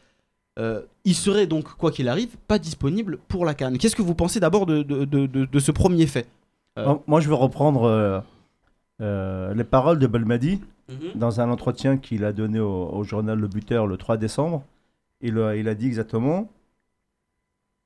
Euh, 0.58 0.84
il 1.04 1.16
serait 1.16 1.48
donc, 1.48 1.66
quoi 1.76 1.92
qu'il 1.92 2.08
arrive, 2.08 2.30
pas 2.48 2.60
disponible 2.60 3.20
pour 3.28 3.44
la 3.44 3.54
Cannes. 3.54 3.78
Qu'est-ce 3.78 3.96
que 3.98 4.02
vous 4.02 4.16
pensez 4.16 4.40
d'abord 4.40 4.66
de, 4.66 4.84
de- 4.84 5.04
de- 5.04 5.26
de- 5.28 5.44
de 5.44 5.60
ce 5.60 5.72
premier 5.74 6.08
fait? 6.08 6.28
Euh. 6.80 6.86
Moi- 6.86 7.04
Moi, 7.08 7.20
je 7.20 7.28
vais 7.28 7.36
reprendre 7.36 8.24
euh, 9.02 9.50
euh, 9.50 9.54
les 9.54 9.64
paroles 9.64 10.00
de 10.00 10.08
Belmadi 10.08 10.62
dans 11.16 11.42
un 11.42 11.50
entretien 11.50 11.98
qu'il 11.98 12.24
a 12.26 12.32
donné 12.32 12.60
au, 12.60 12.90
au 12.90 13.04
journal 13.04 13.40
Le 13.40 13.48
Buteur 13.48 13.88
le 13.88 13.98
3 13.98 14.18
décembre. 14.18 14.64
Il, 15.22 15.38
a- 15.40 15.56
il 15.56 15.68
a 15.68 15.76
dit 15.76 15.88
exactement 15.88 16.48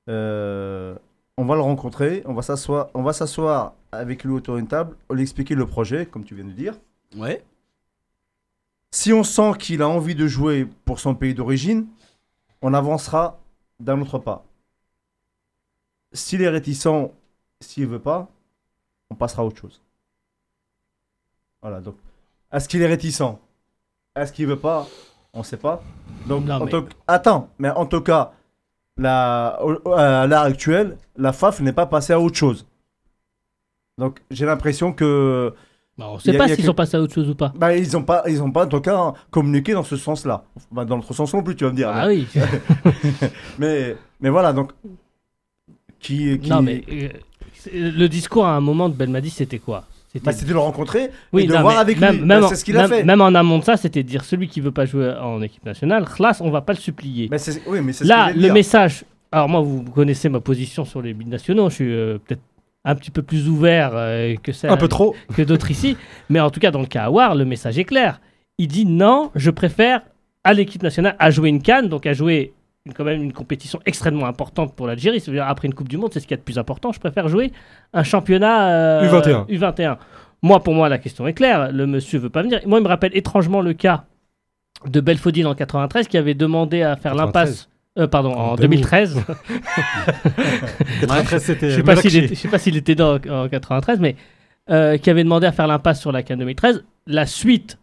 euh, 0.09 0.95
on 1.37 1.45
va 1.45 1.55
le 1.55 1.61
rencontrer, 1.61 2.21
on 2.25 2.33
va 2.33 2.41
s'asseoir, 2.41 2.89
on 2.93 3.01
va 3.03 3.13
s'asseoir 3.13 3.73
avec 3.91 4.23
lui 4.23 4.33
autour 4.33 4.57
d'une 4.57 4.67
table, 4.67 4.95
on 5.09 5.13
lui 5.13 5.21
expliquer 5.21 5.55
le 5.55 5.65
projet, 5.65 6.05
comme 6.05 6.23
tu 6.25 6.35
viens 6.35 6.43
de 6.45 6.51
dire. 6.51 6.75
Ouais. 7.15 7.43
Si 8.91 9.13
on 9.13 9.23
sent 9.23 9.53
qu'il 9.59 9.81
a 9.81 9.87
envie 9.87 10.15
de 10.15 10.27
jouer 10.27 10.67
pour 10.85 10.99
son 10.99 11.15
pays 11.15 11.33
d'origine, 11.33 11.87
on 12.61 12.73
avancera 12.73 13.39
d'un 13.79 14.01
autre 14.01 14.17
pas. 14.19 14.43
S'il 16.11 16.41
est 16.41 16.49
réticent, 16.49 16.87
s'il 17.61 17.87
veut 17.87 17.99
pas, 17.99 18.27
on 19.11 19.15
passera 19.15 19.43
à 19.43 19.45
autre 19.45 19.61
chose. 19.61 19.81
Voilà, 21.61 21.81
donc, 21.81 21.95
est-ce 22.51 22.67
qu'il 22.69 22.81
est 22.81 22.87
réticent? 22.87 23.21
Est-ce 24.15 24.31
qu'il 24.33 24.47
veut 24.47 24.59
pas? 24.59 24.87
On 25.33 25.43
sait 25.43 25.57
pas. 25.57 25.81
Donc, 26.27 26.45
Non, 26.45 26.55
en 26.55 26.65
mais- 26.65 26.71
tout- 26.71 26.87
attends, 27.07 27.49
mais 27.59 27.69
en 27.69 27.85
tout 27.85 28.01
cas, 28.01 28.31
la, 28.97 29.59
à 29.95 30.27
l'heure 30.27 30.41
actuelle, 30.43 30.97
la 31.17 31.31
FAF 31.33 31.59
n'est 31.61 31.73
pas 31.73 31.85
passée 31.85 32.13
à 32.13 32.19
autre 32.19 32.35
chose. 32.37 32.65
Donc 33.97 34.19
j'ai 34.31 34.45
l'impression 34.45 34.93
que 34.93 35.53
Bah, 35.97 36.07
on 36.09 36.13
ne 36.15 36.19
sait 36.19 36.33
a- 36.35 36.37
pas 36.37 36.47
s'ils 36.47 36.57
que- 36.57 36.63
sont 36.63 36.73
passés 36.73 36.95
à 36.97 37.01
autre 37.01 37.13
chose 37.13 37.29
ou 37.29 37.35
pas. 37.35 37.51
bah, 37.55 37.75
ils 37.75 37.91
n'ont 37.91 38.03
pas, 38.03 38.23
ils 38.27 38.41
ont 38.41 38.51
pas 38.51 38.65
en 38.65 38.69
tout 38.69 38.79
cas 38.81 39.13
communiqué 39.29 39.73
dans 39.73 39.83
ce 39.83 39.97
sens-là. 39.97 40.43
Bah, 40.71 40.85
dans 40.85 40.95
l'autre 40.95 41.13
sens 41.13 41.33
non 41.33 41.43
plus, 41.43 41.55
tu 41.55 41.65
vas 41.65 41.71
me 41.71 41.75
dire. 41.75 41.89
Ah 41.93 42.07
oui. 42.07 42.25
Mais, 43.59 43.95
mais 44.21 44.29
voilà, 44.29 44.53
donc. 44.53 44.71
Qui, 45.99 46.39
qui... 46.39 46.49
Non, 46.49 46.61
mais 46.61 46.81
euh, 46.89 47.09
le 47.73 48.07
discours 48.07 48.45
à 48.45 48.55
un 48.55 48.61
moment 48.61 48.87
de 48.87 48.93
Belmadi, 48.95 49.29
c'était 49.29 49.59
quoi? 49.59 49.83
C'était 50.11 50.25
Bah, 50.25 50.31
c'était 50.31 50.47
de 50.47 50.53
le 50.53 50.59
rencontrer 50.59 51.11
Oui, 51.33 51.43
et 51.43 51.47
de 51.47 51.53
non, 51.53 51.61
voir 51.61 51.77
avec 51.77 51.99
même, 51.99 52.15
lui. 52.17 52.25
Même, 52.25 52.39
Bah, 52.41 52.45
en- 52.47 52.49
c'est 52.49 52.55
ce 52.55 52.65
qu'il 52.65 52.75
a 52.77 52.87
fait. 52.87 53.03
même 53.03 53.21
en 53.21 53.27
amont 53.35 53.59
de 53.59 53.63
ça, 53.63 53.77
c'était 53.77 54.01
de 54.03 54.07
dire 54.07 54.23
celui 54.25 54.47
qui 54.47 54.59
veut 54.59 54.71
pas 54.71 54.85
jouer 54.85 55.13
en 55.21 55.41
équipe 55.41 55.63
nationale, 55.65 56.05
khlas, 56.05 56.39
on 56.41 56.49
va 56.49 56.61
pas 56.61 56.73
le 56.73 56.79
supplier. 56.79 57.29
Oui, 57.67 57.79
mais 57.83 57.93
ce 57.93 58.03
Là, 58.03 58.31
le 58.31 58.51
message. 58.51 59.05
Alors, 59.31 59.47
moi, 59.47 59.61
vous 59.61 59.83
connaissez 59.83 60.27
ma 60.27 60.39
position 60.39 60.83
sur 60.85 61.01
les 61.03 61.13
binationaux. 61.13 61.69
Je 61.69 61.75
suis 61.75 61.93
euh, 61.93 62.17
peut-être 62.17 62.41
un 62.83 62.95
petit 62.95 63.11
peu 63.11 63.21
plus 63.21 63.47
ouvert 63.47 63.91
euh, 63.93 64.33
que, 64.41 64.51
ça, 64.51 64.71
Un 64.71 64.77
peu 64.77 64.87
trop. 64.87 65.15
que 65.35 65.43
d'autres 65.43 65.69
ici. 65.69 65.95
Mais 66.29 66.39
en 66.39 66.49
tout 66.49 66.59
cas, 66.59 66.71
dans 66.71 66.79
le 66.79 66.87
cas 66.87 67.03
Awar, 67.03 67.35
le 67.35 67.45
message 67.45 67.77
est 67.77 67.83
clair. 67.83 68.19
Il 68.57 68.67
dit 68.67 68.87
non, 68.87 69.29
je 69.35 69.51
préfère 69.51 70.01
à 70.43 70.53
l'équipe 70.53 70.81
nationale 70.81 71.15
à 71.19 71.29
jouer 71.29 71.49
une 71.49 71.61
canne, 71.61 71.87
donc 71.89 72.07
à 72.07 72.13
jouer 72.13 72.53
quand 72.93 73.03
même 73.03 73.21
une 73.23 73.33
compétition 73.33 73.79
extrêmement 73.85 74.25
importante 74.25 74.75
pour 74.75 74.87
l'Algérie. 74.87 75.19
C'est-à-dire, 75.19 75.45
après 75.47 75.67
une 75.67 75.73
Coupe 75.73 75.89
du 75.89 75.97
Monde, 75.97 76.11
c'est 76.13 76.19
ce 76.19 76.25
qu'il 76.27 76.31
y 76.35 76.37
a 76.37 76.37
de 76.37 76.43
plus 76.43 76.57
important. 76.57 76.91
Je 76.91 76.99
préfère 76.99 77.27
jouer 77.27 77.51
un 77.93 78.03
championnat 78.03 78.69
euh, 78.69 79.09
U21. 79.21 79.47
U21. 79.49 79.97
Moi, 80.41 80.61
pour 80.63 80.73
moi, 80.73 80.87
la 80.89 80.97
question 80.97 81.27
est 81.27 81.33
claire. 81.33 81.71
Le 81.71 81.85
monsieur 81.87 82.19
veut 82.19 82.29
pas 82.29 82.41
venir. 82.43 82.59
Moi, 82.65 82.79
il 82.79 82.83
me 82.83 82.87
rappelle 82.87 83.11
étrangement 83.15 83.61
le 83.61 83.73
cas 83.73 84.05
de 84.87 85.01
Belfodil 85.01 85.45
en 85.47 85.55
93 85.55 86.07
qui 86.07 86.17
avait 86.17 86.33
demandé 86.35 86.81
à 86.83 86.95
faire 86.95 87.11
93. 87.13 87.17
l'impasse. 87.49 87.69
euh, 87.97 88.07
pardon, 88.07 88.31
en, 88.33 88.51
En 88.51 88.55
2013. 88.55 89.17
93, 91.01 91.43
c'était 91.43 91.69
Je 91.71 91.75
sais 91.77 91.83
pas 91.83 91.95
s'il 91.95 92.11
Melakchi. 92.11 92.17
était, 92.25 92.35
je 92.35 92.39
sais 92.39 92.47
pas 92.47 92.57
s'il 92.59 92.77
était 92.77 92.95
dans 92.95 93.15
en 93.29 93.49
93, 93.49 93.99
mais 93.99 94.15
euh, 94.69 94.97
qui 94.97 95.09
avait 95.09 95.23
demandé 95.23 95.47
à 95.47 95.51
faire 95.51 95.67
l'impasse 95.67 95.99
sur 95.99 96.11
la 96.11 96.23
CAN 96.23 96.37
2013. 96.37 96.83
La 97.07 97.25
suite 97.25 97.78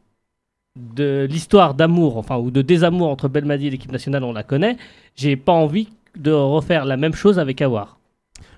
de 0.76 1.26
l'histoire 1.28 1.74
d'amour, 1.74 2.16
enfin 2.16 2.36
ou 2.36 2.50
de 2.50 2.62
désamour 2.62 3.08
entre 3.08 3.28
Belmadi 3.28 3.68
et 3.68 3.70
l'équipe 3.70 3.92
nationale, 3.92 4.24
on 4.24 4.32
la 4.32 4.42
connaît. 4.42 4.76
J'ai 5.14 5.36
pas 5.36 5.52
envie 5.52 5.88
de 6.16 6.30
refaire 6.30 6.84
la 6.84 6.96
même 6.96 7.14
chose 7.14 7.38
avec 7.38 7.60
Awar. 7.62 7.98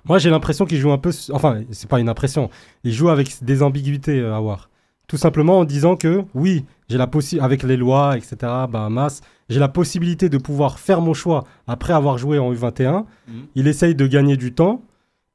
Moi, 0.05 0.19
j'ai 0.19 0.31
l'impression 0.31 0.65
qu'il 0.65 0.79
joue 0.79 0.91
un 0.91 0.99
peu. 0.99 1.13
Enfin, 1.33 1.61
c'est 1.71 1.89
pas 1.89 2.01
une 2.01 2.09
impression. 2.09 2.51
Il 2.85 2.93
joue 2.93 3.09
avec 3.09 3.43
des 3.43 3.63
ambiguïtés 3.63 4.25
à 4.25 4.37
avoir. 4.37 4.71
Tout 5.07 5.17
simplement 5.17 5.61
en 5.61 5.65
disant 5.65 5.97
que, 5.97 6.25
oui, 6.35 6.65
j'ai 6.89 6.99
la 6.99 7.07
possibilité, 7.07 7.45
avec 7.45 7.63
les 7.63 7.77
lois, 7.77 8.17
etc., 8.17 8.37
Bahamas, 8.71 9.23
j'ai 9.49 9.59
la 9.59 9.69
possibilité 9.69 10.29
de 10.29 10.37
pouvoir 10.37 10.79
faire 10.79 11.01
mon 11.01 11.15
choix 11.15 11.45
après 11.67 11.95
avoir 11.95 12.19
joué 12.19 12.39
en 12.39 12.53
U21. 12.53 13.05
Il 13.55 13.67
essaye 13.69 13.95
de 13.95 14.07
gagner 14.07 14.37
du 14.37 14.53
temps. 14.53 14.83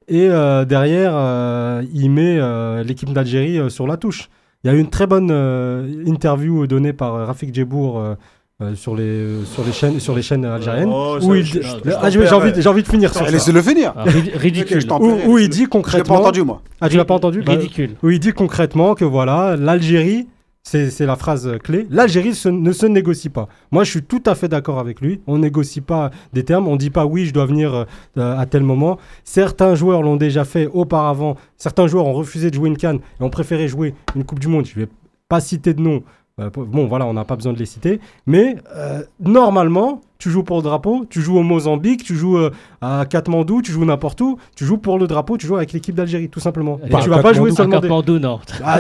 Et 0.08 0.28
euh, 0.30 0.66
derrière, 0.66 1.14
euh, 1.16 1.84
il 1.94 2.12
met 2.12 2.38
euh, 2.38 2.84
l'équipe 2.84 3.12
d'Algérie 3.12 3.58
euh, 3.58 3.70
sur 3.70 3.88
la 3.88 3.98
touche. 3.98 4.30
Il 4.64 4.72
y 4.72 4.74
a 4.74 4.78
eu 4.78 4.80
une 4.80 4.90
très 4.90 5.08
bonne 5.08 5.30
euh, 5.32 6.04
interview 6.06 6.68
donnée 6.68 6.94
par 6.94 7.16
euh, 7.16 7.26
Rafik 7.26 7.54
Djebour 7.54 8.00
euh, 8.00 8.16
euh, 8.62 8.76
sur, 8.76 8.96
les, 8.96 9.28
sur, 9.46 9.64
les 9.66 9.74
chaînes, 9.74 10.00
sur 10.00 10.16
les 10.16 10.22
chaînes 10.22 10.46
algériennes. 10.46 10.90
Oh, 10.90 11.18
où 11.22 11.36
il 11.36 11.44
je- 11.46 11.62
je- 11.62 11.68
je 11.84 11.92
Ah, 12.02 12.10
j'ai 12.10 12.20
envie, 12.32 12.52
j'ai 12.56 12.70
envie 12.70 12.84
de 12.84 12.88
finir 12.88 13.12
sur 13.14 13.26
ça. 13.26 13.32
Laissez-le 13.32 13.62
finir. 13.62 13.92
Ah, 13.98 14.06
ridicule. 14.36 14.80
je 14.80 14.88
t'en 14.88 15.02
Où, 15.02 15.16
prie. 15.18 15.28
où 15.28 15.38
il 15.38 15.50
dit 15.50 15.58
Je 15.58 15.62
l'ai 15.64 15.68
pas 15.68 15.72
concrètement. 15.72 16.16
entendu, 16.16 16.44
moi. 16.44 16.62
Ah, 16.80 16.88
tu 16.88 16.96
l'as 16.96 17.04
pas 17.04 17.16
entendu 17.16 17.42
Bah, 17.42 17.54
Ridicule. 17.54 17.92
Où 18.04 18.10
il 18.10 18.20
dit 18.20 18.32
concrètement 18.32 18.96
que 18.96 19.04
voilà, 19.04 19.58
l'Algérie, 19.58 20.28
c'est 20.66 21.06
la 21.06 21.16
phrase 21.16 21.58
clé, 21.62 21.86
l'Algérie 21.90 22.40
ne 22.46 22.72
se 22.72 22.86
négocie 22.86 23.30
pas. 23.30 23.48
Moi, 23.72 23.84
je 23.84 23.92
suis 23.92 24.04
tout 24.04 24.24
à 24.26 24.34
fait 24.34 24.48
d'accord 24.48 24.80
avec 24.80 25.02
lui. 25.02 25.22
On 25.28 25.38
négocie 25.38 25.82
pas 25.82 26.10
des 26.32 26.44
termes, 26.44 26.68
on 26.68 26.78
dit 26.78 26.90
pas 26.90 27.06
oui, 27.06 27.26
je 27.26 27.34
dois 27.34 27.46
venir 27.46 27.86
euh, 28.18 28.38
à 28.38 28.46
tel 28.46 28.64
moment. 28.64 28.98
Certains 29.24 29.76
joueurs 29.76 30.02
l'ont 30.02 30.16
déjà 30.16 30.46
fait 30.46 30.68
auparavant. 30.68 31.36
Certains 31.58 31.88
joueurs 31.88 32.06
ont 32.06 32.14
refusé 32.14 32.50
de 32.50 32.56
jouer 32.56 32.70
une 32.70 32.78
canne 32.78 33.00
et 33.20 33.24
ont 33.24 33.30
préféré 33.30 33.68
jouer 33.68 33.94
une 34.16 34.24
Coupe 34.24 34.40
du 34.40 34.48
Monde. 34.48 34.66
Je 34.66 34.80
vais 34.80 34.88
pas 35.28 35.42
citer 35.42 35.74
de 35.74 35.82
nom. 35.82 36.04
Euh, 36.42 36.50
bon, 36.50 36.88
voilà, 36.88 37.06
on 37.06 37.14
n'a 37.14 37.26
pas 37.26 37.36
besoin 37.36 37.54
de 37.54 37.60
les 37.60 37.68
citer. 37.68 38.00
Mais 38.26 38.56
euh, 38.76 39.04
normalement, 39.20 40.02
tu 40.18 40.32
joues 40.32 40.42
pour 40.42 40.58
le 40.58 40.64
drapeau, 40.64 41.06
tu 41.08 41.22
joues 41.22 41.38
au 41.38 41.44
Mozambique, 41.44 42.04
tu 42.04 42.16
joues 42.16 42.38
euh, 42.38 42.50
à 42.82 43.06
Katmandou, 43.08 43.62
tu 43.62 43.72
joues 43.72 43.86
n'importe 43.86 44.20
où, 44.22 44.40
tu 44.56 44.66
joues 44.66 44.80
pour 44.80 44.98
le 44.98 45.06
drapeau, 45.06 45.38
tu 45.38 45.46
joues 45.46 45.58
avec 45.58 45.74
l'équipe 45.74 45.94
d'Algérie, 45.94 46.30
tout 46.30 46.40
simplement. 46.40 46.80
Et 46.84 46.90
Pas 46.90 47.02
tu 47.02 47.10
vas 47.12 47.22
pas 47.22 47.34
jouer 47.34 47.52
seulement 47.52 47.76
des... 47.76 47.82
Katmandou, 47.82 48.18
non. 48.18 48.40
Ah, 48.64 48.80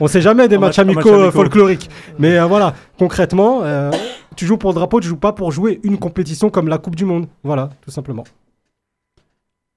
on 0.00 0.06
sait 0.06 0.22
jamais 0.22 0.48
des 0.48 0.56
matchs 0.56 0.78
match- 0.78 0.86
amicaux 0.86 0.98
match 1.00 1.06
euh, 1.08 1.22
amicaux. 1.24 1.32
folkloriques. 1.32 1.90
Mais 2.18 2.38
voilà, 2.46 2.72
concrètement, 2.98 3.60
tu 4.34 4.46
joues 4.46 4.56
pour 4.56 4.70
le 4.70 4.76
drapeau, 4.76 4.98
tu 5.00 5.08
joues 5.08 5.18
pas 5.18 5.32
pour 5.32 5.52
jouer 5.52 5.80
une 5.82 5.98
compétition 5.98 6.48
comme 6.48 6.68
la 6.68 6.78
Coupe 6.78 6.96
du 6.96 7.04
Monde. 7.04 7.26
Voilà, 7.42 7.68
tout 7.84 7.90
simplement. 7.90 8.24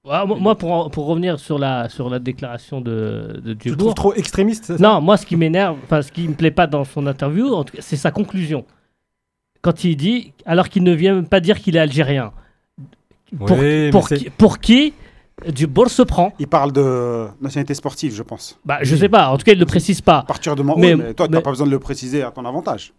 Ouais, 0.08 0.26
moi- 0.26 0.36
moi, 0.38 0.54
pour, 0.56 0.90
pour 0.90 1.06
revenir 1.06 1.38
sur 1.38 1.58
la, 1.58 1.88
sur 1.88 2.08
la 2.08 2.18
déclaration 2.18 2.80
de, 2.80 3.40
de 3.44 3.52
Tu 3.54 3.68
le 3.68 3.74
Djibour, 3.74 3.94
trouves 3.94 4.12
trop 4.12 4.14
extrémiste 4.14 4.64
ça? 4.64 4.82
Non, 4.82 5.00
moi, 5.00 5.16
ce 5.16 5.26
qui 5.26 5.36
m'énerve, 5.36 5.76
enfin, 5.84 6.00
ce 6.02 6.10
qui 6.10 6.26
me 6.26 6.34
plaît 6.34 6.50
pas 6.50 6.66
dans 6.66 6.84
son 6.84 7.06
interview, 7.06 7.52
en 7.52 7.64
tout 7.64 7.76
cas, 7.76 7.82
c'est 7.82 7.96
sa 7.96 8.10
conclusion. 8.10 8.64
Quand 9.60 9.84
il 9.84 9.96
dit, 9.96 10.32
alors 10.46 10.68
qu'il 10.68 10.82
ne 10.84 10.92
vient 10.94 11.14
même 11.14 11.26
pas 11.28 11.40
dire 11.40 11.58
qu'il 11.60 11.76
est 11.76 11.80
algérien. 11.80 12.32
Pour, 13.36 13.50
Oui, 13.58 13.90
qui, 14.16 14.30
pour 14.30 14.58
qui 14.58 14.94
se 15.88 16.02
prend? 16.02 16.32
Il 16.38 16.46
parle 16.46 16.72
de 16.72 17.26
nationalité 17.40 17.74
sportive, 17.74 18.14
je 18.14 18.22
pense. 18.22 18.58
Bah, 18.64 18.78
je 18.82 18.96
sais 18.96 19.08
pas. 19.08 19.28
En 19.28 19.36
tout 19.36 19.44
cas, 19.44 19.52
il 19.52 19.56
ne 19.56 19.60
le 19.60 19.66
précise 19.66 20.00
pas. 20.00 20.18
À 20.18 20.22
partir 20.22 20.56
de 20.56 20.62
moment 20.62 20.80
Mais- 20.80 20.96
mais, 20.96 21.04
mais 21.08 21.14
toi, 21.14 21.26
tu 21.26 21.32
mais- 21.32 21.38
n'as 21.38 21.42
pas 21.42 21.50
besoin 21.50 21.66
de 21.66 21.70
le 21.72 21.78
préciser 21.78 22.22
à 22.22 22.30
ton 22.30 22.44
avantage. 22.44 22.92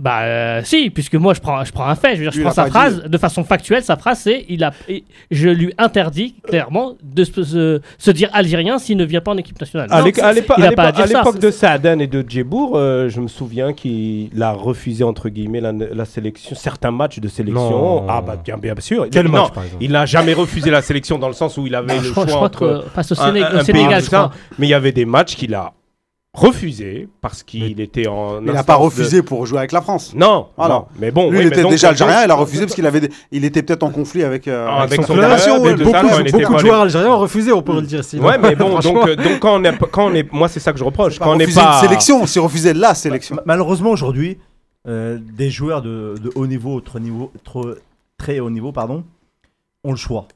Bah, 0.00 0.20
euh, 0.22 0.60
si, 0.64 0.88
puisque 0.88 1.14
moi, 1.16 1.34
je 1.34 1.40
prends, 1.40 1.62
je 1.62 1.72
prends 1.72 1.84
un 1.86 1.94
fait. 1.94 2.12
Je 2.12 2.16
veux 2.16 2.22
dire, 2.24 2.32
je 2.32 2.38
Lui, 2.38 2.42
il 2.42 2.46
prends 2.46 2.54
sa 2.54 2.66
phrase 2.66 3.02
de 3.04 3.18
façon 3.18 3.44
factuelle. 3.44 3.82
Sa 3.82 3.96
phrase, 3.96 4.20
c'est, 4.20 4.46
il 4.48 4.64
a, 4.64 4.72
et 4.88 5.04
je 5.30 5.48
lui 5.50 5.74
interdis 5.76 6.34
clairement 6.48 6.94
de 7.02 7.22
se, 7.24 7.42
se- 7.42 7.80
se 7.98 8.10
dire 8.10 8.30
algérien 8.32 8.78
s'il 8.78 8.96
ne 8.96 9.04
vient 9.04 9.20
pas 9.20 9.32
en 9.32 9.36
équipe 9.36 9.60
nationale. 9.60 9.88
À 9.90 10.00
Non, 10.00 10.06
à 10.22 10.32
l'époque 10.32 10.56
il 10.58 10.64
a 10.64 10.68
à 10.68 10.72
pas 10.72 10.82
à 10.84 10.86
l'époque- 10.86 10.86
à 10.86 10.92
dire 10.92 11.08
ça. 11.08 11.18
l'époque 11.18 11.38
de 11.38 11.50
Saadan 11.50 11.98
et 11.98 12.06
de 12.06 12.24
Djebour, 12.26 12.76
euh, 12.76 13.08
je 13.10 13.20
me 13.20 13.28
souviens 13.28 13.74
qu'il 13.74 14.30
a 14.42 14.52
refusé 14.52 15.04
entre 15.04 15.28
guillemets 15.28 15.60
la, 15.60 15.72
la 15.72 16.04
sélection, 16.06 16.56
certains 16.56 16.90
matchs 16.90 17.18
de 17.20 17.28
sélection. 17.28 17.70
Non. 17.70 18.06
Ah 18.08 18.22
bah 18.22 18.36
bien, 18.42 18.56
bien 18.56 18.74
sûr. 18.78 19.06
Quel 19.12 19.26
Non, 19.26 19.32
match, 19.42 19.52
par 19.52 19.64
exemple 19.64 19.84
Il 19.84 19.92
n'a 19.92 20.06
jamais 20.06 20.32
refusé 20.32 20.70
la 20.70 20.80
sélection 20.80 21.18
dans 21.18 21.28
le 21.28 21.34
sens 21.34 21.58
où 21.58 21.66
il 21.66 21.74
avait 21.74 21.98
le 21.98 22.10
crois, 22.10 22.24
choix 22.24 22.26
je 22.26 22.30
crois 22.32 22.46
entre 22.46 22.82
que 22.84 22.88
face 22.94 23.12
au, 23.12 23.20
un- 23.20 23.26
Séné- 23.32 23.42
un- 23.42 23.54
au 23.54 23.58
un 23.58 23.64
Sénégal, 23.64 23.88
pays, 23.90 23.98
je 24.00 24.04
tout 24.06 24.10
ça. 24.10 24.16
crois. 24.28 24.30
Mais 24.58 24.66
il 24.66 24.70
y 24.70 24.74
avait 24.74 24.92
des 24.92 25.04
matchs 25.04 25.36
qu'il 25.36 25.54
a 25.54 25.72
refusés 26.32 27.08
parce 27.20 27.42
qu'il 27.42 27.80
était 27.80 28.06
en. 28.06 28.40
Il 28.40 28.52
n'a 28.52 28.62
pas 28.62 28.76
de- 28.76 28.82
refusé 28.82 29.22
pour 29.22 29.46
jouer 29.46 29.58
avec 29.58 29.72
la 29.72 29.80
France. 29.80 30.14
Non, 30.14 30.48
Voilà. 30.56 30.74
non. 30.74 30.86
Mais 30.98 31.10
bon, 31.10 31.30
Lui, 31.30 31.38
oui, 31.38 31.44
il 31.44 31.48
mais 31.48 31.52
était 31.54 31.62
donc- 31.62 31.72
déjà 31.72 31.88
algérien, 31.88 32.24
il 32.24 32.30
a 32.30 32.34
refusé 32.34 32.62
parce 32.62 32.74
qu'il 32.74 32.86
avait, 32.86 33.10
il 33.32 33.44
était 33.44 33.62
peut-être 33.62 33.82
en 33.82 33.90
conflit 33.90 34.22
avec, 34.22 34.46
euh, 34.46 34.66
Ah, 34.68 34.82
avec 34.82 35.00
son 35.00 35.06
son 35.08 35.14
fédération. 35.14 35.60
ouais. 35.60 35.74
Beaucoup, 35.74 35.90
ça, 35.90 36.02
beaucoup 36.32 36.54
de 36.54 36.58
joueurs 36.58 36.80
algériens 36.82 37.10
ont 37.12 37.18
refusé, 37.18 37.52
on 37.52 37.62
peut 37.62 37.74
le 37.74 37.82
dire. 37.82 38.04
sinon. 38.04 38.26
Ouais, 38.26 38.38
mais 38.38 38.54
bon, 38.54 38.78
donc, 38.80 39.08
euh, 39.08 39.16
donc 39.16 39.40
quand 39.40 39.60
on 39.60 39.64
est, 39.64 39.76
quand 39.90 40.06
on 40.10 40.14
est, 40.14 40.32
moi 40.32 40.48
c'est 40.48 40.60
ça 40.60 40.72
que 40.72 40.78
je 40.78 40.84
reproche. 40.84 41.18
Quand 41.18 41.32
on 41.32 41.36
n'est 41.36 41.46
pas 41.48 41.74
une 41.76 41.80
sélection, 41.88 42.26
c'est 42.26 42.40
refuser 42.40 42.74
la 42.74 42.94
sélection. 42.94 43.34
Ma- 43.36 43.42
Malheureusement, 43.46 43.90
aujourd'hui, 43.90 44.38
euh, 44.86 45.18
des 45.36 45.50
joueurs 45.50 45.82
de, 45.82 46.14
de 46.22 46.30
haut 46.36 46.46
niveau, 46.46 46.80
trop 46.80 47.00
niveau, 47.00 47.32
trop- 47.44 47.74
très 48.16 48.38
haut 48.38 48.50
niveau, 48.50 48.70
pardon, 48.72 49.04
ont 49.82 49.90
le 49.90 49.96
choix. 49.96 50.28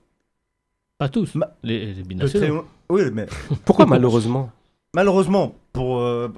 Pas 0.98 1.08
tous. 1.08 1.34
Ma- 1.36 1.50
Les, 1.62 1.94
très 2.32 2.50
Oui, 2.90 3.02
mais 3.12 3.26
Pourquoi 3.64 3.86
malheureusement? 3.86 4.50
Malheureusement, 4.94 5.54
pour, 5.74 5.98
euh, 6.00 6.28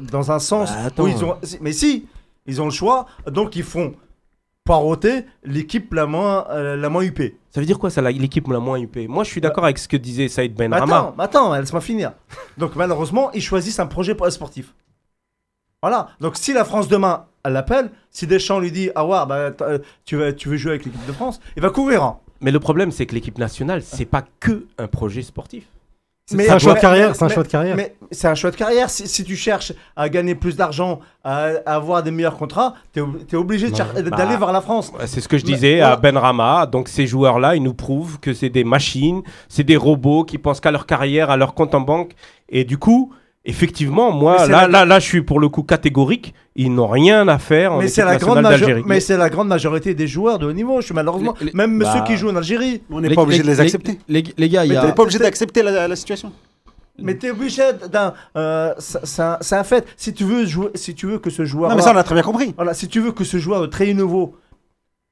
dans 0.00 0.30
un 0.30 0.38
sens 0.38 0.70
Bah, 0.70 1.02
où 1.02 1.08
ils 1.08 1.24
ont. 1.24 1.36
Mais 1.60 1.72
si, 1.72 2.06
ils 2.46 2.62
ont 2.62 2.66
le 2.66 2.70
choix, 2.70 3.06
donc 3.28 3.56
ils 3.56 3.64
font 3.64 3.94
poireauter 4.64 5.24
l'équipe 5.44 5.92
la 5.94 6.06
moins, 6.06 6.46
euh, 6.50 6.76
la 6.76 6.88
moins 6.88 7.02
huppée. 7.02 7.36
Ça 7.50 7.60
veut 7.60 7.66
dire 7.66 7.78
quoi 7.78 7.88
ça, 7.90 8.02
l'équipe 8.02 8.46
la 8.48 8.58
moins 8.60 8.78
UP 8.80 8.96
Moi 9.08 9.24
je 9.24 9.30
suis 9.30 9.40
d'accord 9.40 9.64
avec 9.64 9.78
ce 9.78 9.88
que 9.88 9.96
disait 9.96 10.28
Saïd 10.28 10.54
Ben 10.54 10.72
Rama. 10.72 10.96
attends, 10.98 11.14
attends, 11.18 11.54
laisse-moi 11.56 11.80
finir. 11.80 12.12
Donc 12.58 12.76
malheureusement, 12.76 13.30
ils 13.32 13.40
choisissent 13.42 13.78
un 13.80 13.86
projet 13.86 14.14
pour- 14.14 14.30
sportif. 14.30 14.74
Voilà. 15.82 16.08
Donc 16.20 16.36
si 16.36 16.52
la 16.52 16.64
France 16.64 16.88
demain, 16.88 17.26
elle 17.44 17.52
l'appelle, 17.52 17.90
si 18.10 18.26
Deschamps 18.26 18.58
lui 18.58 18.72
dit, 18.72 18.90
ah 18.94 19.06
ouais, 19.06 19.24
bah, 19.26 19.52
euh, 19.62 19.78
tu, 20.04 20.16
veux, 20.16 20.34
tu 20.34 20.48
veux 20.48 20.56
jouer 20.56 20.72
avec 20.72 20.84
l'équipe 20.84 21.06
de 21.06 21.12
France, 21.12 21.40
il 21.56 21.62
va 21.62 21.70
courir. 21.70 22.02
hein. 22.02 22.18
Mais 22.40 22.50
le 22.50 22.60
problème 22.60 22.90
c'est 22.90 23.06
que 23.06 23.14
l'équipe 23.14 23.38
nationale, 23.38 23.82
c'est 23.82 24.04
pas 24.04 24.24
que 24.40 24.66
un 24.78 24.88
projet 24.88 25.22
sportif. 25.22 25.64
C'est 26.28 26.50
un 26.50 26.58
choix 26.58 26.74
de 26.74 26.80
carrière, 26.80 27.14
c'est 27.14 27.24
un 27.24 27.28
choix 27.28 27.44
de 27.44 27.48
carrière. 27.48 27.76
Mais 27.76 27.94
c'est 28.10 28.26
un 28.26 28.34
choix 28.34 28.50
de 28.50 28.56
carrière. 28.56 28.90
Si, 28.90 29.22
tu 29.22 29.36
cherches 29.36 29.72
à 29.94 30.08
gagner 30.08 30.34
plus 30.34 30.56
d'argent, 30.56 30.98
à, 31.22 31.50
avoir 31.66 32.02
des 32.02 32.10
meilleurs 32.10 32.36
contrats, 32.36 32.74
t'es 32.92 33.00
es 33.00 33.36
obligé 33.36 33.72
cher- 33.72 33.94
d'aller 33.94 34.10
Bah, 34.10 34.36
vers 34.36 34.52
la 34.52 34.60
France. 34.60 34.92
C'est 35.06 35.20
ce 35.20 35.28
que 35.28 35.38
je 35.38 35.44
disais 35.44 35.80
à 35.80 35.94
Ben 35.94 36.16
Rama. 36.18 36.66
Donc 36.66 36.88
ces 36.88 37.06
joueurs-là, 37.06 37.54
ils 37.54 37.62
nous 37.62 37.74
prouvent 37.74 38.18
que 38.18 38.34
c'est 38.34 38.50
des 38.50 38.64
machines, 38.64 39.22
c'est 39.48 39.62
des 39.62 39.76
robots 39.76 40.24
qui 40.24 40.38
pensent 40.38 40.60
qu'à 40.60 40.72
leur 40.72 40.86
carrière, 40.86 41.30
à 41.30 41.36
leur 41.36 41.54
compte 41.54 41.76
en 41.76 41.80
banque. 41.80 42.12
Et 42.48 42.64
du 42.64 42.76
coup, 42.76 43.12
effectivement, 43.46 44.12
moi, 44.12 44.46
là, 44.46 44.62
la- 44.62 44.68
là, 44.68 44.84
là, 44.84 44.98
je 44.98 45.04
suis 45.06 45.22
pour 45.22 45.40
le 45.40 45.48
coup 45.48 45.62
catégorique. 45.62 46.34
Ils 46.56 46.72
n'ont 46.74 46.86
rien 46.88 47.26
à 47.28 47.38
faire 47.38 47.72
en 47.74 47.78
Mais 47.80 47.88
c'est 47.88 48.04
la, 48.04 48.16
grande 48.16 48.36
nationale 48.36 48.52
majo- 48.52 48.60
d'Algérie. 48.66 48.82
mais 48.86 49.00
c'est 49.00 49.16
la 49.16 49.30
grande 49.30 49.48
majorité 49.48 49.94
des 49.94 50.06
joueurs 50.06 50.38
de 50.38 50.46
haut 50.46 50.52
niveau. 50.52 50.80
Je 50.80 50.86
suis 50.86 50.94
malheureusement. 50.94 51.34
Les- 51.40 51.46
les- 51.46 51.52
Même 51.54 51.78
bah- 51.78 51.92
ceux 51.96 52.04
qui 52.04 52.16
jouent 52.18 52.30
en 52.30 52.36
Algérie. 52.36 52.82
On 52.90 53.00
n'est 53.00 53.14
pas 53.14 53.22
obligé 53.22 53.42
de 53.42 53.46
les 53.48 53.60
accepter. 53.60 53.98
Les, 54.08 54.24
les 54.36 54.48
gars, 54.48 54.64
il 54.64 54.72
y 54.72 54.76
a. 54.76 54.84
t'es 54.86 54.92
pas 54.92 55.02
obligé 55.02 55.18
d'accepter 55.18 55.62
la, 55.62 55.88
la 55.88 55.96
situation. 55.96 56.32
Mais 56.98 57.14
t'es 57.14 57.30
obligé 57.30 57.62
d'un. 57.92 58.14
euh, 58.36 58.72
c'est 58.78 59.20
un 59.56 59.64
fait. 59.64 59.84
Si 59.98 60.14
tu 60.14 60.24
veux 60.24 60.46
jouer, 60.46 60.68
si 60.74 60.94
tu 60.94 61.06
veux 61.06 61.18
que 61.18 61.28
ce 61.30 61.44
joueur. 61.44 61.68
Non, 61.70 61.76
mais 61.76 61.82
ça, 61.82 61.92
on 61.92 61.96
a 61.96 62.02
très 62.02 62.14
bien 62.14 62.22
compris. 62.24 62.54
Voilà, 62.56 62.72
si 62.72 62.88
tu 62.88 63.00
veux 63.00 63.12
que 63.12 63.22
ce 63.24 63.36
joueur 63.36 63.60
de 63.60 63.66
très 63.66 63.90
haut 63.90 63.94
niveau 63.94 64.34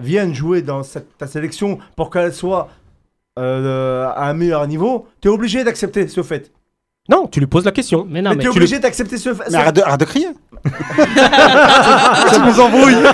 viennent 0.03 0.35
jouer 0.35 0.63
dans 0.63 0.83
cette- 0.83 1.17
ta 1.19 1.27
sélection 1.27 1.79
pour 1.95 2.09
qu'elle 2.11 2.33
soit 2.33 2.69
euh, 3.39 4.07
à 4.15 4.29
un 4.31 4.33
meilleur 4.35 4.67
niveau, 4.67 5.07
tu 5.21 5.29
es 5.29 5.31
obligé 5.31 5.63
d'accepter 5.65 6.09
ce 6.09 6.23
fait. 6.23 6.53
Non, 7.09 7.27
tu 7.27 7.39
lui 7.39 7.47
poses 7.47 7.67
la 7.67 7.71
question. 7.73 8.07
Mais 8.09 8.23
non, 8.23 8.31
mais 8.31 8.37
mais 8.37 8.43
tu 8.45 8.49
es 8.49 8.53
tu 8.53 8.59
obligé 8.59 8.79
d'accepter 8.79 9.19
ce 9.19 9.35
fait. 9.35 9.45
Mais 9.51 9.59
arrête 9.59 9.77
de, 9.77 9.83
arrête 9.83 10.01
de 10.01 10.05
crier. 10.07 10.29
ça 10.65 12.39
nous 12.39 12.59
embrouille. 12.61 12.95
non, 12.95 13.11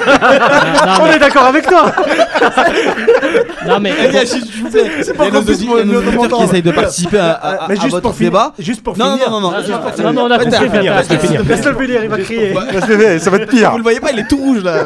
On 1.01 1.05
mais- 1.07 1.17
est 1.17 1.19
d'accord 1.19 1.47
avec 1.47 1.67
toi 1.67 1.93
non, 3.67 3.81
mais 3.81 3.93
C'est 4.23 5.17
pas 5.17 5.29
qu'on 5.31 5.43
puisse 5.43 5.67
t'entendre. 5.67 6.37
qui 6.39 6.45
essayent 6.45 6.63
de 6.63 6.71
participer 6.71 7.19
à, 7.19 7.33
à- 7.33 7.69
mais 7.69 7.77
à 7.77 7.81
juste 7.81 7.91
votre 7.91 8.03
pour 8.03 8.15
finir, 8.15 8.31
débat. 8.31 8.55
juste 8.61 8.83
pour 8.85 8.97
Non, 8.97 9.15
finir. 9.17 9.29
non, 9.31 9.41
non, 9.41 9.51
non, 9.51 9.59
juste 9.59 9.71
non, 9.71 9.79
pour 9.81 10.13
non, 10.13 10.23
on 10.27 10.31
a 10.31 10.39
compris, 10.39 10.51
laisse-le 10.53 10.71
finir. 10.71 12.03
Il 12.05 12.09
va 12.09 12.19
crier. 12.19 13.19
ça 13.19 13.31
va 13.31 13.39
être 13.39 13.51
pire. 13.51 13.73
Vous 13.73 13.79
le 13.79 13.83
voyez 13.83 13.99
pas, 13.99 14.13
il 14.13 14.21
est 14.21 14.29
tout 14.29 14.37
rouge 14.39 14.63
là. 14.63 14.85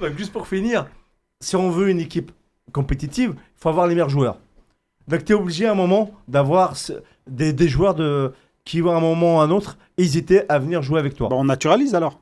Juste 0.18 0.32
pour 0.32 0.46
finir, 0.48 0.86
si 1.40 1.54
on 1.56 1.70
veut 1.70 1.88
une 1.88 2.00
équipe 2.00 2.30
compétitive, 2.72 3.34
il 3.36 3.60
faut 3.62 3.68
avoir 3.68 3.86
les 3.86 3.94
meilleurs 3.94 4.10
joueurs. 4.10 4.36
Donc 5.08 5.24
tu 5.24 5.32
es 5.32 5.34
obligé 5.34 5.66
à 5.66 5.72
un 5.72 5.74
moment 5.74 6.10
d'avoir 6.28 6.74
des, 7.28 7.52
des 7.52 7.68
joueurs 7.68 7.94
de, 7.94 8.32
qui 8.64 8.80
vont 8.80 8.92
à 8.92 8.96
un 8.96 9.00
moment 9.00 9.36
ou 9.36 9.40
à 9.40 9.44
un 9.44 9.50
autre 9.50 9.76
hésiter 9.98 10.42
à 10.48 10.58
venir 10.58 10.82
jouer 10.82 10.98
avec 11.00 11.14
toi. 11.14 11.28
Bon, 11.28 11.40
on 11.40 11.44
naturalise 11.44 11.94
alors. 11.94 12.18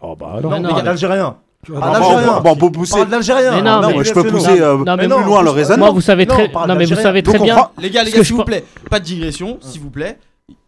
Oh 0.00 0.16
bah 0.16 0.38
Non, 0.42 0.50
non. 0.50 0.60
non, 0.60 0.68
Parle 0.70 0.84
d'Algérien. 0.84 1.36
Ah, 1.74 1.80
Parle 1.80 2.00
bon, 2.02 2.32
bon, 2.34 2.40
bon, 2.42 2.56
bon, 2.56 2.70
pousser. 2.70 2.96
Parle 2.96 3.10
d'Algérien. 3.10 3.60
Non, 3.62 3.80
Non, 3.82 3.88
mais- 3.98 4.04
je 4.04 4.12
peux 4.12 4.24
pousser 4.24 4.60
euh, 4.60 4.76
non, 4.78 4.84
mais 4.96 4.98
plus 4.98 5.08
non, 5.08 5.20
loin 5.24 5.42
le 5.42 5.50
raisonnement. 5.50 5.86
moi, 5.86 5.94
vous 5.94 6.00
savez 6.00 6.26
Non, 6.26 6.34
très, 6.34 6.48
non, 6.52 6.74
mais 6.76 6.84
vous 6.86 6.94
savez 6.94 7.22
très 7.22 7.38
bien. 7.38 7.56
prend- 7.56 7.70
Les 7.78 7.90
gars, 7.90 8.04
les 8.04 8.10
gars, 8.12 8.22
s'il 8.24 8.34
vous 8.36 8.44
plaît, 8.44 8.64
pas 8.90 9.00
de 9.00 9.04
digression, 9.04 9.58
s'il 9.60 9.80
vous 9.80 9.90
plaît. 9.90 10.18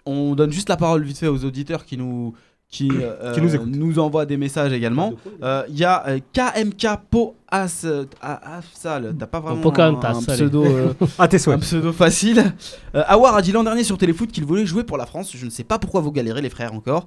On 0.07 0.35
donne 0.35 0.51
juste 0.53 0.69
la 0.71 0.77
parole 0.77 1.03
vite 1.05 1.19
fait 1.19 1.29
aux 1.29 1.45
auditeurs 1.45 1.85
qui 1.85 1.97
nous 1.99 2.35
qui, 2.71 2.91
euh, 3.01 3.35
Qui 3.35 3.41
nous 3.67 3.99
envoient 3.99 4.27
des 4.27 4.37
messages 4.37 4.73
également. 4.73 5.15
Euh, 5.43 5.63
Il 5.71 5.79
y 5.79 5.85
a 5.85 6.07
euh, 6.07 6.19
KMK 6.35 6.87
Po 7.11 7.35
As 7.51 7.85
euh, 7.87 8.05
ah, 8.21 8.59
Afsal, 8.59 9.15
t'as 9.19 9.27
pas 9.27 9.41
vraiment 9.41 9.73
un, 9.79 9.95
un 10.05 10.21
pseudo 10.21 10.67
euh, 10.67 10.93
À 11.19 11.29
tes 11.29 11.39
un 11.51 11.59
pseudo 11.59 11.93
facile. 11.95 12.53
Euh, 12.95 13.03
Awar 13.07 13.37
a 13.37 13.41
dit 13.43 13.53
l'an 13.53 13.65
dernier 13.65 13.85
sur 13.85 13.97
Téléfoot 13.97 14.31
qu'il 14.31 14.45
voulait 14.45 14.67
jouer 14.67 14.85
pour 14.85 14.99
la 14.99 15.07
France. 15.07 15.33
Je 15.35 15.45
ne 15.47 15.51
sais 15.51 15.65
pas 15.65 15.79
pourquoi 15.79 16.03
vous 16.03 16.13
galérez 16.13 16.43
les 16.43 16.51
frères 16.51 16.75
encore. 16.75 17.07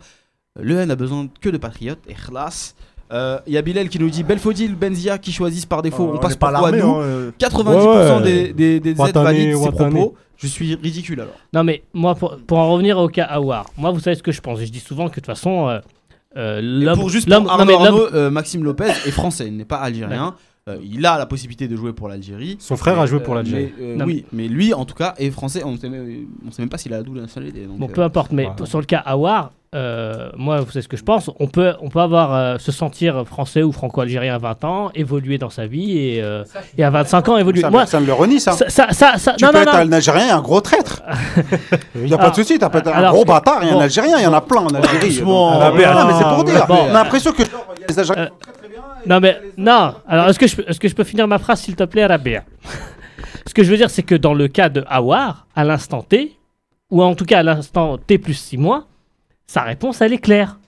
Euh, 0.58 0.64
Le 0.64 0.80
N 0.80 0.90
a 0.90 0.96
besoin 0.96 1.28
que 1.42 1.50
de 1.50 1.58
patriotes 1.58 2.00
et 2.08 2.16
khlas. 2.16 2.74
Euh, 3.14 3.38
Il 3.46 3.54
y 3.54 3.58
a 3.58 3.62
Bilal 3.62 3.88
qui 3.90 4.00
nous 4.00 4.10
dit 4.10 4.24
Belfodil, 4.24 4.74
Benzia 4.74 5.20
qui 5.20 5.32
choisissent 5.32 5.68
par 5.68 5.84
défaut. 5.84 6.12
on 6.16 6.18
passe 6.18 6.38
par 6.38 6.54
quoi 6.54 6.72
nous 6.72 7.32
90% 7.40 8.24
des, 8.24 8.54
des, 8.54 8.80
des 8.80 8.90
aides 8.92 8.98
Watani, 9.00 9.24
valident 9.26 9.58
ces 9.58 9.66
Watani. 9.66 9.92
propos. 9.96 10.16
Je 10.42 10.48
suis 10.48 10.76
ridicule 10.76 11.22
alors. 11.22 11.36
Non, 11.54 11.64
mais 11.64 11.84
moi, 11.94 12.16
pour, 12.16 12.38
pour 12.38 12.58
en 12.58 12.72
revenir 12.72 12.98
au 12.98 13.08
cas 13.08 13.26
Awar, 13.26 13.68
moi, 13.78 13.92
vous 13.92 14.00
savez 14.00 14.16
ce 14.16 14.24
que 14.24 14.32
je 14.32 14.42
pense. 14.42 14.60
Et 14.60 14.66
je 14.66 14.72
dis 14.72 14.80
souvent 14.80 15.06
que 15.06 15.12
de 15.12 15.16
toute 15.16 15.26
façon, 15.28 15.68
euh, 15.70 15.80
euh, 16.38 16.60
l'homme. 16.62 16.98
pour 17.00 17.10
juste 17.10 17.30
l'homme- 17.30 17.46
pour 17.46 17.58
non, 17.58 17.66
mais 17.66 17.74
Arnaud, 17.76 18.08
euh, 18.14 18.30
Maxime 18.32 18.64
Lopez 18.64 18.90
est 19.06 19.12
français, 19.12 19.48
il 19.48 19.56
n'est 19.58 19.66
pas 19.66 19.78
algérien. 19.78 20.36
Euh, 20.70 20.78
il 20.84 21.04
a 21.08 21.18
la 21.18 21.26
possibilité 21.26 21.68
de 21.68 21.76
jouer 21.76 21.92
pour 21.92 22.08
l'Algérie. 22.08 22.56
Son 22.60 22.78
frère 22.78 23.00
a 23.00 23.08
joué 23.08 23.20
pour 23.20 23.34
l'Algérie. 23.34 23.74
mais, 23.80 23.84
euh, 23.84 23.96
Non, 23.96 24.06
oui, 24.06 24.26
mais 24.32 24.48
lui 24.48 24.76
en 24.76 24.86
tout 24.86 24.94
cas 24.94 25.16
est 25.18 25.32
français. 25.32 25.64
On 25.66 25.72
ne 25.72 25.78
sait, 25.78 25.90
même- 25.90 26.70
pas 26.70 26.78
s'il 26.78 26.94
a 26.94 26.98
la 26.98 27.04
double 27.04 27.20
nationalité. 27.20 27.66
donc, 27.66 27.80
Bon, 27.80 27.88
peu 27.88 28.02
importe, 28.04 28.32
mais 28.32 28.46
Ouais. 28.46 28.66
sur 28.66 28.80
le 28.80 28.86
cas 28.86 29.00
Awar, 29.00 29.52
euh, 29.74 30.30
moi, 30.36 30.60
vous 30.60 30.70
savez 30.72 30.82
ce 30.84 30.88
que 30.90 30.98
je 30.98 31.04
pense. 31.04 31.30
On 31.40 31.48
peut, 31.48 31.74
on 31.82 31.90
peut 31.90 32.02
avoir 32.02 32.34
euh, 32.36 32.58
se 32.58 32.74
sentir 32.74 33.24
français 33.26 33.64
ou 33.64 33.72
franco-algérien 33.72 34.36
à 34.36 34.38
20 34.38 34.64
ans, 34.66 34.92
évoluer 34.96 35.38
dans 35.38 35.50
sa 35.50 35.66
vie 35.66 35.98
et, 35.98 36.22
euh, 36.22 36.44
et 36.78 36.84
à 36.84 36.90
25 36.90 37.30
ans 37.30 37.38
évoluer. 37.38 37.62
Ça, 37.62 37.70
Moi, 37.70 37.82
personne 37.82 38.02
ne 38.02 38.08
le 38.08 38.14
renie, 38.14 38.42
ça. 38.42 38.52
ça, 38.52 38.66
ça, 38.70 38.88
ça, 38.92 39.18
ça- 39.18 39.34
Tu 39.38 39.46
non, 39.46 39.52
peux 39.52 39.58
non, 39.58 39.64
être 39.64 39.74
non. 39.74 39.80
un 39.80 39.92
Algérien 39.94 40.28
et 40.28 40.32
un 40.32 40.42
gros 40.42 40.60
traître. 40.60 41.02
Il 41.96 42.02
n'y 42.04 42.14
a 42.14 42.18
pas 42.18 42.24
Alors- 42.24 42.36
de 42.36 42.42
souci, 42.44 42.60
tu 42.60 42.70
peux 42.70 42.78
être 42.80 42.88
un 42.88 42.92
alors, 42.92 43.14
gros 43.14 43.24
bâtard 43.24 43.64
et 43.64 43.70
un 43.70 43.74
bon. 43.74 43.80
Algérien, 43.80 44.18
il 44.20 44.24
y 44.24 44.28
en 44.28 44.34
a 44.34 44.42
plein 44.42 44.62
en 44.62 44.68
Algérie. 44.68 45.20
Donc, 45.20 45.54
Ah, 45.62 45.70
non, 45.72 46.08
mais 46.08 46.14
c'est 46.18 46.24
pour 46.36 46.44
dire. 46.44 46.68
bon. 46.68 46.76
On 46.88 46.90
a 46.90 46.94
l'impression 47.04 47.32
que 47.32 47.44
les 47.88 48.00
Algériens 48.00 48.24
Euh, 48.24 48.28
qui 48.28 48.32
sont 48.32 48.38
très 48.42 48.52
très 48.54 48.68
bien. 48.68 48.82
et 49.06 49.10
Non, 49.10 49.20
mais 49.22 49.40
les- 49.58 49.64
non. 49.64 49.94
Alors, 50.06 50.28
est-ce 50.28 50.38
que, 50.40 50.48
je, 50.48 50.56
peux- 50.58 50.66
est-ce 50.68 50.80
que 50.82 50.90
je 50.90 50.96
peux 50.96 51.06
finir 51.06 51.28
ma 51.30 51.40
phrase, 51.40 51.62
s'il 51.62 51.78
te 51.78 51.84
plaît, 51.86 52.06
Rabia? 52.06 52.44
Ce 53.48 53.54
que 53.54 53.64
je 53.64 53.72
veux 53.72 53.78
dire, 53.78 53.90
c'est 53.90 54.04
que 54.04 54.16
dans 54.16 54.34
le 54.34 54.48
cas 54.50 54.68
de 54.70 54.84
Awar, 54.90 55.48
à 55.56 55.64
l'instant 55.64 56.02
T, 56.04 56.38
ou 56.90 57.02
en 57.02 57.16
tout 57.16 57.26
cas 57.26 57.40
à 57.40 57.44
l'instant 57.44 57.98
T 57.98 58.18
plus 58.18 58.34
6 58.34 58.58
mois, 58.58 58.84
sa 59.52 59.64
réponse, 59.64 60.00
elle 60.00 60.14
est 60.14 60.18
claire. 60.18 60.60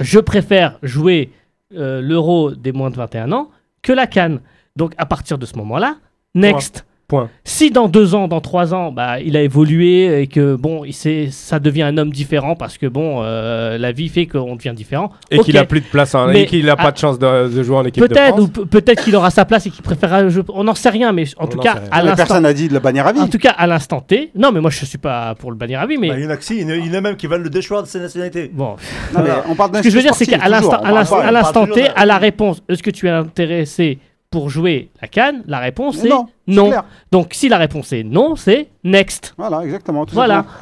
Je 0.00 0.18
préfère 0.18 0.76
jouer 0.82 1.30
euh, 1.72 2.00
l'euro 2.00 2.50
des 2.50 2.72
moins 2.72 2.90
de 2.90 2.96
21 2.96 3.30
ans 3.30 3.48
que 3.80 3.92
la 3.92 4.08
Cannes. 4.08 4.40
Donc, 4.74 4.92
à 4.98 5.06
partir 5.06 5.38
de 5.38 5.46
ce 5.46 5.56
moment-là, 5.58 5.98
next. 6.34 6.84
Point. 7.12 7.28
Si 7.44 7.70
dans 7.70 7.88
deux 7.88 8.14
ans, 8.14 8.26
dans 8.26 8.40
trois 8.40 8.72
ans, 8.72 8.90
bah, 8.90 9.20
il 9.20 9.36
a 9.36 9.42
évolué 9.42 10.22
et 10.22 10.26
que 10.28 10.54
bon, 10.56 10.82
il 10.86 10.94
ça 11.30 11.58
devient 11.60 11.82
un 11.82 11.98
homme 11.98 12.10
différent 12.10 12.56
parce 12.56 12.78
que 12.78 12.86
bon, 12.86 13.20
euh, 13.22 13.76
la 13.76 13.92
vie 13.92 14.08
fait 14.08 14.24
qu'on 14.24 14.56
devient 14.56 14.72
différent. 14.74 15.10
Et 15.30 15.38
qu'il 15.40 15.58
a 15.58 15.64
plus 15.66 15.80
de 15.80 15.84
place, 15.86 16.14
hein, 16.14 16.28
Mais- 16.32 16.42
et 16.42 16.46
qu'il 16.46 16.70
a 16.70 16.76
pas 16.76 16.90
de 16.90 16.96
chance 16.96 17.18
de, 17.18 17.48
de 17.54 17.62
jouer 17.62 17.76
en 17.76 17.84
équipe 17.84 18.02
de 18.02 18.08
Peut-être, 18.08 18.38
ou 18.38 18.46
France. 18.46 18.50
pe- 18.50 18.64
peut-être 18.64 19.04
qu'il 19.04 19.14
aura 19.14 19.30
sa 19.30 19.44
place 19.44 19.66
et 19.66 19.70
qu'il 19.70 19.82
préférera 19.82 20.26
jouer. 20.30 20.42
On 20.54 20.64
n'en 20.64 20.74
sait 20.74 20.88
rien, 20.88 21.12
mais 21.12 21.24
en 21.36 21.44
On 21.44 21.46
tout 21.48 21.58
cas, 21.58 21.82
à 21.90 21.98
Mais 21.98 22.04
l'instant. 22.08 22.16
Personne 22.16 22.42
n'a 22.44 22.54
dit 22.54 22.68
de 22.68 22.72
le 22.72 22.80
bannir 22.80 23.06
à 23.06 23.12
vie. 23.12 23.20
En 23.20 23.28
tout 23.28 23.36
cas, 23.38 23.50
à 23.58 23.66
l'instant 23.66 24.00
T. 24.00 24.30
Non, 24.34 24.50
mais 24.50 24.60
moi, 24.62 24.70
je 24.70 24.82
suis 24.86 24.96
pas 24.96 25.34
pour 25.34 25.50
le 25.50 25.56
bannir 25.58 25.80
à 25.80 25.86
vie, 25.86 25.98
mais 25.98 26.08
Bah, 26.08 26.14
il 26.18 26.24
y 26.24 26.26
en 26.26 26.30
a 26.30 26.36
que 26.38 26.44
si, 26.44 26.60
il 26.60 26.62
y 26.62 26.90
en 26.90 26.94
a- 26.94 27.00
même 27.02 27.16
qui 27.16 27.26
veulent 27.26 27.42
le 27.42 27.50
déchoir 27.50 27.82
de 27.82 27.88
ses 27.88 28.00
nationalités. 28.00 28.50
bon. 28.54 28.76
Non, 29.14 29.20
mais 29.22 29.30
on 29.50 29.54
parle 29.54 29.76
Ce 29.76 29.82
que 29.82 29.90
je 29.90 29.96
veux 29.96 30.02
dire, 30.02 30.14
c'est 30.14 30.24
qu'à 30.26 30.48
l'instant, 30.48 30.80
à 30.82 30.92
l'instant, 30.92 31.18
à 31.18 31.30
l'instant 31.30 31.66
T, 31.66 31.82
de- 31.82 31.88
à 31.94 32.06
la 32.06 32.16
réponse, 32.16 32.62
est-ce 32.70 32.82
que 32.82 32.90
tu 32.90 33.06
es 33.06 33.10
intéressé 33.10 33.98
pour 34.32 34.50
jouer 34.50 34.90
la 35.00 35.06
canne 35.06 35.44
La 35.46 35.60
réponse 35.60 36.02
Mais 36.02 36.08
est 36.08 36.12
non. 36.48 36.72
Donc, 37.12 37.28
si 37.34 37.48
la 37.48 37.58
réponse 37.58 37.92
est 37.92 38.02
non, 38.02 38.34
c'est 38.34 38.68
next. 38.82 39.34
Voilà, 39.38 39.64
exactement. 39.64 40.04
tout 40.06 40.14
Voilà. 40.14 40.38
simplement. 40.38 40.58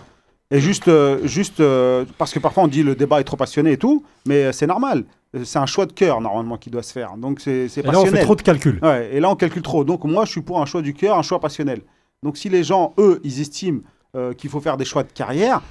Et 0.52 0.60
juste, 0.60 0.88
euh, 0.88 1.26
juste 1.26 1.60
euh, 1.60 2.04
parce 2.18 2.32
que 2.34 2.40
parfois 2.40 2.64
on 2.64 2.68
dit 2.68 2.82
le 2.82 2.96
débat 2.96 3.20
est 3.20 3.24
trop 3.24 3.36
passionné 3.36 3.72
et 3.72 3.76
tout, 3.76 4.04
mais 4.26 4.46
euh, 4.46 4.52
c'est 4.52 4.66
normal. 4.66 5.04
C'est 5.44 5.60
un 5.60 5.66
choix 5.66 5.86
de 5.86 5.92
cœur 5.92 6.20
normalement 6.20 6.56
qui 6.56 6.70
doit 6.70 6.82
se 6.82 6.92
faire. 6.92 7.16
Donc 7.16 7.38
c'est 7.40 7.68
c'est 7.68 7.82
Et 7.82 7.84
là, 7.84 7.90
on 7.90 7.92
fait 7.92 7.98
passionnel. 8.06 8.24
trop 8.24 8.34
de 8.34 8.42
calculs. 8.42 8.80
Ouais, 8.82 9.10
et 9.12 9.20
là 9.20 9.30
on 9.30 9.36
calcule 9.36 9.62
trop. 9.62 9.84
Donc 9.84 10.02
moi 10.04 10.24
je 10.24 10.32
suis 10.32 10.40
pour 10.42 10.60
un 10.60 10.66
choix 10.66 10.82
du 10.82 10.92
cœur, 10.92 11.16
un 11.16 11.22
choix 11.22 11.38
passionnel. 11.38 11.82
Donc 12.24 12.36
si 12.36 12.48
les 12.48 12.64
gens, 12.64 12.94
eux, 12.98 13.20
ils 13.22 13.40
estiment 13.40 13.80
euh, 14.16 14.32
qu'il 14.34 14.50
faut 14.50 14.60
faire 14.60 14.76
des 14.76 14.84
choix 14.84 15.04
de 15.04 15.12
carrière, 15.12 15.62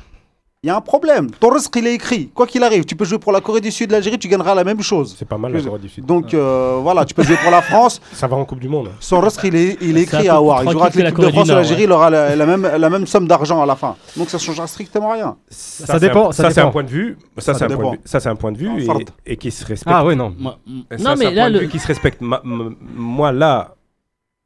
il 0.62 0.68
y 0.68 0.70
a 0.70 0.76
un 0.76 0.82
problème. 0.82 1.32
Ton 1.40 1.52
risque 1.54 1.74
il 1.78 1.88
est 1.88 1.94
écrit. 1.94 2.28
Quoi 2.34 2.46
qu'il 2.46 2.62
arrive, 2.64 2.84
tu 2.84 2.96
peux 2.98 3.06
jouer 3.06 3.18
pour 3.18 3.32
la 3.32 3.40
Corée 3.40 3.62
du 3.62 3.72
Sud, 3.72 3.92
l'Algérie, 3.92 4.20
tu 4.20 4.28
gagneras 4.28 4.54
la 4.56 4.66
même 4.66 4.82
chose. 4.82 5.16
C'est 5.18 5.28
pas 5.28 5.38
mal 5.38 5.54
la 5.54 5.62
Corée 5.62 5.80
du 5.80 5.88
Sud. 5.88 6.06
Donc 6.06 6.34
euh, 6.34 6.80
voilà, 6.82 7.06
tu 7.06 7.14
peux 7.14 7.24
jouer 7.24 7.38
pour 7.42 7.50
la 7.50 7.62
France. 7.62 8.02
Ça 8.12 8.28
va 8.28 8.36
en 8.36 8.44
Coupe 8.44 8.60
du 8.60 8.68
Monde. 8.68 8.90
Son 9.00 9.22
risque 9.22 9.40
il 9.46 9.56
est, 9.56 9.78
il 9.80 9.98
est 9.98 10.02
écrit 10.02 10.28
à 10.28 10.36
plus 10.42 10.66
Il 10.66 10.72
jouera 10.72 10.88
avec 10.88 10.96
l'équipe 10.96 11.18
de 11.20 11.30
France 11.32 11.48
l'Algérie, 11.48 11.84
il 11.84 11.92
aura 11.94 12.10
la, 12.10 12.36
la 12.36 12.46
même, 12.46 12.64
la 12.78 12.90
même 12.90 13.08
somme 13.08 13.26
d'argent 13.28 13.62
à 13.62 13.66
la 13.66 13.78
fin. 13.78 13.96
Donc 14.18 14.30
ça 14.30 14.38
changera 14.38 14.68
strictement 14.68 15.12
rien. 15.14 15.38
Ça, 15.50 15.98
dépend, 15.98 16.30
un- 16.30 16.32
ça 16.34 16.44
Ça, 16.44 16.52
c'est 16.52 16.62
un 16.62 16.72
point 16.72 16.84
de 16.84 16.90
vue. 16.90 17.18
Ça, 17.38 17.54
c'est 17.54 17.64
un 17.64 17.68
dépend. 17.68 17.82
point 17.82 17.92
de 17.92 17.96
vue. 17.98 18.02
Ça, 18.06 18.20
c'est 18.20 18.30
un 18.30 18.36
point 18.36 18.52
de 18.52 18.58
vue 18.58 18.70
Ah, 18.90 18.94
et- 19.26 19.38
qui 19.38 19.52
se 19.52 19.66
respecte. 19.66 19.96
Ah 19.96 20.04
ouais, 20.04 20.16
non. 20.16 20.36
moi, 20.38 20.60
Non, 20.68 20.84
c'est 20.90 21.16
mais 21.16 21.26
un 21.28 21.32
là, 21.32 21.42
point 21.44 21.50
de 21.52 21.54
le- 21.54 21.60
vue 21.62 21.70
qui 21.70 21.80
se 21.80 21.88
respecte. 21.88 22.20
Ma- 22.20 22.42
moi, 22.44 23.32
là, 23.32 23.76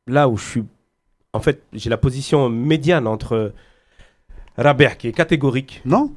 là 0.06 0.30
où 0.30 0.38
je 0.38 0.44
suis. 0.46 0.64
En 1.34 1.40
fait, 1.40 1.64
j'ai 1.74 1.90
la 1.90 1.98
position 1.98 2.50
médiane 2.50 3.08
entre 3.08 3.52
Rabert, 4.58 4.98
qui 4.98 5.08
est 5.08 5.12
catégorique. 5.14 5.82
Non 5.86 6.12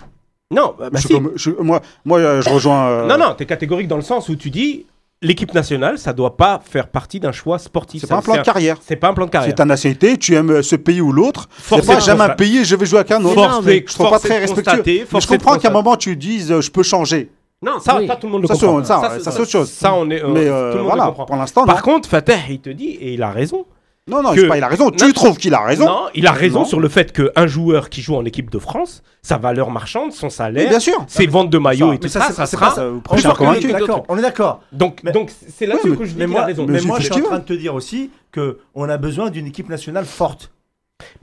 Non, 0.50 0.74
bah, 0.78 0.88
Je 0.92 0.98
suis 0.98 1.08
si. 1.08 1.14
comme- 1.14 1.32
je- 1.34 1.50
Moi, 1.60 1.80
moi 2.04 2.18
euh, 2.18 2.40
je 2.42 2.48
rejoins. 2.50 2.86
euh, 2.88 3.06
Non, 3.06 3.18
non, 3.18 3.34
tu 3.36 3.42
es 3.42 3.46
catégorique 3.46 3.88
dans 3.88 3.96
le 3.96 4.02
sens 4.02 4.28
où 4.28 4.36
tu 4.36 4.50
dis 4.50 4.86
l'équipe 5.22 5.52
nationale, 5.54 5.98
ça 5.98 6.12
doit 6.12 6.36
pas 6.36 6.60
faire 6.64 6.86
partie 6.88 7.18
d'un 7.18 7.32
choix 7.32 7.58
sportif. 7.58 8.02
C'est 8.02 8.06
pas 8.06 8.16
un 8.16 8.22
plan 8.22 8.36
de 8.36 8.42
carrière. 8.42 8.76
C'est 8.82 8.96
pas 8.96 9.08
un 9.08 9.14
plan 9.14 9.24
de 9.24 9.30
C'est 9.30 9.32
carrière. 9.38 9.54
ta 9.54 9.64
nationalité, 9.64 10.16
tu 10.18 10.34
aimes 10.34 10.50
euh, 10.50 10.62
ce 10.62 10.76
pays 10.76 11.00
ou 11.00 11.10
l'autre. 11.10 11.48
C'est 11.58 12.00
j'aime 12.04 12.20
un 12.20 12.28
pays 12.30 12.58
et 12.58 12.64
je 12.64 12.76
vais 12.76 12.86
jouer 12.86 12.98
avec 13.00 13.10
un 13.12 13.24
autre. 13.24 13.68
Est- 13.68 13.88
Je 13.88 13.94
trouve 13.94 14.10
pas 14.10 14.18
très 14.18 14.38
respectueux. 14.38 14.82
Mais 15.12 15.20
je 15.20 15.26
comprends 15.26 15.56
qu'à 15.58 15.68
un 15.68 15.72
moment 15.72 15.96
tu 15.96 16.14
dises 16.16 16.52
euh, 16.52 16.60
je 16.60 16.70
peux 16.70 16.82
changer. 16.82 17.30
Non, 17.62 17.80
ça, 17.80 17.96
Oui. 17.98 18.06
ça, 18.06 18.16
tout 18.16 18.26
le 18.26 18.32
monde 18.34 18.42
le 18.42 18.48
Ça, 18.48 18.54
comprend. 18.54 18.80
c'est- 18.82 18.86
ça, 18.88 19.18
ça, 19.18 19.30
c'est 19.32 19.40
autre 19.40 19.50
chose. 19.50 19.70
Ça, 19.70 19.94
on 19.94 20.10
est. 20.10 20.22
euh, 20.22 20.28
Mais 20.28 20.40
tout 20.44 20.46
le 20.46 20.52
monde 20.52 20.74
le 20.76 20.82
voilà, 20.82 21.06
comprend. 21.06 21.24
pour 21.24 21.36
l'instant. 21.36 21.64
Par 21.64 21.80
contre, 21.82 22.06
Fateh, 22.06 22.36
il 22.50 22.60
te 22.60 22.68
dit, 22.68 22.90
et 22.90 23.14
il 23.14 23.22
a 23.22 23.30
raison. 23.30 23.64
Non, 24.08 24.22
non, 24.22 24.34
que- 24.34 24.46
pas 24.46 24.56
il 24.56 24.62
a 24.62 24.68
raison. 24.68 24.90
Tu 24.92 25.12
trouves 25.12 25.36
qu'il 25.36 25.52
a 25.52 25.60
raison 25.62 25.84
Non, 25.84 26.02
il 26.14 26.28
a 26.28 26.32
raison 26.32 26.60
Non. 26.60 26.64
sur 26.64 26.78
le 26.78 26.88
fait 26.88 27.12
qu'un 27.12 27.46
joueur 27.48 27.90
qui 27.90 28.02
joue 28.02 28.14
en 28.14 28.24
équipe 28.24 28.50
de 28.50 28.58
France, 28.60 29.02
sa 29.20 29.36
valeur 29.36 29.70
marchande, 29.72 30.12
son 30.12 30.26
Oui, 30.26 30.32
salaire, 30.32 30.68
Bien 30.68 30.78
sûr. 30.78 31.04
ses 31.08 31.26
ventes 31.26 31.50
de 31.50 31.58
maillots 31.58 31.92
et 31.92 31.98
tout 31.98 32.06
ça, 32.06 32.20
ça, 32.20 32.26
c'est 32.28 32.34
ça 32.34 32.46
sera. 32.46 32.72
pas 32.72 32.86
On 33.10 33.16
suis 33.16 33.26
est. 33.26 33.72
D'accord, 33.72 34.04
on 34.08 34.16
est 34.16 34.22
d'accord. 34.22 34.60
Donc, 34.70 35.00
Mais- 35.02 35.10
donc 35.10 35.32
c'est 35.48 35.66
là-dessus 35.66 35.90
Ouais, 35.90 35.96
que 35.96 36.04
je 36.04 36.10
dis 36.12 36.18
Mais 36.20 36.26
qu'il 36.26 36.36
a 36.36 36.44
raison. 36.44 36.66
mais 36.68 36.74
Mais 36.74 36.80
moi 36.82 36.98
je 37.00 37.12
suis 37.12 37.20
en 37.20 37.24
train 37.26 37.38
de 37.40 37.44
te 37.44 37.52
dire 37.52 37.74
aussi 37.74 38.10
que 38.30 38.58
on 38.76 38.88
a 38.88 38.96
besoin 38.96 39.28
d'une 39.30 39.46
équipe 39.48 39.68
nationale 39.68 40.04
forte. 40.04 40.52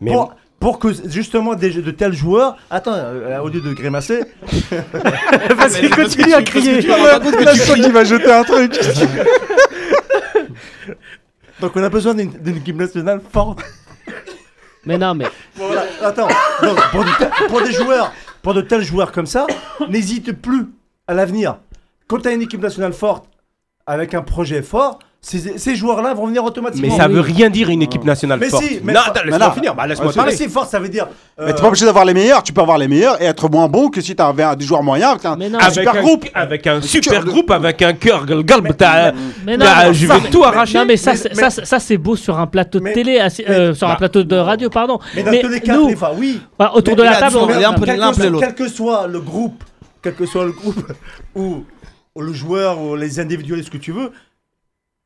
Mais 0.02 0.12
Pour, 0.12 0.34
pour 0.60 0.78
que 0.80 0.90
justement 1.10 1.56
des, 1.56 1.70
de 1.72 1.92
tels 1.92 2.14
joueurs. 2.14 2.58
Attends, 2.70 2.94
euh, 2.96 3.40
au 3.40 3.48
lieu 3.48 3.62
de 3.62 3.74
grimacer. 3.74 4.24
Vas-y, 5.56 5.90
continue 5.90 6.34
à 6.34 6.42
crier. 6.44 6.80
Qu'il 6.80 7.92
va 7.94 8.04
jeter 8.04 8.32
un 8.32 8.44
truc. 8.44 8.78
Donc 11.64 11.72
on 11.78 11.84
a 11.84 11.88
besoin 11.88 12.14
d'une 12.14 12.30
d'une 12.30 12.58
équipe 12.58 12.76
nationale 12.76 13.22
forte. 13.32 13.62
Mais 14.86 14.98
non, 14.98 15.16
mais 15.16 15.28
Bon, 15.58 15.68
voilà, 15.68 15.84
attends. 16.02 16.28
Donc, 16.62 16.78
pour, 16.92 17.06
de 17.06 17.10
tels- 17.18 17.48
pour 17.48 17.62
des 17.62 17.72
joueurs, 17.72 18.12
pour 18.42 18.54
de 18.54 18.60
tels 18.60 18.84
joueurs 18.84 19.14
comme 19.14 19.26
ça, 19.28 19.48
n'hésite 19.88 20.34
plus 20.34 20.66
à 21.08 21.14
l'avenir. 21.14 21.60
Quand 22.10 22.20
tu 22.20 22.28
as 22.28 22.34
une 22.34 22.42
équipe 22.42 22.60
nationale 22.62 22.92
forte 22.92 23.30
avec 23.86 24.14
un 24.14 24.22
projet 24.22 24.62
fort, 24.62 25.00
ces, 25.26 25.58
ces 25.58 25.76
joueurs-là 25.78 26.14
vont 26.14 26.28
venir 26.28 26.44
automatiquement. 26.44 26.90
Mais 26.94 26.98
ça 27.02 27.08
veut 27.08 27.22
rien 27.22 27.50
dire 27.50 27.70
une 27.70 27.82
équipe 27.82 28.04
nationale 28.04 28.40
Mais 28.42 28.50
forte. 28.50 28.62
si, 28.66 28.82
mais 28.84 28.92
non, 28.92 29.00
laisse-moi 29.24 29.40
non. 29.48 29.52
finir. 29.54 29.74
Bah, 29.74 29.88
laisse-moi 29.88 30.10
Ouais, 30.10 30.14
parler. 30.14 30.32
Mais 30.34 30.38
si, 30.38 30.50
force, 30.50 30.70
ça 30.70 30.80
veut 30.80 30.90
dire. 30.90 31.08
euh, 31.40 31.46
Mais 31.48 31.54
t'es 31.54 31.62
pas 31.62 31.70
obligé 31.70 31.86
d'avoir 31.86 32.04
les 32.04 32.14
meilleurs, 32.14 32.44
tu 32.44 32.52
peux 32.52 32.60
avoir 32.60 32.78
les 32.78 32.90
meilleurs 32.90 33.22
et 33.22 33.26
être 33.26 33.50
moins 33.50 33.70
bon 33.70 33.88
que 33.90 34.02
si 34.02 34.14
t'avais 34.18 34.44
un- 34.44 34.56
des 34.58 34.66
joueurs 34.66 34.84
moyens 34.84 35.16
non, 35.24 35.30
un 35.32 35.40
Avec 35.60 35.74
super 35.76 35.96
un, 35.96 36.02
groupe. 36.02 36.26
avec 36.34 36.68
un 36.68 36.82
super 36.82 37.24
groupe, 37.24 37.52
avec 37.52 37.82
un 37.82 37.94
cœur, 37.94 38.26
galbe, 38.26 38.76
t'as- 38.78 39.14
Mais 39.46 39.58
Bah, 39.58 39.94
je 39.94 40.06
vais 40.08 40.30
tout 40.30 40.44
arracher. 40.44 40.78
Non, 40.80 40.86
mais 40.86 40.98
ça, 40.98 41.12
Mais- 41.12 41.18
c'est- 41.18 41.30
mais- 41.42 41.50
ça, 41.50 41.66
ça, 41.66 41.80
c'est 41.80 41.98
beau 41.98 42.18
sur 42.18 42.38
un 42.38 42.46
plateau 42.48 42.80
de 42.80 42.84
Mais- 42.84 42.92
télé, 42.94 43.20
euh, 43.48 43.74
sur 43.74 43.88
un 43.88 43.92
bah, 43.92 43.98
plateau 44.00 44.24
de 44.24 44.36
radio, 44.36 44.70
pardon. 44.70 45.00
Mais 45.16 45.24
dans 45.24 45.32
tous 45.40 45.48
les 45.48 45.62
cas, 45.62 45.80
oui. 46.18 46.42
voilà, 46.60 46.76
autour 46.76 46.98
de 46.98 47.04
la 47.04 47.16
table, 47.16 47.38
on- 47.38 47.48
quel, 47.48 47.98
l'un 47.98 48.52
que, 48.52 48.68
soit 48.68 49.08
le 49.08 49.22
groupe, 49.22 49.64
quel 50.02 50.16
que 50.16 50.26
soit 50.26 50.44
le 50.44 50.52
groupe, 50.52 50.84
ou, 51.36 51.64
ou 52.14 52.22
le 52.22 52.34
joueur, 52.34 52.82
ou 52.82 52.98
les 52.98 53.22
individuels, 53.22 53.64
ce 53.64 53.70
que 53.72 53.78
tu 53.78 53.94
veux, 53.94 54.12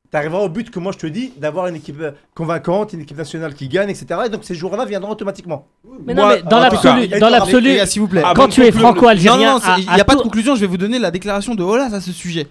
tu 0.09 0.17
arriveras 0.17 0.39
au 0.41 0.49
but 0.49 0.69
que 0.71 0.79
moi 0.79 0.91
je 0.91 0.97
te 0.99 1.07
dis, 1.07 1.33
d'avoir 1.37 1.67
une 1.67 1.75
équipe 1.75 1.99
euh, 2.01 2.11
convaincante, 2.33 2.93
une 2.93 3.01
équipe 3.01 3.17
nationale 3.17 3.53
qui 3.53 3.67
gagne, 3.67 3.89
etc. 3.89 4.05
Et 4.25 4.29
donc 4.29 4.43
ces 4.43 4.55
joueurs-là 4.55 4.85
viendront 4.85 5.11
automatiquement. 5.11 5.67
Mais 6.05 6.13
non, 6.13 6.27
mais 6.27 6.41
dans 6.43 6.59
l'absolu, 6.59 7.07
dans 7.19 7.29
l'absolu, 7.29 7.77
s'il 7.85 8.01
vous 8.01 8.07
plaît. 8.07 8.21
Ah, 8.23 8.33
quand 8.35 8.43
bon, 8.45 8.49
tu 8.49 8.61
es 8.63 8.71
franco-algérien, 8.71 9.59
il 9.77 9.83
n'y 9.93 9.99
a, 10.01 10.05
pas 10.05 10.15
de 10.15 10.21
conclusion. 10.21 10.55
Je 10.55 10.61
vais 10.61 10.67
vous 10.67 10.77
donner 10.77 10.99
la 10.99 11.11
déclaration 11.11 11.55
de 11.55 11.63
Olas 11.63 11.93
à 11.93 12.01
ce 12.01 12.11
sujet. 12.11 12.47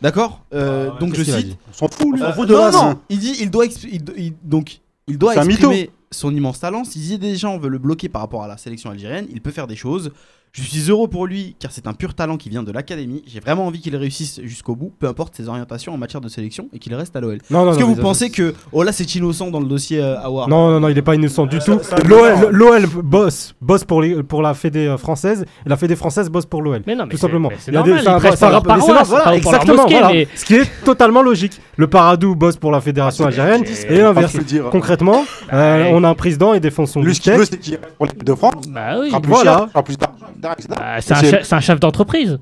D'accord 0.00 0.42
Euh, 0.54 0.90
Donc 1.00 1.14
je 1.14 1.22
cite. 1.24 1.56
On 1.70 1.72
s'en 1.72 1.88
fout, 1.88 2.14
lui. 2.14 2.22
Euh, 2.22 2.26
On 2.26 2.30
s'en 2.30 2.34
fout 2.34 2.48
de 2.48 2.54
non, 2.54 2.98
il 3.08 3.18
dit, 3.18 3.36
il 3.40 3.50
doit, 3.50 3.66
il 3.66 4.02
do- 4.04 4.12
il- 4.16 4.34
donc, 4.42 4.80
il 5.06 5.18
doit 5.18 5.34
exprimer 5.34 5.90
son 6.10 6.34
immense 6.34 6.60
talent. 6.60 6.84
Si 6.84 7.18
des 7.18 7.36
gens 7.36 7.58
veulent 7.58 7.72
le 7.72 7.78
bloquer 7.78 8.08
par 8.08 8.22
rapport 8.22 8.42
à 8.44 8.48
la 8.48 8.56
sélection 8.56 8.90
algérienne, 8.90 9.26
il 9.30 9.40
peut 9.40 9.50
faire 9.50 9.66
des 9.66 9.76
choses. 9.76 10.12
Je 10.56 10.62
suis 10.62 10.88
heureux 10.88 11.08
pour 11.08 11.26
lui 11.26 11.56
car 11.58 11.72
c'est 11.72 11.88
un 11.88 11.94
pur 11.94 12.14
talent 12.14 12.36
qui 12.36 12.48
vient 12.48 12.62
de 12.62 12.70
l'académie. 12.70 13.24
J'ai 13.26 13.40
vraiment 13.40 13.66
envie 13.66 13.80
qu'il 13.80 13.96
réussisse 13.96 14.40
jusqu'au 14.44 14.76
bout, 14.76 14.92
peu 15.00 15.08
importe 15.08 15.34
ses 15.34 15.48
orientations 15.48 15.92
en 15.92 15.96
matière 15.96 16.20
de 16.20 16.28
sélection 16.28 16.68
et 16.72 16.78
qu'il 16.78 16.94
reste 16.94 17.16
à 17.16 17.20
l'OL. 17.20 17.38
Non, 17.50 17.64
non, 17.64 17.70
Est-ce 17.72 17.78
que 17.80 17.82
non, 17.82 17.88
vous 17.92 18.00
pensez 18.00 18.30
que 18.30 18.54
Olas 18.72 18.96
est 19.00 19.14
innocent 19.16 19.50
dans 19.50 19.58
le 19.58 19.66
dossier 19.66 19.98
euh, 20.00 20.16
Awar? 20.20 20.48
Non, 20.48 20.70
non, 20.70 20.78
non, 20.78 20.88
il 20.90 20.94
n'est 20.94 21.02
pas 21.02 21.16
innocent 21.16 21.46
du 21.46 21.58
ça- 21.60 21.64
tout. 21.76 21.80
L'OL 22.52 22.86
bosse, 23.02 23.56
bosse 23.60 23.82
pour, 23.82 24.00
les, 24.00 24.22
pour 24.22 24.42
la 24.42 24.54
Fédé 24.54 24.86
euh, 24.86 24.96
française 24.96 25.44
et 25.66 25.68
la 25.68 25.76
Fédé 25.76 25.96
française 25.96 26.30
bosse 26.30 26.46
pour 26.46 26.62
l'OL. 26.62 26.82
Mais 26.86 26.94
non, 26.94 27.02
mais 27.06 27.10
Tout 27.10 27.16
c'est- 27.16 27.22
simplement. 27.22 27.50
c'est 27.58 27.72
Il 27.72 27.74
y 27.74 27.76
a 27.76 27.80
normal, 27.80 27.98
c'est 27.98 28.04
là- 28.04 29.34
exactement. 29.34 29.74
mosquée, 29.82 29.98
voilà. 29.98 30.12
mais- 30.12 30.28
Ce 30.36 30.44
qui 30.44 30.54
est 30.54 30.70
totalement 30.84 31.22
logique. 31.22 31.60
Le 31.76 31.88
Paradou 31.88 32.36
bosse 32.36 32.56
pour 32.58 32.70
la 32.70 32.80
Fédération 32.80 33.26
algérienne 33.26 33.64
et 33.88 33.98
l'inverse. 33.98 34.36
Concrètement, 34.70 35.24
euh, 35.52 35.82
ouais. 35.82 35.90
on 35.92 36.04
a 36.04 36.08
un 36.10 36.14
président 36.14 36.54
et 36.54 36.60
défend 36.60 36.86
son 36.86 37.02
Lui, 37.02 37.12
ce 37.16 37.20
qu'il 37.20 37.32
veut, 37.32 37.44
c'est 37.44 37.58
qu'il 37.58 37.74
reste 37.74 37.96
pour 37.96 38.06
l'équipe 38.06 38.22
de 38.22 38.34
France. 38.36 38.68
Bah 38.68 39.00
oui. 39.00 39.08
sera 39.08 39.20
plus 39.20 39.30
Voilà. 39.32 39.66
plus. 39.84 39.96
Bah, 40.68 41.00
c'est 41.00 41.12
un, 41.12 41.16
C'est- 41.16 41.30
chef- 41.30 41.42
c'est 41.44 41.54
un 41.54 41.60
chef 41.60 41.80
d'entreprise. 41.80 42.38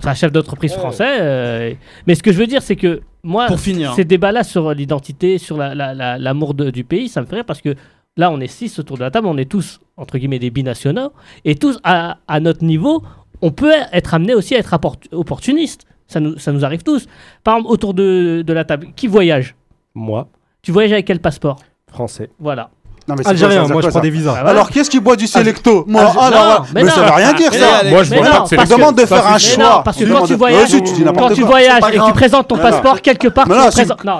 C'est 0.00 0.08
un 0.08 0.14
chef 0.14 0.30
d'entreprise 0.32 0.72
français. 0.74 1.16
euh, 1.20 1.72
Mais 2.06 2.14
ce 2.14 2.22
que 2.22 2.30
je 2.32 2.38
veux 2.38 2.46
dire, 2.46 2.60
c'est 2.62 2.76
que 2.76 3.00
moi, 3.22 3.46
Pour 3.46 3.58
finir. 3.60 3.94
ces 3.94 4.04
débats-là 4.04 4.44
sur 4.44 4.72
l'identité, 4.74 5.38
sur 5.38 5.56
l'amour 5.56 6.54
la, 6.58 6.70
du 6.70 6.84
pays, 6.84 7.08
ça 7.08 7.20
me 7.22 7.26
fait 7.26 7.36
rire 7.36 7.44
parce 7.46 7.62
que 7.62 7.74
là, 8.16 8.30
on 8.30 8.38
est 8.40 8.46
six 8.46 8.78
autour 8.78 8.96
de 8.98 9.02
la 9.02 9.10
table, 9.10 9.26
on 9.26 9.36
est 9.38 9.50
tous, 9.50 9.80
entre 9.96 10.18
guillemets, 10.18 10.38
des 10.38 10.50
binationaux. 10.50 11.12
Et 11.44 11.54
tous, 11.54 11.78
à, 11.82 12.18
à 12.28 12.40
notre 12.40 12.62
niveau, 12.64 13.02
on 13.42 13.50
peut 13.52 13.72
être 13.92 14.12
amené 14.14 14.34
aussi 14.34 14.54
à 14.54 14.58
être 14.58 14.74
opportuniste. 15.12 15.86
Ça 16.08 16.20
nous, 16.20 16.38
ça 16.38 16.52
nous 16.52 16.64
arrive 16.64 16.82
tous. 16.82 17.06
Par 17.42 17.56
exemple, 17.56 17.72
autour 17.72 17.94
de, 17.94 18.42
de 18.46 18.52
la 18.52 18.64
table, 18.64 18.88
qui 18.94 19.06
voyage? 19.06 19.54
Moi, 19.94 20.28
Tu 20.62 20.72
voyages 20.72 20.92
avec 20.92 21.06
quel 21.06 21.20
passeport? 21.20 21.58
Français. 21.90 22.30
Voilà. 22.38 22.70
Non, 23.08 23.14
mais 23.16 23.22
c'est 23.22 23.30
Algérien, 23.30 23.68
moi 23.68 23.82
je 23.82 23.88
prends 23.88 24.00
des 24.00 24.10
visas. 24.10 24.34
Ah. 24.36 24.48
Alors, 24.48 24.68
qu'est-ce 24.68 24.90
qui 24.90 24.98
boit 24.98 25.14
du 25.14 25.28
Selecto 25.28 25.84
Moi, 25.86 26.02
Alger- 26.02 26.16
ah, 26.18 26.30
non, 26.30 26.36
non, 26.36 26.66
mais 26.74 26.82
mais 26.82 26.88
non. 26.88 26.94
ça 26.94 27.02
veut 27.02 27.12
rien 27.12 27.32
dire 27.34 27.52
ça. 27.52 27.88
Moi, 27.88 28.02
je 28.02 28.74
demande 28.74 28.96
de 28.96 29.06
faire 29.06 29.26
un 29.26 29.38
choix. 29.38 29.82
parce 29.84 29.96
que 29.96 30.04
quand 30.04 30.26
tu 30.26 30.34
voyages, 30.34 30.70
quand 31.16 31.30
tu 31.30 31.42
et 31.42 31.98
que 31.98 32.06
tu 32.06 32.12
présentes 32.12 32.48
ton 32.48 32.58
passeport, 32.58 33.00
quelque 33.00 33.28
part, 33.28 33.46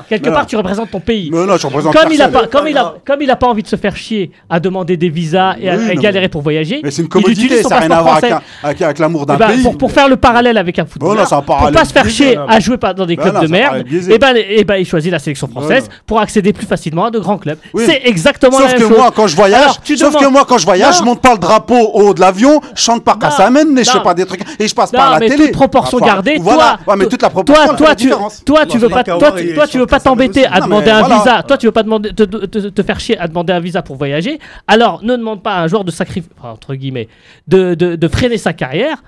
quelque 0.09 0.31
part, 0.31 0.47
tu 0.47 0.57
représentes 0.57 0.91
ton 0.91 1.01
pays. 1.01 1.31
Mais 1.33 1.47
non, 1.47 1.57
je 1.57 1.67
représente 1.67 1.95
Comme 1.95 2.13
il, 2.13 2.23
a 2.23 2.29
pas, 2.29 2.47
comme, 2.47 2.69
il 2.69 2.79
a, 2.79 2.95
comme 3.05 3.23
il 3.23 3.31
a 3.31 3.37
pas 3.37 3.49
envie 3.49 3.63
de 3.63 3.69
se 3.69 3.77
faire 3.77 3.97
chier 3.97 4.31
à 4.49 4.61
demander 4.61 4.97
des 4.97 5.09
visas 5.09 5.57
et 5.61 5.69
à, 5.69 5.95
galérer 5.95 6.29
pour 6.29 6.43
voyager, 6.43 6.81
Mais 6.83 6.91
c'est 6.91 7.03
une 7.03 7.09
il 7.15 7.21
utilise 7.21 7.37
commodité, 7.37 7.63
son 7.63 7.69
ça 7.69 7.75
n'a 7.77 7.81
rien 7.81 7.91
à 7.91 8.03
passeport 8.03 8.03
voir 8.03 8.41
avec, 8.63 8.99
l'amour 8.99 9.27
d'un 9.27 9.35
Eh 9.35 9.39
ben, 9.39 9.49
pays. 9.49 9.77
pour, 9.77 9.91
faire 9.91 10.09
le 10.09 10.17
parallèle 10.17 10.59
avec 10.59 10.79
un 10.79 10.85
Oh 10.85 10.91
footballeur, 10.91 11.33
un 11.33 11.43
pour 11.43 11.71
pas 11.71 11.85
se 11.85 11.93
faire 11.93 12.09
chier 12.09 12.39
à 12.49 12.61
jouer 12.61 12.77
pas 12.77 12.95
dans 12.95 13.07
des 13.07 13.17
Ben 13.17 13.31
clubs 13.31 13.43
de 13.43 13.49
merde, 13.49 13.85
et 13.91 14.19
ben, 14.19 14.37
et 14.37 14.65
ben 14.65 14.77
il 14.77 14.87
choisit 14.87 15.11
la 15.11 15.19
sélection 15.19 15.49
française 15.49 15.85
non. 15.85 15.95
pour 16.07 16.21
accéder 16.21 16.53
plus 16.53 16.67
facilement 16.67 17.07
à 17.07 17.11
de 17.11 17.19
grands 17.19 17.39
clubs. 17.39 17.59
C'est 17.77 18.03
exactement 18.05 18.61
la 18.61 18.76
que 18.79 18.89
chose. 18.89 18.97
moi, 18.99 19.11
quand 19.15 19.27
je 19.27 19.37
voyage, 19.37 19.63
Alors, 19.63 19.81
tu 19.83 19.97
sauf 19.97 20.11
demandes- 20.11 20.25
que 20.25 20.29
moi, 20.31 20.45
quand 20.49 20.59
je 20.59 20.65
voyage, 20.65 20.95
Non. 20.95 21.01
je 21.01 21.05
monte 21.05 21.21
pas 21.21 21.33
le 21.33 21.39
drapeau 21.39 21.75
au 21.79 22.01
haut 22.09 22.15
de 22.15 22.21
l'avion, 22.21 22.61
je 22.75 22.81
chante 22.83 23.05
pas 23.05 23.13
Non. 23.13 23.19
Kassamen, 23.19 23.77
et 23.79 23.85
je 23.85 23.91
sais 23.91 24.01
pas 24.01 24.15
des 24.15 24.27
trucs, 24.27 24.43
et 24.61 24.69
je 24.69 24.75
passe 24.75 24.93
Non, 24.93 24.99
par 24.99 25.11
la 25.13 25.19
mais 25.19 25.29
télé. 25.29 25.45
toute 25.47 25.53
proportion 25.53 25.99
Enfin, 25.99 26.07
gardée, 26.07 26.37
Voilà. 26.41 26.79
toi- 26.85 26.93
Ouais, 26.95 26.99
mais 26.99 27.07
toute 27.07 27.23
la 27.23 27.31
proportion, 27.31 27.67
Toi, 27.69 27.77
toi, 27.77 27.95
tu, 27.95 28.11
toi, 28.45 28.67
tu 28.67 28.79
veux 28.79 28.89
pas, 28.89 29.05
toi, 29.05 29.19
toi, 29.55 29.67
tu 29.67 29.79
veux 29.79 29.87
pas 29.87 30.01
t'embêter 30.01 30.47
à 30.47 30.61
demander 30.61 30.91
un 30.91 31.03
visa. 31.09 31.43
Toi, 31.43 31.59
tu 31.59 31.67
veux 31.67 31.73
pas 31.73 31.83
demander, 31.83 32.13
te, 32.15 32.83
faire 32.83 33.01
chier 33.01 33.19
à 33.19 33.27
demander 33.29 33.53
un 33.53 33.61
visa 33.61 33.83
pour 33.83 33.97
voyager. 33.97 34.39
Alors, 34.69 35.03
ne 35.03 35.17
demande 35.17 35.43
pas 35.43 35.53
à 35.55 35.63
un 35.63 35.67
joueur 35.67 35.85
de 35.85 35.91
sacrifier, 35.91 36.31
entre 36.43 36.75
guillemets, 36.75 37.09
de, 37.49 37.75
de, 37.75 37.97
de 37.97 38.09
freiner 38.09 38.39
sa 38.39 38.53
carrière 38.53 39.03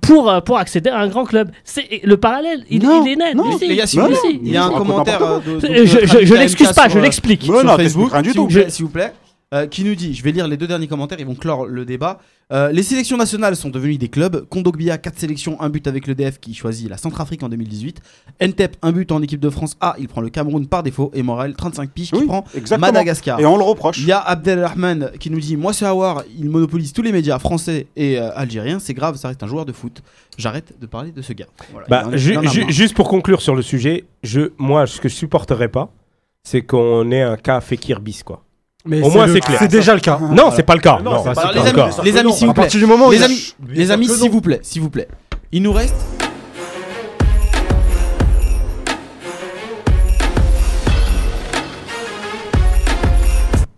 pour, 0.00 0.30
euh, 0.30 0.40
pour 0.40 0.58
accéder 0.58 0.90
à 0.90 0.98
un 0.98 1.08
grand 1.08 1.24
club. 1.24 1.50
C'est 1.64 2.00
le 2.04 2.16
parallèle. 2.16 2.64
Il, 2.68 2.82
Non, 2.82 3.04
il 3.04 3.12
est 3.12 3.16
net. 3.16 3.34
non. 3.34 3.50
ici. 3.56 3.68
Les 3.68 3.76
gars, 3.76 3.86
si 3.86 3.98
il 4.42 4.48
y 4.50 4.56
a 4.56 4.64
un 4.64 4.70
commentaire 4.70 5.22
euh, 5.22 5.40
de, 5.40 5.66
Euh, 5.66 5.86
je, 5.86 6.06
je, 6.06 6.26
je 6.26 6.34
l'excuse 6.34 6.72
pas, 6.72 6.88
je 6.88 6.98
l'explique. 6.98 7.42
Mais 7.48 7.54
sur 7.58 7.64
non, 7.64 7.76
Facebook, 7.76 8.12
rien 8.12 8.22
du 8.22 8.30
s'il 8.32 8.40
vous 8.40 8.46
tout. 8.48 8.52
plaît, 8.54 8.70
s'il 8.70 8.84
vous 8.84 8.90
plaît, 8.90 9.12
euh, 9.54 9.66
qui 9.66 9.84
nous 9.84 9.94
dit, 9.94 10.14
je 10.14 10.22
vais 10.22 10.32
lire 10.32 10.46
les 10.46 10.58
deux 10.58 10.66
derniers 10.66 10.88
commentaires, 10.88 11.18
ils 11.20 11.26
vont 11.26 11.34
clore 11.34 11.64
le 11.66 11.84
débat. 11.86 12.18
Euh, 12.50 12.72
les 12.72 12.82
sélections 12.82 13.18
nationales 13.18 13.56
sont 13.56 13.68
devenues 13.68 13.98
des 13.98 14.08
clubs. 14.08 14.46
Kondogbia, 14.48 14.96
4 14.96 15.18
sélections, 15.18 15.60
un 15.60 15.68
but 15.68 15.86
avec 15.86 16.06
le 16.06 16.14
DF 16.14 16.38
qui 16.40 16.54
choisit 16.54 16.88
la 16.88 16.96
Centrafrique 16.96 17.42
en 17.42 17.50
2018. 17.50 18.00
Ntep, 18.40 18.76
un 18.80 18.92
but 18.92 19.12
en 19.12 19.20
équipe 19.20 19.40
de 19.40 19.50
France 19.50 19.76
A, 19.82 19.96
il 19.98 20.08
prend 20.08 20.22
le 20.22 20.30
Cameroun 20.30 20.66
par 20.66 20.82
défaut. 20.82 21.10
Et 21.14 21.22
Morel, 21.22 21.54
35 21.54 21.90
piges, 21.90 22.10
qui 22.10 22.16
Oui, 22.18 22.26
prend 22.26 22.44
exactement. 22.54 22.86
Madagascar. 22.92 23.38
Et 23.38 23.44
on 23.44 23.58
le 23.58 23.64
reproche. 23.64 23.98
Il 23.98 24.06
y 24.06 24.12
a 24.12 24.18
Abdelrahman 24.20 25.10
qui 25.20 25.30
nous 25.30 25.40
dit 25.40 25.56
Moi, 25.58 25.74
c'est 25.74 25.84
Awar, 25.84 26.22
il 26.38 26.48
monopolise 26.48 26.92
tous 26.94 27.02
les 27.02 27.12
médias 27.12 27.38
français 27.38 27.86
et 27.96 28.18
euh, 28.18 28.30
algériens. 28.34 28.78
C'est 28.78 28.94
grave, 28.94 29.16
ça 29.16 29.28
reste 29.28 29.42
un 29.42 29.46
joueur 29.46 29.66
de 29.66 29.72
foot. 29.72 30.02
J'arrête 30.38 30.72
de 30.80 30.86
parler 30.86 31.12
de 31.12 31.20
ce 31.20 31.34
gars. 31.34 31.46
Voilà, 31.72 31.86
Bah, 31.88 32.16
ju- 32.16 32.34
ju- 32.48 32.64
juste 32.72 32.94
pour 32.94 33.08
conclure 33.08 33.42
sur 33.42 33.54
le 33.56 33.62
sujet, 33.62 34.06
je, 34.22 34.52
moi, 34.56 34.86
ce 34.86 35.00
que 35.02 35.08
je 35.10 35.14
supporterais 35.14 35.68
pas, 35.68 35.90
c'est 36.44 36.62
qu'on 36.62 37.10
ait 37.10 37.20
un 37.20 37.36
cas 37.36 37.60
Fekir 37.60 38.00
bis, 38.00 38.22
quoi. 38.22 38.42
Mais 38.88 39.02
Au 39.02 39.10
moins, 39.10 39.28
c'est 39.28 39.40
clair. 39.40 39.58
C'est 39.58 39.68
déjà 39.68 39.94
le 39.94 40.00
cas. 40.00 40.18
Non, 40.18 40.50
c'est 40.50 40.62
pas 40.62 40.74
le 40.74 40.80
cas. 40.80 40.98
Non, 41.02 41.22
les 41.28 41.72
cas. 41.72 41.84
amis, 41.84 41.94
les 42.04 42.16
amis, 42.16 42.32
s'il 42.32 42.46
vous 42.46 42.54
plaît. 42.54 42.68
Les 42.72 43.22
amis, 43.22 43.54
les 43.68 43.90
amis, 43.90 44.06
que 44.06 44.14
s'il 44.14 44.30
vous 44.30 44.40
plaît, 44.40 44.60
s'il 44.62 44.80
vous 44.80 44.88
plaît. 44.88 45.08
Il 45.52 45.62
nous 45.62 45.72
reste. 45.72 45.94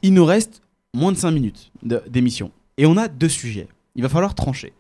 Il 0.03 0.15
nous 0.15 0.25
reste 0.25 0.63
moins 0.95 1.11
de 1.11 1.17
5 1.17 1.33
minutes 1.33 1.73
d'émission. 2.07 2.53
Et 2.79 2.87
on 2.87 2.97
a 2.97 3.09
deux 3.09 3.29
sujets. 3.29 3.67
Il 3.97 4.03
va 4.03 4.09
falloir 4.09 4.37
trancher. 4.37 4.73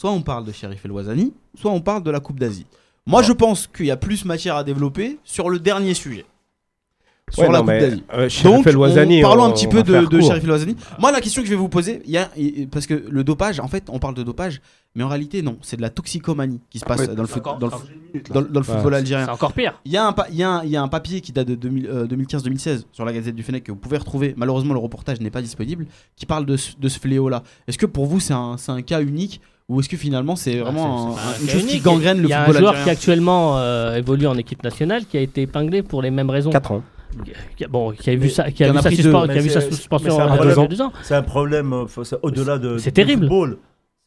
Soit 0.00 0.10
on 0.10 0.20
parle 0.20 0.44
de 0.44 0.52
Sheriff 0.52 0.84
El 0.84 0.90
Ouazani, 0.90 1.32
soit 1.54 1.70
on 1.70 1.80
parle 1.80 2.02
de 2.02 2.10
la 2.10 2.18
Coupe 2.20 2.40
d'Asie. 2.40 2.66
Moi, 3.06 3.22
je 3.22 3.32
pense 3.32 3.68
qu'il 3.68 3.86
y 3.86 3.90
a 3.92 3.96
plus 3.96 4.24
matière 4.24 4.56
à 4.56 4.64
développer 4.64 5.18
sur 5.22 5.48
le 5.48 5.60
dernier 5.60 5.94
sujet. 5.94 6.26
Sur 7.32 7.42
Ouais, 7.42 7.48
la 7.50 7.54
non, 7.58 7.64
Coupe 7.64 7.72
d'Asie. 7.72 8.04
euh, 8.14 8.28
Donc, 8.44 8.66
on- 8.68 9.20
parlons 9.22 9.42
on- 9.42 9.46
un 9.46 9.50
petit 9.50 9.66
peu 9.66 9.82
de, 9.82 10.06
de. 10.06 10.20
Sheriff. 10.20 10.44
Moi, 11.00 11.10
la 11.10 11.20
question 11.20 11.42
que 11.42 11.48
je 11.48 11.52
vais 11.52 11.58
vous 11.58 11.68
poser, 11.68 12.00
il 12.04 12.12
y 12.12 12.18
a, 12.18 12.30
parce 12.70 12.86
que 12.86 12.94
le 13.10 13.24
dopage, 13.24 13.58
en 13.58 13.66
fait, 13.66 13.82
on 13.90 13.98
parle 13.98 14.14
de 14.14 14.22
dopage, 14.22 14.60
mais 14.94 15.02
en 15.02 15.08
réalité, 15.08 15.42
non, 15.42 15.56
c'est 15.60 15.76
de 15.76 15.82
la 15.82 15.90
toxicomanie 15.90 16.60
qui 16.70 16.78
se 16.78 16.84
passe 16.84 17.00
Ouais. 17.00 17.08
dans 17.08 17.22
le, 17.22 17.26
foot- 17.28 17.40
Encore- 17.44 17.58
dans 17.58 17.66
le, 17.66 17.72
encore- 17.72 17.88
dans 18.32 18.42
dans 18.42 18.60
le 18.60 18.64
football 18.64 18.92
C'est 18.92 18.98
algérien. 19.00 19.26
encore 19.28 19.52
pire. 19.54 19.74
Il 19.84 19.90
y, 19.90 19.96
a 19.96 20.06
un 20.06 20.12
pa- 20.12 20.28
il, 20.30 20.36
y 20.36 20.44
a 20.44 20.50
un, 20.50 20.62
il 20.62 20.70
y 20.70 20.76
a 20.76 20.82
un 20.82 20.86
papier 20.86 21.20
qui 21.20 21.32
date 21.32 21.48
de 21.48 21.56
2000, 21.56 21.86
euh, 21.88 22.06
2015-2016 22.06 22.84
sur 22.92 23.04
la 23.04 23.12
Gazette 23.12 23.34
du 23.34 23.42
Fennec 23.42 23.64
que 23.64 23.72
vous 23.72 23.78
pouvez 23.78 23.98
retrouver. 23.98 24.32
Malheureusement, 24.36 24.74
le 24.74 24.78
reportage 24.80 25.20
n'est 25.20 25.30
pas 25.30 25.42
disponible, 25.42 25.86
qui 26.14 26.26
parle 26.26 26.46
de 26.46 26.56
ce, 26.56 26.76
de 26.78 26.88
ce 26.88 27.00
fléau-là. 27.00 27.42
Est-ce 27.66 27.76
que 27.76 27.86
pour 27.86 28.06
vous, 28.06 28.20
c'est 28.20 28.34
un, 28.34 28.56
c'est 28.56 28.70
un 28.70 28.82
cas 28.82 29.00
unique 29.02 29.40
ou 29.68 29.80
est-ce 29.80 29.88
que 29.88 29.96
finalement, 29.96 30.36
c'est 30.36 30.60
vraiment 30.60 31.16
Ah, 31.18 31.18
c'est- 31.18 31.28
un- 31.28 31.32
c'est 31.32 31.42
une 31.42 31.60
chose 31.60 31.70
qui 31.72 31.80
gangrène 31.80 32.18
le 32.18 32.24
Il 32.28 32.30
y 32.30 32.32
a 32.32 32.42
un 32.42 32.44
football 32.44 32.62
joueur 32.62 32.84
qui 32.84 32.88
actuellement 32.90 33.58
euh, 33.58 33.96
évolue 33.96 34.28
en 34.28 34.36
équipe 34.38 34.62
nationale 34.62 35.06
qui 35.06 35.16
a 35.16 35.20
été 35.20 35.42
épinglé 35.42 35.82
pour 35.82 36.02
les 36.02 36.12
mêmes 36.12 36.30
raisons. 36.30 36.50
4 36.50 36.70
ans. 36.70 36.82
Qui 37.56 37.64
a- 37.64 37.68
Bon, 37.68 37.92
qui 37.92 38.10
a 38.10 38.16
vu 38.16 38.28
ça, 38.28 38.50
qui 38.50 38.62
a 38.64 38.70
vu 38.72 38.78
a 38.78 38.82
sa, 38.82 38.90
Mais 38.90 38.96
suspension 38.96 40.16
mais 40.18 40.22
à 40.32 40.66
deux 40.66 40.80
ans. 40.82 40.92
C'est 41.02 41.14
un 41.14 41.22
problème 41.22 41.72
euh, 41.72 42.16
au-delà 42.22 42.58
de. 42.58 42.78
C'est 42.78 42.90
du 42.90 42.94
terrible. 42.94 43.28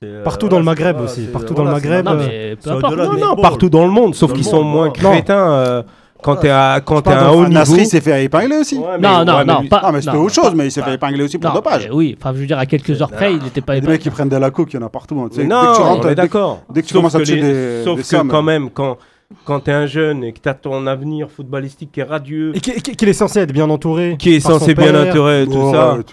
euh, 0.04 0.24
Partout 0.24 0.48
dans 0.48 0.60
le 0.60 0.64
Maghreb 0.66 1.00
aussi, 1.02 1.22
partout 1.26 1.54
dans 1.54 1.64
le 1.66 1.72
Maghreb, 1.72 2.06
Non, 2.06 2.16
mais 2.16 2.56
Non, 2.66 2.78
du 2.78 2.82
non, 2.84 2.90
football. 3.08 3.42
partout 3.42 3.70
dans 3.70 3.86
le 3.86 3.92
monde, 3.92 4.16
sauf 4.16 4.34
qu'ils 4.34 4.46
sont 4.46 4.64
moins 4.64 4.90
crétins 4.92 5.52
euh, 5.54 5.84
quand 6.22 6.36
t'es 6.36 6.50
à, 6.50 6.82
quand 6.84 7.02
t'es 7.02 7.12
à 7.12 7.32
haut 7.34 7.40
niveau. 7.48 7.50
Nasri 7.54 7.86
s'est 7.86 8.02
fait 8.02 8.24
épingler 8.26 8.58
aussi. 8.58 8.78
Ouais, 8.78 8.86
mais- 9.00 9.08
Non, 9.08 9.26
non, 9.26 9.34
ouais, 9.38 9.46
mais 9.46 9.54
non, 9.54 9.62
lui- 9.62 9.70
pas. 9.70 9.82
Ah, 9.84 9.92
mais 9.92 10.02
c'était 10.02 10.16
autre 10.18 10.34
chose, 10.36 10.50
pas- 10.50 10.56
mais 10.56 10.68
il 10.68 10.72
s'est 10.72 10.82
fait 10.84 10.94
épingler 10.94 11.24
aussi 11.24 11.38
pour 11.38 11.50
non, 11.50 11.56
dopage. 11.56 11.88
mais 11.90 11.96
oui, 11.96 12.18
enfin, 12.20 12.34
je 12.36 12.40
veux 12.42 12.46
dire, 12.46 12.58
à 12.60 12.66
quelques 12.66 13.02
heures 13.02 13.10
près, 13.12 13.34
il 13.34 13.42
n'était 13.44 13.62
pas 13.62 13.74
a 13.74 13.76
des 13.76 13.82
mecs 13.82 13.88
épinglé. 13.96 14.00
qui 14.00 14.10
prennent 14.10 14.30
de 14.30 14.36
la 14.38 14.52
coke, 14.52 14.72
il 14.74 14.80
y 14.80 14.84
en 14.84 14.86
a 14.86 14.90
partout. 14.90 15.16
hein, 15.20 15.24
Non, 15.24 15.28
dès 15.30 15.44
que 15.44 15.76
tu 15.76 15.82
rentres, 15.82 16.16
d'accord. 16.16 16.62
dès 16.70 16.82
que 16.82 16.88
tu 16.88 16.94
Sauf 16.94 17.00
commences 17.02 17.16
à 17.16 17.20
les- 17.20 17.42
des- 17.42 17.84
Sauf 17.84 17.96
des 17.98 18.02
que 18.04 18.08
sommes. 18.08 18.28
quand 18.30 18.44
même, 18.44 18.70
quand, 18.70 18.98
quand 19.46 19.60
t'es 19.62 19.72
un 19.72 19.86
jeune 19.86 20.24
et 20.24 20.34
que 20.34 20.40
t'as 20.40 20.54
ton 20.54 20.88
avenir 20.88 21.30
footballistique 21.30 21.92
qui 21.92 22.00
est 22.00 22.04
radieux, 22.04 22.52
Et 22.56 22.60
qui- 22.60 22.82
qui- 22.82 22.96
qu'il 22.96 23.10
est 23.10 23.14
censé 23.14 23.40
être 23.40 23.54
bien 23.54 23.70
entouré. 23.70 24.16
qui 24.18 24.34
est 24.36 24.40
censé 24.40 24.74
bien 24.74 24.94
intérêt, 24.96 25.46
tout 25.46 25.54
Oh, 25.56 25.72
ça. 25.74 25.96
ouais, 25.96 26.04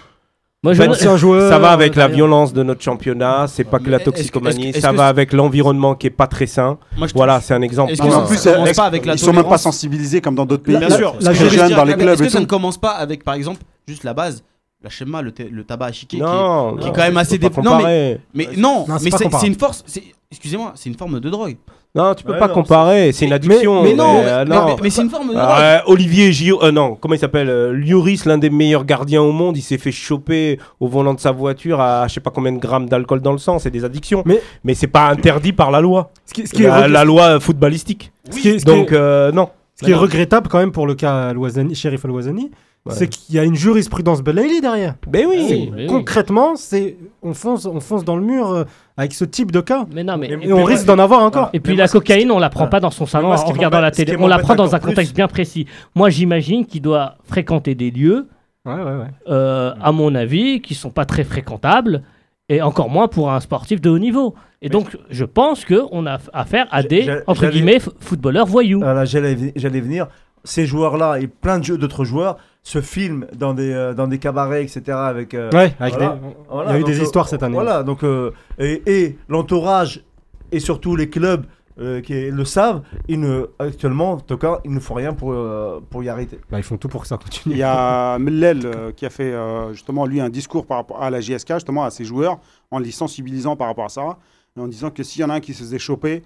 Moi, 0.63 0.73
je 0.73 0.79
Ben, 0.79 0.91
un 0.91 1.17
joueur. 1.17 1.49
Ça 1.51 1.59
va 1.59 1.69
avec 1.71 1.95
la 1.95 2.05
euh, 2.05 2.07
violence 2.07 2.51
de 2.51 2.63
notre 2.63 2.81
championnat, 2.81 3.45
c'est 3.47 3.63
pas 3.63 3.77
que 3.79 3.89
la 3.91 3.99
toxicomanie, 3.99 4.73
ça 4.73 4.91
va 4.91 5.07
avec 5.07 5.31
l'environnement 5.31 5.93
qui 5.95 6.07
est 6.07 6.11
pas 6.11 6.25
très 6.27 6.47
sain. 6.47 6.77
Moi, 6.97 7.07
Voilà, 7.13 7.39
c'est 7.41 7.53
un 7.53 7.61
exemple. 7.61 7.95
Que 7.95 8.01
en 8.01 8.25
plus, 8.25 8.43
pas 8.75 8.85
avec 8.85 9.05
la 9.05 9.13
ils 9.13 9.19
sont 9.19 9.31
même 9.33 9.47
pas 9.47 9.59
sensibilisés 9.59 10.19
comme 10.19 10.35
dans 10.35 10.45
d'autres 10.45 10.63
pays. 10.63 10.77
Bien 10.77 10.89
sûr. 10.89 11.15
Jeunes 11.21 11.67
dire, 11.67 11.77
dans 11.77 11.83
les 11.85 11.93
clubs 11.95 12.09
Est-ce 12.09 12.23
que 12.23 12.29
ça 12.29 12.39
ne 12.39 12.45
commence 12.45 12.77
pas 12.77 12.91
avec, 12.91 13.23
par 13.23 13.35
exemple, 13.35 13.61
juste 13.87 14.03
la 14.03 14.13
base, 14.15 14.43
la 14.83 14.89
schéma, 14.89 15.21
le, 15.21 15.31
ta- 15.31 15.43
le 15.49 15.63
tabac 15.63 15.85
à 15.85 15.91
chiquer, 15.91 16.17
qui 16.17 16.23
est- 16.23 16.25
Non, 16.25 16.75
qui 16.75 16.83
est 16.83 16.87
non, 16.87 16.93
quand 16.93 17.01
même 17.03 17.17
assez 17.17 17.37
dé- 17.37 17.49
non, 17.63 17.77
mais 17.77 18.19
non, 18.57 18.85
Non, 18.87 18.97
c'est 18.97 19.03
mais 19.05 19.11
c'est 19.39 19.47
une 19.47 19.55
force. 19.59 19.83
Excusez-moi, 20.31 20.73
c'est 20.75 20.89
une 20.89 20.97
forme 20.97 21.19
de 21.19 21.29
drogue. 21.29 21.55
Non, 21.97 22.13
tu 22.13 22.23
peux 22.23 22.33
Ouais, 22.33 22.39
pas 22.39 22.47
non, 22.47 22.53
comparer, 22.53 23.11
c'est 23.11 23.25
une 23.25 23.33
addiction. 23.33 23.83
mais 23.83 23.93
non, 23.95 24.21
euh, 24.23 24.45
mais, 24.47 24.55
non. 24.55 24.65
mais- 24.67 24.75
mais 24.83 24.89
c'est 24.89 25.01
une 25.01 25.09
forme 25.09 25.29
de. 25.29 25.33
Euh, 25.35 25.79
Olivier 25.87 26.31
Gio, 26.31 26.61
euh, 26.63 26.71
non, 26.71 26.95
comment 26.95 27.15
il 27.15 27.19
s'appelle 27.19 27.49
euh, 27.49 27.73
Lloris, 27.73 28.25
l'un 28.25 28.37
des 28.37 28.49
meilleurs 28.49 28.85
gardiens 28.85 29.21
au 29.21 29.31
monde, 29.31 29.57
il 29.57 29.61
s'est 29.61 29.77
fait 29.77 29.91
choper 29.91 30.59
au 30.79 30.87
volant 30.87 31.13
de 31.13 31.19
sa 31.19 31.31
voiture 31.31 31.81
à 31.81 32.07
je 32.07 32.13
sais 32.13 32.19
pas 32.19 32.29
combien 32.31 32.51
de 32.51 32.59
grammes 32.59 32.87
d'alcool 32.87 33.21
dans 33.21 33.31
le 33.31 33.37
sang, 33.39 33.57
c'est 33.59 33.71
des 33.71 33.83
addictions. 33.83 34.21
Mais- 34.25 34.41
Mais 34.63 34.73
c'est 34.75 34.87
pas 34.87 35.07
interdit 35.09 35.53
par 35.53 35.71
la 35.71 35.81
loi, 35.81 36.11
Ce 36.25 36.33
qui, 36.33 36.45
ce 36.47 36.53
qui 36.53 36.63
est, 36.63 36.87
la, 36.87 37.03
loi 37.03 37.39
footballistique. 37.39 38.11
ce 38.29 38.37
qui 38.39 38.49
est- 38.49 38.59
ce 38.59 38.65
qui 38.65 38.71
est- 38.71 38.75
Donc 38.75 38.91
euh, 38.91 39.31
non. 39.31 39.49
ce 39.75 39.85
qui 39.85 39.91
est 39.91 39.95
regrettable 39.95 40.47
quand 40.49 40.59
même 40.59 40.71
pour 40.71 40.85
le 40.87 40.93
cas 40.95 41.29
Al-Wazani, 41.29 41.73
Sheriff 41.75 42.05
Al-Wazani, 42.05 42.51
Ouais. 42.85 42.93
c'est 42.95 43.07
qu'il 43.07 43.35
y 43.35 43.39
a 43.39 43.43
une 43.43 43.55
jurisprudence 43.55 44.21
Belaïli 44.21 44.61
derrière. 44.61 44.93
Ben 45.07 45.25
oui. 45.27 45.35
Oui, 45.49 45.71
mais 45.75 45.81
oui. 45.81 45.87
Concrètement, 45.87 46.55
c'est 46.55 46.95
on 47.21 47.33
fonce, 47.33 47.65
on 47.65 47.81
fonce 47.81 48.05
dans 48.05 48.15
le 48.15 48.21
mur 48.23 48.49
euh, 48.51 48.63
avec 48.97 49.13
ce 49.13 49.23
type 49.25 49.51
de 49.51 49.61
cas. 49.61 49.85
Mais 49.93 50.03
non, 50.03 50.17
mais. 50.17 50.27
Et 50.41 50.51
on 50.51 50.63
risque 50.63 50.85
d'en 50.85 50.97
avoir 50.99 51.21
encore. 51.21 51.49
Et 51.53 51.59
puis 51.59 51.73
Mais 51.73 51.77
la 51.77 51.87
cocaïne, 51.87 52.31
on 52.31 52.39
la 52.39 52.49
prend 52.49 52.67
pas 52.67 52.79
dans 52.79 52.91
son 52.91 53.05
salon 53.05 53.31
en 53.31 53.35
regardant 53.45 53.79
la 53.79 53.91
télé. 53.91 54.17
On 54.19 54.27
la 54.27 54.39
prend 54.39 54.55
dans 54.55 54.75
un 54.75 54.79
contexte 54.79 55.15
bien 55.15 55.27
précis. 55.27 55.67
Moi, 55.95 56.09
j'imagine 56.09 56.65
qu'il 56.65 56.81
doit 56.81 57.15
fréquenter 57.23 57.75
des 57.75 57.91
lieux, 57.91 58.27
Ouais, 58.65 58.73
ouais, 58.73 58.81
ouais. 58.83 59.07
euh, 59.29 59.73
à 59.81 59.91
mon 59.91 60.13
avis, 60.15 60.61
qui 60.61 60.75
sont 60.75 60.89
pas 60.89 61.05
très 61.05 61.23
fréquentables, 61.23 62.01
et 62.49 62.61
encore 62.61 62.89
moins 62.89 63.07
pour 63.07 63.31
un 63.31 63.39
sportif 63.39 63.79
de 63.81 63.89
haut 63.89 63.99
niveau. 63.99 64.35
Et 64.61 64.69
donc, 64.69 64.97
je 65.09 65.25
pense 65.25 65.63
qu'on 65.63 66.05
a 66.07 66.17
affaire 66.33 66.67
à 66.71 66.81
des, 66.81 67.21
entre 67.27 67.47
guillemets, 67.47 67.79
footballeurs 67.99 68.47
voyous. 68.47 68.79
Voilà, 68.79 69.05
j'allais 69.05 69.53
j'allais 69.55 69.81
venir. 69.81 70.07
Ces 70.43 70.65
joueurs-là 70.65 71.19
et 71.19 71.27
plein 71.27 71.59
d'autres 71.59 72.03
joueurs 72.05 72.37
se 72.67 72.81
filment 72.81 73.27
dans 73.33 73.53
des, 73.53 73.71
euh, 73.71 73.93
dans 73.93 74.07
des 74.07 74.17
cabarets, 74.19 74.61
etc. 74.61 74.81
Avec, 74.89 75.33
euh, 75.33 75.49
Ouais, 75.51 75.73
avec 75.79 75.93
voilà. 75.93 76.15
des- 76.15 76.19
Voilà, 76.49 76.69
il 76.71 76.73
y 76.73 76.75
a 76.75 76.79
eu 76.79 76.81
donc, 76.81 76.89
des 76.91 76.99
euh, 76.99 77.03
histoires 77.03 77.29
cette 77.29 77.41
année. 77.41 77.53
Voilà, 77.53 77.81
donc 77.83 78.03
euh, 78.03 78.31
et, 78.59 78.81
et 78.87 79.17
l'entourage 79.29 80.03
et 80.51 80.59
surtout 80.59 80.97
les 80.97 81.09
clubs 81.09 81.45
euh, 81.79 82.01
qui 82.01 82.29
le 82.29 82.43
savent, 82.43 82.81
ils 83.07 83.19
ne, 83.21 83.45
actuellement, 83.59 84.13
en 84.13 84.17
tout 84.19 84.35
cas, 84.37 84.59
ils 84.65 84.73
ne 84.73 84.79
font 84.81 84.95
rien 84.95 85.13
pour, 85.13 85.31
euh, 85.31 85.79
pour 85.89 86.03
y 86.03 86.09
arrêter. 86.09 86.39
Bah, 86.51 86.57
ils 86.59 86.63
font 86.63 86.75
tout 86.75 86.89
pour 86.89 87.03
que 87.03 87.07
ça 87.07 87.17
continue. 87.17 87.55
Il 87.55 87.57
y 87.59 87.63
a 87.63 88.17
Mellel 88.19 88.65
euh, 88.65 88.91
qui 88.91 89.05
a 89.05 89.09
fait 89.09 89.31
euh, 89.31 89.71
justement 89.71 90.05
lui 90.05 90.19
un 90.19 90.29
discours 90.29 90.65
par 90.65 90.77
rapport 90.77 91.01
à 91.01 91.09
la 91.09 91.21
JSK, 91.21 91.53
justement 91.53 91.85
à 91.85 91.89
ses 91.89 92.03
joueurs, 92.03 92.39
en 92.71 92.79
les 92.79 92.91
sensibilisant 92.91 93.55
par 93.55 93.67
rapport 93.67 93.85
à 93.85 93.89
ça, 93.89 94.17
et 94.57 94.59
en 94.59 94.67
disant 94.67 94.89
que 94.89 95.03
s'il 95.03 95.21
y 95.21 95.23
en 95.23 95.29
a 95.29 95.35
un 95.35 95.39
qui 95.39 95.53
se 95.53 95.59
faisait 95.59 95.79
choper, 95.79 96.23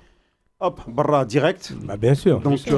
hop, 0.61 0.79
barra 0.87 1.25
direct. 1.25 1.73
Bah, 1.83 1.97
bien 1.97 2.13
sûr. 2.15 2.39
Donc 2.39 2.59
il 2.65 2.73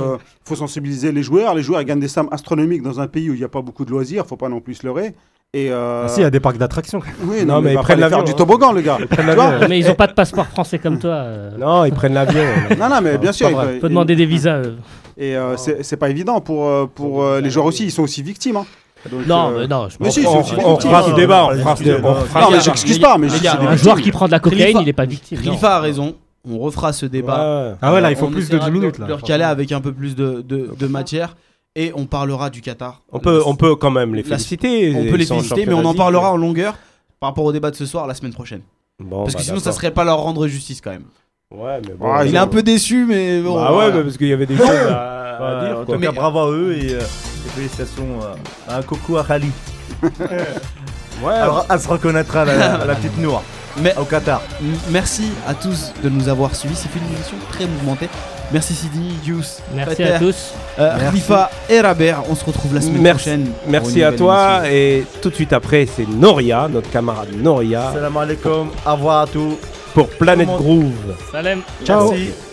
faut 0.45 0.55
sensibiliser 0.55 1.11
les 1.11 1.23
joueurs. 1.23 1.53
Les 1.53 1.61
joueurs 1.63 1.81
ils 1.81 1.85
gagnent 1.85 1.99
des 1.99 2.07
sommes 2.07 2.29
astronomiques 2.31 2.81
dans 2.81 2.99
un 2.99 3.07
pays 3.07 3.29
où 3.29 3.33
il 3.33 3.39
n'y 3.39 3.45
a 3.45 3.49
pas 3.49 3.61
beaucoup 3.61 3.85
de 3.85 3.91
loisirs, 3.91 4.25
faut 4.25 4.37
pas 4.37 4.49
non 4.49 4.59
plus 4.61 4.75
se 4.75 4.85
leurrer. 4.85 5.13
Et 5.55 5.71
euh, 5.71 6.05
Ah, 6.05 6.07
si, 6.09 6.21
il 6.21 6.23
y 6.23 6.25
a 6.25 6.31
des 6.31 6.39
parcs 6.39 6.57
d'attractions. 6.57 6.99
oui, 7.25 7.45
Non, 7.45 7.55
non, 7.55 7.61
mais 7.61 7.69
mais 7.69 7.75
ils 7.75 7.83
prennent 7.83 7.99
l'avion, 7.99 8.23
du 8.23 8.31
hein. 8.31 8.35
toboggan, 8.35 8.71
le 8.71 8.81
gars. 8.81 8.97
prennent 9.07 9.27
Tu 9.27 9.35
vois 9.35 9.51
l'avion. 9.51 9.67
Mais 9.69 9.77
ils 9.77 9.87
ont 9.89 9.93
pas 9.93 10.07
de 10.07 10.13
passeport 10.13 10.47
français 10.47 10.79
comme 10.79 10.97
toi. 10.97 11.11
euh. 11.11 11.51
Non, 11.59 11.85
ils 11.85 11.93
prennent 11.93 12.15
l'avion. 12.15 12.41
non, 12.79 12.89
non, 12.89 13.01
mais 13.03 13.19
bien 13.19 13.31
sûr. 13.31 13.49
il 13.71 13.79
Faut 13.79 13.87
demander 13.89 14.15
des 14.15 14.25
visas. 14.25 14.55
euh. 14.55 14.75
Et 15.15 15.37
euh, 15.37 15.55
c'est 15.57 15.97
pas 15.97 16.09
évident 16.09 16.41
pour, 16.41 16.67
euh, 16.67 16.87
pour 16.91 17.21
euh, 17.23 17.39
les 17.39 17.51
joueurs 17.51 17.67
aussi, 17.67 17.83
ils 17.85 17.91
sont 17.91 18.01
aussi 18.01 18.23
victimes. 18.23 18.55
hein. 18.57 18.65
Donc, 19.11 19.27
Non, 19.27 19.51
euh, 19.51 19.59
mais 19.61 19.67
non, 19.67 19.89
je 19.89 19.97
mais 19.99 20.09
si, 20.09 20.25
on, 20.25 20.39
aussi 20.39 20.53
on 20.57 20.71
victime. 20.71 20.89
fera 20.89 21.03
ce 21.03 21.11
débat, 21.13 21.41
non, 21.41 21.49
on 21.51 21.59
fera 21.59 21.75
ce 21.75 21.83
débat. 21.83 22.17
non, 22.41 22.51
mais 22.51 22.59
j'excuse 22.61 22.97
pas, 22.99 23.17
mais 23.19 23.27
Un 23.27 23.75
joueur 23.75 24.01
qui 24.01 24.09
prend 24.11 24.25
de 24.25 24.31
la 24.31 24.39
cocaïne, 24.39 24.79
il 24.81 24.89
est 24.89 24.93
pas 24.93 25.05
victime. 25.05 25.39
Khalifa 25.39 25.75
a 25.75 25.79
raison. 25.81 26.15
On 26.49 26.59
refera 26.59 26.91
ce 26.93 27.05
débat. 27.05 27.69
Ouais. 27.71 27.75
Ah 27.81 27.93
ouais, 27.93 28.01
là, 28.01 28.11
il 28.11 28.17
faut 28.17 28.25
On 28.25 28.31
plus 28.31 28.49
de 28.49 28.55
essaiera 28.55 28.65
10 28.69 28.71
minutes. 28.71 28.97
le- 28.97 29.03
Là, 29.03 29.07
Le 29.09 29.13
recaler 29.15 29.43
avec 29.45 29.71
un 29.71 29.81
peu 29.81 29.93
plus 29.93 30.15
de, 30.15 30.41
de, 30.41 30.71
de 30.77 30.87
matière. 30.87 31.35
Et 31.75 31.91
on 31.95 32.05
parlera 32.05 32.49
du 32.51 32.61
Qatar. 32.61 33.01
On 33.11 33.19
peut, 33.19 33.41
on 33.45 33.55
peut 33.55 33.75
quand 33.75 33.89
même 33.91 34.13
les 34.13 34.21
féliciter. 34.23 34.93
On 34.95 35.09
peut 35.09 35.15
les 35.17 35.25
féliciter, 35.25 35.65
mais 35.65 35.73
on 35.73 35.85
en 35.85 35.95
parlera 35.95 36.31
en 36.31 36.37
longueur 36.37 36.75
par 37.19 37.29
rapport 37.29 37.45
au 37.45 37.51
débat 37.51 37.71
de 37.71 37.75
ce 37.75 37.85
soir 37.85 38.05
la 38.07 38.13
semaine 38.13 38.33
prochaine. 38.33 38.61
Bon, 38.99 39.23
Parce 39.23 39.33
bah, 39.33 39.39
que 39.39 39.45
sinon, 39.45 39.59
ça 39.59 39.71
serait 39.71 39.89
pas 39.91 40.03
leur 40.03 40.19
rendre 40.19 40.45
justice 40.47 40.81
quand 40.81 40.91
même. 40.91 41.05
Ouais, 41.49 41.81
mais 41.87 41.93
bon. 41.93 42.11
Ah, 42.13 42.25
Il 42.25 42.35
est 42.35 42.37
un 42.37 42.47
peu 42.47 42.61
déçu, 42.61 43.05
mais 43.07 43.41
bon. 43.41 43.55
Bah 43.55 43.75
ouais, 43.75 43.91
bah, 43.91 44.01
parce 44.03 44.17
qu'il 44.17 44.27
y 44.27 44.33
avait 44.33 44.45
des 44.45 44.55
choses 44.57 44.69
à, 44.69 45.61
dire. 45.65 45.79
en 45.79 45.85
quoi. 45.85 45.95
tout 45.95 46.01
cas, 46.01 46.11
bravo 46.11 46.39
à 46.39 46.51
eux 46.51 46.75
et, 46.77 46.93
euh, 46.93 46.99
et 46.99 47.49
félicitations 47.55 48.19
euh, 48.21 48.35
à 48.67 48.77
un 48.77 48.81
coucou 48.83 49.17
à 49.17 49.23
Khali. 49.23 49.49
Ouais, 51.21 51.33
Alors, 51.33 51.65
elle 51.69 51.79
se 51.79 51.87
reconnaîtra, 51.87 52.45
la, 52.45 52.85
la 52.85 52.95
petite 52.95 53.17
Noire, 53.17 53.43
Mais 53.81 53.95
au 53.97 54.03
Qatar. 54.03 54.41
merci 54.89 55.31
à 55.47 55.53
tous 55.53 55.91
de 56.03 56.09
nous 56.09 56.27
avoir 56.29 56.55
suivis. 56.55 56.75
C'est 56.75 56.89
une 56.97 57.05
émission 57.13 57.37
très 57.51 57.65
mouvementée. 57.65 58.09
Merci 58.51 58.73
Sidi, 58.75 59.15
Yous, 59.25 59.41
Merci 59.73 59.95
Peter, 59.95 60.13
à 60.13 60.19
tous. 60.19 60.53
euh, 60.77 60.89
Merci. 60.91 61.05
Khalifa 61.05 61.49
et 61.69 61.79
Rabert. 61.81 62.23
On 62.29 62.35
se 62.35 62.45
retrouve 62.45 62.75
la 62.75 62.81
semaine 62.81 63.01
Merci- 63.01 63.23
prochaine. 63.23 63.51
Merci 63.67 64.03
à 64.03 64.11
toi. 64.11 64.57
émission. 64.59 64.75
Et 64.75 65.05
tout 65.21 65.29
de 65.29 65.35
suite 65.35 65.53
après, 65.53 65.87
c'est 65.95 66.07
Noria, 66.07 66.67
notre 66.69 66.89
camarade 66.91 67.29
Noria, 67.35 67.91
Salam 67.93 68.15
alaikum, 68.17 68.69
au 68.85 68.91
revoir 68.91 69.21
à 69.21 69.27
tous. 69.27 69.55
pour 69.93 70.07
Planète. 70.09 70.47
Groove. 70.49 71.15
Salam. 71.31 71.61
Ciao. 71.85 72.11
Merci. 72.11 72.52